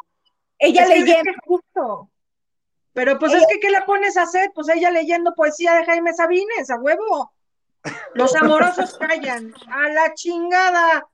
Ella 0.58 0.82
Es 0.82 0.88
leyendo. 0.88 1.32
justo. 1.44 2.08
Pero 2.92 3.18
pues 3.18 3.32
es 3.32 3.44
que, 3.48 3.58
¿qué 3.58 3.70
la 3.70 3.86
pones 3.86 4.16
a 4.16 4.22
hacer? 4.22 4.50
Pues 4.54 4.68
ella 4.68 4.90
leyendo 4.90 5.34
poesía 5.34 5.74
de 5.74 5.84
Jaime 5.86 6.12
Sabines, 6.12 6.70
a 6.70 6.76
huevo. 6.76 7.32
Los 8.14 8.34
amorosos 8.36 8.98
callan. 9.00 9.54
A 9.70 9.88
la 9.88 10.14
chingada. 10.14 11.08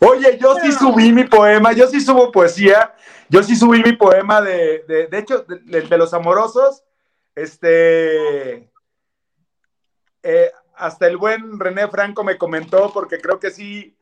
Oye, 0.00 0.38
yo 0.38 0.56
sí 0.60 0.72
subí 0.72 1.12
mi 1.12 1.24
poema, 1.24 1.72
yo 1.72 1.86
sí 1.88 2.00
subo 2.00 2.32
poesía, 2.32 2.94
yo 3.28 3.42
sí 3.42 3.54
subí 3.56 3.82
mi 3.82 3.92
poema 3.92 4.40
de, 4.40 4.84
de, 4.88 5.06
de 5.08 5.18
hecho, 5.18 5.40
de, 5.40 5.82
de 5.82 5.98
los 5.98 6.14
amorosos, 6.14 6.84
este, 7.34 8.70
eh, 10.24 10.50
hasta 10.74 11.06
el 11.06 11.16
buen 11.18 11.60
René 11.60 11.86
Franco 11.88 12.24
me 12.24 12.38
comentó, 12.38 12.92
porque 12.92 13.18
creo 13.18 13.38
que 13.38 13.50
sí, 13.50 13.96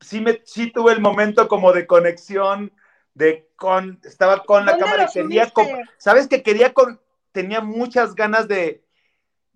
sí, 0.00 0.20
me, 0.20 0.40
sí 0.44 0.70
tuve 0.70 0.92
el 0.92 1.00
momento 1.00 1.48
como 1.48 1.72
de 1.72 1.86
conexión, 1.86 2.72
de 3.14 3.48
con, 3.56 4.00
estaba 4.04 4.44
con 4.44 4.64
la 4.64 4.72
¿Dónde 4.72 4.84
cámara 4.86 5.06
y 5.10 5.12
quería, 5.12 5.52
¿sabes 5.98 6.28
que 6.28 6.42
quería, 6.42 6.72
con, 6.72 7.00
tenía 7.32 7.60
muchas 7.60 8.14
ganas 8.14 8.48
de, 8.48 8.84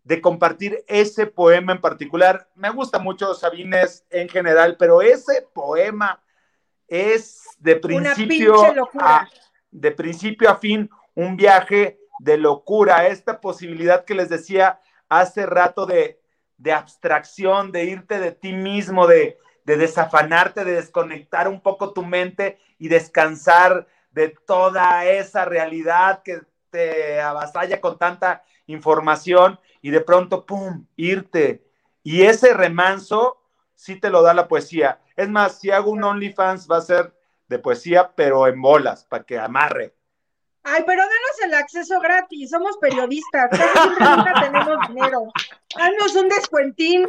de 0.03 0.21
compartir 0.21 0.85
ese 0.89 1.27
poema 1.27 1.73
en 1.73 1.81
particular. 1.81 2.49
Me 2.55 2.71
gusta 2.71 2.99
mucho 2.99 3.35
Sabines 3.35 4.05
en 4.11 4.29
general, 4.29 4.77
pero 4.79 5.01
ese 5.01 5.47
poema 5.53 6.23
es 6.89 7.43
de 7.59 7.77
principio 7.77 8.55
a, 9.01 9.29
de 9.71 9.93
principio 9.93 10.51
a 10.51 10.57
fin 10.57 10.91
un 11.15 11.37
viaje 11.37 12.01
de 12.21 12.37
locura, 12.37 13.07
esta 13.07 13.41
posibilidad 13.41 14.05
que 14.05 14.15
les 14.15 14.29
decía 14.29 14.81
hace 15.09 15.47
rato 15.47 15.87
de, 15.87 16.21
de 16.57 16.73
abstracción, 16.73 17.73
de 17.73 17.85
irte 17.85 18.19
de 18.19 18.33
ti 18.33 18.53
mismo, 18.53 19.07
de, 19.07 19.39
de 19.65 19.77
desafanarte, 19.77 20.65
de 20.65 20.73
desconectar 20.73 21.49
un 21.49 21.61
poco 21.61 21.93
tu 21.93 22.05
mente 22.05 22.59
y 22.79 22.89
descansar 22.89 23.87
de 24.11 24.31
toda 24.47 25.05
esa 25.05 25.45
realidad 25.45 26.23
que 26.23 26.41
te 26.71 27.21
avasalla 27.21 27.81
con 27.81 27.99
tanta 27.99 28.43
información 28.67 29.59
y 29.81 29.91
de 29.91 30.01
pronto, 30.01 30.47
¡pum!, 30.47 30.87
irte. 30.97 31.65
Y 32.03 32.23
ese 32.23 32.55
remanso 32.55 33.43
sí 33.75 33.97
te 33.97 34.11
lo 34.11 34.23
da 34.23 34.35
la 34.35 34.49
poesía. 34.49 35.01
Es 35.17 35.29
más, 35.29 35.61
si 35.61 35.71
hago 35.71 35.91
un 35.91 36.03
OnlyFans 36.03 36.69
va 36.71 36.79
a 36.79 36.83
ser 36.83 37.15
de 37.49 37.59
poesía, 37.59 38.13
pero 38.15 38.47
en 38.47 38.61
bolas, 38.61 39.05
para 39.05 39.25
que 39.25 39.39
amarre. 39.39 39.95
Ay, 40.71 40.83
pero 40.87 41.01
danos 41.03 41.43
el 41.45 41.55
acceso 41.55 41.99
gratis. 42.01 42.51
Somos 42.51 42.77
periodistas. 42.79 43.49
Casi 43.51 43.79
siempre 43.79 44.07
nunca 44.17 44.33
tenemos 44.41 44.89
dinero. 44.89 45.23
Danos 45.77 46.15
un 46.17 46.29
descuentín. 46.29 47.09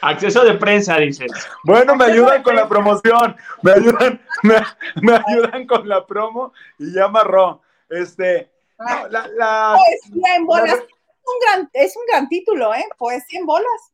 Acceso 0.00 0.44
de 0.44 0.54
prensa, 0.54 0.96
dices. 0.96 1.30
Bueno, 1.62 1.94
me 1.94 2.06
ayudan 2.06 2.42
con 2.42 2.56
la 2.56 2.66
promoción, 2.66 3.36
me 3.62 3.72
ayudan, 3.72 4.20
me, 4.42 4.54
me 5.02 5.20
ayudan 5.26 5.66
con 5.66 5.86
la 5.88 6.06
promo 6.06 6.52
y 6.78 6.94
ya 6.94 7.04
amarró. 7.04 7.60
Este, 7.90 8.50
no, 8.78 9.08
la, 9.08 9.28
la- 9.28 9.76
Poesía 9.76 10.36
en 10.36 10.46
bolas. 10.46 10.68
la- 10.68 10.74
Es 10.76 11.26
un 11.26 11.38
gran, 11.40 11.70
es 11.74 11.96
un 11.96 12.02
gran 12.06 12.28
título, 12.28 12.74
¿eh? 12.74 12.84
Poesía 12.96 13.40
en 13.40 13.46
bolas. 13.46 13.92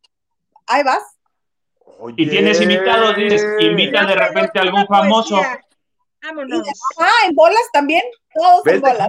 Ahí 0.69 0.85
vas. 0.85 1.03
Y 2.17 2.29
tienes 2.29 2.61
invitados, 2.61 3.17
dices, 3.17 3.45
invita 3.59 4.05
de 4.07 4.15
repente 4.15 4.59
a 4.61 4.63
algún 4.63 4.87
famoso. 4.87 5.37
poesía. 5.37 5.65
Vámonos. 6.23 6.69
ah, 6.99 7.27
en 7.27 7.35
bolas 7.35 7.63
también. 7.73 8.03
Todos 8.35 8.67
en 8.67 8.81
bolas. 8.81 9.09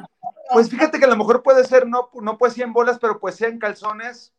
Pues 0.52 0.70
fíjate 0.70 1.00
que 1.00 1.06
a 1.06 1.10
lo 1.10 1.18
mejor 1.18 1.44
puede 1.44 1.64
ser 1.66 1.88
no, 1.88 2.10
no 2.22 2.38
poesía 2.38 2.64
en 2.66 2.74
bolas, 2.74 2.98
pero 3.00 3.20
poesía 3.20 3.48
en 3.48 3.60
calzones, 3.60 4.34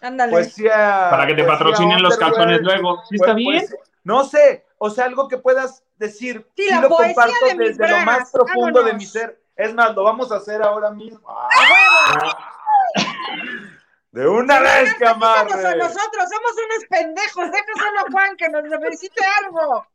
Ándale. 0.00 0.32
poesía. 0.32 1.08
Para 1.10 1.26
que 1.26 1.34
te 1.34 1.44
patrocinen 1.44 2.02
los 2.02 2.16
calzones 2.16 2.60
luego. 2.62 3.02
¿Sí 3.08 3.16
está 3.16 3.32
pues- 3.32 3.36
bien? 3.36 3.66
pues, 3.68 3.80
no 4.04 4.24
sé, 4.24 4.64
o 4.78 4.90
sea, 4.90 5.04
algo 5.04 5.28
que 5.28 5.38
puedas 5.38 5.82
decir. 5.96 6.46
Sí, 6.56 6.64
sí 6.64 6.70
la 6.74 6.80
lo 6.82 6.88
poesía 6.88 7.14
comparto 7.14 7.46
de 7.46 7.54
mis 7.56 7.76
desde 7.78 7.90
lo 7.98 8.04
más 8.04 8.30
profundo 8.30 8.82
de 8.82 8.92
mi 8.94 9.06
ser. 9.06 9.40
Es 9.56 9.74
más, 9.74 9.94
lo 9.94 10.04
vamos 10.04 10.30
a 10.32 10.36
hacer 10.36 10.62
ahora 10.62 10.90
mismo. 10.90 11.20
¡Ah! 11.28 12.54
De 14.10 14.26
una 14.26 14.58
vez, 14.60 14.88
Somos 14.90 14.94
a 14.94 14.98
camarre. 14.98 15.76
nosotros, 15.76 16.24
somos 16.30 16.52
unos 16.64 16.84
pendejos. 16.88 17.50
Déjaselo 17.52 18.00
a 18.00 18.10
Juan 18.10 18.36
que 18.36 18.48
nos 18.48 18.62
necesite 18.64 19.20
algo. 19.44 19.86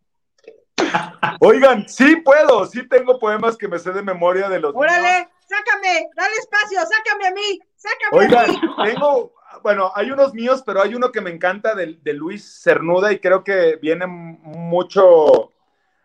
Oigan, 1.39 1.88
sí 1.88 2.18
puedo, 2.18 2.65
sí 2.65 2.88
tengo 2.88 3.19
poemas 3.19 3.57
que 3.57 3.68
me 3.68 3.80
sé 3.80 3.91
de 3.91 4.01
memoria 4.01 4.49
de 4.49 4.60
los 4.60 4.73
míos. 4.73 4.85
Órale, 4.85 5.30
sácame, 5.47 6.10
dale 6.15 6.35
espacio, 6.35 6.80
sácame 6.81 7.27
a 7.27 7.31
mí, 7.31 7.60
sácame 7.76 8.26
Oigan, 8.26 8.45
a 8.45 8.84
mí. 8.84 8.91
tengo, 8.91 9.34
bueno, 9.61 9.91
hay 9.95 10.11
unos 10.11 10.34
míos, 10.34 10.64
pero 10.65 10.81
hay 10.81 10.95
uno 10.95 11.11
que 11.11 11.22
me 11.22 11.31
encanta 11.31 11.76
de, 11.76 11.97
de 12.01 12.14
Luis 12.14 12.61
Cernuda 12.64 13.11
y 13.11 13.19
creo 13.19 13.43
que 13.43 13.77
viene 13.81 14.05
mucho 14.07 15.51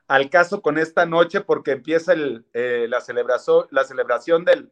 al 0.08 0.30
caso 0.30 0.62
con 0.62 0.78
esta 0.78 1.06
noche 1.06 1.40
porque 1.42 1.72
empieza 1.72 2.12
el, 2.14 2.46
eh, 2.54 2.86
la, 2.88 3.00
celebración, 3.00 3.66
la 3.70 3.84
celebración 3.84 4.44
del, 4.44 4.70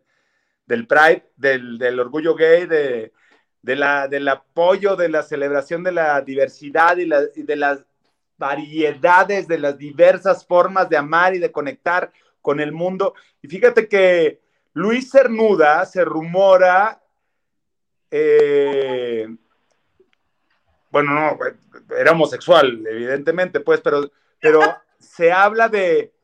del 0.67 0.87
Pride, 0.87 1.31
del, 1.37 1.79
del 1.79 2.01
orgullo 2.01 2.35
gay, 2.35 2.67
de, 2.67 3.13
de 3.63 3.77
la, 3.77 4.09
del 4.09 4.27
apoyo, 4.29 4.97
de 4.97 5.09
la 5.11 5.23
celebración 5.23 5.83
de 5.85 5.93
la 5.93 6.21
diversidad 6.23 6.97
y, 6.97 7.07
la- 7.07 7.25
y 7.35 7.43
de 7.43 7.57
las 7.57 7.85
variedades, 8.39 9.49
de 9.49 9.59
las 9.59 9.79
diversas 9.79 10.47
formas 10.47 10.89
de 10.89 10.97
amar 10.97 11.35
y 11.35 11.39
de 11.39 11.53
conectar 11.53 12.13
con 12.43 12.61
el 12.61 12.73
mundo. 12.73 13.15
Y 13.43 13.49
fíjate 13.49 13.89
que 13.89 14.41
Luis 14.73 15.11
Cernuda 15.11 15.85
se 15.87 16.05
rumora 16.05 17.03
eh, 18.11 19.27
bueno, 20.91 21.13
no, 21.13 21.39
era 21.95 22.13
homosexual, 22.13 22.87
evidentemente, 22.87 23.61
pues, 23.61 23.83
pero, 23.83 24.11
pero 24.41 24.61
se 24.99 25.31
habla 25.31 25.69
de, 25.69 26.15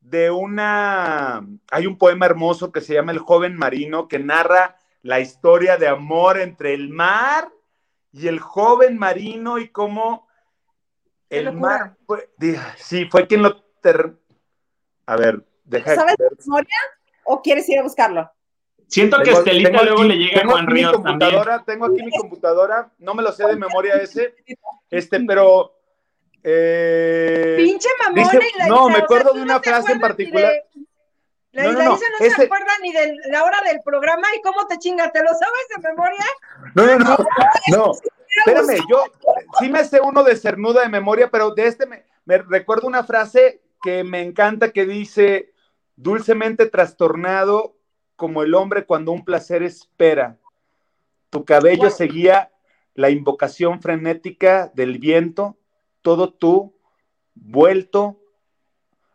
de 0.00 0.30
una, 0.30 1.46
hay 1.70 1.86
un 1.86 1.98
poema 1.98 2.24
hermoso 2.24 2.72
que 2.72 2.80
se 2.80 2.94
llama 2.94 3.12
El 3.12 3.18
joven 3.18 3.54
marino, 3.54 4.08
que 4.08 4.18
narra 4.18 4.76
la 5.02 5.20
historia 5.20 5.76
de 5.76 5.88
amor 5.88 6.38
entre 6.40 6.72
el 6.72 6.88
mar 6.88 7.50
y 8.12 8.28
el 8.28 8.40
joven 8.40 8.96
marino 8.96 9.58
y 9.58 9.68
cómo 9.68 10.23
el 11.30 11.52
mar, 11.52 11.96
fue, 12.06 12.28
sí, 12.76 13.06
fue 13.10 13.26
quien 13.26 13.42
lo, 13.42 13.62
ter- 13.80 14.14
a 15.06 15.16
ver, 15.16 15.44
deja 15.64 15.94
¿Sabes 15.94 16.16
de 16.16 16.28
memoria 16.44 16.76
o 17.24 17.42
quieres 17.42 17.68
ir 17.68 17.78
a 17.78 17.82
buscarlo? 17.82 18.30
Siento 18.88 19.18
que 19.18 19.24
Tengo- 19.24 19.38
Estelita 19.38 19.70
tengo 19.70 19.82
luego 19.84 19.98
aquí- 20.00 20.08
le 20.08 20.16
llega 20.18 20.42
a 20.42 20.46
Juan 20.46 20.66
Ríos 20.66 20.92
también. 20.92 21.18
computadora, 21.18 21.64
Tengo 21.64 21.86
aquí 21.86 22.02
mi 22.02 22.10
computadora, 22.10 22.90
no 22.98 23.14
me 23.14 23.22
lo 23.22 23.32
sé 23.32 23.46
de 23.46 23.56
memoria 23.56 23.94
ese, 23.96 24.34
este, 24.90 25.20
pero... 25.20 25.72
eh, 26.42 27.54
Pinche 27.56 27.88
mamona 28.02 28.22
dice- 28.32 28.50
y 28.54 28.58
la 28.58 28.66
no, 28.68 28.88
me 28.88 28.94
o 28.94 28.96
sea, 28.96 29.04
acuerdo 29.04 29.32
de 29.32 29.42
una 29.42 29.60
frase 29.60 29.92
en 29.92 30.00
particular. 30.00 30.52
de- 30.52 30.64
La 31.52 31.62
No, 31.64 31.72
no, 31.72 31.84
no, 31.84 31.96
se 31.98 32.42
acuerda 32.44 32.72
ni 32.82 32.92
de 32.92 33.14
la 33.30 33.44
hora 33.44 33.60
del 33.64 33.80
programa 33.84 34.26
y 34.36 34.40
cómo 34.42 34.66
te 34.66 34.76
chinga, 34.78 35.10
¿te 35.12 35.22
lo 35.22 35.28
sabes 35.28 35.68
de 35.76 35.88
memoria? 35.88 36.24
No, 36.74 36.84
no, 36.86 36.98
no, 36.98 37.16
no. 37.68 37.92
Espérame, 38.36 38.78
yo 38.88 39.04
sí 39.58 39.68
me 39.68 39.84
sé 39.84 40.00
uno 40.00 40.24
de 40.24 40.36
Cernuda 40.36 40.82
de 40.82 40.88
memoria, 40.88 41.30
pero 41.30 41.54
de 41.54 41.66
este 41.66 41.86
me, 41.86 42.04
me 42.24 42.38
recuerdo 42.38 42.86
una 42.86 43.04
frase 43.04 43.62
que 43.82 44.04
me 44.04 44.22
encanta 44.22 44.72
que 44.72 44.86
dice, 44.86 45.52
dulcemente 45.96 46.66
trastornado 46.66 47.76
como 48.16 48.42
el 48.42 48.54
hombre 48.54 48.86
cuando 48.86 49.12
un 49.12 49.24
placer 49.24 49.62
espera. 49.62 50.38
Tu 51.30 51.44
cabello 51.44 51.90
seguía 51.90 52.52
la 52.94 53.10
invocación 53.10 53.80
frenética 53.80 54.70
del 54.74 54.98
viento, 54.98 55.58
todo 56.00 56.32
tú, 56.32 56.74
vuelto, 57.34 58.20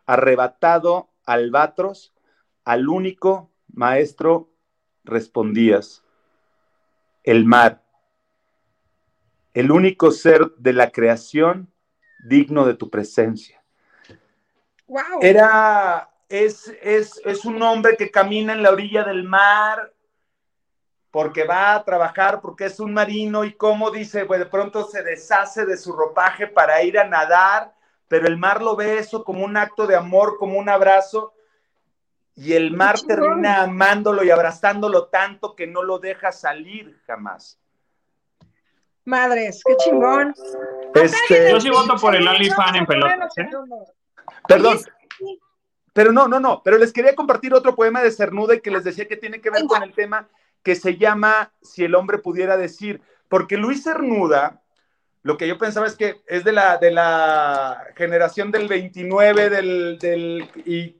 arrebatado, 0.05 1.09
albatros, 1.25 2.13
al 2.65 2.89
único 2.89 3.51
maestro 3.71 4.49
respondías, 5.03 6.03
el 7.23 7.45
mar, 7.45 7.83
el 9.53 9.71
único 9.71 10.11
ser 10.11 10.51
de 10.57 10.73
la 10.73 10.91
creación 10.91 11.71
digno 12.23 12.65
de 12.65 12.73
tu 12.73 12.89
presencia. 12.89 13.63
Wow. 14.87 15.19
Era, 15.21 16.09
es, 16.27 16.73
es, 16.81 17.21
es 17.25 17.45
un 17.45 17.61
hombre 17.61 17.95
que 17.97 18.11
camina 18.11 18.53
en 18.53 18.63
la 18.63 18.71
orilla 18.71 19.03
del 19.03 19.23
mar 19.23 19.93
porque 21.11 21.43
va 21.43 21.73
a 21.73 21.83
trabajar, 21.83 22.39
porque 22.41 22.65
es 22.65 22.79
un 22.79 22.93
marino 22.93 23.43
y 23.43 23.53
como 23.53 23.89
dice, 23.89 24.25
pues 24.25 24.39
de 24.39 24.45
pronto 24.45 24.85
se 24.85 25.03
deshace 25.03 25.65
de 25.65 25.77
su 25.77 25.93
ropaje 25.93 26.47
para 26.47 26.83
ir 26.83 26.99
a 26.99 27.07
nadar, 27.07 27.73
pero 28.07 28.27
el 28.27 28.37
mar 28.37 28.61
lo 28.61 28.75
ve 28.75 28.99
eso 28.99 29.23
como 29.23 29.43
un 29.43 29.57
acto 29.57 29.87
de 29.87 29.95
amor, 29.95 30.37
como 30.37 30.59
un 30.59 30.69
abrazo, 30.69 31.33
y 32.35 32.53
el 32.53 32.71
mar 32.71 32.95
termina 33.01 33.63
amándolo 33.63 34.23
y 34.23 34.29
abrazándolo 34.29 35.07
tanto 35.07 35.55
que 35.55 35.67
no 35.67 35.83
lo 35.83 35.99
deja 35.99 36.31
salir 36.31 36.97
jamás. 37.05 37.59
Madres, 39.09 39.61
qué 39.65 39.75
chingón. 39.77 40.33
Este, 40.93 41.51
yo 41.51 41.59
sí 41.59 41.69
voto 41.69 41.95
por 41.95 42.15
el 42.15 42.27
OnlyFans 42.27 42.77
en 42.77 42.85
pelotas. 42.85 43.37
¿eh? 43.37 43.49
Perdón. 44.47 44.79
Pero 45.93 46.11
no, 46.11 46.27
no, 46.27 46.39
no. 46.39 46.61
Pero 46.63 46.77
les 46.77 46.93
quería 46.93 47.15
compartir 47.15 47.53
otro 47.53 47.75
poema 47.75 48.01
de 48.01 48.11
Cernuda 48.11 48.55
y 48.55 48.61
que 48.61 48.71
les 48.71 48.83
decía 48.83 49.07
que 49.07 49.17
tiene 49.17 49.41
que 49.41 49.49
ver 49.49 49.65
con 49.65 49.83
el 49.83 49.93
tema 49.93 50.29
que 50.63 50.75
se 50.75 50.97
llama 50.97 51.51
Si 51.61 51.83
el 51.83 51.95
hombre 51.95 52.19
pudiera 52.19 52.55
decir. 52.55 53.01
Porque 53.27 53.57
Luis 53.57 53.83
Cernuda, 53.83 54.61
lo 55.23 55.37
que 55.37 55.47
yo 55.47 55.57
pensaba 55.57 55.87
es 55.87 55.95
que 55.95 56.21
es 56.27 56.43
de 56.43 56.51
la, 56.51 56.77
de 56.77 56.91
la 56.91 57.87
generación 57.95 58.51
del 58.51 58.67
29, 58.67 59.49
del, 59.49 59.99
del, 59.99 60.49
y 60.65 60.95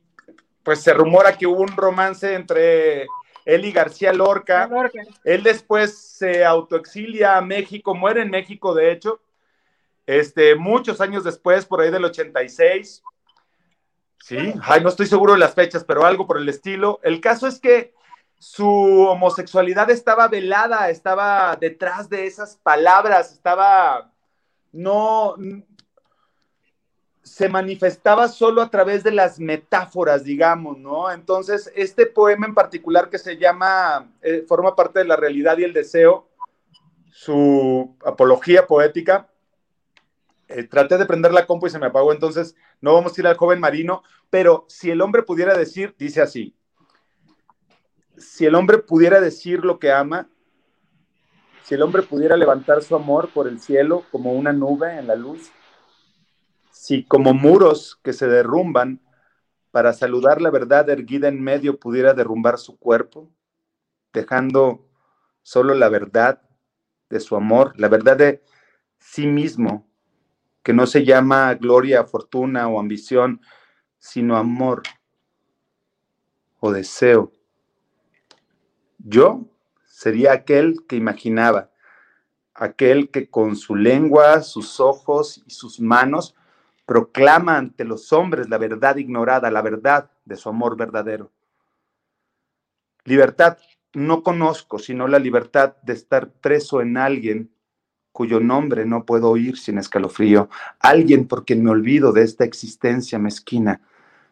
pues 0.64 0.82
se 0.82 0.94
rumora 0.94 1.38
que 1.38 1.48
hubo 1.48 1.62
un 1.62 1.76
romance 1.76 2.34
entre 2.34 3.08
y 3.58 3.72
García 3.72 4.14
Lorca. 4.14 4.70
Él 5.24 5.44
después 5.44 5.98
se 5.98 6.46
autoexilia 6.46 7.38
a 7.38 7.42
México, 7.42 7.96
muere 7.96 8.22
en 8.22 8.30
México, 8.30 8.74
de 8.74 8.92
hecho, 8.92 9.22
este, 10.06 10.56
muchos 10.56 11.02
años 11.02 11.24
después, 11.24 11.66
por 11.66 11.82
ahí 11.82 11.92
del 11.92 12.06
86. 12.06 13.04
Sí, 14.22 14.54
ay, 14.62 14.82
no 14.82 14.90
estoy 14.90 15.08
seguro 15.08 15.34
de 15.34 15.40
las 15.40 15.54
fechas, 15.54 15.84
pero 15.84 16.06
algo 16.06 16.28
por 16.28 16.38
el 16.38 16.50
estilo. 16.50 17.00
El 17.04 17.22
caso 17.22 17.48
es 17.48 17.60
que 17.60 17.94
su 18.38 18.68
homosexualidad 18.68 19.90
estaba 19.90 20.28
velada, 20.28 20.90
estaba 20.90 21.56
detrás 21.56 22.10
de 22.10 22.26
esas 22.26 22.58
palabras, 22.58 23.34
estaba, 23.34 24.12
no, 24.72 25.36
se 27.30 27.48
manifestaba 27.48 28.28
solo 28.28 28.62
a 28.62 28.72
través 28.72 29.04
de 29.04 29.12
las 29.12 29.40
metáforas, 29.40 30.24
digamos, 30.24 30.80
¿no? 30.80 31.12
Entonces, 31.12 31.72
este 31.76 32.08
poema 32.08 32.48
en 32.48 32.56
particular 32.56 33.10
que 33.10 33.20
se 33.20 33.38
llama, 33.38 34.12
eh, 34.22 34.44
forma 34.48 34.76
parte 34.76 35.00
de 35.00 35.06
la 35.06 35.16
realidad 35.16 35.58
y 35.60 35.64
el 35.64 35.72
deseo, 35.72 36.28
su 37.12 37.96
apología 38.04 38.66
poética, 38.66 39.30
eh, 40.48 40.64
traté 40.64 40.98
de 40.98 41.06
prender 41.06 41.32
la 41.32 41.46
compu 41.46 41.68
y 41.68 41.70
se 41.70 41.78
me 41.78 41.86
apagó, 41.86 42.12
entonces 42.12 42.56
no 42.82 42.96
vamos 42.96 43.16
a 43.16 43.22
ir 43.22 43.28
al 43.28 43.38
joven 43.38 43.60
marino, 43.60 44.02
pero 44.32 44.66
si 44.68 44.90
el 44.90 45.00
hombre 45.00 45.22
pudiera 45.22 45.56
decir, 45.56 45.96
dice 46.00 46.22
así, 46.22 46.56
si 48.18 48.48
el 48.48 48.56
hombre 48.56 48.80
pudiera 48.80 49.22
decir 49.22 49.64
lo 49.64 49.78
que 49.78 49.92
ama, 49.92 50.28
si 51.64 51.76
el 51.76 51.84
hombre 51.84 52.02
pudiera 52.02 52.36
levantar 52.36 52.82
su 52.82 52.96
amor 52.96 53.30
por 53.30 53.48
el 53.48 53.60
cielo 53.60 54.04
como 54.12 54.34
una 54.34 54.52
nube 54.52 54.98
en 54.98 55.06
la 55.06 55.16
luz, 55.16 55.52
si 56.80 57.04
como 57.04 57.34
muros 57.34 58.00
que 58.04 58.14
se 58.14 58.26
derrumban 58.28 59.02
para 59.70 59.92
saludar 59.92 60.42
la 60.42 60.50
verdad 60.50 60.90
erguida 60.90 61.28
en 61.28 61.44
medio 61.44 61.78
pudiera 61.78 62.14
derrumbar 62.14 62.58
su 62.58 62.80
cuerpo, 62.80 63.30
dejando 64.14 64.88
solo 65.42 65.74
la 65.74 65.90
verdad 65.90 66.42
de 67.10 67.20
su 67.20 67.36
amor, 67.36 67.74
la 67.78 67.90
verdad 67.90 68.16
de 68.16 68.42
sí 68.98 69.28
mismo, 69.28 69.90
que 70.64 70.72
no 70.72 70.88
se 70.88 71.04
llama 71.04 71.54
gloria, 71.56 72.06
fortuna 72.06 72.70
o 72.70 72.80
ambición, 72.80 73.42
sino 73.98 74.38
amor 74.38 74.84
o 76.62 76.72
deseo. 76.72 77.34
Yo 79.00 79.50
sería 79.84 80.32
aquel 80.32 80.86
que 80.88 80.96
imaginaba, 80.96 81.72
aquel 82.54 83.12
que 83.12 83.30
con 83.30 83.58
su 83.58 83.76
lengua, 83.76 84.44
sus 84.44 84.80
ojos 84.80 85.44
y 85.46 85.52
sus 85.52 85.82
manos 85.82 86.36
proclama 86.90 87.56
ante 87.56 87.86
los 87.86 88.12
hombres 88.14 88.50
la 88.50 88.58
verdad 88.58 88.96
ignorada, 88.96 89.52
la 89.52 89.62
verdad 89.62 90.10
de 90.26 90.36
su 90.36 90.50
amor 90.50 90.76
verdadero. 90.76 91.30
Libertad 93.04 93.60
no 93.94 94.24
conozco, 94.24 94.80
sino 94.80 95.08
la 95.08 95.20
libertad 95.20 95.76
de 95.84 95.94
estar 95.94 96.32
preso 96.32 96.82
en 96.82 96.98
alguien 96.98 97.52
cuyo 98.12 98.40
nombre 98.40 98.88
no 98.88 99.06
puedo 99.06 99.30
oír 99.30 99.56
sin 99.60 99.78
escalofrío, 99.78 100.50
alguien 100.80 101.28
por 101.28 101.46
quien 101.46 101.64
me 101.64 101.70
olvido 101.70 102.12
de 102.12 102.24
esta 102.24 102.44
existencia 102.44 103.20
mezquina, 103.20 103.82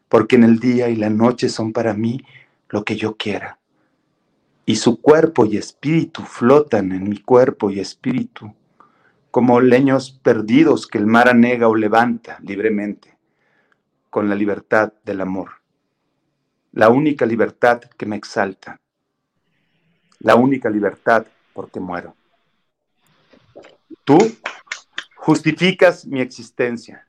porque 0.09 0.35
en 0.35 0.43
el 0.43 0.57
día 0.57 0.89
y 0.89 0.95
la 0.95 1.11
noche 1.11 1.49
son 1.49 1.71
para 1.71 1.93
mí 1.93 2.23
lo 2.69 2.83
que 2.83 2.95
yo 2.95 3.17
quiera. 3.17 3.59
Y 4.65 4.77
su 4.77 4.99
cuerpo 4.99 5.45
y 5.45 5.57
espíritu 5.57 6.23
flotan 6.23 6.91
en 6.91 7.07
mi 7.07 7.19
cuerpo 7.21 7.69
y 7.69 7.79
espíritu 7.79 8.51
como 9.37 9.61
leños 9.61 10.09
perdidos 10.09 10.87
que 10.87 10.97
el 10.97 11.05
mar 11.05 11.29
anega 11.29 11.67
o 11.67 11.75
levanta 11.75 12.39
libremente, 12.41 13.19
con 14.09 14.29
la 14.29 14.33
libertad 14.33 14.93
del 15.05 15.21
amor, 15.21 15.61
la 16.71 16.89
única 16.89 17.23
libertad 17.23 17.81
que 17.81 18.07
me 18.07 18.15
exalta, 18.15 18.81
la 20.21 20.33
única 20.33 20.71
libertad 20.71 21.27
porque 21.53 21.79
muero. 21.79 22.15
Tú 24.03 24.17
justificas 25.17 26.07
mi 26.07 26.19
existencia. 26.19 27.07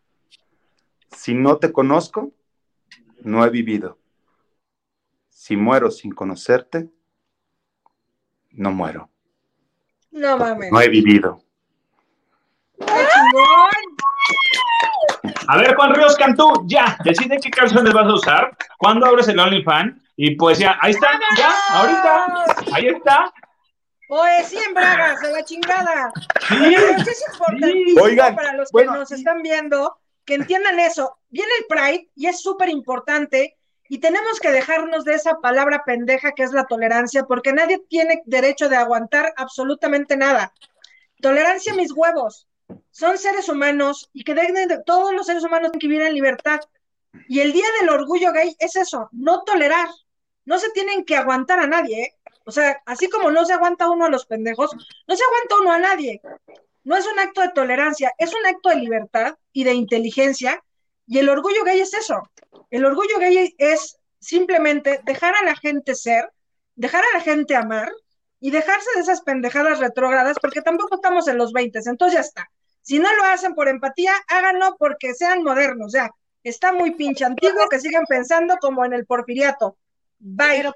Si 1.17 1.33
no 1.33 1.57
te 1.57 1.73
conozco, 1.73 2.31
no 3.23 3.43
he 3.43 3.49
vivido. 3.49 3.97
Si 5.31 5.57
muero 5.57 5.91
sin 5.91 6.13
conocerte, 6.13 6.91
no 8.51 8.71
muero. 8.71 9.09
No 10.11 10.37
mames. 10.37 10.71
No 10.71 10.79
he 10.79 10.91
vivido. 10.91 11.48
A 15.47 15.57
ver, 15.57 15.75
Juan 15.75 15.95
Ríos 15.95 16.17
Cantú, 16.17 16.65
ya, 16.67 16.99
decide 17.05 17.39
qué 17.43 17.51
calzones 17.51 17.93
vas 17.93 18.07
a 18.07 18.15
usar, 18.15 18.57
cuándo 18.79 19.07
abres 19.07 19.29
el 19.29 19.39
OnlyFans, 19.39 20.03
y 20.17 20.35
pues 20.37 20.59
ya, 20.59 20.77
ahí 20.81 20.91
está, 20.91 21.09
ya, 21.37 21.51
ahorita, 21.71 22.27
ahí 22.75 22.89
está. 22.89 23.33
Poesía 24.09 24.61
en 24.67 24.75
bragas, 24.75 25.21
de 25.21 25.33
la 25.33 25.45
chingada. 25.45 26.13
Sí, 26.49 26.75
es 26.75 27.25
importante 27.29 28.35
para 28.35 28.55
los 28.55 28.71
que 28.71 28.85
nos 28.85 29.13
están 29.13 29.43
viendo 29.43 29.99
que 30.25 30.35
entiendan 30.35 30.79
eso. 30.81 31.19
Viene 31.29 31.51
el 31.59 31.67
Pride 31.67 32.11
y 32.15 32.27
es 32.27 32.41
súper 32.43 32.71
importante 32.71 33.57
y 33.89 33.99
tenemos 33.99 34.41
que 34.41 34.51
dejarnos 34.51 35.05
de 35.05 35.15
esa 35.15 35.41
palabra 35.41 35.85
pendeja 35.85 36.33
que 36.33 36.43
es 36.43 36.53
la 36.53 36.67
tolerancia, 36.67 37.25
porque 37.25 37.53
nadie 37.53 37.83
tiene 37.89 38.23
derecho 38.27 38.69
de 38.69 38.77
aguantar 38.77 39.33
absolutamente 39.37 40.17
nada. 40.17 40.53
Tolerancia 41.21 41.75
mis 41.75 41.93
huevos 41.93 42.48
son 42.99 43.17
seres 43.17 43.49
humanos 43.49 44.11
y 44.13 44.25
que 44.25 44.35
deben 44.35 44.67
de, 44.67 44.83
todos 44.83 45.15
los 45.15 45.25
seres 45.25 45.45
humanos 45.45 45.71
tienen 45.71 45.81
que 45.81 45.87
vivir 45.87 46.03
en 46.03 46.15
libertad. 46.15 46.59
Y 47.29 47.39
el 47.39 47.53
día 47.53 47.67
del 47.79 47.91
orgullo 47.91 48.33
gay 48.33 48.57
es 48.59 48.75
eso, 48.75 49.09
no 49.13 49.45
tolerar. 49.45 49.89
No 50.45 50.59
se 50.59 50.71
tienen 50.71 51.05
que 51.05 51.15
aguantar 51.15 51.61
a 51.61 51.69
nadie, 51.69 52.03
¿eh? 52.03 52.15
O 52.45 52.51
sea, 52.51 52.83
así 52.87 53.09
como 53.09 53.31
no 53.31 53.45
se 53.45 53.53
aguanta 53.53 53.89
uno 53.89 54.07
a 54.07 54.11
los 54.11 54.27
pendejos, 54.27 54.75
no 55.07 55.15
se 55.15 55.23
aguanta 55.23 55.61
uno 55.61 55.71
a 55.71 55.79
nadie. 55.79 56.21
No 56.83 56.97
es 56.97 57.07
un 57.07 57.21
acto 57.21 57.41
de 57.41 57.51
tolerancia, 57.51 58.13
es 58.19 58.35
un 58.35 58.45
acto 58.45 58.71
de 58.71 58.77
libertad 58.77 59.37
y 59.53 59.63
de 59.63 59.75
inteligencia. 59.75 60.61
Y 61.07 61.19
el 61.19 61.29
orgullo 61.29 61.63
gay 61.63 61.79
es 61.79 61.95
eso. 61.95 62.29
El 62.69 62.85
orgullo 62.85 63.21
gay 63.21 63.55
es 63.59 63.97
simplemente 64.19 65.03
dejar 65.05 65.37
a 65.37 65.45
la 65.45 65.55
gente 65.55 65.95
ser, 65.95 66.33
dejar 66.75 67.05
a 67.05 67.19
la 67.19 67.23
gente 67.23 67.55
amar 67.55 67.93
y 68.41 68.51
dejarse 68.51 68.91
de 68.97 69.03
esas 69.03 69.21
pendejadas 69.21 69.79
retrógradas, 69.79 70.39
porque 70.41 70.63
tampoco 70.63 70.97
estamos 70.97 71.29
en 71.29 71.39
los 71.39 71.53
20, 71.53 71.79
entonces 71.87 72.15
ya 72.15 72.21
está. 72.23 72.51
Si 72.89 72.99
no 72.99 73.15
lo 73.17 73.25
hacen 73.25 73.55
por 73.55 73.69
empatía, 73.69 74.15
háganlo 74.29 74.77
porque 74.79 75.13
sean 75.13 75.43
modernos. 75.43 75.89
O 75.89 75.91
sea, 75.91 76.11
está 76.43 76.73
muy 76.73 76.95
pinche 76.95 77.23
antiguo 77.23 77.69
que 77.69 77.81
sigan 77.81 78.07
pensando 78.09 78.57
como 78.63 78.83
en 78.83 78.95
el 78.95 79.05
porfiriato. 79.05 79.77
Bye. 80.19 80.73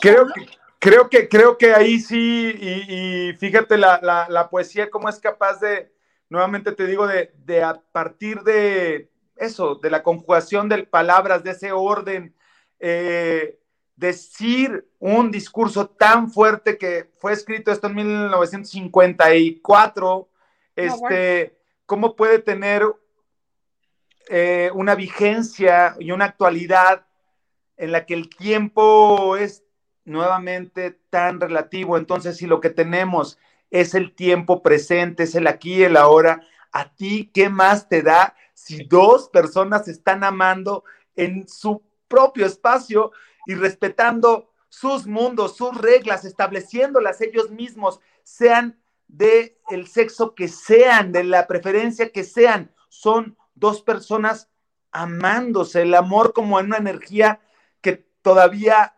Creo 0.00 0.26
que, 0.26 0.48
creo 0.80 1.08
que, 1.08 1.28
creo 1.28 1.56
que 1.56 1.72
ahí 1.72 2.00
sí, 2.00 2.52
y, 2.58 3.34
fíjate 3.34 3.78
la, 3.78 4.48
poesía, 4.50 4.90
cómo 4.90 5.08
es 5.08 5.20
capaz 5.20 5.60
de, 5.60 5.92
nuevamente 6.28 6.72
te 6.72 6.88
digo, 6.88 7.06
de, 7.06 7.32
de 7.44 7.62
a 7.62 7.80
partir 7.92 8.42
de 8.42 9.12
eso, 9.36 9.76
de 9.76 9.90
la 9.90 10.02
conjugación 10.02 10.68
de 10.68 10.82
palabras, 10.82 11.44
de 11.44 11.52
ese 11.52 11.70
orden, 11.70 12.34
eh, 12.80 13.60
decir 13.94 14.88
un 14.98 15.30
discurso 15.30 15.86
tan 15.86 16.32
fuerte 16.32 16.78
que 16.78 17.12
fue 17.20 17.32
escrito 17.32 17.70
esto 17.70 17.86
en 17.86 17.94
1954 17.94 20.30
este, 20.76 21.58
cómo 21.86 22.16
puede 22.16 22.38
tener 22.38 22.84
eh, 24.28 24.70
una 24.74 24.94
vigencia 24.94 25.96
y 25.98 26.10
una 26.10 26.26
actualidad 26.26 27.06
en 27.76 27.92
la 27.92 28.06
que 28.06 28.14
el 28.14 28.28
tiempo 28.28 29.36
es 29.36 29.64
nuevamente 30.04 30.92
tan 31.10 31.40
relativo. 31.40 31.98
Entonces, 31.98 32.36
si 32.36 32.46
lo 32.46 32.60
que 32.60 32.70
tenemos 32.70 33.38
es 33.70 33.94
el 33.94 34.14
tiempo 34.14 34.62
presente, 34.62 35.24
es 35.24 35.34
el 35.34 35.46
aquí 35.46 35.74
y 35.74 35.82
el 35.84 35.96
ahora, 35.96 36.40
¿a 36.72 36.94
ti 36.94 37.30
qué 37.34 37.48
más 37.48 37.88
te 37.88 38.02
da 38.02 38.34
si 38.54 38.84
dos 38.84 39.28
personas 39.28 39.88
están 39.88 40.24
amando 40.24 40.84
en 41.16 41.48
su 41.48 41.82
propio 42.08 42.46
espacio 42.46 43.12
y 43.46 43.54
respetando 43.54 44.50
sus 44.68 45.06
mundos, 45.06 45.56
sus 45.56 45.76
reglas, 45.76 46.24
estableciéndolas 46.24 47.20
ellos 47.20 47.50
mismos, 47.50 48.00
sean 48.22 48.80
de 49.16 49.58
el 49.68 49.86
sexo 49.86 50.34
que 50.34 50.48
sean, 50.48 51.12
de 51.12 51.24
la 51.24 51.46
preferencia 51.46 52.10
que 52.10 52.24
sean, 52.24 52.72
son 52.88 53.36
dos 53.54 53.82
personas 53.82 54.50
amándose, 54.90 55.82
el 55.82 55.94
amor 55.94 56.32
como 56.32 56.58
en 56.58 56.66
una 56.66 56.78
energía 56.78 57.40
que 57.80 58.04
todavía 58.22 58.94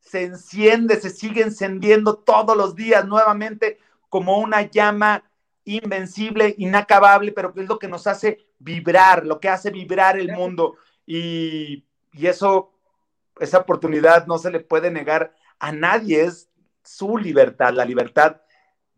se 0.00 0.24
enciende, 0.24 1.00
se 1.00 1.10
sigue 1.10 1.42
encendiendo 1.42 2.16
todos 2.16 2.56
los 2.56 2.74
días 2.74 3.06
nuevamente 3.06 3.78
como 4.08 4.38
una 4.38 4.62
llama 4.62 5.24
invencible, 5.64 6.54
inacabable, 6.56 7.32
pero 7.32 7.52
que 7.52 7.62
es 7.62 7.68
lo 7.68 7.78
que 7.78 7.88
nos 7.88 8.06
hace 8.06 8.46
vibrar, 8.58 9.26
lo 9.26 9.38
que 9.38 9.50
hace 9.50 9.70
vibrar 9.70 10.18
el 10.18 10.32
mundo. 10.32 10.76
Y, 11.04 11.84
y 12.12 12.26
eso, 12.26 12.72
esa 13.38 13.58
oportunidad 13.58 14.26
no 14.26 14.38
se 14.38 14.50
le 14.50 14.60
puede 14.60 14.90
negar 14.90 15.34
a 15.58 15.72
nadie, 15.72 16.22
es 16.22 16.48
su 16.82 17.18
libertad, 17.18 17.74
la 17.74 17.84
libertad 17.84 18.40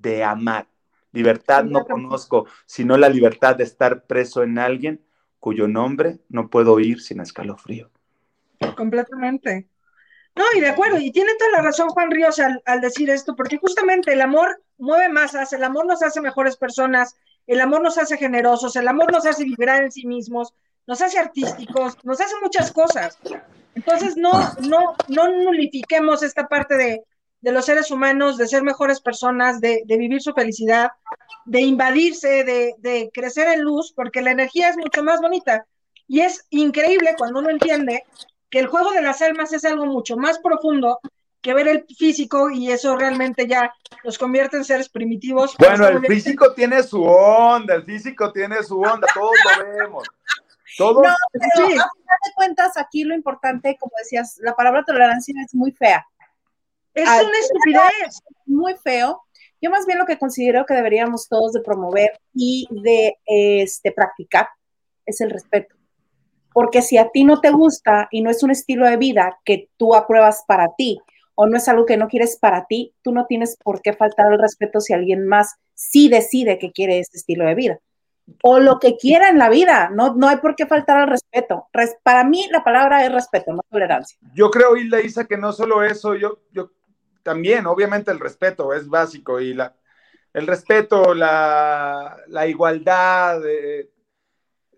de 0.01 0.25
amar. 0.25 0.67
Libertad 1.13 1.65
no 1.65 1.85
conozco, 1.85 2.47
sino 2.67 2.97
la 2.97 3.09
libertad 3.09 3.57
de 3.57 3.65
estar 3.65 4.05
preso 4.05 4.43
en 4.43 4.59
alguien 4.59 5.01
cuyo 5.41 5.67
nombre 5.67 6.19
no 6.29 6.49
puedo 6.49 6.75
oír 6.75 7.01
sin 7.01 7.21
escalofrío. 7.21 7.91
Completamente. 8.77 9.69
No, 10.37 10.45
y 10.55 10.61
de 10.61 10.69
acuerdo, 10.69 10.99
y 10.99 11.11
tiene 11.11 11.33
toda 11.39 11.51
la 11.51 11.63
razón 11.63 11.89
Juan 11.89 12.11
Ríos 12.11 12.39
al, 12.39 12.81
decir 12.81 13.11
esto, 13.11 13.35
porque 13.35 13.57
justamente 13.57 14.13
el 14.13 14.21
amor 14.21 14.63
mueve 14.79 15.09
masas, 15.09 15.53
el 15.53 15.65
amor 15.65 15.87
nos 15.87 16.03
hace 16.03 16.21
mejores 16.21 16.57
personas, 16.57 17.17
el 17.47 17.61
amor 17.61 17.83
nos 17.83 17.99
hace 17.99 18.17
generosos, 18.17 18.77
el 18.77 18.87
amor 18.87 19.11
nos 19.11 19.27
hace 19.27 19.45
vibrar 19.45 19.83
en 19.83 19.91
sí 19.91 20.07
mismos, 20.07 20.55
nos 20.87 21.03
hace 21.03 21.19
artísticos, 21.19 21.97
nos 22.05 22.21
hace 22.21 22.35
muchas 22.41 22.71
cosas. 22.71 23.19
Entonces 23.75 24.17
no, 24.17 24.33
no, 24.69 24.95
no 25.09 25.29
nulifiquemos 25.29 26.23
esta 26.23 26.47
parte 26.47 26.77
de, 26.77 27.03
de 27.41 27.53
los 27.53 27.65
seres 27.65 27.91
humanos, 27.91 28.37
de 28.37 28.47
ser 28.47 28.63
mejores 28.63 29.01
personas, 29.01 29.61
de, 29.61 29.83
de 29.87 29.97
vivir 29.97 30.21
su 30.21 30.33
felicidad, 30.33 30.91
de 31.47 31.61
invadirse, 31.61 32.45
de, 32.45 32.75
de, 32.79 33.11
crecer 33.13 33.49
en 33.49 33.63
luz, 33.63 33.93
porque 33.95 34.21
la 34.21 34.33
energía 34.33 34.69
es 34.69 34.77
mucho 34.77 35.03
más 35.03 35.21
bonita. 35.21 35.67
Y 36.07 36.21
es 36.21 36.47
increíble 36.51 37.15
cuando 37.17 37.41
uno 37.41 37.51
entiende 37.51 38.05
que 38.51 38.59
el 38.59 38.67
juego 38.67 38.91
de 38.91 39.03
las 39.03 39.23
almas 39.23 39.53
es 39.53 39.65
algo 39.65 39.87
mucho 39.87 40.17
más 40.17 40.39
profundo 40.39 41.01
que 41.41 41.55
ver 41.55 41.69
el 41.69 41.87
físico 41.97 42.51
y 42.51 42.71
eso 42.71 42.97
realmente 42.97 43.47
ya 43.47 43.73
los 44.03 44.19
convierte 44.19 44.57
en 44.57 44.65
seres 44.65 44.89
primitivos. 44.89 45.57
Bueno, 45.59 45.89
el 45.89 46.01
físico 46.01 46.53
tiene 46.53 46.83
su 46.83 47.03
onda, 47.03 47.75
el 47.75 47.85
físico 47.85 48.33
tiene 48.33 48.63
su 48.63 48.79
onda, 48.81 49.07
todos 49.15 49.33
lo 49.59 49.73
vemos. 49.73 50.09
Todos. 50.77 51.03
No, 51.03 51.15
pero 51.33 51.69
sí. 51.69 51.79
a 51.79 52.35
cuentas, 52.35 52.77
aquí 52.77 53.05
lo 53.05 53.15
importante, 53.15 53.77
como 53.81 53.93
decías, 53.99 54.39
la 54.43 54.55
palabra 54.55 54.85
tolerancia 54.85 55.35
es 55.45 55.55
muy 55.55 55.73
fea. 55.73 56.07
Es 56.95 57.09
una 57.09 57.39
estupidez. 57.39 58.21
Muy 58.47 58.75
feo. 58.77 59.23
Yo 59.61 59.71
más 59.71 59.87
bien 59.87 59.99
lo 59.99 60.07
que 60.07 60.19
considero 60.19 60.65
que 60.65 60.75
deberíamos 60.75 61.29
todos 61.29 61.53
de 61.53 61.61
promover 61.61 62.19
y 62.35 62.67
de 62.71 63.19
este, 63.27 63.93
practicar 63.93 64.49
es 65.05 65.21
el 65.21 65.31
respeto. 65.31 65.77
Porque 66.53 66.83
si 66.83 66.99
a 66.99 67.11
ti 67.11 67.25
no 67.25 67.41
te 67.41 67.51
gusta 67.51 68.09
y 68.11 68.23
no 68.23 68.31
es 68.31 68.43
un 68.43 68.51
estilo 68.51 68.87
de 68.87 68.97
vida 68.97 69.39
que 69.45 69.69
tú 69.77 69.95
apruebas 69.95 70.45
para 70.49 70.69
ti 70.77 71.01
o 71.35 71.47
no 71.47 71.57
es 71.57 71.69
algo 71.69 71.87
que 71.87 71.97
no 71.97 72.09
quieres 72.09 72.39
para 72.41 72.67
ti, 72.67 72.95
tú 73.03 73.13
no 73.13 73.27
tienes 73.27 73.57
por 73.63 73.83
qué 73.83 73.93
faltar 73.93 74.33
el 74.33 74.39
respeto 74.39 74.81
si 74.81 74.93
alguien 74.93 75.27
más 75.27 75.55
sí 75.75 76.09
decide 76.09 76.59
que 76.59 76.73
quiere 76.73 76.99
ese 76.99 77.19
estilo 77.19 77.47
de 77.47 77.55
vida. 77.55 77.79
O 78.43 78.61
lo 78.61 78.79
que 78.79 78.97
quiera 78.97 79.29
en 79.29 79.39
la 79.39 79.49
vida, 79.49 79.91
no, 79.91 80.15
no 80.15 80.29
hay 80.29 80.37
por 80.37 80.55
qué 80.55 80.67
faltar 80.67 80.99
al 80.99 81.09
respeto. 81.09 81.69
para 82.03 82.25
mí 82.25 82.49
la 82.51 82.63
palabra 82.63 83.05
es 83.05 83.13
respeto, 83.13 83.53
no 83.53 83.63
tolerancia. 83.71 84.19
Yo 84.35 84.51
creo, 84.51 84.77
Hilda 84.77 85.01
Isa, 85.01 85.27
que 85.27 85.37
no 85.37 85.53
solo 85.53 85.83
eso, 85.83 86.15
yo, 86.15 86.41
yo 86.53 86.71
también, 87.23 87.67
obviamente 87.67 88.11
el 88.11 88.21
respeto 88.21 88.73
es 88.73 88.89
básico 88.89 89.41
y 89.41 89.55
la, 89.55 89.75
el 90.33 90.47
respeto, 90.47 91.15
la, 91.15 92.17
igualdad, 92.49 93.43
eh, 93.47 93.91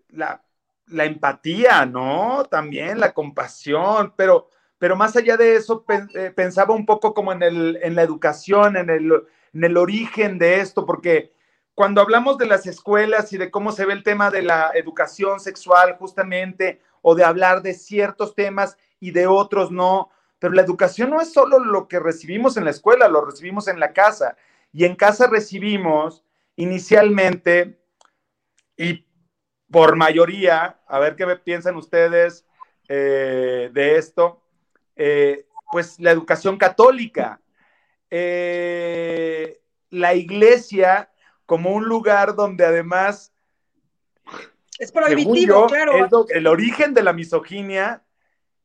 la, 0.09 0.41
empatía, 0.87 1.85
¿no? 1.85 2.45
También 2.49 2.99
la 2.99 3.13
compasión, 3.13 4.13
pero, 4.15 4.49
pero 4.77 4.95
más 4.95 5.15
allá 5.15 5.37
de 5.37 5.55
eso, 5.55 5.85
eh, 6.15 6.31
pensaba 6.35 6.73
un 6.73 6.85
poco 6.85 7.13
como 7.13 7.31
en, 7.31 7.43
el, 7.43 7.79
en 7.81 7.95
la 7.95 8.01
educación, 8.01 8.77
en 8.77 8.89
el, 8.89 9.11
en 9.53 9.63
el 9.63 9.77
origen 9.77 10.37
de 10.39 10.59
esto, 10.59 10.85
porque 10.85 11.33
cuando 11.75 12.01
hablamos 12.01 12.37
de 12.37 12.45
las 12.45 12.67
escuelas 12.67 13.33
y 13.33 13.37
de 13.37 13.49
cómo 13.49 13.71
se 13.71 13.85
ve 13.85 13.93
el 13.93 14.03
tema 14.03 14.29
de 14.29 14.43
la 14.43 14.71
educación 14.75 15.39
sexual 15.39 15.97
justamente, 15.97 16.81
o 17.01 17.15
de 17.15 17.23
hablar 17.23 17.61
de 17.61 17.73
ciertos 17.73 18.33
temas 18.33 18.77
y 18.99 19.11
de 19.11 19.27
otros 19.27 19.71
no, 19.71 20.09
pero 20.43 20.55
la 20.55 20.61
educación 20.61 21.09
no 21.09 21.21
es 21.21 21.31
solo 21.31 21.57
lo 21.57 21.87
que 21.87 22.01
recibimos 22.01 22.57
en 22.57 22.65
la 22.65 22.71
escuela, 22.71 23.07
lo 23.07 23.23
recibimos 23.23 23.69
en 23.69 23.79
la 23.79 23.93
casa. 23.93 24.35
Y 24.73 24.83
en 24.83 24.97
casa 24.97 25.27
recibimos 25.27 26.25
inicialmente 26.57 27.79
y 28.75 29.07
por 29.71 29.95
mayoría, 29.95 30.81
a 30.85 30.99
ver 30.99 31.15
qué 31.15 31.25
piensan 31.37 31.77
ustedes 31.77 32.45
eh, 32.89 33.69
de 33.71 33.95
esto, 33.95 34.43
eh, 34.97 35.47
pues 35.71 35.97
la 36.01 36.11
educación 36.11 36.57
católica. 36.57 37.39
Eh, 38.09 39.61
la 39.91 40.13
iglesia 40.13 41.09
como 41.45 41.71
un 41.71 41.85
lugar 41.85 42.35
donde 42.35 42.65
además 42.65 43.31
es 44.77 44.91
prohibitivo, 44.91 45.67
claro. 45.67 46.25
el 46.27 46.47
origen 46.47 46.93
de 46.93 47.03
la 47.03 47.13
misoginia 47.13 48.02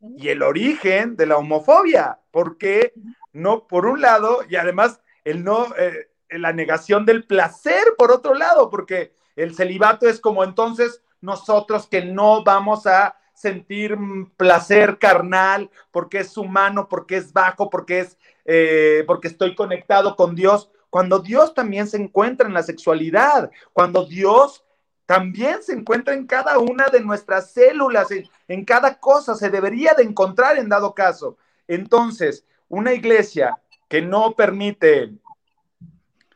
y 0.01 0.29
el 0.29 0.43
origen 0.43 1.17
de 1.17 1.27
la 1.27 1.37
homofobia, 1.37 2.19
porque 2.31 2.93
no, 3.33 3.67
por 3.67 3.87
un 3.87 4.01
lado, 4.01 4.41
y 4.49 4.57
además 4.57 5.01
el 5.25 5.45
no, 5.45 5.67
eh, 5.77 6.11
la 6.31 6.53
negación 6.53 7.05
del 7.05 7.25
placer, 7.25 7.95
por 7.97 8.13
otro 8.13 8.35
lado, 8.35 8.71
porque 8.71 9.13
el 9.37 9.55
celibato 9.55 10.09
es 10.09 10.21
como 10.21 10.45
entonces 10.45 11.03
nosotros 11.21 11.87
que 11.89 12.05
no 12.05 12.45
vamos 12.45 12.87
a 12.87 13.17
sentir 13.35 13.97
placer 14.37 14.99
carnal 14.99 15.71
porque 15.93 16.21
es 16.21 16.37
humano, 16.37 16.89
porque 16.89 17.17
es 17.17 17.33
bajo, 17.33 17.71
porque 17.71 18.01
es 18.01 18.19
eh, 18.51 19.05
porque 19.07 19.29
estoy 19.29 19.55
conectado 19.55 20.17
con 20.17 20.35
Dios, 20.35 20.71
cuando 20.89 21.19
Dios 21.19 21.53
también 21.53 21.87
se 21.87 21.99
encuentra 21.99 22.49
en 22.49 22.55
la 22.55 22.63
sexualidad, 22.63 23.51
cuando 23.75 24.07
Dios 24.07 24.65
también 25.09 25.63
se 25.63 25.73
encuentra 25.73 26.13
en 26.13 26.27
cada 26.27 26.59
una 26.59 26.89
de 26.89 27.01
nuestras 27.01 27.51
células, 27.51 28.09
en, 28.47 28.65
cada 28.67 29.01
cosa, 29.01 29.35
se 29.35 29.49
debería 29.49 29.95
de 29.95 30.03
encontrar 30.03 30.59
en 30.59 30.69
dado 30.69 30.95
caso. 30.95 31.39
Entonces, 31.67 32.45
una 32.69 32.93
iglesia 32.93 33.57
que 33.89 34.03
no 34.03 34.35
permite 34.37 35.15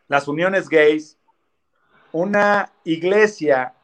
las 0.09 0.27
uniones 0.27 0.71
gays, 0.71 1.19
una 2.13 2.73
iglesia 2.85 3.75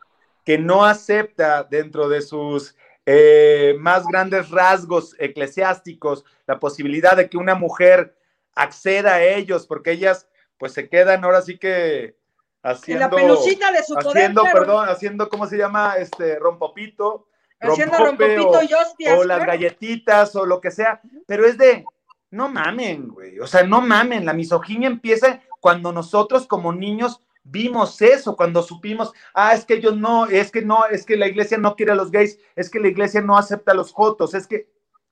que 0.43 0.57
no 0.57 0.87
acepta 0.87 1.65
dentro 1.65 2.09
de 2.09 2.23
sus 2.23 2.75
eh, 3.05 3.77
más 3.79 4.07
grandes 4.07 4.49
rasgos 4.49 5.15
eclesiásticos 5.19 6.25
la 6.47 6.59
posibilidad 6.59 7.15
de 7.15 7.29
que 7.29 7.37
una 7.37 7.55
mujer 7.55 8.17
acceda 8.55 9.17
a 9.17 9.23
ellos, 9.23 9.67
porque 9.67 9.91
ellas 9.91 10.31
pues 10.57 10.73
se 10.73 10.89
quedan 10.89 11.25
ahora 11.25 11.43
sí 11.43 11.59
que 11.59 12.18
haciendo. 12.63 13.05
la 13.05 13.11
pelucita 13.11 13.73
de 13.73 13.83
su 13.83 13.97
Haciendo, 13.97 14.43
perdón, 14.53 14.89
haciendo, 14.89 15.29
¿cómo 15.29 15.47
se 15.47 15.57
llama? 15.57 15.97
Este, 15.97 16.39
rompopito. 16.39 17.29
Haciendo 17.61 17.99
rompopito 17.99 18.63
y 18.63 18.73
hostias. 18.73 19.19
O 19.19 19.25
las 19.25 19.45
galletitas 19.45 20.35
o 20.37 20.47
lo 20.47 20.61
que 20.61 20.71
sea. 20.71 21.01
Pero 21.27 21.47
es 21.47 21.59
de, 21.59 21.85
no 22.31 22.49
mamen, 22.49 23.09
güey. 23.09 23.39
O 23.41 23.47
sea, 23.47 23.63
no 23.63 23.81
mamen. 23.81 24.25
La 24.25 24.33
misoginia 24.33 24.89
empieza 24.89 25.41
cuando 25.61 25.93
nosotros 25.93 26.47
como 26.47 26.73
niños 26.73 27.23
vimos 27.51 28.01
eso, 28.03 28.37
cuando 28.37 28.63
supimos, 28.63 29.13
ah, 29.35 29.55
es 29.55 29.65
que 29.65 29.75
ellos 29.75 29.97
no, 29.97 30.27
es 30.27 30.51
que 30.51 30.63
no, 30.63 30.87
es 30.87 31.05
que 31.05 31.17
la 31.17 31.27
iglesia 31.27 31.59
no 31.59 31.77
quiere 31.77 31.93
a 31.93 31.95
los 31.95 32.11
gays, 32.11 32.39
es 32.57 32.69
que 32.71 32.81
la 32.81 32.89
iglesia 32.89 33.21
no 33.21 33.39
acepta 33.39 33.73
a 33.73 33.75
los 33.75 33.93
jotos, 33.93 34.35
es 34.35 34.47
que 34.47 34.69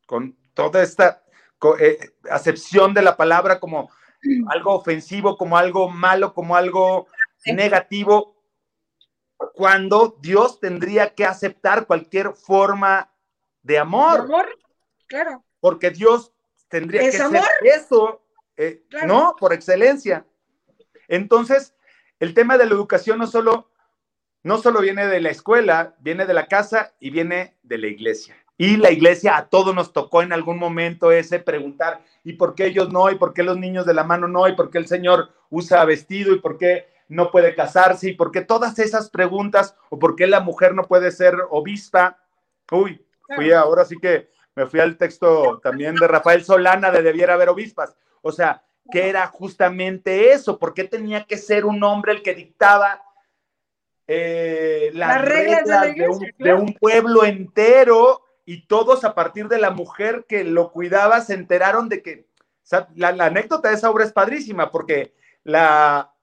con 0.06 0.36
toda 0.54 0.82
esta 0.82 1.22
eh, 1.80 1.98
acepción 2.30 2.94
de 2.94 3.02
la 3.02 3.16
palabra 3.16 3.58
como 3.58 3.90
algo 4.48 4.74
ofensivo, 4.74 5.36
como 5.36 5.56
algo 5.56 5.88
malo, 5.88 6.34
como 6.34 6.56
algo 6.56 7.06
negativo, 7.44 8.36
cuando 9.54 10.16
Dios 10.20 10.60
tendría 10.60 11.14
que 11.14 11.24
aceptar 11.24 11.86
cualquier 11.86 12.32
forma 12.34 13.12
de 13.62 13.78
amor. 13.78 14.20
amor, 14.20 14.48
claro. 15.06 15.44
Porque 15.60 15.90
Dios 15.90 16.32
tendría 16.68 17.02
que 17.02 17.12
ser 17.12 17.42
eso, 17.62 18.22
eh, 18.56 18.82
¿no? 19.06 19.34
Por 19.38 19.52
excelencia. 19.52 20.24
Entonces, 21.08 21.74
el 22.18 22.34
tema 22.34 22.56
de 22.58 22.66
la 22.66 22.72
educación 22.72 23.18
no 23.18 23.26
solo, 23.26 23.70
no 24.42 24.58
solo 24.58 24.80
viene 24.80 25.06
de 25.06 25.20
la 25.20 25.30
escuela, 25.30 25.94
viene 26.00 26.26
de 26.26 26.34
la 26.34 26.46
casa 26.46 26.94
y 26.98 27.10
viene 27.10 27.56
de 27.62 27.78
la 27.78 27.88
iglesia. 27.88 28.36
Y 28.58 28.78
la 28.78 28.90
iglesia 28.90 29.36
a 29.36 29.48
todos 29.48 29.74
nos 29.74 29.92
tocó 29.92 30.22
en 30.22 30.32
algún 30.32 30.58
momento 30.58 31.12
ese 31.12 31.38
preguntar, 31.38 32.02
¿y 32.24 32.34
por 32.34 32.54
qué 32.54 32.66
ellos 32.66 32.90
no? 32.90 33.10
¿Y 33.10 33.16
por 33.16 33.34
qué 33.34 33.42
los 33.42 33.58
niños 33.58 33.84
de 33.84 33.92
la 33.92 34.04
mano 34.04 34.28
no? 34.28 34.48
¿Y 34.48 34.56
por 34.56 34.70
qué 34.70 34.78
el 34.78 34.86
Señor 34.86 35.30
usa 35.50 35.84
vestido? 35.84 36.34
¿Y 36.34 36.40
por 36.40 36.56
qué 36.56 36.95
no 37.08 37.30
puede 37.30 37.54
casarse? 37.54 38.10
¿Y 38.10 38.14
por 38.14 38.32
qué 38.32 38.40
todas 38.40 38.78
esas 38.78 39.10
preguntas? 39.10 39.76
¿O 39.90 39.98
por 39.98 40.16
qué 40.16 40.26
la 40.26 40.40
mujer 40.40 40.74
no 40.74 40.84
puede 40.84 41.10
ser 41.10 41.36
obispa? 41.50 42.18
Uy, 42.70 43.04
fui 43.34 43.52
ahora 43.52 43.84
sí 43.84 43.96
que 44.00 44.28
me 44.54 44.66
fui 44.66 44.80
al 44.80 44.96
texto 44.96 45.60
también 45.62 45.94
de 45.96 46.08
Rafael 46.08 46.44
Solana 46.44 46.90
de 46.90 47.02
Debiera 47.02 47.34
haber 47.34 47.50
obispas. 47.50 47.94
O 48.22 48.32
sea, 48.32 48.64
que 48.90 49.08
era 49.08 49.26
justamente 49.26 50.32
eso, 50.32 50.58
¿por 50.58 50.72
qué 50.74 50.84
tenía 50.84 51.24
que 51.24 51.36
ser 51.36 51.64
un 51.64 51.82
hombre 51.84 52.12
el 52.12 52.22
que 52.22 52.34
dictaba 52.34 53.02
eh, 54.08 54.90
las, 54.94 55.20
reglas, 55.22 55.64
de, 56.38 56.54
un, 56.54 56.74
pueblo 56.74 57.24
entero 57.24 58.22
y 58.44 58.66
todos 58.66 59.04
a 59.04 59.16
partir 59.16 59.48
de 59.48 59.58
la 59.58 59.70
mujer 59.70 60.26
que 60.28 60.44
lo 60.44 60.70
cuidaba 60.70 61.20
se 61.20 61.34
enteraron 61.34 61.88
de 61.88 62.02
que, 62.02 62.28
la, 62.94 63.08
anécdota 63.08 63.68
de 63.68 63.74
esa 63.74 63.90
obra 63.90 64.04
es 64.04 64.12
padrísima 64.12 64.70
porque 64.70 65.14
la, 65.42 66.14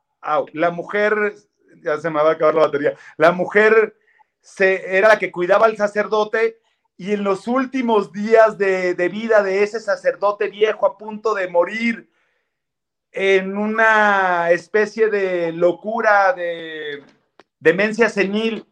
la 0.53 0.71
mujer 0.71 1.33
ya 1.81 1.99
se 1.99 2.09
me 2.09 2.21
va 2.21 2.29
a 2.29 2.33
acabar 2.33 2.55
la 2.55 2.61
batería. 2.61 2.95
La 3.17 3.31
mujer 3.31 3.95
se, 4.41 4.97
era 4.97 5.09
la 5.09 5.19
que 5.19 5.31
cuidaba 5.31 5.65
al 5.65 5.77
sacerdote 5.77 6.59
y 6.97 7.11
en 7.11 7.23
los 7.23 7.47
últimos 7.47 8.11
días 8.11 8.57
de, 8.57 8.93
de 8.93 9.09
vida 9.09 9.43
de 9.43 9.63
ese 9.63 9.79
sacerdote 9.79 10.49
viejo 10.49 10.85
a 10.85 10.97
punto 10.97 11.33
de 11.33 11.47
morir 11.47 12.09
en 13.11 13.57
una 13.57 14.51
especie 14.51 15.09
de 15.09 15.51
locura, 15.51 16.33
de 16.33 17.03
demencia 17.59 18.09
senil, 18.09 18.65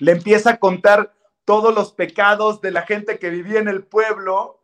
le 0.00 0.12
empieza 0.12 0.50
a 0.50 0.58
contar 0.58 1.14
todos 1.44 1.74
los 1.74 1.92
pecados 1.92 2.60
de 2.60 2.72
la 2.72 2.82
gente 2.82 3.18
que 3.18 3.30
vivía 3.30 3.60
en 3.60 3.68
el 3.68 3.84
pueblo, 3.84 4.60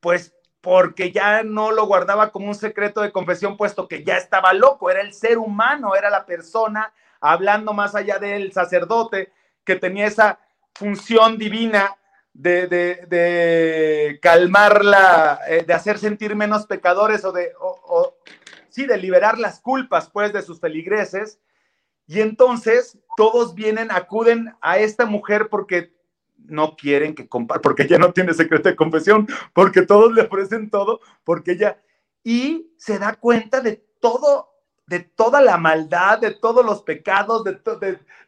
pues 0.00 0.34
porque 0.62 1.10
ya 1.10 1.42
no 1.42 1.72
lo 1.72 1.86
guardaba 1.86 2.30
como 2.30 2.46
un 2.46 2.54
secreto 2.54 3.02
de 3.02 3.12
confesión, 3.12 3.56
puesto 3.56 3.88
que 3.88 4.04
ya 4.04 4.16
estaba 4.16 4.54
loco, 4.54 4.90
era 4.90 5.00
el 5.00 5.12
ser 5.12 5.36
humano, 5.36 5.96
era 5.96 6.08
la 6.08 6.24
persona 6.24 6.94
hablando 7.20 7.72
más 7.72 7.94
allá 7.94 8.18
del 8.18 8.52
sacerdote, 8.52 9.32
que 9.64 9.76
tenía 9.76 10.06
esa 10.06 10.38
función 10.72 11.36
divina 11.36 11.96
de, 12.32 12.66
de, 12.68 14.18
calmarla, 14.22 15.40
eh, 15.48 15.64
de 15.66 15.74
hacer 15.74 15.98
sentir 15.98 16.34
menos 16.36 16.66
pecadores 16.66 17.24
o 17.24 17.32
de, 17.32 17.52
sí, 18.68 18.86
de 18.86 18.96
liberar 18.96 19.38
las 19.38 19.60
culpas, 19.60 20.10
pues, 20.10 20.32
de 20.32 20.42
sus 20.42 20.60
feligreses. 20.60 21.40
Y 22.06 22.20
entonces 22.20 22.98
todos 23.16 23.54
vienen, 23.54 23.90
acuden 23.90 24.54
a 24.60 24.78
esta 24.78 25.06
mujer 25.06 25.48
porque 25.48 25.92
no 26.46 26.76
quieren 26.76 27.14
que 27.14 27.28
comparta, 27.28 27.62
porque 27.62 27.84
ella 27.84 27.98
no 27.98 28.12
tiene 28.12 28.34
secreto 28.34 28.68
de 28.68 28.76
confesión, 28.76 29.26
porque 29.52 29.82
todos 29.82 30.12
le 30.12 30.22
ofrecen 30.22 30.70
todo, 30.70 31.00
porque 31.24 31.52
ella, 31.52 31.80
y 32.22 32.72
se 32.76 32.98
da 32.98 33.14
cuenta 33.14 33.60
de 33.60 33.84
todo, 34.00 34.50
de 34.86 35.00
toda 35.00 35.40
la 35.40 35.56
maldad, 35.56 36.18
de 36.18 36.32
todos 36.32 36.64
los 36.64 36.82
pecados, 36.82 37.44
de, 37.44 37.58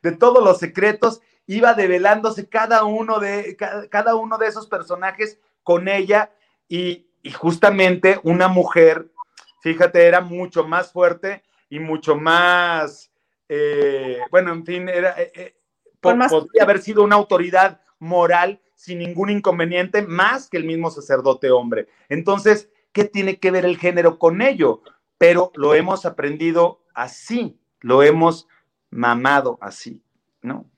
de, 0.02 0.12
todos 0.12 0.42
los 0.42 0.58
secretos, 0.58 1.20
iba 1.46 1.74
develándose 1.74 2.48
cada 2.48 2.84
uno 2.84 3.18
de, 3.18 3.56
cada, 3.90 4.14
uno 4.14 4.38
de 4.38 4.46
esos 4.46 4.66
personajes 4.66 5.38
con 5.62 5.88
ella, 5.88 6.30
y, 6.68 7.06
y 7.22 7.30
justamente 7.32 8.20
una 8.22 8.48
mujer, 8.48 9.10
fíjate, 9.62 10.06
era 10.06 10.20
mucho 10.20 10.64
más 10.64 10.92
fuerte 10.92 11.42
y 11.68 11.78
mucho 11.78 12.16
más, 12.16 13.10
eh, 13.48 14.20
bueno, 14.30 14.52
en 14.52 14.64
fin, 14.64 14.88
era... 14.88 15.20
Eh, 15.20 15.32
eh, 15.34 15.54
podría 16.00 16.64
haber 16.64 16.80
sido 16.82 17.02
una 17.02 17.16
autoridad 17.16 17.80
moral 18.04 18.60
sin 18.74 18.98
ningún 18.98 19.30
inconveniente, 19.30 20.02
más 20.02 20.48
que 20.48 20.58
el 20.58 20.64
mismo 20.64 20.90
sacerdote 20.90 21.50
hombre. 21.50 21.88
Entonces, 22.08 22.70
¿qué 22.92 23.04
tiene 23.04 23.38
que 23.38 23.50
ver 23.50 23.64
el 23.64 23.78
género 23.78 24.18
con 24.18 24.42
ello? 24.42 24.82
Pero 25.18 25.50
lo 25.54 25.74
hemos 25.74 26.04
aprendido 26.04 26.84
así, 26.94 27.58
lo 27.80 28.02
hemos 28.02 28.46
mamado 28.90 29.58
así, 29.60 30.02
¿no? 30.42 30.70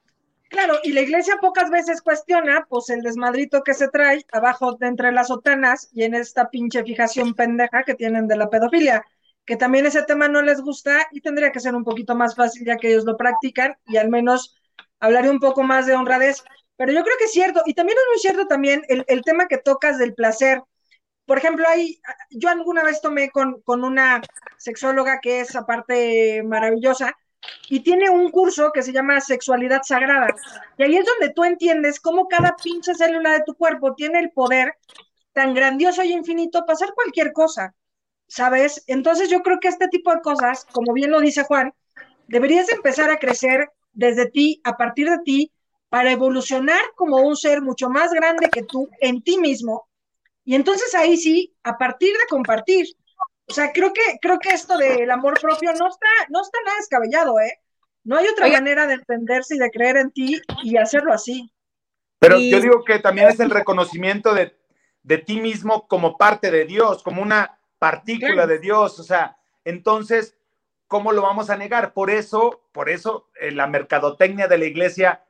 Claro, 0.49 0.77
y 0.85 0.93
la 0.93 1.01
iglesia 1.01 1.39
pocas 1.41 1.71
veces 1.71 2.01
cuestiona, 2.01 2.67
pues, 2.69 2.89
el 2.91 3.03
desmadrito 3.03 3.63
que 3.63 3.75
se 3.75 3.89
trae 3.89 4.25
abajo 4.33 4.77
de 4.77 4.87
entre 4.87 5.11
las 5.11 5.29
sotanas 5.29 5.91
y 5.93 6.05
en 6.05 6.15
esta 6.15 6.51
pinche 6.51 6.85
fijación 6.85 7.35
pendeja 7.35 7.83
que 7.83 7.95
tienen 7.95 8.29
de 8.29 8.37
la 8.37 8.49
pedofilia, 8.49 9.05
que 9.45 9.57
también 9.57 9.87
ese 9.87 10.05
tema 10.05 10.29
no 10.29 10.43
les 10.43 10.61
gusta 10.61 11.09
y 11.11 11.21
tendría 11.21 11.51
que 11.51 11.61
ser 11.61 11.75
un 11.75 11.85
poquito 11.85 12.15
más 12.15 12.37
fácil 12.37 12.65
ya 12.65 12.77
que 12.77 12.89
ellos 12.89 13.05
lo 13.05 13.17
practican 13.17 13.77
y 13.87 13.97
al 13.97 14.09
menos 14.09 14.57
hablaré 15.01 15.31
un 15.31 15.41
poco 15.41 15.63
más 15.63 15.87
de 15.87 15.95
honradez. 15.95 16.45
Pero 16.77 16.93
yo 16.93 17.03
creo 17.03 17.17
que 17.19 17.25
es 17.25 17.33
cierto, 17.33 17.63
y 17.67 17.75
también 17.75 17.99
es 17.99 18.05
muy 18.09 18.19
cierto 18.19 18.47
también 18.47 18.83
el, 18.89 19.23
tema 19.23 19.47
que 19.47 19.59
tocas 19.59 19.99
del 19.99 20.15
placer. 20.15 20.63
Por 21.25 21.39
ejemplo, 21.39 21.67
hay, 21.69 22.01
yo 22.31 22.49
alguna 22.49 22.85
vez 22.85 23.01
tomé 23.01 23.31
con, 23.31 23.61
con 23.63 23.83
una 23.85 24.23
sexóloga 24.59 25.21
que 25.21 25.41
es 25.41 25.57
aparte 25.57 26.43
maravillosa, 26.43 27.17
y 27.69 27.81
tiene 27.81 28.11
un 28.11 28.31
curso 28.31 28.71
que 28.73 28.83
se 28.83 28.93
llama 28.93 29.21
Sexualidad 29.21 29.83
Sagrada. 29.83 30.29
Y 30.79 30.83
ahí 30.83 30.97
es 30.97 31.05
donde 31.05 31.33
tú 31.33 31.45
entiendes 31.45 32.01
cómo 32.01 32.29
cada 32.29 32.57
pinche 32.57 32.95
célula 32.95 33.33
de 33.33 33.43
tu 33.45 33.55
cuerpo 33.55 33.95
tiene 33.95 34.21
el 34.21 34.31
poder 34.31 34.75
tan 35.33 35.55
grandioso 35.55 36.03
y 36.03 36.13
infinito 36.13 36.61
para 36.61 36.75
hacer 36.75 36.93
cualquier 36.95 37.33
cosa, 37.33 37.75
¿sabes? 38.27 38.85
Entonces 38.87 39.29
yo 39.29 39.43
creo 39.43 39.59
que 39.61 39.69
este 39.69 39.89
tipo 39.89 40.15
de 40.15 40.21
cosas, 40.21 40.65
como 40.73 40.93
bien 40.93 41.11
lo 41.11 41.21
dice 41.21 41.45
Juan, 41.45 41.75
deberías 42.29 42.71
empezar 42.71 43.11
a 43.11 43.19
crecer 43.19 43.71
desde 43.93 44.31
ti, 44.31 44.61
a 44.65 44.77
partir 44.77 45.11
de 45.11 45.19
ti, 45.25 45.53
para 45.89 46.13
evolucionar 46.13 46.81
como 46.95 47.19
un 47.19 47.37
ser 47.37 47.63
mucho 47.63 47.89
más 47.89 48.13
grande 48.13 48.49
que 48.51 48.63
tú 48.63 48.89
en 49.01 49.23
ti 49.23 49.39
mismo. 49.39 49.89
Y 50.45 50.55
entonces 50.55 50.95
ahí 50.95 51.17
sí, 51.17 51.55
a 51.63 51.77
partir 51.77 52.13
de 52.13 52.27
compartir. 52.29 52.87
O 53.49 53.53
sea, 53.53 53.73
creo 53.73 53.93
que, 53.93 54.03
creo 54.21 54.39
que 54.39 54.51
esto 54.51 54.77
del 54.77 55.11
amor 55.11 55.39
propio 55.41 55.73
no 55.73 55.89
está, 55.89 56.09
no 56.29 56.43
está 56.43 56.59
nada 56.65 56.79
descabellado, 56.79 57.39
¿eh? 57.41 57.61
No 58.05 58.17
hay 58.17 58.27
otra 58.29 58.49
manera 58.49 58.87
de 58.87 58.95
entenderse 58.95 59.57
y 59.57 59.59
de 59.59 59.71
creer 59.71 59.97
en 59.97 60.11
ti 60.13 60.41
y 60.63 60.77
hacerlo 60.77 61.13
así. 61.13 61.53
Pero 62.19 62.39
yo 62.39 62.61
digo 62.61 62.85
que 62.85 63.01
también 63.01 63.29
es 63.29 63.41
el 63.41 63.51
reconocimiento 63.51 64.33
de, 64.33 64.57
de 65.03 65.19
ti 65.19 65.41
mismo 65.41 65.87
como 65.89 66.17
parte 66.17 66.51
de 66.51 66.65
Dios, 66.65 67.03
como 67.03 67.23
una 67.23 67.59
partícula 67.79 68.47
de 68.47 68.59
Dios. 68.59 68.99
O 69.01 69.03
sea, 69.03 69.37
entonces, 69.65 70.37
¿cómo 70.87 71.13
lo 71.13 71.23
vamos 71.23 71.51
a 71.51 71.57
negar? 71.57 71.93
Por 71.93 72.11
eso, 72.11 72.63
por 72.73 72.89
eso 72.89 73.29
eh, 73.41 73.51
la 73.51 73.67
mercadotecnia 73.67 74.47
de 74.49 74.59
la 74.59 74.67
iglesia 74.67 75.26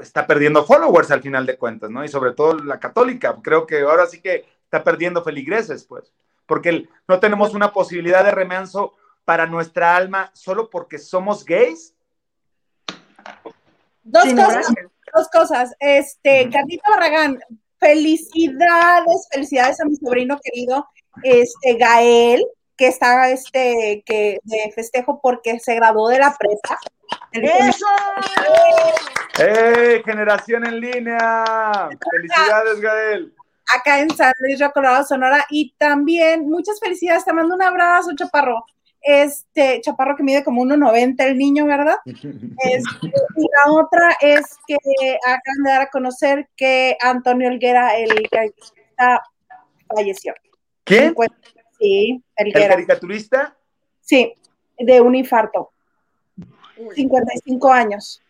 está 0.00 0.26
perdiendo 0.26 0.64
followers 0.64 1.10
al 1.10 1.22
final 1.22 1.46
de 1.46 1.56
cuentas, 1.56 1.90
¿no? 1.90 2.04
Y 2.04 2.08
sobre 2.08 2.32
todo 2.32 2.58
la 2.58 2.80
católica, 2.80 3.36
creo 3.42 3.66
que 3.66 3.80
ahora 3.80 4.06
sí 4.06 4.20
que 4.20 4.44
está 4.64 4.84
perdiendo 4.84 5.22
feligreses, 5.22 5.84
pues, 5.84 6.12
porque 6.46 6.88
no 7.08 7.20
tenemos 7.20 7.54
una 7.54 7.72
posibilidad 7.72 8.24
de 8.24 8.30
remanso 8.30 8.94
para 9.24 9.46
nuestra 9.46 9.96
alma 9.96 10.30
solo 10.34 10.70
porque 10.70 10.98
somos 10.98 11.44
gays. 11.44 11.94
Dos 14.02 14.24
cosas, 14.24 14.66
dos 15.14 15.28
cosas. 15.32 15.74
Este, 15.80 16.48
Carlito 16.50 16.84
Barragán, 16.88 17.40
felicidades, 17.78 19.28
felicidades 19.32 19.80
a 19.80 19.84
mi 19.84 19.96
sobrino 19.96 20.38
querido, 20.42 20.86
este, 21.22 21.74
Gael, 21.74 22.46
que 22.76 22.88
está 22.88 23.30
este, 23.30 24.02
que 24.06 24.38
de 24.44 24.72
festejo 24.74 25.20
porque 25.20 25.58
se 25.58 25.74
graduó 25.74 26.08
de 26.08 26.18
la 26.18 26.36
prepa. 26.38 26.78
¡Eso! 27.44 27.86
¡Hey! 29.38 30.02
Generación 30.04 30.66
en 30.66 30.80
línea. 30.80 31.44
Felicidades, 32.10 32.80
Gael. 32.80 33.34
Acá 33.74 34.00
en 34.00 34.10
San 34.10 34.32
Luis 34.40 34.58
Río 34.58 34.70
Colorado, 34.72 35.04
Sonora. 35.04 35.44
Y 35.50 35.74
también 35.78 36.48
muchas 36.48 36.78
felicidades. 36.80 37.24
Te 37.24 37.32
mando 37.32 37.54
un 37.54 37.62
abrazo, 37.62 38.14
Chaparro. 38.14 38.64
Este 39.00 39.80
Chaparro 39.82 40.16
que 40.16 40.22
mide 40.22 40.42
como 40.42 40.64
1,90 40.64 41.24
el 41.24 41.38
niño, 41.38 41.66
¿verdad? 41.66 41.98
Este, 42.04 43.06
y 43.36 43.46
la 43.64 43.72
otra 43.72 44.16
es 44.20 44.58
que 44.66 44.76
acaban 45.24 45.62
de 45.64 45.70
dar 45.70 45.82
a 45.82 45.90
conocer 45.90 46.48
que 46.56 46.96
Antonio 47.00 47.48
Elguera, 47.48 47.96
el 47.96 48.28
caricaturista, 48.28 49.22
falleció. 49.94 50.34
¿Quién? 50.84 51.14
Sí, 51.78 52.22
¿El 52.36 52.52
caricaturista? 52.52 53.56
Sí, 54.00 54.32
de 54.78 55.00
un 55.00 55.14
infarto. 55.14 55.72
55 56.94 57.72
años. 57.72 58.22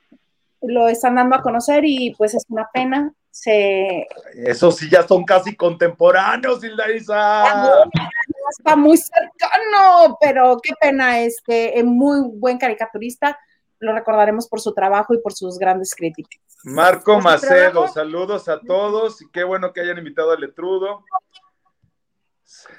Lo 0.63 0.89
están 0.89 1.17
dando 1.17 1.37
a 1.37 1.43
conocer 1.43 1.85
y 1.85 2.15
pues 2.17 2.35
es 2.35 2.45
una 2.49 2.69
pena. 2.73 3.13
Se... 3.31 4.07
Eso 4.35 4.73
sí, 4.73 4.89
ya 4.91 5.07
son 5.07 5.25
casi 5.25 5.55
contemporáneos, 5.55 6.65
Hilda 6.65 6.87
Está 6.89 8.77
muy 8.77 8.97
cercano, 8.97 10.17
pero 10.21 10.59
qué 10.63 10.73
pena, 10.81 11.21
es 11.21 11.43
que 11.43 11.73
es 11.75 11.85
muy 11.85 12.21
buen 12.33 12.59
caricaturista. 12.59 13.39
Lo 13.79 13.93
recordaremos 13.93 14.49
por 14.49 14.61
su 14.61 14.73
trabajo 14.73 15.13
y 15.13 15.19
por 15.19 15.35
sus 15.35 15.59
grandes 15.59 15.95
críticas. 15.95 16.41
Marco 16.65 17.21
Macedo, 17.21 17.87
saludos 17.89 18.49
a 18.49 18.61
todos 18.61 19.21
y 19.21 19.31
qué 19.31 19.45
bueno 19.45 19.73
que 19.73 19.83
hayan 19.83 19.99
invitado 19.99 20.33
a 20.33 20.37
Letrudo. 20.37 21.05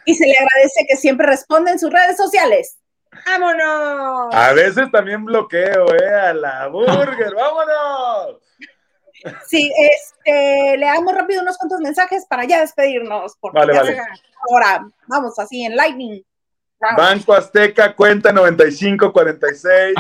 Y 0.05 0.15
se 0.15 0.25
le 0.25 0.33
agradece 0.33 0.85
que 0.87 0.97
siempre 0.97 1.27
responde 1.27 1.71
en 1.71 1.79
sus 1.79 1.91
redes 1.91 2.17
sociales. 2.17 2.77
¡Vámonos! 3.25 4.33
A 4.33 4.53
veces 4.53 4.91
también 4.91 5.25
bloqueo, 5.25 5.93
¿eh? 5.95 6.13
A 6.13 6.33
la 6.33 6.67
burger, 6.67 7.33
¡vámonos! 7.35 8.41
Sí, 9.47 9.71
este, 9.77 10.77
le 10.77 10.85
damos 10.85 11.13
rápido 11.13 11.41
unos 11.41 11.57
cuantos 11.57 11.79
mensajes 11.79 12.25
para 12.29 12.45
ya 12.45 12.59
despedirnos. 12.61 13.35
vale, 13.53 13.73
vale. 13.73 13.99
Ahora, 14.49 14.87
vamos 15.07 15.37
así 15.39 15.63
en 15.65 15.75
Lightning. 15.75 16.23
Banco 16.79 17.33
Azteca, 17.33 17.95
cuenta 17.95 18.31
9546 18.31 19.95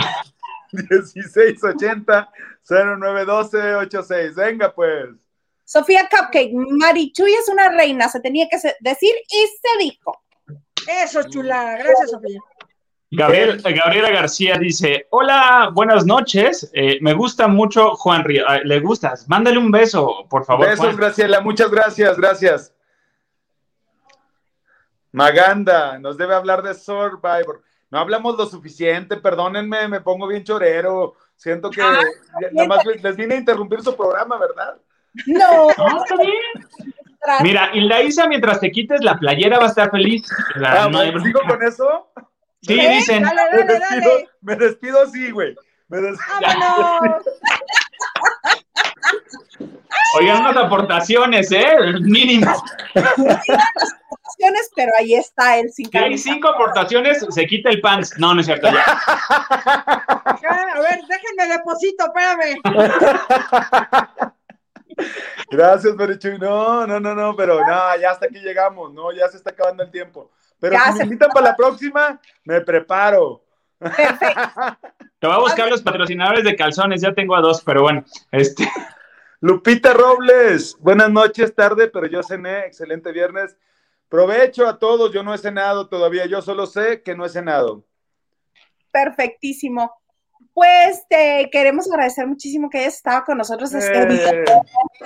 1680 0.71 2.29
091286. 2.63 4.35
Venga, 4.35 4.73
pues. 4.73 5.09
Sofía 5.65 6.07
Cupcake, 6.09 6.53
Marichuy 6.53 7.33
es 7.33 7.49
una 7.49 7.69
reina, 7.69 8.07
se 8.07 8.21
tenía 8.21 8.47
que 8.47 8.57
decir 8.79 9.15
y 9.29 9.47
se 9.47 9.83
dijo. 9.83 10.21
Eso, 11.03 11.23
chula. 11.23 11.77
Gracias, 11.77 12.11
Sofía. 12.11 12.39
Gabriel, 13.09 13.61
Gabriela 13.61 14.09
García 14.09 14.57
dice, 14.57 15.07
hola, 15.11 15.69
buenas 15.73 16.05
noches, 16.05 16.69
eh, 16.73 16.97
me 16.99 17.13
gusta 17.13 17.47
mucho 17.47 17.95
Juan 17.95 18.25
Río, 18.25 18.43
ah, 18.47 18.59
¿le 18.63 18.81
gustas? 18.81 19.29
Mándale 19.29 19.57
un 19.57 19.71
beso, 19.71 20.25
por 20.29 20.43
favor. 20.43 20.67
Besos, 20.67 20.97
Graciela, 20.97 21.39
muchas 21.39 21.71
gracias, 21.71 22.17
gracias. 22.17 22.73
Maganda, 25.13 25.97
nos 25.99 26.17
debe 26.17 26.35
hablar 26.35 26.61
de 26.61 26.73
Survivor. 26.73 27.63
no 27.89 27.99
hablamos 27.99 28.37
lo 28.37 28.45
suficiente, 28.45 29.15
perdónenme, 29.15 29.87
me 29.87 30.01
pongo 30.01 30.27
bien 30.27 30.43
chorero. 30.43 31.15
Siento 31.37 31.69
que 31.69 31.81
ah, 31.81 32.01
nada 32.51 32.67
más 32.67 32.85
les 32.85 33.15
vine 33.15 33.35
a 33.35 33.37
interrumpir 33.37 33.81
su 33.81 33.95
programa, 33.95 34.37
¿verdad? 34.37 34.77
No, 35.27 35.67
no 35.67 35.97
está 36.03 36.15
bien. 36.17 36.67
Mira, 37.41 37.69
y 37.73 37.81
la 37.81 38.01
Isa, 38.01 38.27
mientras 38.27 38.59
te 38.59 38.69
quites 38.69 39.03
la 39.03 39.17
playera, 39.17 39.59
va 39.59 39.65
a 39.65 39.69
estar 39.69 39.89
feliz. 39.91 40.27
Ah, 40.63 40.89
¿Sigo 41.23 41.41
con 41.47 41.63
eso? 41.63 42.11
Sí, 42.67 42.75
dicen. 42.75 43.23
Dale, 43.23 43.41
dale, 43.41 43.63
me, 43.63 43.73
despido, 43.73 44.11
me 44.41 44.55
despido 44.55 45.01
así, 45.01 45.31
güey. 45.31 45.55
Me 45.87 45.97
despido. 45.99 46.37
Oigan, 50.19 50.41
unas 50.41 50.57
aportaciones, 50.57 51.51
¿eh? 51.51 51.65
Mínimo. 52.01 52.51
aportaciones, 52.95 54.71
pero 54.75 54.91
ahí 54.99 55.13
está 55.15 55.59
el 55.59 55.71
sin 55.71 55.89
Si 55.89 55.97
hay 55.97 56.17
cinco 56.17 56.49
aportaciones, 56.49 57.25
se 57.29 57.45
quita 57.45 57.69
el 57.69 57.81
pants. 57.81 58.17
No, 58.17 58.33
no 58.33 58.41
es 58.41 58.47
cierto, 58.47 58.67
ya. 58.67 58.83
A 58.83 60.79
ver, 60.79 61.01
déjenme 61.07 61.53
deposito, 61.53 62.05
espérame. 62.05 62.61
Gracias, 65.51 65.95
Marichuy. 65.95 66.37
No, 66.39 66.85
no, 66.87 66.99
no, 66.99 67.15
no, 67.15 67.35
pero 67.35 67.59
nada, 67.65 67.97
ya 67.97 68.11
hasta 68.11 68.25
aquí 68.25 68.39
llegamos, 68.39 68.93
¿no? 68.93 69.11
Ya 69.11 69.27
se 69.29 69.37
está 69.37 69.51
acabando 69.51 69.83
el 69.83 69.91
tiempo. 69.91 70.31
Pero 70.59 70.77
si 70.91 70.97
me 70.99 71.03
invitan 71.03 71.29
para 71.29 71.49
la 71.49 71.55
próxima, 71.55 72.19
me 72.43 72.61
preparo. 72.61 73.43
Perfecto. 73.79 74.41
Te 75.19 75.27
voy 75.27 75.35
a 75.35 75.39
buscar 75.39 75.69
los 75.69 75.81
patrocinadores 75.81 76.43
de 76.43 76.55
calzones, 76.55 77.01
ya 77.01 77.13
tengo 77.13 77.35
a 77.35 77.41
dos, 77.41 77.63
pero 77.63 77.81
bueno, 77.81 78.03
este. 78.31 78.69
Lupita 79.39 79.93
Robles, 79.93 80.75
buenas 80.79 81.11
noches, 81.11 81.53
tarde, 81.53 81.87
pero 81.87 82.07
yo 82.07 82.23
cené, 82.23 82.65
excelente 82.65 83.11
viernes. 83.11 83.55
Provecho 84.09 84.67
a 84.67 84.79
todos, 84.79 85.13
yo 85.13 85.21
no 85.21 85.33
he 85.33 85.37
cenado 85.37 85.89
todavía, 85.89 86.25
yo 86.25 86.41
solo 86.41 86.65
sé 86.65 87.03
que 87.03 87.15
no 87.15 87.25
he 87.25 87.29
cenado. 87.29 87.83
Perfectísimo. 88.91 89.91
Pues 90.53 91.05
te 91.07 91.49
queremos 91.51 91.91
agradecer 91.91 92.25
muchísimo 92.25 92.69
que 92.69 92.79
hayas 92.79 92.95
estado 92.95 93.23
con 93.25 93.37
nosotros 93.37 93.71
este 93.73 94.05
día. 94.07 94.31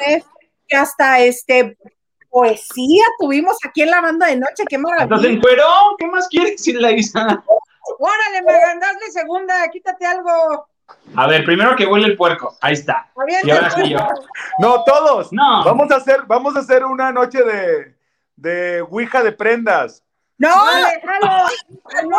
Eh. 0.06 0.24
Que 0.68 0.78
hasta 0.78 1.20
este 1.20 1.78
poesía 2.32 3.04
tuvimos 3.20 3.58
aquí 3.64 3.84
en 3.84 3.92
la 3.92 4.02
banda 4.02 4.28
de 4.28 4.38
noche, 4.38 4.64
qué 4.68 4.78
maravilla. 4.78 5.16
¿Estás 5.16 5.30
en 5.30 5.40
cuero? 5.40 5.66
¿Qué 6.00 6.08
más 6.08 6.28
quieres, 6.30 6.66
la 6.68 6.92
Isa? 6.92 7.44
Órale, 8.00 8.42
Megan, 8.46 8.80
dale 8.80 9.12
segunda, 9.12 9.70
quítate 9.70 10.06
algo. 10.06 10.68
A 11.16 11.28
ver, 11.28 11.44
primero 11.44 11.76
que 11.76 11.86
huele 11.86 12.08
el 12.08 12.18
puerco. 12.18 12.58
Ahí 12.62 12.74
está. 12.74 13.12
Y 13.44 13.52
ahora 13.52 13.70
sí 13.70 13.90
yo. 13.90 14.00
No, 14.60 14.84
todos. 14.84 15.32
No. 15.32 15.64
Vamos 15.64 15.92
a 15.92 15.98
hacer, 15.98 16.24
vamos 16.26 16.56
a 16.56 16.60
hacer 16.60 16.84
una 16.86 17.12
noche 17.12 17.44
de, 17.44 17.96
de 18.36 18.82
Ouija 18.82 19.22
de 19.24 19.32
prendas. 19.32 20.04
No, 20.38 20.50
déjalo. 20.66 21.48
No, 22.10 22.18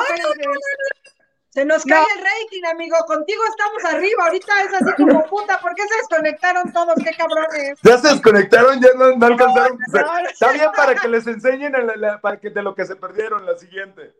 se 1.52 1.66
nos 1.66 1.82
cae 1.84 2.04
el 2.16 2.24
rating, 2.24 2.64
amigo. 2.72 2.96
Contigo 3.06 3.42
estamos 3.50 3.84
arriba. 3.84 4.24
Ahorita 4.24 4.52
es 4.62 4.72
así 4.72 4.94
como 4.96 5.26
puta. 5.26 5.60
¿Por 5.60 5.74
qué 5.74 5.82
se 5.86 5.96
desconectaron 5.96 6.72
todos? 6.72 6.94
¡Qué 7.04 7.10
cabrones! 7.14 7.78
Ya 7.82 7.98
se 7.98 8.08
desconectaron, 8.08 8.80
ya 8.80 8.88
no, 8.96 9.26
alcanzaron. 9.26 9.78
Está 10.30 10.52
bien 10.52 10.70
para 10.74 10.94
que 10.94 11.08
les 11.08 11.26
enseñen 11.26 11.74
para 12.22 12.40
que, 12.40 12.48
de 12.48 12.62
lo 12.62 12.74
que 12.74 12.86
se 12.86 12.96
perdieron 12.96 13.44
la 13.44 13.58
siguiente. 13.58 14.14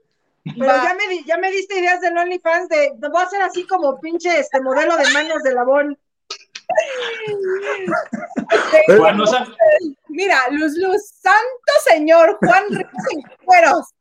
Pero 0.45 0.67
ya 0.67 0.95
me, 0.95 1.25
ya 1.25 1.39
me 1.39 1.51
diste 1.51 1.79
ideas 1.79 2.03
del 2.03 2.19
OnlyFans 2.19 2.69
de, 2.69 2.93
voy 2.99 3.23
a 3.23 3.25
hacer 3.25 3.41
así 3.41 3.67
como 3.67 3.99
pinche 3.99 4.39
este 4.39 4.61
modelo 4.61 4.95
de 4.99 5.09
manos 5.13 5.43
de 5.43 5.55
labón. 5.55 5.99
Mira, 10.09 10.49
Luz 10.51 10.77
Luz, 10.77 11.03
santo 11.19 11.73
señor 11.87 12.37
Juan 12.41 12.65
Ricos 12.71 13.03
Cueros. 13.45 13.95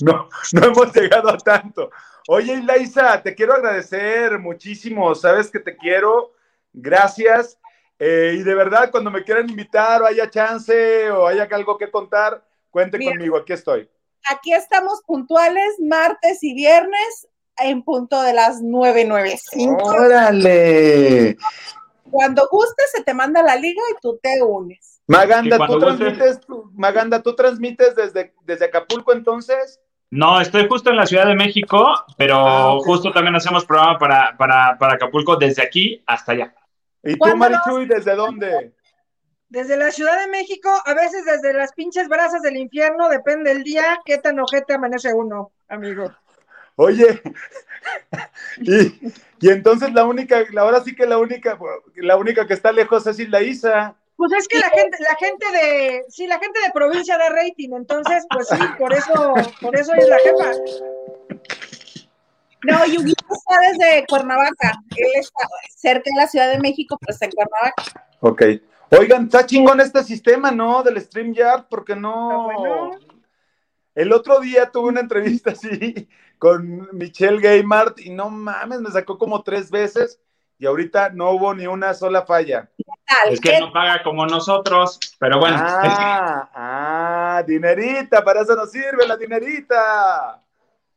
No, 0.00 0.28
no 0.52 0.64
hemos 0.66 0.94
llegado 0.94 1.30
a 1.30 1.38
tanto. 1.38 1.90
Oye, 2.28 2.62
Laisa, 2.62 3.22
te 3.22 3.34
quiero 3.34 3.54
agradecer 3.54 4.38
muchísimo. 4.38 5.14
Sabes 5.14 5.50
que 5.50 5.60
te 5.60 5.76
quiero. 5.76 6.32
Gracias. 6.72 7.58
Eh, 7.98 8.36
y 8.38 8.42
de 8.42 8.54
verdad, 8.54 8.90
cuando 8.90 9.10
me 9.10 9.22
quieran 9.22 9.48
invitar 9.48 10.02
o 10.02 10.06
haya 10.06 10.28
chance 10.28 11.10
o 11.10 11.26
haya 11.26 11.48
algo 11.50 11.78
que 11.78 11.90
contar, 11.90 12.44
cuente 12.70 12.98
conmigo. 12.98 13.36
Aquí 13.36 13.52
estoy 13.52 13.88
aquí 14.30 14.52
estamos 14.52 15.02
puntuales 15.06 15.74
martes 15.80 16.42
y 16.42 16.54
viernes 16.54 17.28
en 17.58 17.82
punto 17.82 18.20
de 18.22 18.32
las 18.32 18.60
9.95. 18.60 19.82
¡Órale! 19.82 21.36
Cuando 22.10 22.48
gustes 22.50 22.90
se 22.92 23.02
te 23.02 23.14
manda 23.14 23.42
la 23.42 23.56
liga 23.56 23.82
y 23.92 24.00
tú 24.00 24.18
te 24.22 24.42
unes. 24.42 24.93
Maganda, 25.06 25.66
¿tú 25.66 25.78
transmites, 25.78 26.40
Maganda, 26.72 27.22
¿tú 27.22 27.34
transmites 27.34 27.94
desde, 27.94 28.34
desde 28.44 28.64
Acapulco 28.64 29.12
entonces? 29.12 29.80
No, 30.10 30.40
estoy 30.40 30.66
justo 30.68 30.90
en 30.90 30.96
la 30.96 31.06
Ciudad 31.06 31.26
de 31.26 31.34
México, 31.34 31.92
pero 32.16 32.36
ah, 32.36 32.78
justo 32.84 33.12
también 33.12 33.34
hacemos 33.34 33.64
programa 33.64 33.98
para, 33.98 34.36
para, 34.36 34.78
para 34.78 34.94
Acapulco 34.94 35.36
desde 35.36 35.62
aquí 35.62 36.02
hasta 36.06 36.32
allá. 36.32 36.54
¿Y 37.02 37.16
tú, 37.18 37.36
Marichuy, 37.36 37.86
desde 37.86 38.14
dónde? 38.14 38.72
Desde 39.48 39.76
la 39.76 39.90
Ciudad 39.90 40.18
de 40.20 40.28
México, 40.28 40.70
a 40.84 40.94
veces 40.94 41.24
desde 41.24 41.52
las 41.52 41.72
pinches 41.72 42.08
brasas 42.08 42.42
del 42.42 42.56
infierno, 42.56 43.08
depende 43.08 43.52
del 43.52 43.62
día, 43.62 44.00
qué 44.04 44.18
tan 44.18 44.38
ojete 44.40 44.74
amanece 44.74 45.12
uno, 45.12 45.52
amigo. 45.68 46.12
Oye, 46.76 47.22
y, 48.60 49.48
entonces 49.48 49.92
la 49.92 50.04
única, 50.04 50.44
ahora 50.56 50.80
sí 50.80 50.94
que 50.94 51.06
la 51.06 51.18
única, 51.18 51.58
la 51.96 52.16
única 52.16 52.46
que 52.46 52.54
está 52.54 52.72
lejos 52.72 53.06
es 53.06 53.18
Isla 53.18 53.42
Isa. 53.42 53.96
Pues 54.24 54.40
es 54.40 54.48
que 54.48 54.58
la 54.58 54.70
gente, 54.70 54.96
la 55.00 55.16
gente 55.16 55.46
de, 55.52 56.04
sí, 56.08 56.26
la 56.26 56.38
gente 56.38 56.58
de 56.58 56.72
provincia 56.72 57.18
da 57.18 57.28
rating, 57.28 57.74
entonces, 57.74 58.24
pues 58.30 58.48
sí, 58.48 58.56
por 58.78 58.94
eso, 58.94 59.34
por 59.60 59.78
eso 59.78 59.92
es 59.92 60.08
la 60.08 60.18
jefa. 60.18 60.50
No, 62.62 62.86
Yuguito 62.86 63.26
está 63.30 63.60
desde 63.70 64.06
Cuernavaca. 64.06 64.72
Él 64.96 65.08
está 65.16 65.46
cerca 65.76 66.04
de 66.06 66.22
la 66.22 66.26
Ciudad 66.26 66.50
de 66.50 66.58
México, 66.58 66.96
pero 66.98 67.12
está 67.12 67.26
en 67.26 67.32
Cuernavaca. 67.32 68.06
Ok. 68.20 68.42
Oigan, 68.98 69.24
está 69.24 69.44
chingón 69.44 69.82
este 69.82 70.02
sistema, 70.02 70.50
¿no? 70.50 70.82
Del 70.82 70.98
StreamYard, 71.02 71.66
porque 71.68 71.94
no. 71.94 72.92
El 73.94 74.10
otro 74.10 74.40
día 74.40 74.70
tuve 74.70 74.88
una 74.88 75.00
entrevista 75.00 75.50
así 75.50 76.08
con 76.38 76.88
Michelle 76.96 77.42
Gaymart 77.42 78.00
y 78.00 78.08
no 78.08 78.30
mames, 78.30 78.80
me 78.80 78.90
sacó 78.90 79.18
como 79.18 79.42
tres 79.42 79.70
veces 79.70 80.18
y 80.64 80.66
ahorita 80.66 81.10
no 81.10 81.32
hubo 81.32 81.54
ni 81.54 81.66
una 81.66 81.92
sola 81.92 82.24
falla. 82.24 82.70
Es 83.28 83.38
que 83.38 83.60
no 83.60 83.70
paga 83.70 84.02
como 84.02 84.24
nosotros, 84.24 84.98
pero 85.18 85.38
bueno. 85.38 85.58
Ah, 85.60 86.48
ah, 86.54 87.42
dinerita, 87.46 88.24
para 88.24 88.40
eso 88.40 88.56
nos 88.56 88.70
sirve 88.70 89.06
la 89.06 89.18
dinerita. 89.18 90.42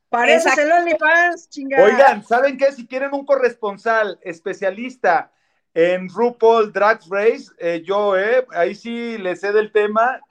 Para 0.08 0.32
eso 0.32 0.48
es 0.48 0.58
el 0.58 0.72
OnlyFans, 0.72 1.50
chingada. 1.50 1.84
Oigan, 1.84 2.24
¿saben 2.24 2.58
qué? 2.58 2.72
Si 2.72 2.88
quieren 2.88 3.14
un 3.14 3.26
corresponsal 3.26 4.18
especialista 4.22 5.34
en 5.74 6.08
RuPaul 6.08 6.72
Drag 6.72 7.02
Race, 7.10 7.48
eh, 7.60 7.84
yo, 7.86 8.18
eh, 8.18 8.48
ahí 8.52 8.74
sí 8.74 9.18
le 9.18 9.36
sé 9.36 9.52
del 9.52 9.74
tema. 9.74 10.22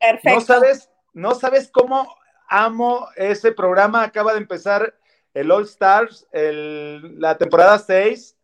Perfecto. 0.00 0.30
No 0.30 0.40
sabes, 0.40 0.90
no 1.12 1.34
sabes 1.34 1.70
cómo 1.70 2.16
amo 2.48 3.08
ese 3.14 3.52
programa. 3.52 4.04
Acaba 4.04 4.32
de 4.32 4.38
empezar 4.38 4.94
el 5.34 5.50
All 5.50 5.64
Stars, 5.64 6.26
la 6.32 7.36
temporada 7.36 7.78
6. 7.78 8.38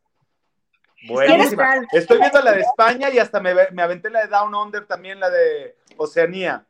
Buenísima. 1.04 1.86
Estoy 1.92 2.18
viendo 2.18 2.40
la 2.40 2.52
de 2.52 2.62
España 2.62 3.10
y 3.10 3.18
hasta 3.18 3.40
me, 3.40 3.54
me 3.72 3.82
aventé 3.82 4.10
la 4.10 4.22
de 4.22 4.28
Down 4.28 4.54
Under 4.54 4.86
también, 4.86 5.20
la 5.20 5.30
de 5.30 5.76
Oceanía. 5.96 6.64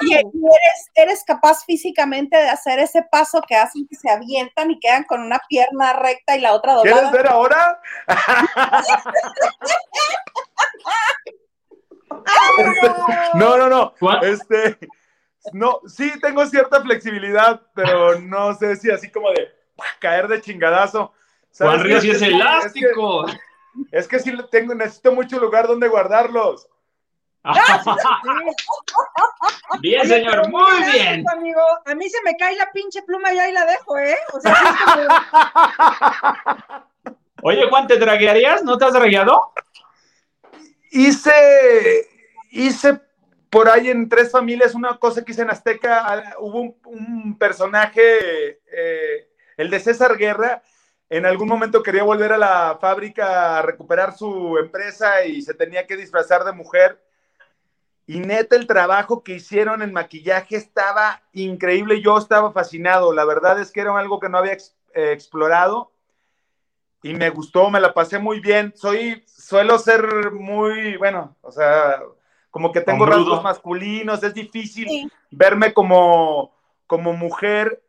Y 0.00 0.14
eres, 0.14 0.90
eres 0.94 1.24
capaz 1.24 1.64
físicamente 1.64 2.36
de 2.36 2.48
hacer 2.48 2.78
ese 2.78 3.02
paso 3.10 3.42
que 3.46 3.56
hacen 3.56 3.86
que 3.88 3.96
se 3.96 4.10
avientan 4.10 4.70
y 4.70 4.80
quedan 4.80 5.04
con 5.04 5.20
una 5.20 5.40
pierna 5.48 5.92
recta 5.92 6.36
y 6.36 6.40
la 6.40 6.54
otra 6.54 6.74
doblada. 6.74 7.10
¿Quieres 7.10 7.12
ver 7.12 7.30
ahora? 7.30 7.80
no, 13.34 13.56
no, 13.56 13.68
no. 13.68 13.94
Este, 14.22 14.78
no, 15.52 15.80
sí 15.86 16.12
tengo 16.20 16.44
cierta 16.46 16.82
flexibilidad, 16.82 17.60
pero 17.74 18.20
no 18.20 18.54
sé 18.54 18.76
si 18.76 18.90
así 18.90 19.10
como 19.10 19.30
de 19.30 19.48
caer 19.98 20.28
de 20.28 20.40
chingadazo. 20.40 21.12
Juan 21.58 21.82
Ríos 21.82 22.04
es 22.04 22.22
elástico. 22.22 23.26
Es 23.90 24.08
que, 24.08 24.18
sí 24.18 24.32
tengo, 24.50 24.74
necesito 24.74 25.12
mucho 25.12 25.38
lugar 25.38 25.66
donde 25.66 25.88
guardarlos. 25.88 26.68
bien, 29.80 30.06
señor, 30.06 30.50
muy 30.50 30.84
bien. 30.92 31.24
Amigo, 31.30 31.62
a 31.86 31.94
mí 31.94 32.06
se 32.08 32.22
me 32.22 32.36
cae 32.36 32.54
la 32.56 32.70
pinche 32.70 33.02
pluma 33.02 33.32
y 33.32 33.38
ahí 33.38 33.52
la 33.52 33.64
dejo, 33.64 33.98
¿eh? 33.98 34.18
Oye, 37.42 37.66
Juan, 37.70 37.86
¿te 37.86 37.96
draguearías? 37.96 38.62
¿No 38.62 38.76
te 38.76 38.84
has 38.84 38.92
dragueado? 38.92 39.54
Hice, 40.90 42.06
hice 42.50 43.00
por 43.48 43.70
ahí 43.70 43.88
en 43.88 44.06
Tres 44.08 44.30
Familias 44.30 44.74
una 44.74 44.98
cosa 44.98 45.24
que 45.24 45.32
hice 45.32 45.42
en 45.42 45.50
Azteca. 45.50 46.34
Hubo 46.38 46.76
un, 46.84 47.38
personaje, 47.38 48.60
eh, 48.70 49.30
el 49.56 49.70
de 49.70 49.80
César 49.80 50.18
Guerra, 50.18 50.62
en 51.10 51.26
algún 51.26 51.48
momento 51.48 51.82
quería 51.82 52.04
volver 52.04 52.32
a 52.32 52.38
la 52.38 52.78
fábrica 52.80 53.58
a 53.58 53.62
recuperar 53.62 54.16
su 54.16 54.56
empresa 54.58 55.24
y 55.24 55.42
se 55.42 55.54
tenía 55.54 55.84
que 55.84 55.96
disfrazar 55.96 56.44
de 56.44 56.52
mujer. 56.52 57.04
Y 58.06 58.20
neta 58.20 58.54
el 58.54 58.68
trabajo 58.68 59.22
que 59.24 59.34
hicieron 59.34 59.82
en 59.82 59.92
maquillaje 59.92 60.56
estaba 60.56 61.22
increíble, 61.32 62.00
yo 62.00 62.16
estaba 62.16 62.52
fascinado, 62.52 63.12
la 63.12 63.24
verdad 63.24 63.60
es 63.60 63.72
que 63.72 63.80
era 63.80 63.96
algo 63.98 64.20
que 64.20 64.28
no 64.28 64.38
había 64.38 64.52
eh, 64.52 65.12
explorado 65.12 65.92
y 67.02 67.14
me 67.14 67.30
gustó, 67.30 67.70
me 67.70 67.80
la 67.80 67.92
pasé 67.92 68.18
muy 68.18 68.40
bien, 68.40 68.72
soy, 68.76 69.24
suelo 69.26 69.78
ser 69.78 70.30
muy, 70.32 70.96
bueno, 70.96 71.36
o 71.40 71.50
sea, 71.50 72.00
como 72.50 72.72
que 72.72 72.82
tengo 72.82 73.06
rasgos 73.06 73.42
masculinos, 73.42 74.22
es 74.22 74.34
difícil 74.34 75.10
verme 75.30 75.72
como, 75.72 76.54
como 76.86 77.12
mujer, 77.14 77.82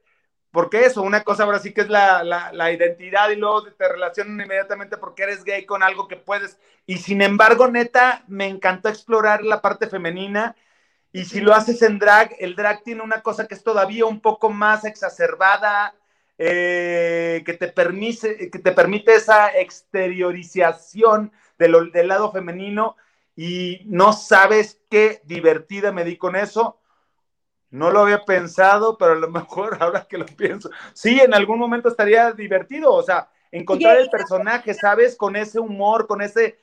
porque 0.52 0.86
eso, 0.86 1.02
una 1.02 1.24
cosa 1.24 1.44
ahora 1.44 1.60
sí 1.60 1.74
que 1.74 1.82
es 1.82 1.90
la, 1.90 2.24
la, 2.24 2.72
identidad 2.72 3.30
y 3.30 3.38
luego 3.38 3.64
te 3.64 3.88
relacionan 3.88 4.42
inmediatamente 4.42 4.98
porque 4.98 5.24
eres 5.24 5.44
gay 5.46 5.66
con 5.66 5.82
algo 5.82 6.08
que 6.10 6.18
puedes. 6.18 6.60
Y 6.86 6.98
sin 6.98 7.22
embargo, 7.22 7.68
neta, 7.70 8.26
me 8.28 8.48
encantó 8.48 8.90
explorar 8.90 9.44
la 9.44 9.62
parte 9.62 9.88
femenina. 9.88 10.56
Y 11.14 11.26
si 11.26 11.40
lo 11.40 11.54
haces 11.54 11.82
en 11.82 12.00
drag, 12.00 12.36
el 12.40 12.56
drag 12.56 12.84
tiene 12.84 13.02
una 13.02 13.22
cosa 13.22 13.48
que 13.48 13.56
es 13.56 13.64
todavía 13.64 14.06
un 14.06 14.20
poco 14.20 14.50
más 14.50 14.84
exacerbada, 14.84 15.96
eh, 16.38 17.44
que, 17.46 17.54
te 17.54 17.68
permite, 17.70 18.50
que 18.50 18.60
te 18.60 18.72
permite 18.74 19.16
esa 19.16 19.50
exteriorización 19.50 21.32
del 21.58 22.08
lado 22.08 22.32
femenino 22.32 22.98
y 23.36 23.84
no 23.86 24.12
sabes 24.14 24.82
qué 24.90 25.22
divertida 25.24 25.92
me 25.92 26.04
di 26.04 26.18
con 26.18 26.36
eso 26.36 26.81
no 27.72 27.90
lo 27.90 28.02
había 28.02 28.24
pensado, 28.24 28.98
pero 28.98 29.14
a 29.14 29.16
lo 29.16 29.30
mejor 29.30 29.78
ahora 29.80 30.06
que 30.08 30.18
lo 30.18 30.26
pienso, 30.26 30.70
sí, 30.94 31.20
en 31.20 31.34
algún 31.34 31.58
momento 31.58 31.90
estaría 31.90 32.32
divertido, 32.34 32.94
o 32.94 33.02
sea, 33.02 33.30
encontrar 33.52 33.98
el 33.98 34.10
personaje, 34.10 34.74
¿sabes? 34.74 35.16
Con 35.16 35.36
ese 35.36 35.60
humor, 35.60 36.08
con 36.08 36.22
ese, 36.22 36.60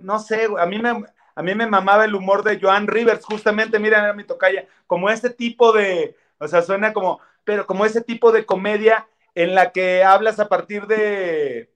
no 0.00 0.18
sé, 0.18 0.48
a 0.58 0.66
mí 0.66 0.78
me, 0.78 1.04
a 1.34 1.42
mí 1.42 1.54
me 1.54 1.66
mamaba 1.66 2.04
el 2.04 2.14
humor 2.14 2.42
de 2.42 2.58
Joan 2.60 2.86
Rivers, 2.86 3.24
justamente, 3.24 3.78
mira, 3.78 3.98
era 3.98 4.12
mi 4.12 4.24
tocaya, 4.24 4.66
como 4.86 5.10
ese 5.10 5.30
tipo 5.30 5.72
de, 5.72 6.16
o 6.38 6.48
sea, 6.48 6.62
suena 6.62 6.92
como, 6.92 7.20
pero 7.44 7.66
como 7.66 7.84
ese 7.84 8.00
tipo 8.00 8.32
de 8.32 8.46
comedia 8.46 9.06
en 9.34 9.54
la 9.54 9.72
que 9.72 10.04
hablas 10.04 10.38
a 10.40 10.48
partir 10.48 10.86
de, 10.86 11.70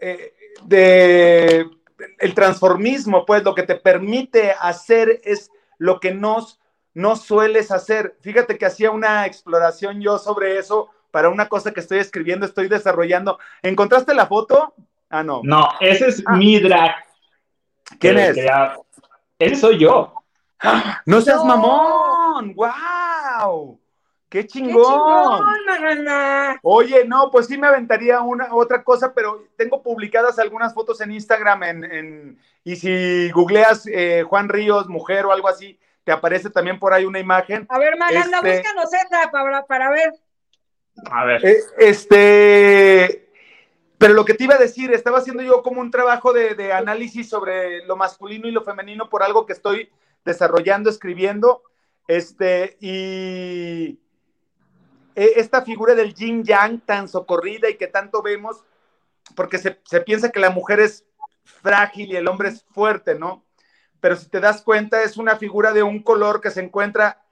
eh, 0.00 0.34
de 0.64 1.70
el 2.18 2.34
transformismo, 2.34 3.24
pues 3.24 3.42
lo 3.44 3.54
que 3.54 3.62
te 3.62 3.76
permite 3.76 4.54
hacer 4.60 5.20
es 5.24 5.50
lo 5.78 6.00
que 6.00 6.12
nos 6.12 6.60
no 6.94 7.16
sueles 7.16 7.70
hacer. 7.70 8.16
Fíjate 8.20 8.56
que 8.56 8.66
hacía 8.66 8.90
una 8.90 9.26
exploración 9.26 10.00
yo 10.00 10.18
sobre 10.18 10.58
eso 10.58 10.90
para 11.10 11.28
una 11.28 11.48
cosa 11.48 11.72
que 11.72 11.80
estoy 11.80 11.98
escribiendo, 11.98 12.46
estoy 12.46 12.68
desarrollando. 12.68 13.38
¿Encontraste 13.62 14.14
la 14.14 14.26
foto? 14.26 14.74
Ah, 15.10 15.22
no. 15.22 15.40
No, 15.44 15.68
ese 15.80 16.08
es 16.08 16.22
ah. 16.26 16.36
mi 16.36 16.58
drag. 16.58 16.94
¿Quién 17.98 18.18
es? 18.18 18.36
Ese 19.38 19.56
soy 19.56 19.78
yo. 19.78 20.14
¡No 21.06 21.20
seas 21.20 21.44
mamón! 21.44 22.54
¡Wow! 22.54 23.78
¡Qué 24.28 24.46
chingón! 24.46 25.44
Oye, 26.62 27.04
no, 27.04 27.30
pues 27.30 27.46
sí 27.46 27.56
me 27.56 27.68
aventaría 27.68 28.20
una 28.20 28.52
otra 28.52 28.82
cosa, 28.82 29.14
pero 29.14 29.46
tengo 29.56 29.82
publicadas 29.82 30.38
algunas 30.38 30.74
fotos 30.74 31.00
en 31.00 31.12
Instagram 31.12 31.62
en, 31.62 32.38
y 32.64 32.76
si 32.76 33.30
googleas 33.30 33.86
eh, 33.86 34.24
Juan 34.26 34.48
Ríos, 34.48 34.88
mujer 34.88 35.26
o 35.26 35.32
algo 35.32 35.46
así, 35.46 35.78
te 36.04 36.12
aparece 36.12 36.50
también 36.50 36.78
por 36.78 36.92
ahí 36.92 37.04
una 37.04 37.18
imagen. 37.18 37.66
A 37.70 37.78
ver, 37.78 37.96
Maganda, 37.98 38.38
este, 38.38 38.56
búscanos 38.56 38.92
esa 38.92 39.30
para, 39.30 39.66
para 39.66 39.90
ver. 39.90 40.12
A 41.10 41.24
ver. 41.24 41.44
Eh, 41.44 41.56
este, 41.78 43.28
pero 43.98 44.14
lo 44.14 44.24
que 44.24 44.34
te 44.34 44.44
iba 44.44 44.54
a 44.54 44.58
decir, 44.58 44.92
estaba 44.92 45.18
haciendo 45.18 45.42
yo 45.42 45.62
como 45.62 45.80
un 45.80 45.90
trabajo 45.90 46.32
de, 46.32 46.72
análisis 46.72 47.28
sobre 47.28 47.84
lo 47.86 47.96
masculino 47.96 48.46
y 48.46 48.52
lo 48.52 48.62
femenino 48.62 49.08
por 49.08 49.22
algo 49.22 49.46
que 49.46 49.54
estoy 49.54 49.90
desarrollando, 50.24 50.90
escribiendo, 50.90 51.62
este, 52.06 52.76
y 52.80 53.98
e, 55.14 55.32
esta 55.36 55.62
figura 55.62 55.94
del 55.94 56.14
yin 56.14 56.44
yang 56.44 56.80
tan 56.80 57.08
socorrida 57.08 57.70
y 57.70 57.76
que 57.76 57.86
tanto 57.86 58.20
vemos, 58.22 58.62
porque 59.34 59.56
se, 59.58 59.80
se 59.84 60.00
piensa 60.02 60.30
que 60.30 60.40
la 60.40 60.50
mujer 60.50 60.80
es 60.80 61.04
frágil 61.44 62.12
y 62.12 62.16
el 62.16 62.28
hombre 62.28 62.50
es 62.50 62.62
fuerte, 62.74 63.14
¿no? 63.14 63.42
Pero 64.04 64.16
si 64.16 64.28
te 64.28 64.38
das 64.38 64.60
cuenta 64.60 65.02
es 65.02 65.16
una 65.16 65.36
figura 65.36 65.72
de 65.72 65.82
un 65.82 66.02
color 66.02 66.42
que 66.42 66.50
se 66.50 66.60
encuentra 66.60 67.22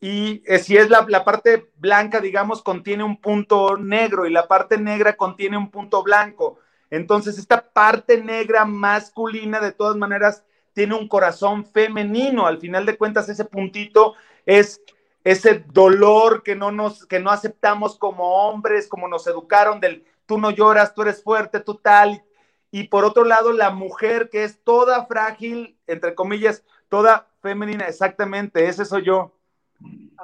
y 0.00 0.42
eh, 0.46 0.58
si 0.58 0.76
es 0.76 0.90
la, 0.90 1.06
parte 1.24 1.70
blanca, 1.76 2.18
digamos, 2.18 2.60
contiene 2.60 3.04
un 3.04 3.20
punto 3.20 3.76
negro 3.76 4.26
y 4.26 4.32
la 4.32 4.48
parte 4.48 4.78
negra 4.78 5.16
contiene 5.16 5.56
un 5.56 5.70
punto 5.70 6.02
blanco. 6.02 6.58
Entonces, 6.90 7.38
esta 7.38 7.60
parte 7.60 8.20
negra 8.20 8.64
masculina, 8.64 9.60
de 9.60 9.70
todas 9.70 9.96
maneras, 9.96 10.42
tiene 10.72 10.96
un 10.96 11.06
corazón 11.06 11.64
femenino. 11.64 12.48
Al 12.48 12.58
final 12.58 12.84
de 12.84 12.96
cuentas, 12.96 13.28
ese 13.28 13.44
puntito 13.44 14.16
es 14.44 14.80
ese 15.22 15.64
dolor 15.68 16.42
que 16.42 16.56
no 16.56 16.72
nos, 16.72 17.06
que 17.06 17.20
no 17.20 17.30
aceptamos 17.30 17.96
como 17.96 18.48
hombres, 18.48 18.88
como 18.88 19.06
nos 19.06 19.24
educaron 19.28 19.78
del 19.78 20.04
tú 20.26 20.36
no 20.36 20.50
lloras, 20.50 20.94
tú 20.94 21.02
eres 21.02 21.22
fuerte, 21.22 21.60
tú 21.60 21.76
tal, 21.76 22.24
y 22.72 22.88
por 22.88 23.04
otro 23.04 23.22
lado 23.22 23.52
la 23.52 23.70
mujer 23.70 24.30
que 24.30 24.42
es 24.42 24.58
toda 24.64 25.06
frágil, 25.06 25.77
entre 25.88 26.14
comillas, 26.14 26.62
toda 26.88 27.26
femenina, 27.42 27.86
exactamente, 27.86 28.68
ese 28.68 28.84
soy 28.84 29.04
yo. 29.04 29.34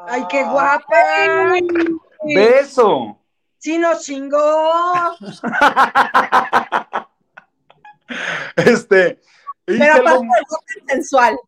¡Ay, 0.06 0.24
qué 0.28 0.44
guapa! 0.44 1.54
¡Beso! 2.22 3.18
¡Sí 3.58 3.78
nos 3.78 4.04
chingó! 4.04 4.38
este... 8.56 9.20
Pero 9.66 9.94
aparte 9.94 10.26
sensual. 10.86 11.38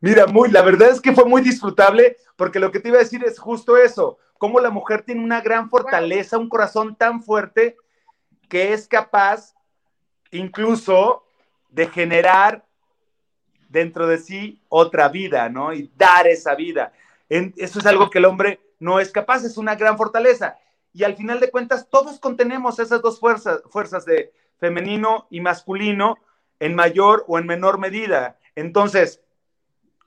Mira, 0.00 0.26
muy, 0.26 0.50
la 0.50 0.62
verdad 0.62 0.88
es 0.90 1.00
que 1.00 1.12
fue 1.12 1.26
muy 1.26 1.42
disfrutable, 1.42 2.16
porque 2.36 2.60
lo 2.60 2.72
que 2.72 2.80
te 2.80 2.88
iba 2.88 2.98
a 2.98 3.02
decir 3.02 3.22
es 3.24 3.38
justo 3.38 3.76
eso, 3.76 4.18
cómo 4.38 4.60
la 4.60 4.70
mujer 4.70 5.02
tiene 5.02 5.22
una 5.22 5.40
gran 5.40 5.68
fortaleza, 5.68 6.38
un 6.38 6.48
corazón 6.48 6.96
tan 6.96 7.22
fuerte 7.22 7.76
que 8.48 8.72
es 8.72 8.88
capaz 8.88 9.54
incluso 10.30 11.24
de 11.68 11.86
generar 11.88 12.64
dentro 13.68 14.06
de 14.06 14.18
sí 14.18 14.60
otra 14.68 15.08
vida, 15.08 15.48
¿no? 15.48 15.72
Y 15.72 15.90
dar 15.96 16.26
esa 16.26 16.54
vida. 16.54 16.92
eso 17.28 17.78
es 17.78 17.86
algo 17.86 18.10
que 18.10 18.18
el 18.18 18.24
hombre 18.24 18.60
no 18.78 19.00
es 19.00 19.10
capaz, 19.10 19.44
es 19.44 19.56
una 19.56 19.74
gran 19.76 19.96
fortaleza. 19.96 20.58
Y 20.92 21.04
al 21.04 21.16
final 21.16 21.40
de 21.40 21.50
cuentas, 21.50 21.88
todos 21.90 22.18
contenemos 22.18 22.78
esas 22.78 23.02
dos 23.02 23.20
fuerzas, 23.20 23.60
fuerzas 23.70 24.04
de 24.04 24.32
femenino 24.58 25.26
y 25.30 25.40
masculino 25.40 26.18
en 26.58 26.74
mayor 26.74 27.24
o 27.28 27.38
en 27.38 27.46
menor 27.46 27.78
medida. 27.78 28.38
Entonces, 28.56 29.20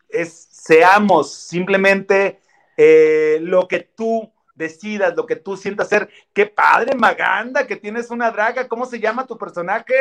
es, 0.09 0.47
seamos 0.51 1.33
simplemente 1.33 2.41
eh, 2.77 3.39
lo 3.41 3.67
que 3.67 3.79
tú 3.79 4.31
decidas, 4.55 5.15
lo 5.15 5.25
que 5.25 5.35
tú 5.35 5.57
sientas 5.57 5.89
ser. 5.89 6.09
¡Qué 6.33 6.45
padre, 6.45 6.95
Maganda, 6.95 7.67
que 7.67 7.75
tienes 7.75 8.09
una 8.09 8.31
draga! 8.31 8.67
¿Cómo 8.67 8.85
se 8.85 8.99
llama 8.99 9.27
tu 9.27 9.37
personaje? 9.37 9.93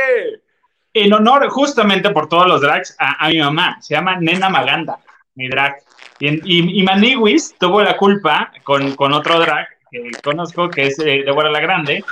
En 0.93 1.13
honor, 1.13 1.49
justamente 1.49 2.11
por 2.11 2.29
todos 2.29 2.47
los 2.47 2.61
drags, 2.61 2.97
a, 2.99 3.29
mi 3.29 3.39
mamá. 3.39 3.81
Se 3.81 3.95
llama 3.95 4.17
Nena 4.17 4.49
Maganda, 4.49 4.99
mi 5.35 5.49
drag. 5.49 5.77
Y, 6.19 6.81
y, 6.81 6.83
Maniwis 6.83 7.55
tuvo 7.59 7.83
la 7.83 7.97
culpa 7.97 8.53
con, 8.65 8.95
con, 8.97 9.13
otro 9.13 9.39
drag 9.39 9.67
que 9.91 10.11
conozco, 10.23 10.69
que 10.69 10.89
es 10.89 10.99
eh, 10.99 11.25
Guara 11.31 11.51
la 11.51 11.61
Grande. 11.61 12.05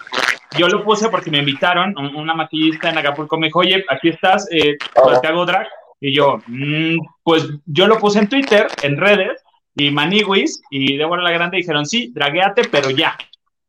Yo 0.57 0.69
lo 0.69 0.83
puse 0.83 1.09
porque 1.09 1.31
me 1.31 1.39
invitaron, 1.39 1.95
una 1.99 2.35
maquillista 2.35 2.89
en 2.89 2.99
Acapulco 2.99 3.37
me 3.37 3.49
dijo, 3.49 3.59
oye, 3.59 3.85
aquí 3.89 4.09
estás, 4.09 4.49
eh, 4.51 4.79
pues, 4.95 5.21
te 5.21 5.29
hago 5.29 5.45
drag. 5.45 5.67
Y 6.01 6.15
yo, 6.15 6.41
mm, 6.47 6.99
pues 7.23 7.49
yo 7.67 7.87
lo 7.87 7.99
puse 7.99 8.21
en 8.21 8.29
Twitter, 8.29 8.69
en 8.83 8.97
redes, 8.97 9.43
y 9.75 9.91
Maniwis 9.91 10.63
y 10.71 10.97
Débora 10.97 11.23
la 11.23 11.33
Grande 11.33 11.59
dijeron, 11.59 11.85
sí, 11.85 12.13
dragueate, 12.15 12.69
pero 12.69 12.91
ya. 12.91 13.17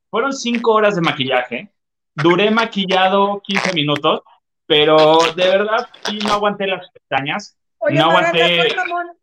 Fueron 0.09 0.33
cinco 0.33 0.73
horas 0.73 0.95
de 0.95 1.01
maquillaje. 1.01 1.69
Duré 2.15 2.49
maquillado 2.49 3.41
15 3.45 3.73
minutos, 3.73 4.21
pero 4.69 5.17
de 5.35 5.49
verdad 5.49 5.89
sí 6.05 6.19
no 6.19 6.33
aguanté 6.33 6.67
las 6.67 6.87
pestañas. 6.91 7.57
Oye, 7.79 7.97
no 7.97 8.11
aguanté. 8.11 8.67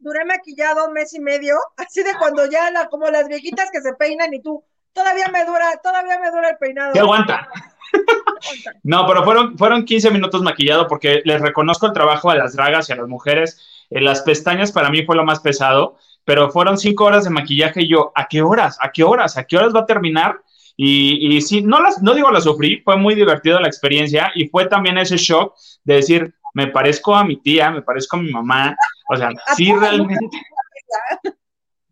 duré 0.00 0.24
maquillado 0.24 0.88
un 0.88 0.92
mes 0.92 1.14
y 1.14 1.20
medio, 1.20 1.54
así 1.76 2.02
de 2.02 2.14
cuando 2.18 2.50
ya 2.50 2.68
la, 2.72 2.88
como 2.88 3.08
las 3.08 3.28
viejitas 3.28 3.70
que 3.70 3.80
se 3.80 3.94
peinan 3.94 4.34
y 4.34 4.42
tú, 4.42 4.64
todavía 4.92 5.28
me 5.28 5.44
dura, 5.44 5.66
todavía 5.80 6.18
me 6.18 6.32
dura 6.32 6.50
el 6.50 6.56
peinado. 6.56 6.92
¿Qué 6.92 6.98
aguanta? 6.98 7.48
no, 8.82 9.06
pero 9.06 9.22
fueron, 9.22 9.56
fueron 9.56 9.84
15 9.84 10.10
minutos 10.10 10.42
maquillado 10.42 10.88
porque 10.88 11.22
les 11.24 11.40
reconozco 11.40 11.86
el 11.86 11.92
trabajo 11.92 12.28
a 12.30 12.34
las 12.34 12.56
dragas 12.56 12.88
y 12.88 12.92
a 12.92 12.96
las 12.96 13.06
mujeres. 13.06 13.86
En 13.88 14.04
las 14.04 14.22
pestañas 14.22 14.72
para 14.72 14.90
mí 14.90 15.04
fue 15.04 15.14
lo 15.14 15.24
más 15.24 15.38
pesado 15.38 15.96
pero 16.26 16.50
fueron 16.50 16.76
cinco 16.76 17.04
horas 17.04 17.22
de 17.22 17.30
maquillaje 17.30 17.82
y 17.82 17.88
yo, 17.88 18.10
¿a 18.16 18.26
qué 18.26 18.42
horas? 18.42 18.78
¿A 18.82 18.90
qué 18.90 19.04
horas? 19.04 19.38
¿A 19.38 19.44
qué 19.44 19.56
horas 19.56 19.72
va 19.72 19.80
a 19.80 19.86
terminar? 19.86 20.40
Y, 20.76 21.36
y 21.36 21.40
sí, 21.40 21.62
no, 21.62 21.80
las, 21.80 22.02
no 22.02 22.14
digo 22.14 22.30
la 22.30 22.40
sufrí, 22.40 22.80
fue 22.82 22.96
muy 22.96 23.14
divertido 23.14 23.58
la 23.60 23.68
experiencia 23.68 24.30
y 24.34 24.48
fue 24.48 24.66
también 24.66 24.98
ese 24.98 25.16
shock 25.16 25.54
de 25.84 25.94
decir, 25.94 26.34
me 26.52 26.66
parezco 26.66 27.14
a 27.14 27.24
mi 27.24 27.38
tía, 27.38 27.70
me 27.70 27.82
parezco 27.82 28.16
a 28.16 28.20
mi 28.20 28.30
mamá, 28.30 28.76
o 29.08 29.16
sea, 29.16 29.30
sí 29.56 29.72
realmente. 29.72 30.36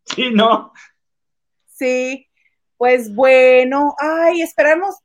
Sí, 0.06 0.31
no. 0.31 0.70
Sí, 1.66 2.28
pues 2.77 3.12
bueno, 3.12 3.97
ay, 3.98 4.43
esperamos 4.43 4.97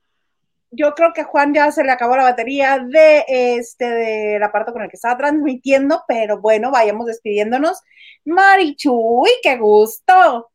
yo 0.70 0.94
creo 0.94 1.12
que 1.12 1.22
a 1.22 1.24
Juan 1.24 1.52
ya 1.52 1.70
se 1.72 1.82
le 1.82 1.90
acabó 1.90 2.16
la 2.16 2.22
batería 2.24 2.78
de 2.78 3.24
este 3.26 3.88
del 3.88 4.42
aparato 4.42 4.72
con 4.72 4.82
el 4.82 4.88
que 4.88 4.96
estaba 4.96 5.16
transmitiendo, 5.16 6.02
pero 6.06 6.40
bueno, 6.40 6.70
vayamos 6.70 7.06
despidiéndonos. 7.06 7.82
Marichuy, 8.24 9.30
qué 9.42 9.56
gusto. 9.56 10.50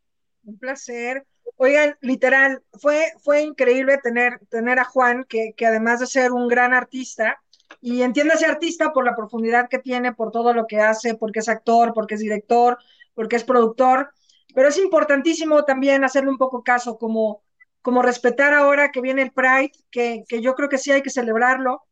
Un 0.45 0.57
placer. 0.57 1.25
Oigan, 1.57 1.95
literal, 2.01 2.63
fue, 2.73 3.13
fue 3.23 3.41
increíble 3.41 3.97
tener, 4.03 4.39
tener 4.49 4.77
a 4.79 4.83
Juan, 4.85 5.23
que, 5.27 5.53
que 5.55 5.65
además 5.65 6.01
de 6.01 6.07
ser 6.07 6.33
un 6.33 6.47
gran 6.49 6.73
artista, 6.73 7.41
y 7.81 8.01
entiéndase 8.01 8.45
artista 8.45 8.91
por 8.91 9.05
la 9.05 9.15
profundidad 9.15 9.69
que 9.69 9.79
tiene, 9.79 10.13
por 10.13 10.31
todo 10.31 10.53
lo 10.53 10.67
que 10.67 10.81
hace, 10.81 11.15
porque 11.15 11.39
es 11.39 11.47
actor, 11.49 11.93
porque 11.93 12.15
es 12.15 12.19
director, 12.21 12.77
porque 13.13 13.37
es 13.37 13.43
productor, 13.45 14.11
pero 14.53 14.67
es 14.67 14.77
importantísimo 14.77 15.63
también 15.63 16.03
hacerle 16.03 16.29
un 16.29 16.37
poco 16.37 16.61
caso, 16.63 16.97
como, 16.97 17.41
como 17.81 18.01
respetar 18.01 18.53
ahora 18.53 18.91
que 18.91 19.01
viene 19.01 19.21
el 19.21 19.31
Pride, 19.31 19.71
que, 19.91 20.23
que 20.27 20.41
yo 20.41 20.55
creo 20.55 20.67
que 20.69 20.77
sí 20.77 20.91
hay 20.91 21.01
que 21.01 21.09
celebrarlo, 21.09 21.83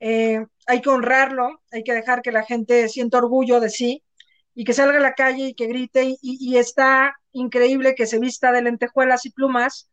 eh, 0.00 0.46
hay 0.66 0.80
que 0.80 0.88
honrarlo, 0.88 1.60
hay 1.72 1.84
que 1.84 1.92
dejar 1.92 2.22
que 2.22 2.32
la 2.32 2.44
gente 2.44 2.88
sienta 2.88 3.18
orgullo 3.18 3.60
de 3.60 3.68
sí 3.70 4.02
y 4.54 4.64
que 4.64 4.72
salga 4.72 4.96
a 4.98 5.00
la 5.00 5.14
calle 5.14 5.48
y 5.48 5.54
que 5.54 5.66
grite 5.66 6.04
y, 6.04 6.18
y 6.22 6.56
está 6.58 7.19
increíble 7.32 7.94
que 7.94 8.06
se 8.06 8.18
vista 8.18 8.52
de 8.52 8.62
lentejuelas 8.62 9.26
y 9.26 9.30
plumas, 9.30 9.90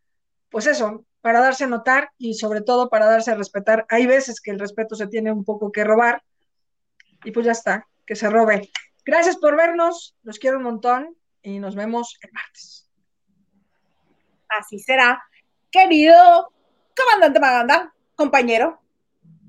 pues 0.50 0.68
eso, 0.68 1.06
para 1.22 1.42
darse 1.42 1.66
a 1.66 1.68
notar 1.68 2.12
y 2.18 2.36
sobre 2.36 2.62
todo 2.62 2.90
para 2.90 3.06
darse 3.06 3.32
a 3.32 3.36
respetar. 3.36 3.86
Hay 3.90 4.08
veces 4.08 4.40
que 4.42 4.52
el 4.52 4.60
respeto 4.60 4.96
se 4.96 5.08
tiene 5.08 5.32
un 5.32 5.44
poco 5.44 5.72
que 5.72 5.84
robar 5.84 6.24
y 7.24 7.32
pues 7.32 7.46
ya 7.46 7.52
está, 7.52 7.88
que 8.06 8.16
se 8.16 8.30
robe. 8.30 8.70
Gracias 9.06 9.38
por 9.38 9.56
vernos, 9.56 10.16
los 10.24 10.40
quiero 10.40 10.58
un 10.58 10.64
montón 10.64 11.16
y 11.42 11.60
nos 11.60 11.76
vemos 11.76 12.18
el 12.22 12.32
martes. 12.32 12.90
Así 14.50 14.80
será. 14.80 15.22
Querido 15.72 16.52
comandante 16.96 17.40
Maganda, 17.40 17.94
compañero. 18.16 18.82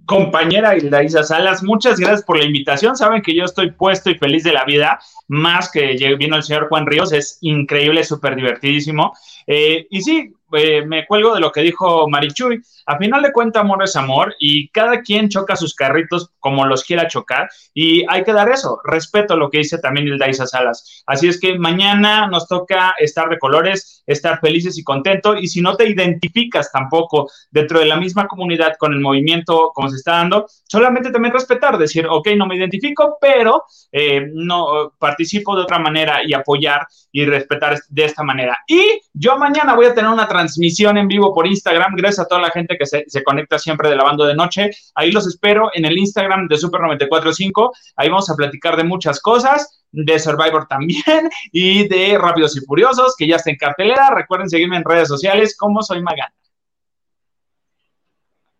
Compañera 0.08 0.74
Hilda 0.74 1.22
Salas, 1.22 1.62
muchas 1.62 2.00
gracias 2.00 2.22
por 2.22 2.38
la 2.38 2.46
invitación. 2.46 2.96
Saben 2.96 3.20
que 3.20 3.34
yo 3.34 3.44
estoy 3.44 3.72
puesto 3.72 4.08
y 4.08 4.14
feliz 4.14 4.42
de 4.42 4.54
la 4.54 4.64
vida, 4.64 4.98
más 5.26 5.70
que 5.70 5.96
vino 6.18 6.34
el 6.34 6.42
señor 6.42 6.68
Juan 6.70 6.86
Ríos, 6.86 7.12
es 7.12 7.36
increíble, 7.42 8.02
súper 8.02 8.34
divertidísimo. 8.34 9.12
Eh, 9.46 9.86
y 9.90 10.00
sí, 10.00 10.34
eh, 10.52 10.84
me 10.86 11.06
cuelgo 11.06 11.34
de 11.34 11.40
lo 11.40 11.52
que 11.52 11.60
dijo 11.60 12.08
Marichuy. 12.08 12.60
A 12.86 12.96
final 12.96 13.22
de 13.22 13.32
cuentas, 13.32 13.60
amor 13.60 13.82
es 13.82 13.96
amor 13.96 14.34
y 14.38 14.68
cada 14.70 15.02
quien 15.02 15.28
choca 15.28 15.56
sus 15.56 15.74
carritos 15.74 16.30
como 16.40 16.64
los 16.64 16.84
quiera 16.84 17.06
chocar 17.06 17.50
y 17.74 18.04
hay 18.08 18.24
que 18.24 18.32
dar 18.32 18.48
eso, 18.48 18.80
respeto 18.82 19.36
lo 19.36 19.50
que 19.50 19.58
dice 19.58 19.78
también 19.78 20.08
el 20.08 20.18
Daisa 20.18 20.46
Salas. 20.46 21.02
Así 21.06 21.28
es 21.28 21.38
que 21.38 21.58
mañana 21.58 22.26
nos 22.28 22.48
toca 22.48 22.94
estar 22.98 23.28
de 23.28 23.38
colores, 23.38 24.02
estar 24.06 24.40
felices 24.40 24.78
y 24.78 24.84
contentos 24.84 25.36
y 25.40 25.48
si 25.48 25.60
no 25.60 25.76
te 25.76 25.86
identificas 25.86 26.72
tampoco 26.72 27.30
dentro 27.50 27.78
de 27.78 27.84
la 27.84 27.96
misma 27.96 28.26
comunidad 28.26 28.76
con 28.78 28.94
el 28.94 29.00
movimiento 29.00 29.70
como 29.74 29.90
se 29.90 29.96
está 29.96 30.12
dando, 30.12 30.46
solamente 30.64 31.10
también 31.10 31.34
respetar, 31.34 31.76
decir, 31.76 32.06
ok, 32.08 32.28
no 32.36 32.46
me 32.46 32.56
identifico, 32.56 33.18
pero 33.20 33.64
eh, 33.92 34.30
no 34.32 34.92
participo 34.98 35.54
de 35.54 35.62
otra 35.62 35.78
manera 35.78 36.20
y 36.24 36.32
apoyar 36.32 36.86
y 37.12 37.24
respetar 37.26 37.78
de 37.88 38.04
esta 38.04 38.22
manera. 38.22 38.58
Y 38.66 39.00
yo 39.12 39.36
mañana 39.36 39.74
voy 39.74 39.86
a 39.86 39.94
tener 39.94 40.10
una 40.10 40.26
transmisión 40.26 40.37
en 40.40 41.08
vivo 41.08 41.34
por 41.34 41.46
Instagram, 41.46 41.94
gracias 41.96 42.24
a 42.24 42.28
toda 42.28 42.40
la 42.40 42.50
gente 42.50 42.76
que 42.78 42.86
se, 42.86 43.24
conecta 43.24 43.58
siempre 43.58 43.88
de 43.88 43.96
la 43.96 44.04
banda 44.04 44.26
de 44.26 44.34
noche. 44.34 44.70
Ahí 44.94 45.10
los 45.10 45.26
espero 45.26 45.70
en 45.74 45.84
el 45.84 45.96
Instagram 45.98 46.48
de 46.48 46.56
Super 46.56 46.80
945. 46.80 47.72
Ahí 47.96 48.08
vamos 48.08 48.30
a 48.30 48.34
platicar 48.34 48.76
de 48.76 48.84
muchas 48.84 49.20
cosas, 49.20 49.84
de 49.90 50.18
Survivor 50.18 50.66
también 50.66 51.02
y 51.52 51.88
de 51.88 52.18
Rápidos 52.18 52.56
y 52.56 52.60
Furiosos, 52.60 53.14
que 53.16 53.26
ya 53.26 53.36
está 53.36 53.50
en 53.50 53.56
cartelera. 53.56 54.10
Recuerden 54.10 54.48
seguirme 54.48 54.76
en 54.76 54.84
redes 54.84 55.08
sociales 55.08 55.56
como 55.56 55.82
soy 55.82 56.02
Magana. 56.02 56.32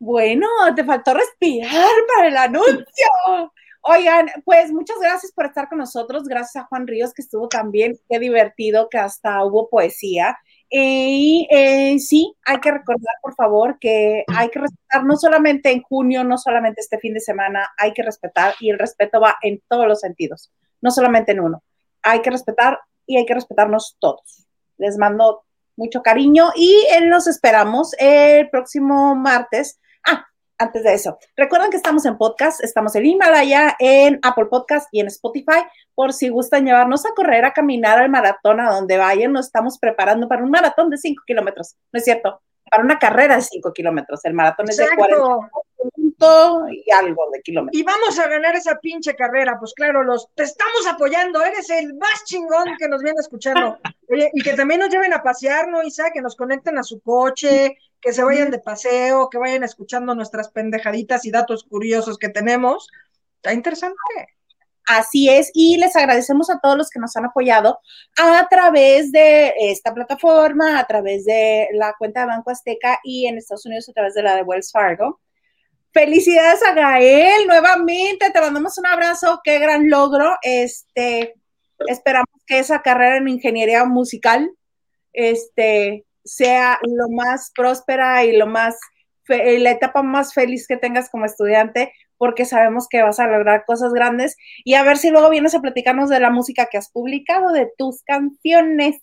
Bueno, 0.01 0.47
te 0.77 0.85
faltó 0.85 1.15
respirar 1.15 1.91
para 2.15 2.29
el 2.29 2.37
anuncio. 2.37 3.07
Oigan, 3.83 4.29
pues 4.45 4.71
muchas 4.71 4.99
gracias 5.01 5.33
por 5.33 5.47
estar 5.47 5.69
con 5.69 5.79
nosotros. 5.79 6.25
Gracias 6.25 6.63
a 6.63 6.67
Juan 6.67 6.87
Ríos, 6.87 7.15
que 7.15 7.23
estuvo 7.23 7.49
también. 7.49 7.99
Qué 8.09 8.19
divertido 8.19 8.89
que 8.89 8.99
hasta 8.99 9.45
hubo 9.45 9.69
poesía. 9.69 10.39
Y 10.71 11.49
eh, 11.51 11.99
sí, 11.99 12.35
hay 12.45 12.59
que 12.59 12.71
recordar, 12.71 13.15
por 13.23 13.35
favor, 13.35 13.79
que 13.79 14.25
hay 14.35 14.51
que 14.51 14.59
respetar 14.59 15.05
no 15.05 15.17
solamente 15.17 15.71
en 15.71 15.83
junio, 15.83 16.25
no 16.25 16.37
solamente 16.37 16.83
este 16.83 16.99
fin 16.99 17.15
de 17.15 17.21
semana, 17.21 17.71
hay 17.79 17.95
que 17.95 18.03
respetar 18.03 18.55
y 18.61 18.71
el 18.71 18.79
respeto 18.79 19.21
va 19.21 19.37
en 19.43 19.63
todos 19.69 19.87
los 19.87 20.01
sentidos, 20.01 20.53
no 20.83 20.91
solamente 20.91 21.33
en 21.33 21.41
uno. 21.41 21.63
Hay 22.03 22.21
que 22.21 22.31
respetar 22.31 22.81
y 23.07 23.17
hay 23.17 23.25
que 23.25 23.35
respetarnos 23.35 23.97
todos. 23.99 24.47
Les 24.77 24.99
mando 24.99 25.45
mucho 25.77 26.03
cariño 26.03 26.51
y 26.55 26.85
los 27.03 27.27
esperamos 27.27 27.95
el 27.99 28.51
próximo 28.51 29.15
martes. 29.15 29.81
Antes 30.61 30.83
de 30.83 30.93
eso, 30.93 31.19
recuerden 31.37 31.71
que 31.71 31.77
estamos 31.77 32.05
en 32.05 32.19
podcast, 32.19 32.65
estamos 32.65 32.95
en 32.97 33.07
Himalaya, 33.07 33.77
en 33.79 34.19
Apple 34.23 34.47
Podcast 34.47 34.89
y 34.91 34.99
en 34.99 35.07
Spotify, 35.07 35.63
por 35.95 36.13
si 36.13 36.31
gustan 36.31 36.65
llevarnos 36.65 37.07
a 37.07 37.11
correr, 37.15 37.45
a 37.45 37.53
caminar 37.53 38.01
al 38.01 38.11
maratón, 38.11 38.59
a 38.59 38.73
donde 38.73 38.97
vayan, 38.97 39.33
nos 39.33 39.47
estamos 39.47 39.79
preparando 39.79 40.27
para 40.27 40.43
un 40.43 40.51
maratón 40.51 40.91
de 40.91 40.97
5 40.99 41.23
kilómetros, 41.25 41.77
¿no 41.93 41.99
es 41.99 42.05
cierto? 42.05 42.43
Para 42.69 42.83
una 42.83 42.99
carrera 42.99 43.37
de 43.37 43.43
5 43.43 43.73
kilómetros, 43.73 44.25
el 44.25 44.35
maratón 44.35 44.69
es 44.69 44.79
de 44.79 44.89
40 44.97 45.49
y 46.71 46.91
algo 46.91 47.31
de 47.33 47.41
kilómetros. 47.43 47.81
Y 47.81 47.85
vamos 47.85 48.19
a 48.19 48.27
ganar 48.29 48.57
esa 48.57 48.79
pinche 48.79 49.15
carrera, 49.15 49.57
pues 49.59 49.73
claro, 49.75 50.03
los 50.03 50.29
te 50.35 50.43
estamos 50.43 50.87
apoyando, 50.89 51.43
eres 51.45 51.71
el 51.71 51.95
más 51.95 52.25
chingón 52.25 52.77
que 52.79 52.89
nos 52.89 53.03
viene 53.03 53.21
escuchando. 53.21 53.79
Oye, 54.11 54.31
y 54.35 54.43
que 54.43 54.55
también 54.55 54.81
nos 54.81 54.91
lleven 54.91 55.13
a 55.13 55.23
pasear, 55.23 55.69
¿no, 55.69 55.83
Isa? 55.83 56.11
Que 56.13 56.21
nos 56.21 56.35
conecten 56.35 56.79
a 56.79 56.83
su 56.83 57.01
coche, 57.01 57.77
que 58.01 58.13
se 58.13 58.23
vayan 58.23 58.51
de 58.51 58.59
paseo, 58.59 59.29
que 59.31 59.39
vayan 59.39 59.65
escuchando 59.65 60.15
nuestras 60.15 60.51
pendejaditas 60.51 61.25
y 61.25 61.31
datos 61.31 61.65
curiosos 61.65 62.19
que 62.19 62.29
tenemos. 62.29 62.89
Está 63.37 63.53
interesante. 63.53 63.97
Así 64.87 65.29
es, 65.29 65.51
y 65.53 65.77
les 65.77 65.95
agradecemos 65.97 66.49
a 66.49 66.61
todos 66.61 66.79
los 66.79 66.89
que 66.89 66.99
nos 66.99 67.15
han 67.15 67.27
apoyado 67.27 67.79
a 68.17 68.49
través 68.49 69.13
de 69.13 69.53
esta 69.59 69.93
plataforma, 69.93 70.79
a 70.79 70.87
través 70.87 71.27
de 71.27 71.69
la 71.75 71.95
cuenta 71.99 72.21
de 72.21 72.27
Banco 72.27 72.51
Azteca 72.51 72.99
y 73.05 73.27
en 73.27 73.37
Estados 73.37 73.67
Unidos 73.67 73.87
a 73.91 73.93
través 73.93 74.15
de 74.15 74.23
la 74.23 74.35
de 74.35 74.43
Wells 74.45 74.73
Fargo. 74.73 75.21
Felicidades 75.93 76.63
a 76.63 76.73
Gael 76.73 77.47
nuevamente, 77.47 78.31
te 78.31 78.41
mandamos 78.41 78.79
un 78.79 78.87
abrazo, 78.87 79.43
qué 79.45 79.59
gran 79.59 79.91
logro. 79.91 80.39
Este, 80.41 81.35
esperamos 81.87 82.43
que 82.47 82.59
esa 82.59 82.81
carrera 82.81 83.19
en 83.19 83.29
ingeniería 83.29 83.85
musical 83.85 84.51
este, 85.13 86.07
sea 86.25 86.79
lo 86.83 87.09
más 87.09 87.53
próspera 87.55 88.25
y 88.25 88.37
lo 88.37 88.47
más, 88.47 88.79
la 89.27 89.71
etapa 89.71 90.03
más 90.03 90.35
feliz 90.35 90.67
que 90.67 90.77
tengas 90.77 91.11
como 91.11 91.25
estudiante, 91.25 91.93
porque 92.17 92.45
sabemos 92.45 92.89
que 92.89 93.03
vas 93.03 93.21
a 93.21 93.27
lograr 93.27 93.65
cosas 93.65 93.93
grandes. 93.93 94.37
Y 94.65 94.75
a 94.75 94.83
ver 94.83 94.99
si 94.99 95.11
luego 95.11 95.31
vienes 95.31 95.55
a 95.55 95.61
platicarnos 95.61 96.11
de 96.11 96.21
la 96.21 96.31
música 96.31 96.67
que 96.71 96.79
has 96.79 96.91
publicado, 96.91 97.53
de 97.53 97.71
tus 97.79 98.03
canciones. 98.03 99.01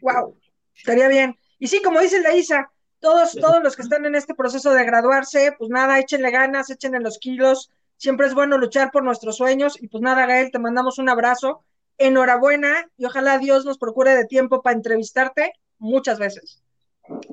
Wow, 0.00 0.38
estaría 0.74 1.08
bien. 1.08 1.36
Y 1.58 1.68
sí, 1.68 1.82
como 1.82 2.00
dice 2.00 2.20
la 2.20 2.34
Isa, 2.34 2.70
todos, 3.00 3.32
todos 3.32 3.62
los 3.62 3.76
que 3.76 3.82
están 3.82 4.04
en 4.06 4.14
este 4.14 4.34
proceso 4.34 4.72
de 4.72 4.84
graduarse, 4.84 5.52
pues 5.58 5.70
nada, 5.70 5.98
échenle 5.98 6.30
ganas, 6.30 6.70
échenle 6.70 7.00
los 7.00 7.18
kilos. 7.18 7.70
Siempre 7.96 8.26
es 8.26 8.34
bueno 8.34 8.58
luchar 8.58 8.90
por 8.90 9.02
nuestros 9.02 9.36
sueños. 9.36 9.80
Y 9.80 9.88
pues 9.88 10.02
nada, 10.02 10.26
Gael, 10.26 10.50
te 10.50 10.58
mandamos 10.58 10.98
un 10.98 11.08
abrazo. 11.08 11.64
Enhorabuena 11.98 12.90
y 12.96 13.06
ojalá 13.06 13.38
Dios 13.38 13.64
nos 13.64 13.78
procure 13.78 14.14
de 14.14 14.26
tiempo 14.26 14.62
para 14.62 14.76
entrevistarte 14.76 15.54
muchas 15.78 16.18
veces. 16.18 16.62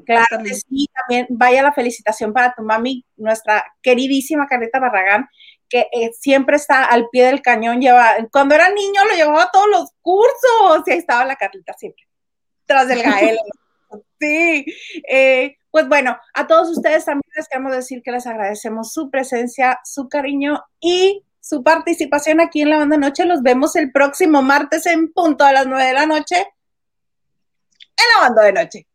Claro 0.06 0.44
que 0.44 0.53
sí, 0.53 0.88
también 0.94 1.28
vaya 1.30 1.64
la 1.64 1.74
felicitación 1.74 2.34
para 2.34 2.53
tu 2.53 2.64
mami, 2.64 3.06
nuestra 3.15 3.64
queridísima 3.82 4.48
Carlita 4.48 4.80
Barragán, 4.80 5.28
que 5.68 5.88
eh, 5.91 6.11
siempre 6.14 6.57
está 6.57 6.86
al 6.86 7.07
pie 7.11 7.26
del 7.26 7.41
cañón, 7.41 7.82
lleva, 7.82 8.15
cuando 8.32 8.56
era 8.56 8.70
niño 8.70 9.03
lo 9.06 9.15
llevaba 9.15 9.44
a 9.44 9.52
todos 9.52 9.68
los 9.70 9.91
cursos, 10.02 10.88
y 10.88 10.91
ahí 10.91 10.98
estaba 10.99 11.26
la 11.26 11.36
Carlita 11.36 11.74
siempre, 11.74 12.03
tras 12.65 12.88
del 12.88 13.02
Gael. 13.02 13.38
sí, 14.20 14.65
eh, 15.10 15.56
pues 15.72 15.88
bueno, 15.88 16.18
a 16.36 16.45
todos 16.45 16.70
ustedes 16.70 17.06
también 17.06 17.24
les 17.36 17.48
queremos 17.48 17.76
decir 17.76 18.03
que 18.03 18.11
les 18.11 18.28
agradecemos 18.28 18.94
su 18.94 19.10
presencia, 19.10 19.80
su 19.84 20.07
cariño 20.07 20.64
y 20.80 21.24
su 21.40 21.64
participación 21.64 22.40
aquí 22.40 22.61
en 22.61 22.70
la 22.70 22.78
banda 22.78 22.98
noche. 22.98 23.26
Los 23.26 23.41
vemos 23.41 23.76
el 23.76 23.91
próximo 23.91 24.44
martes 24.44 24.86
en 24.86 25.11
punto 25.11 25.44
a 25.44 25.52
las 25.52 25.65
nueve 25.65 25.86
de 25.86 25.94
la 25.94 26.06
noche 26.06 26.48
en 27.98 28.06
la 28.14 28.22
banda 28.22 28.44
de 28.44 28.53
noche. 28.53 28.88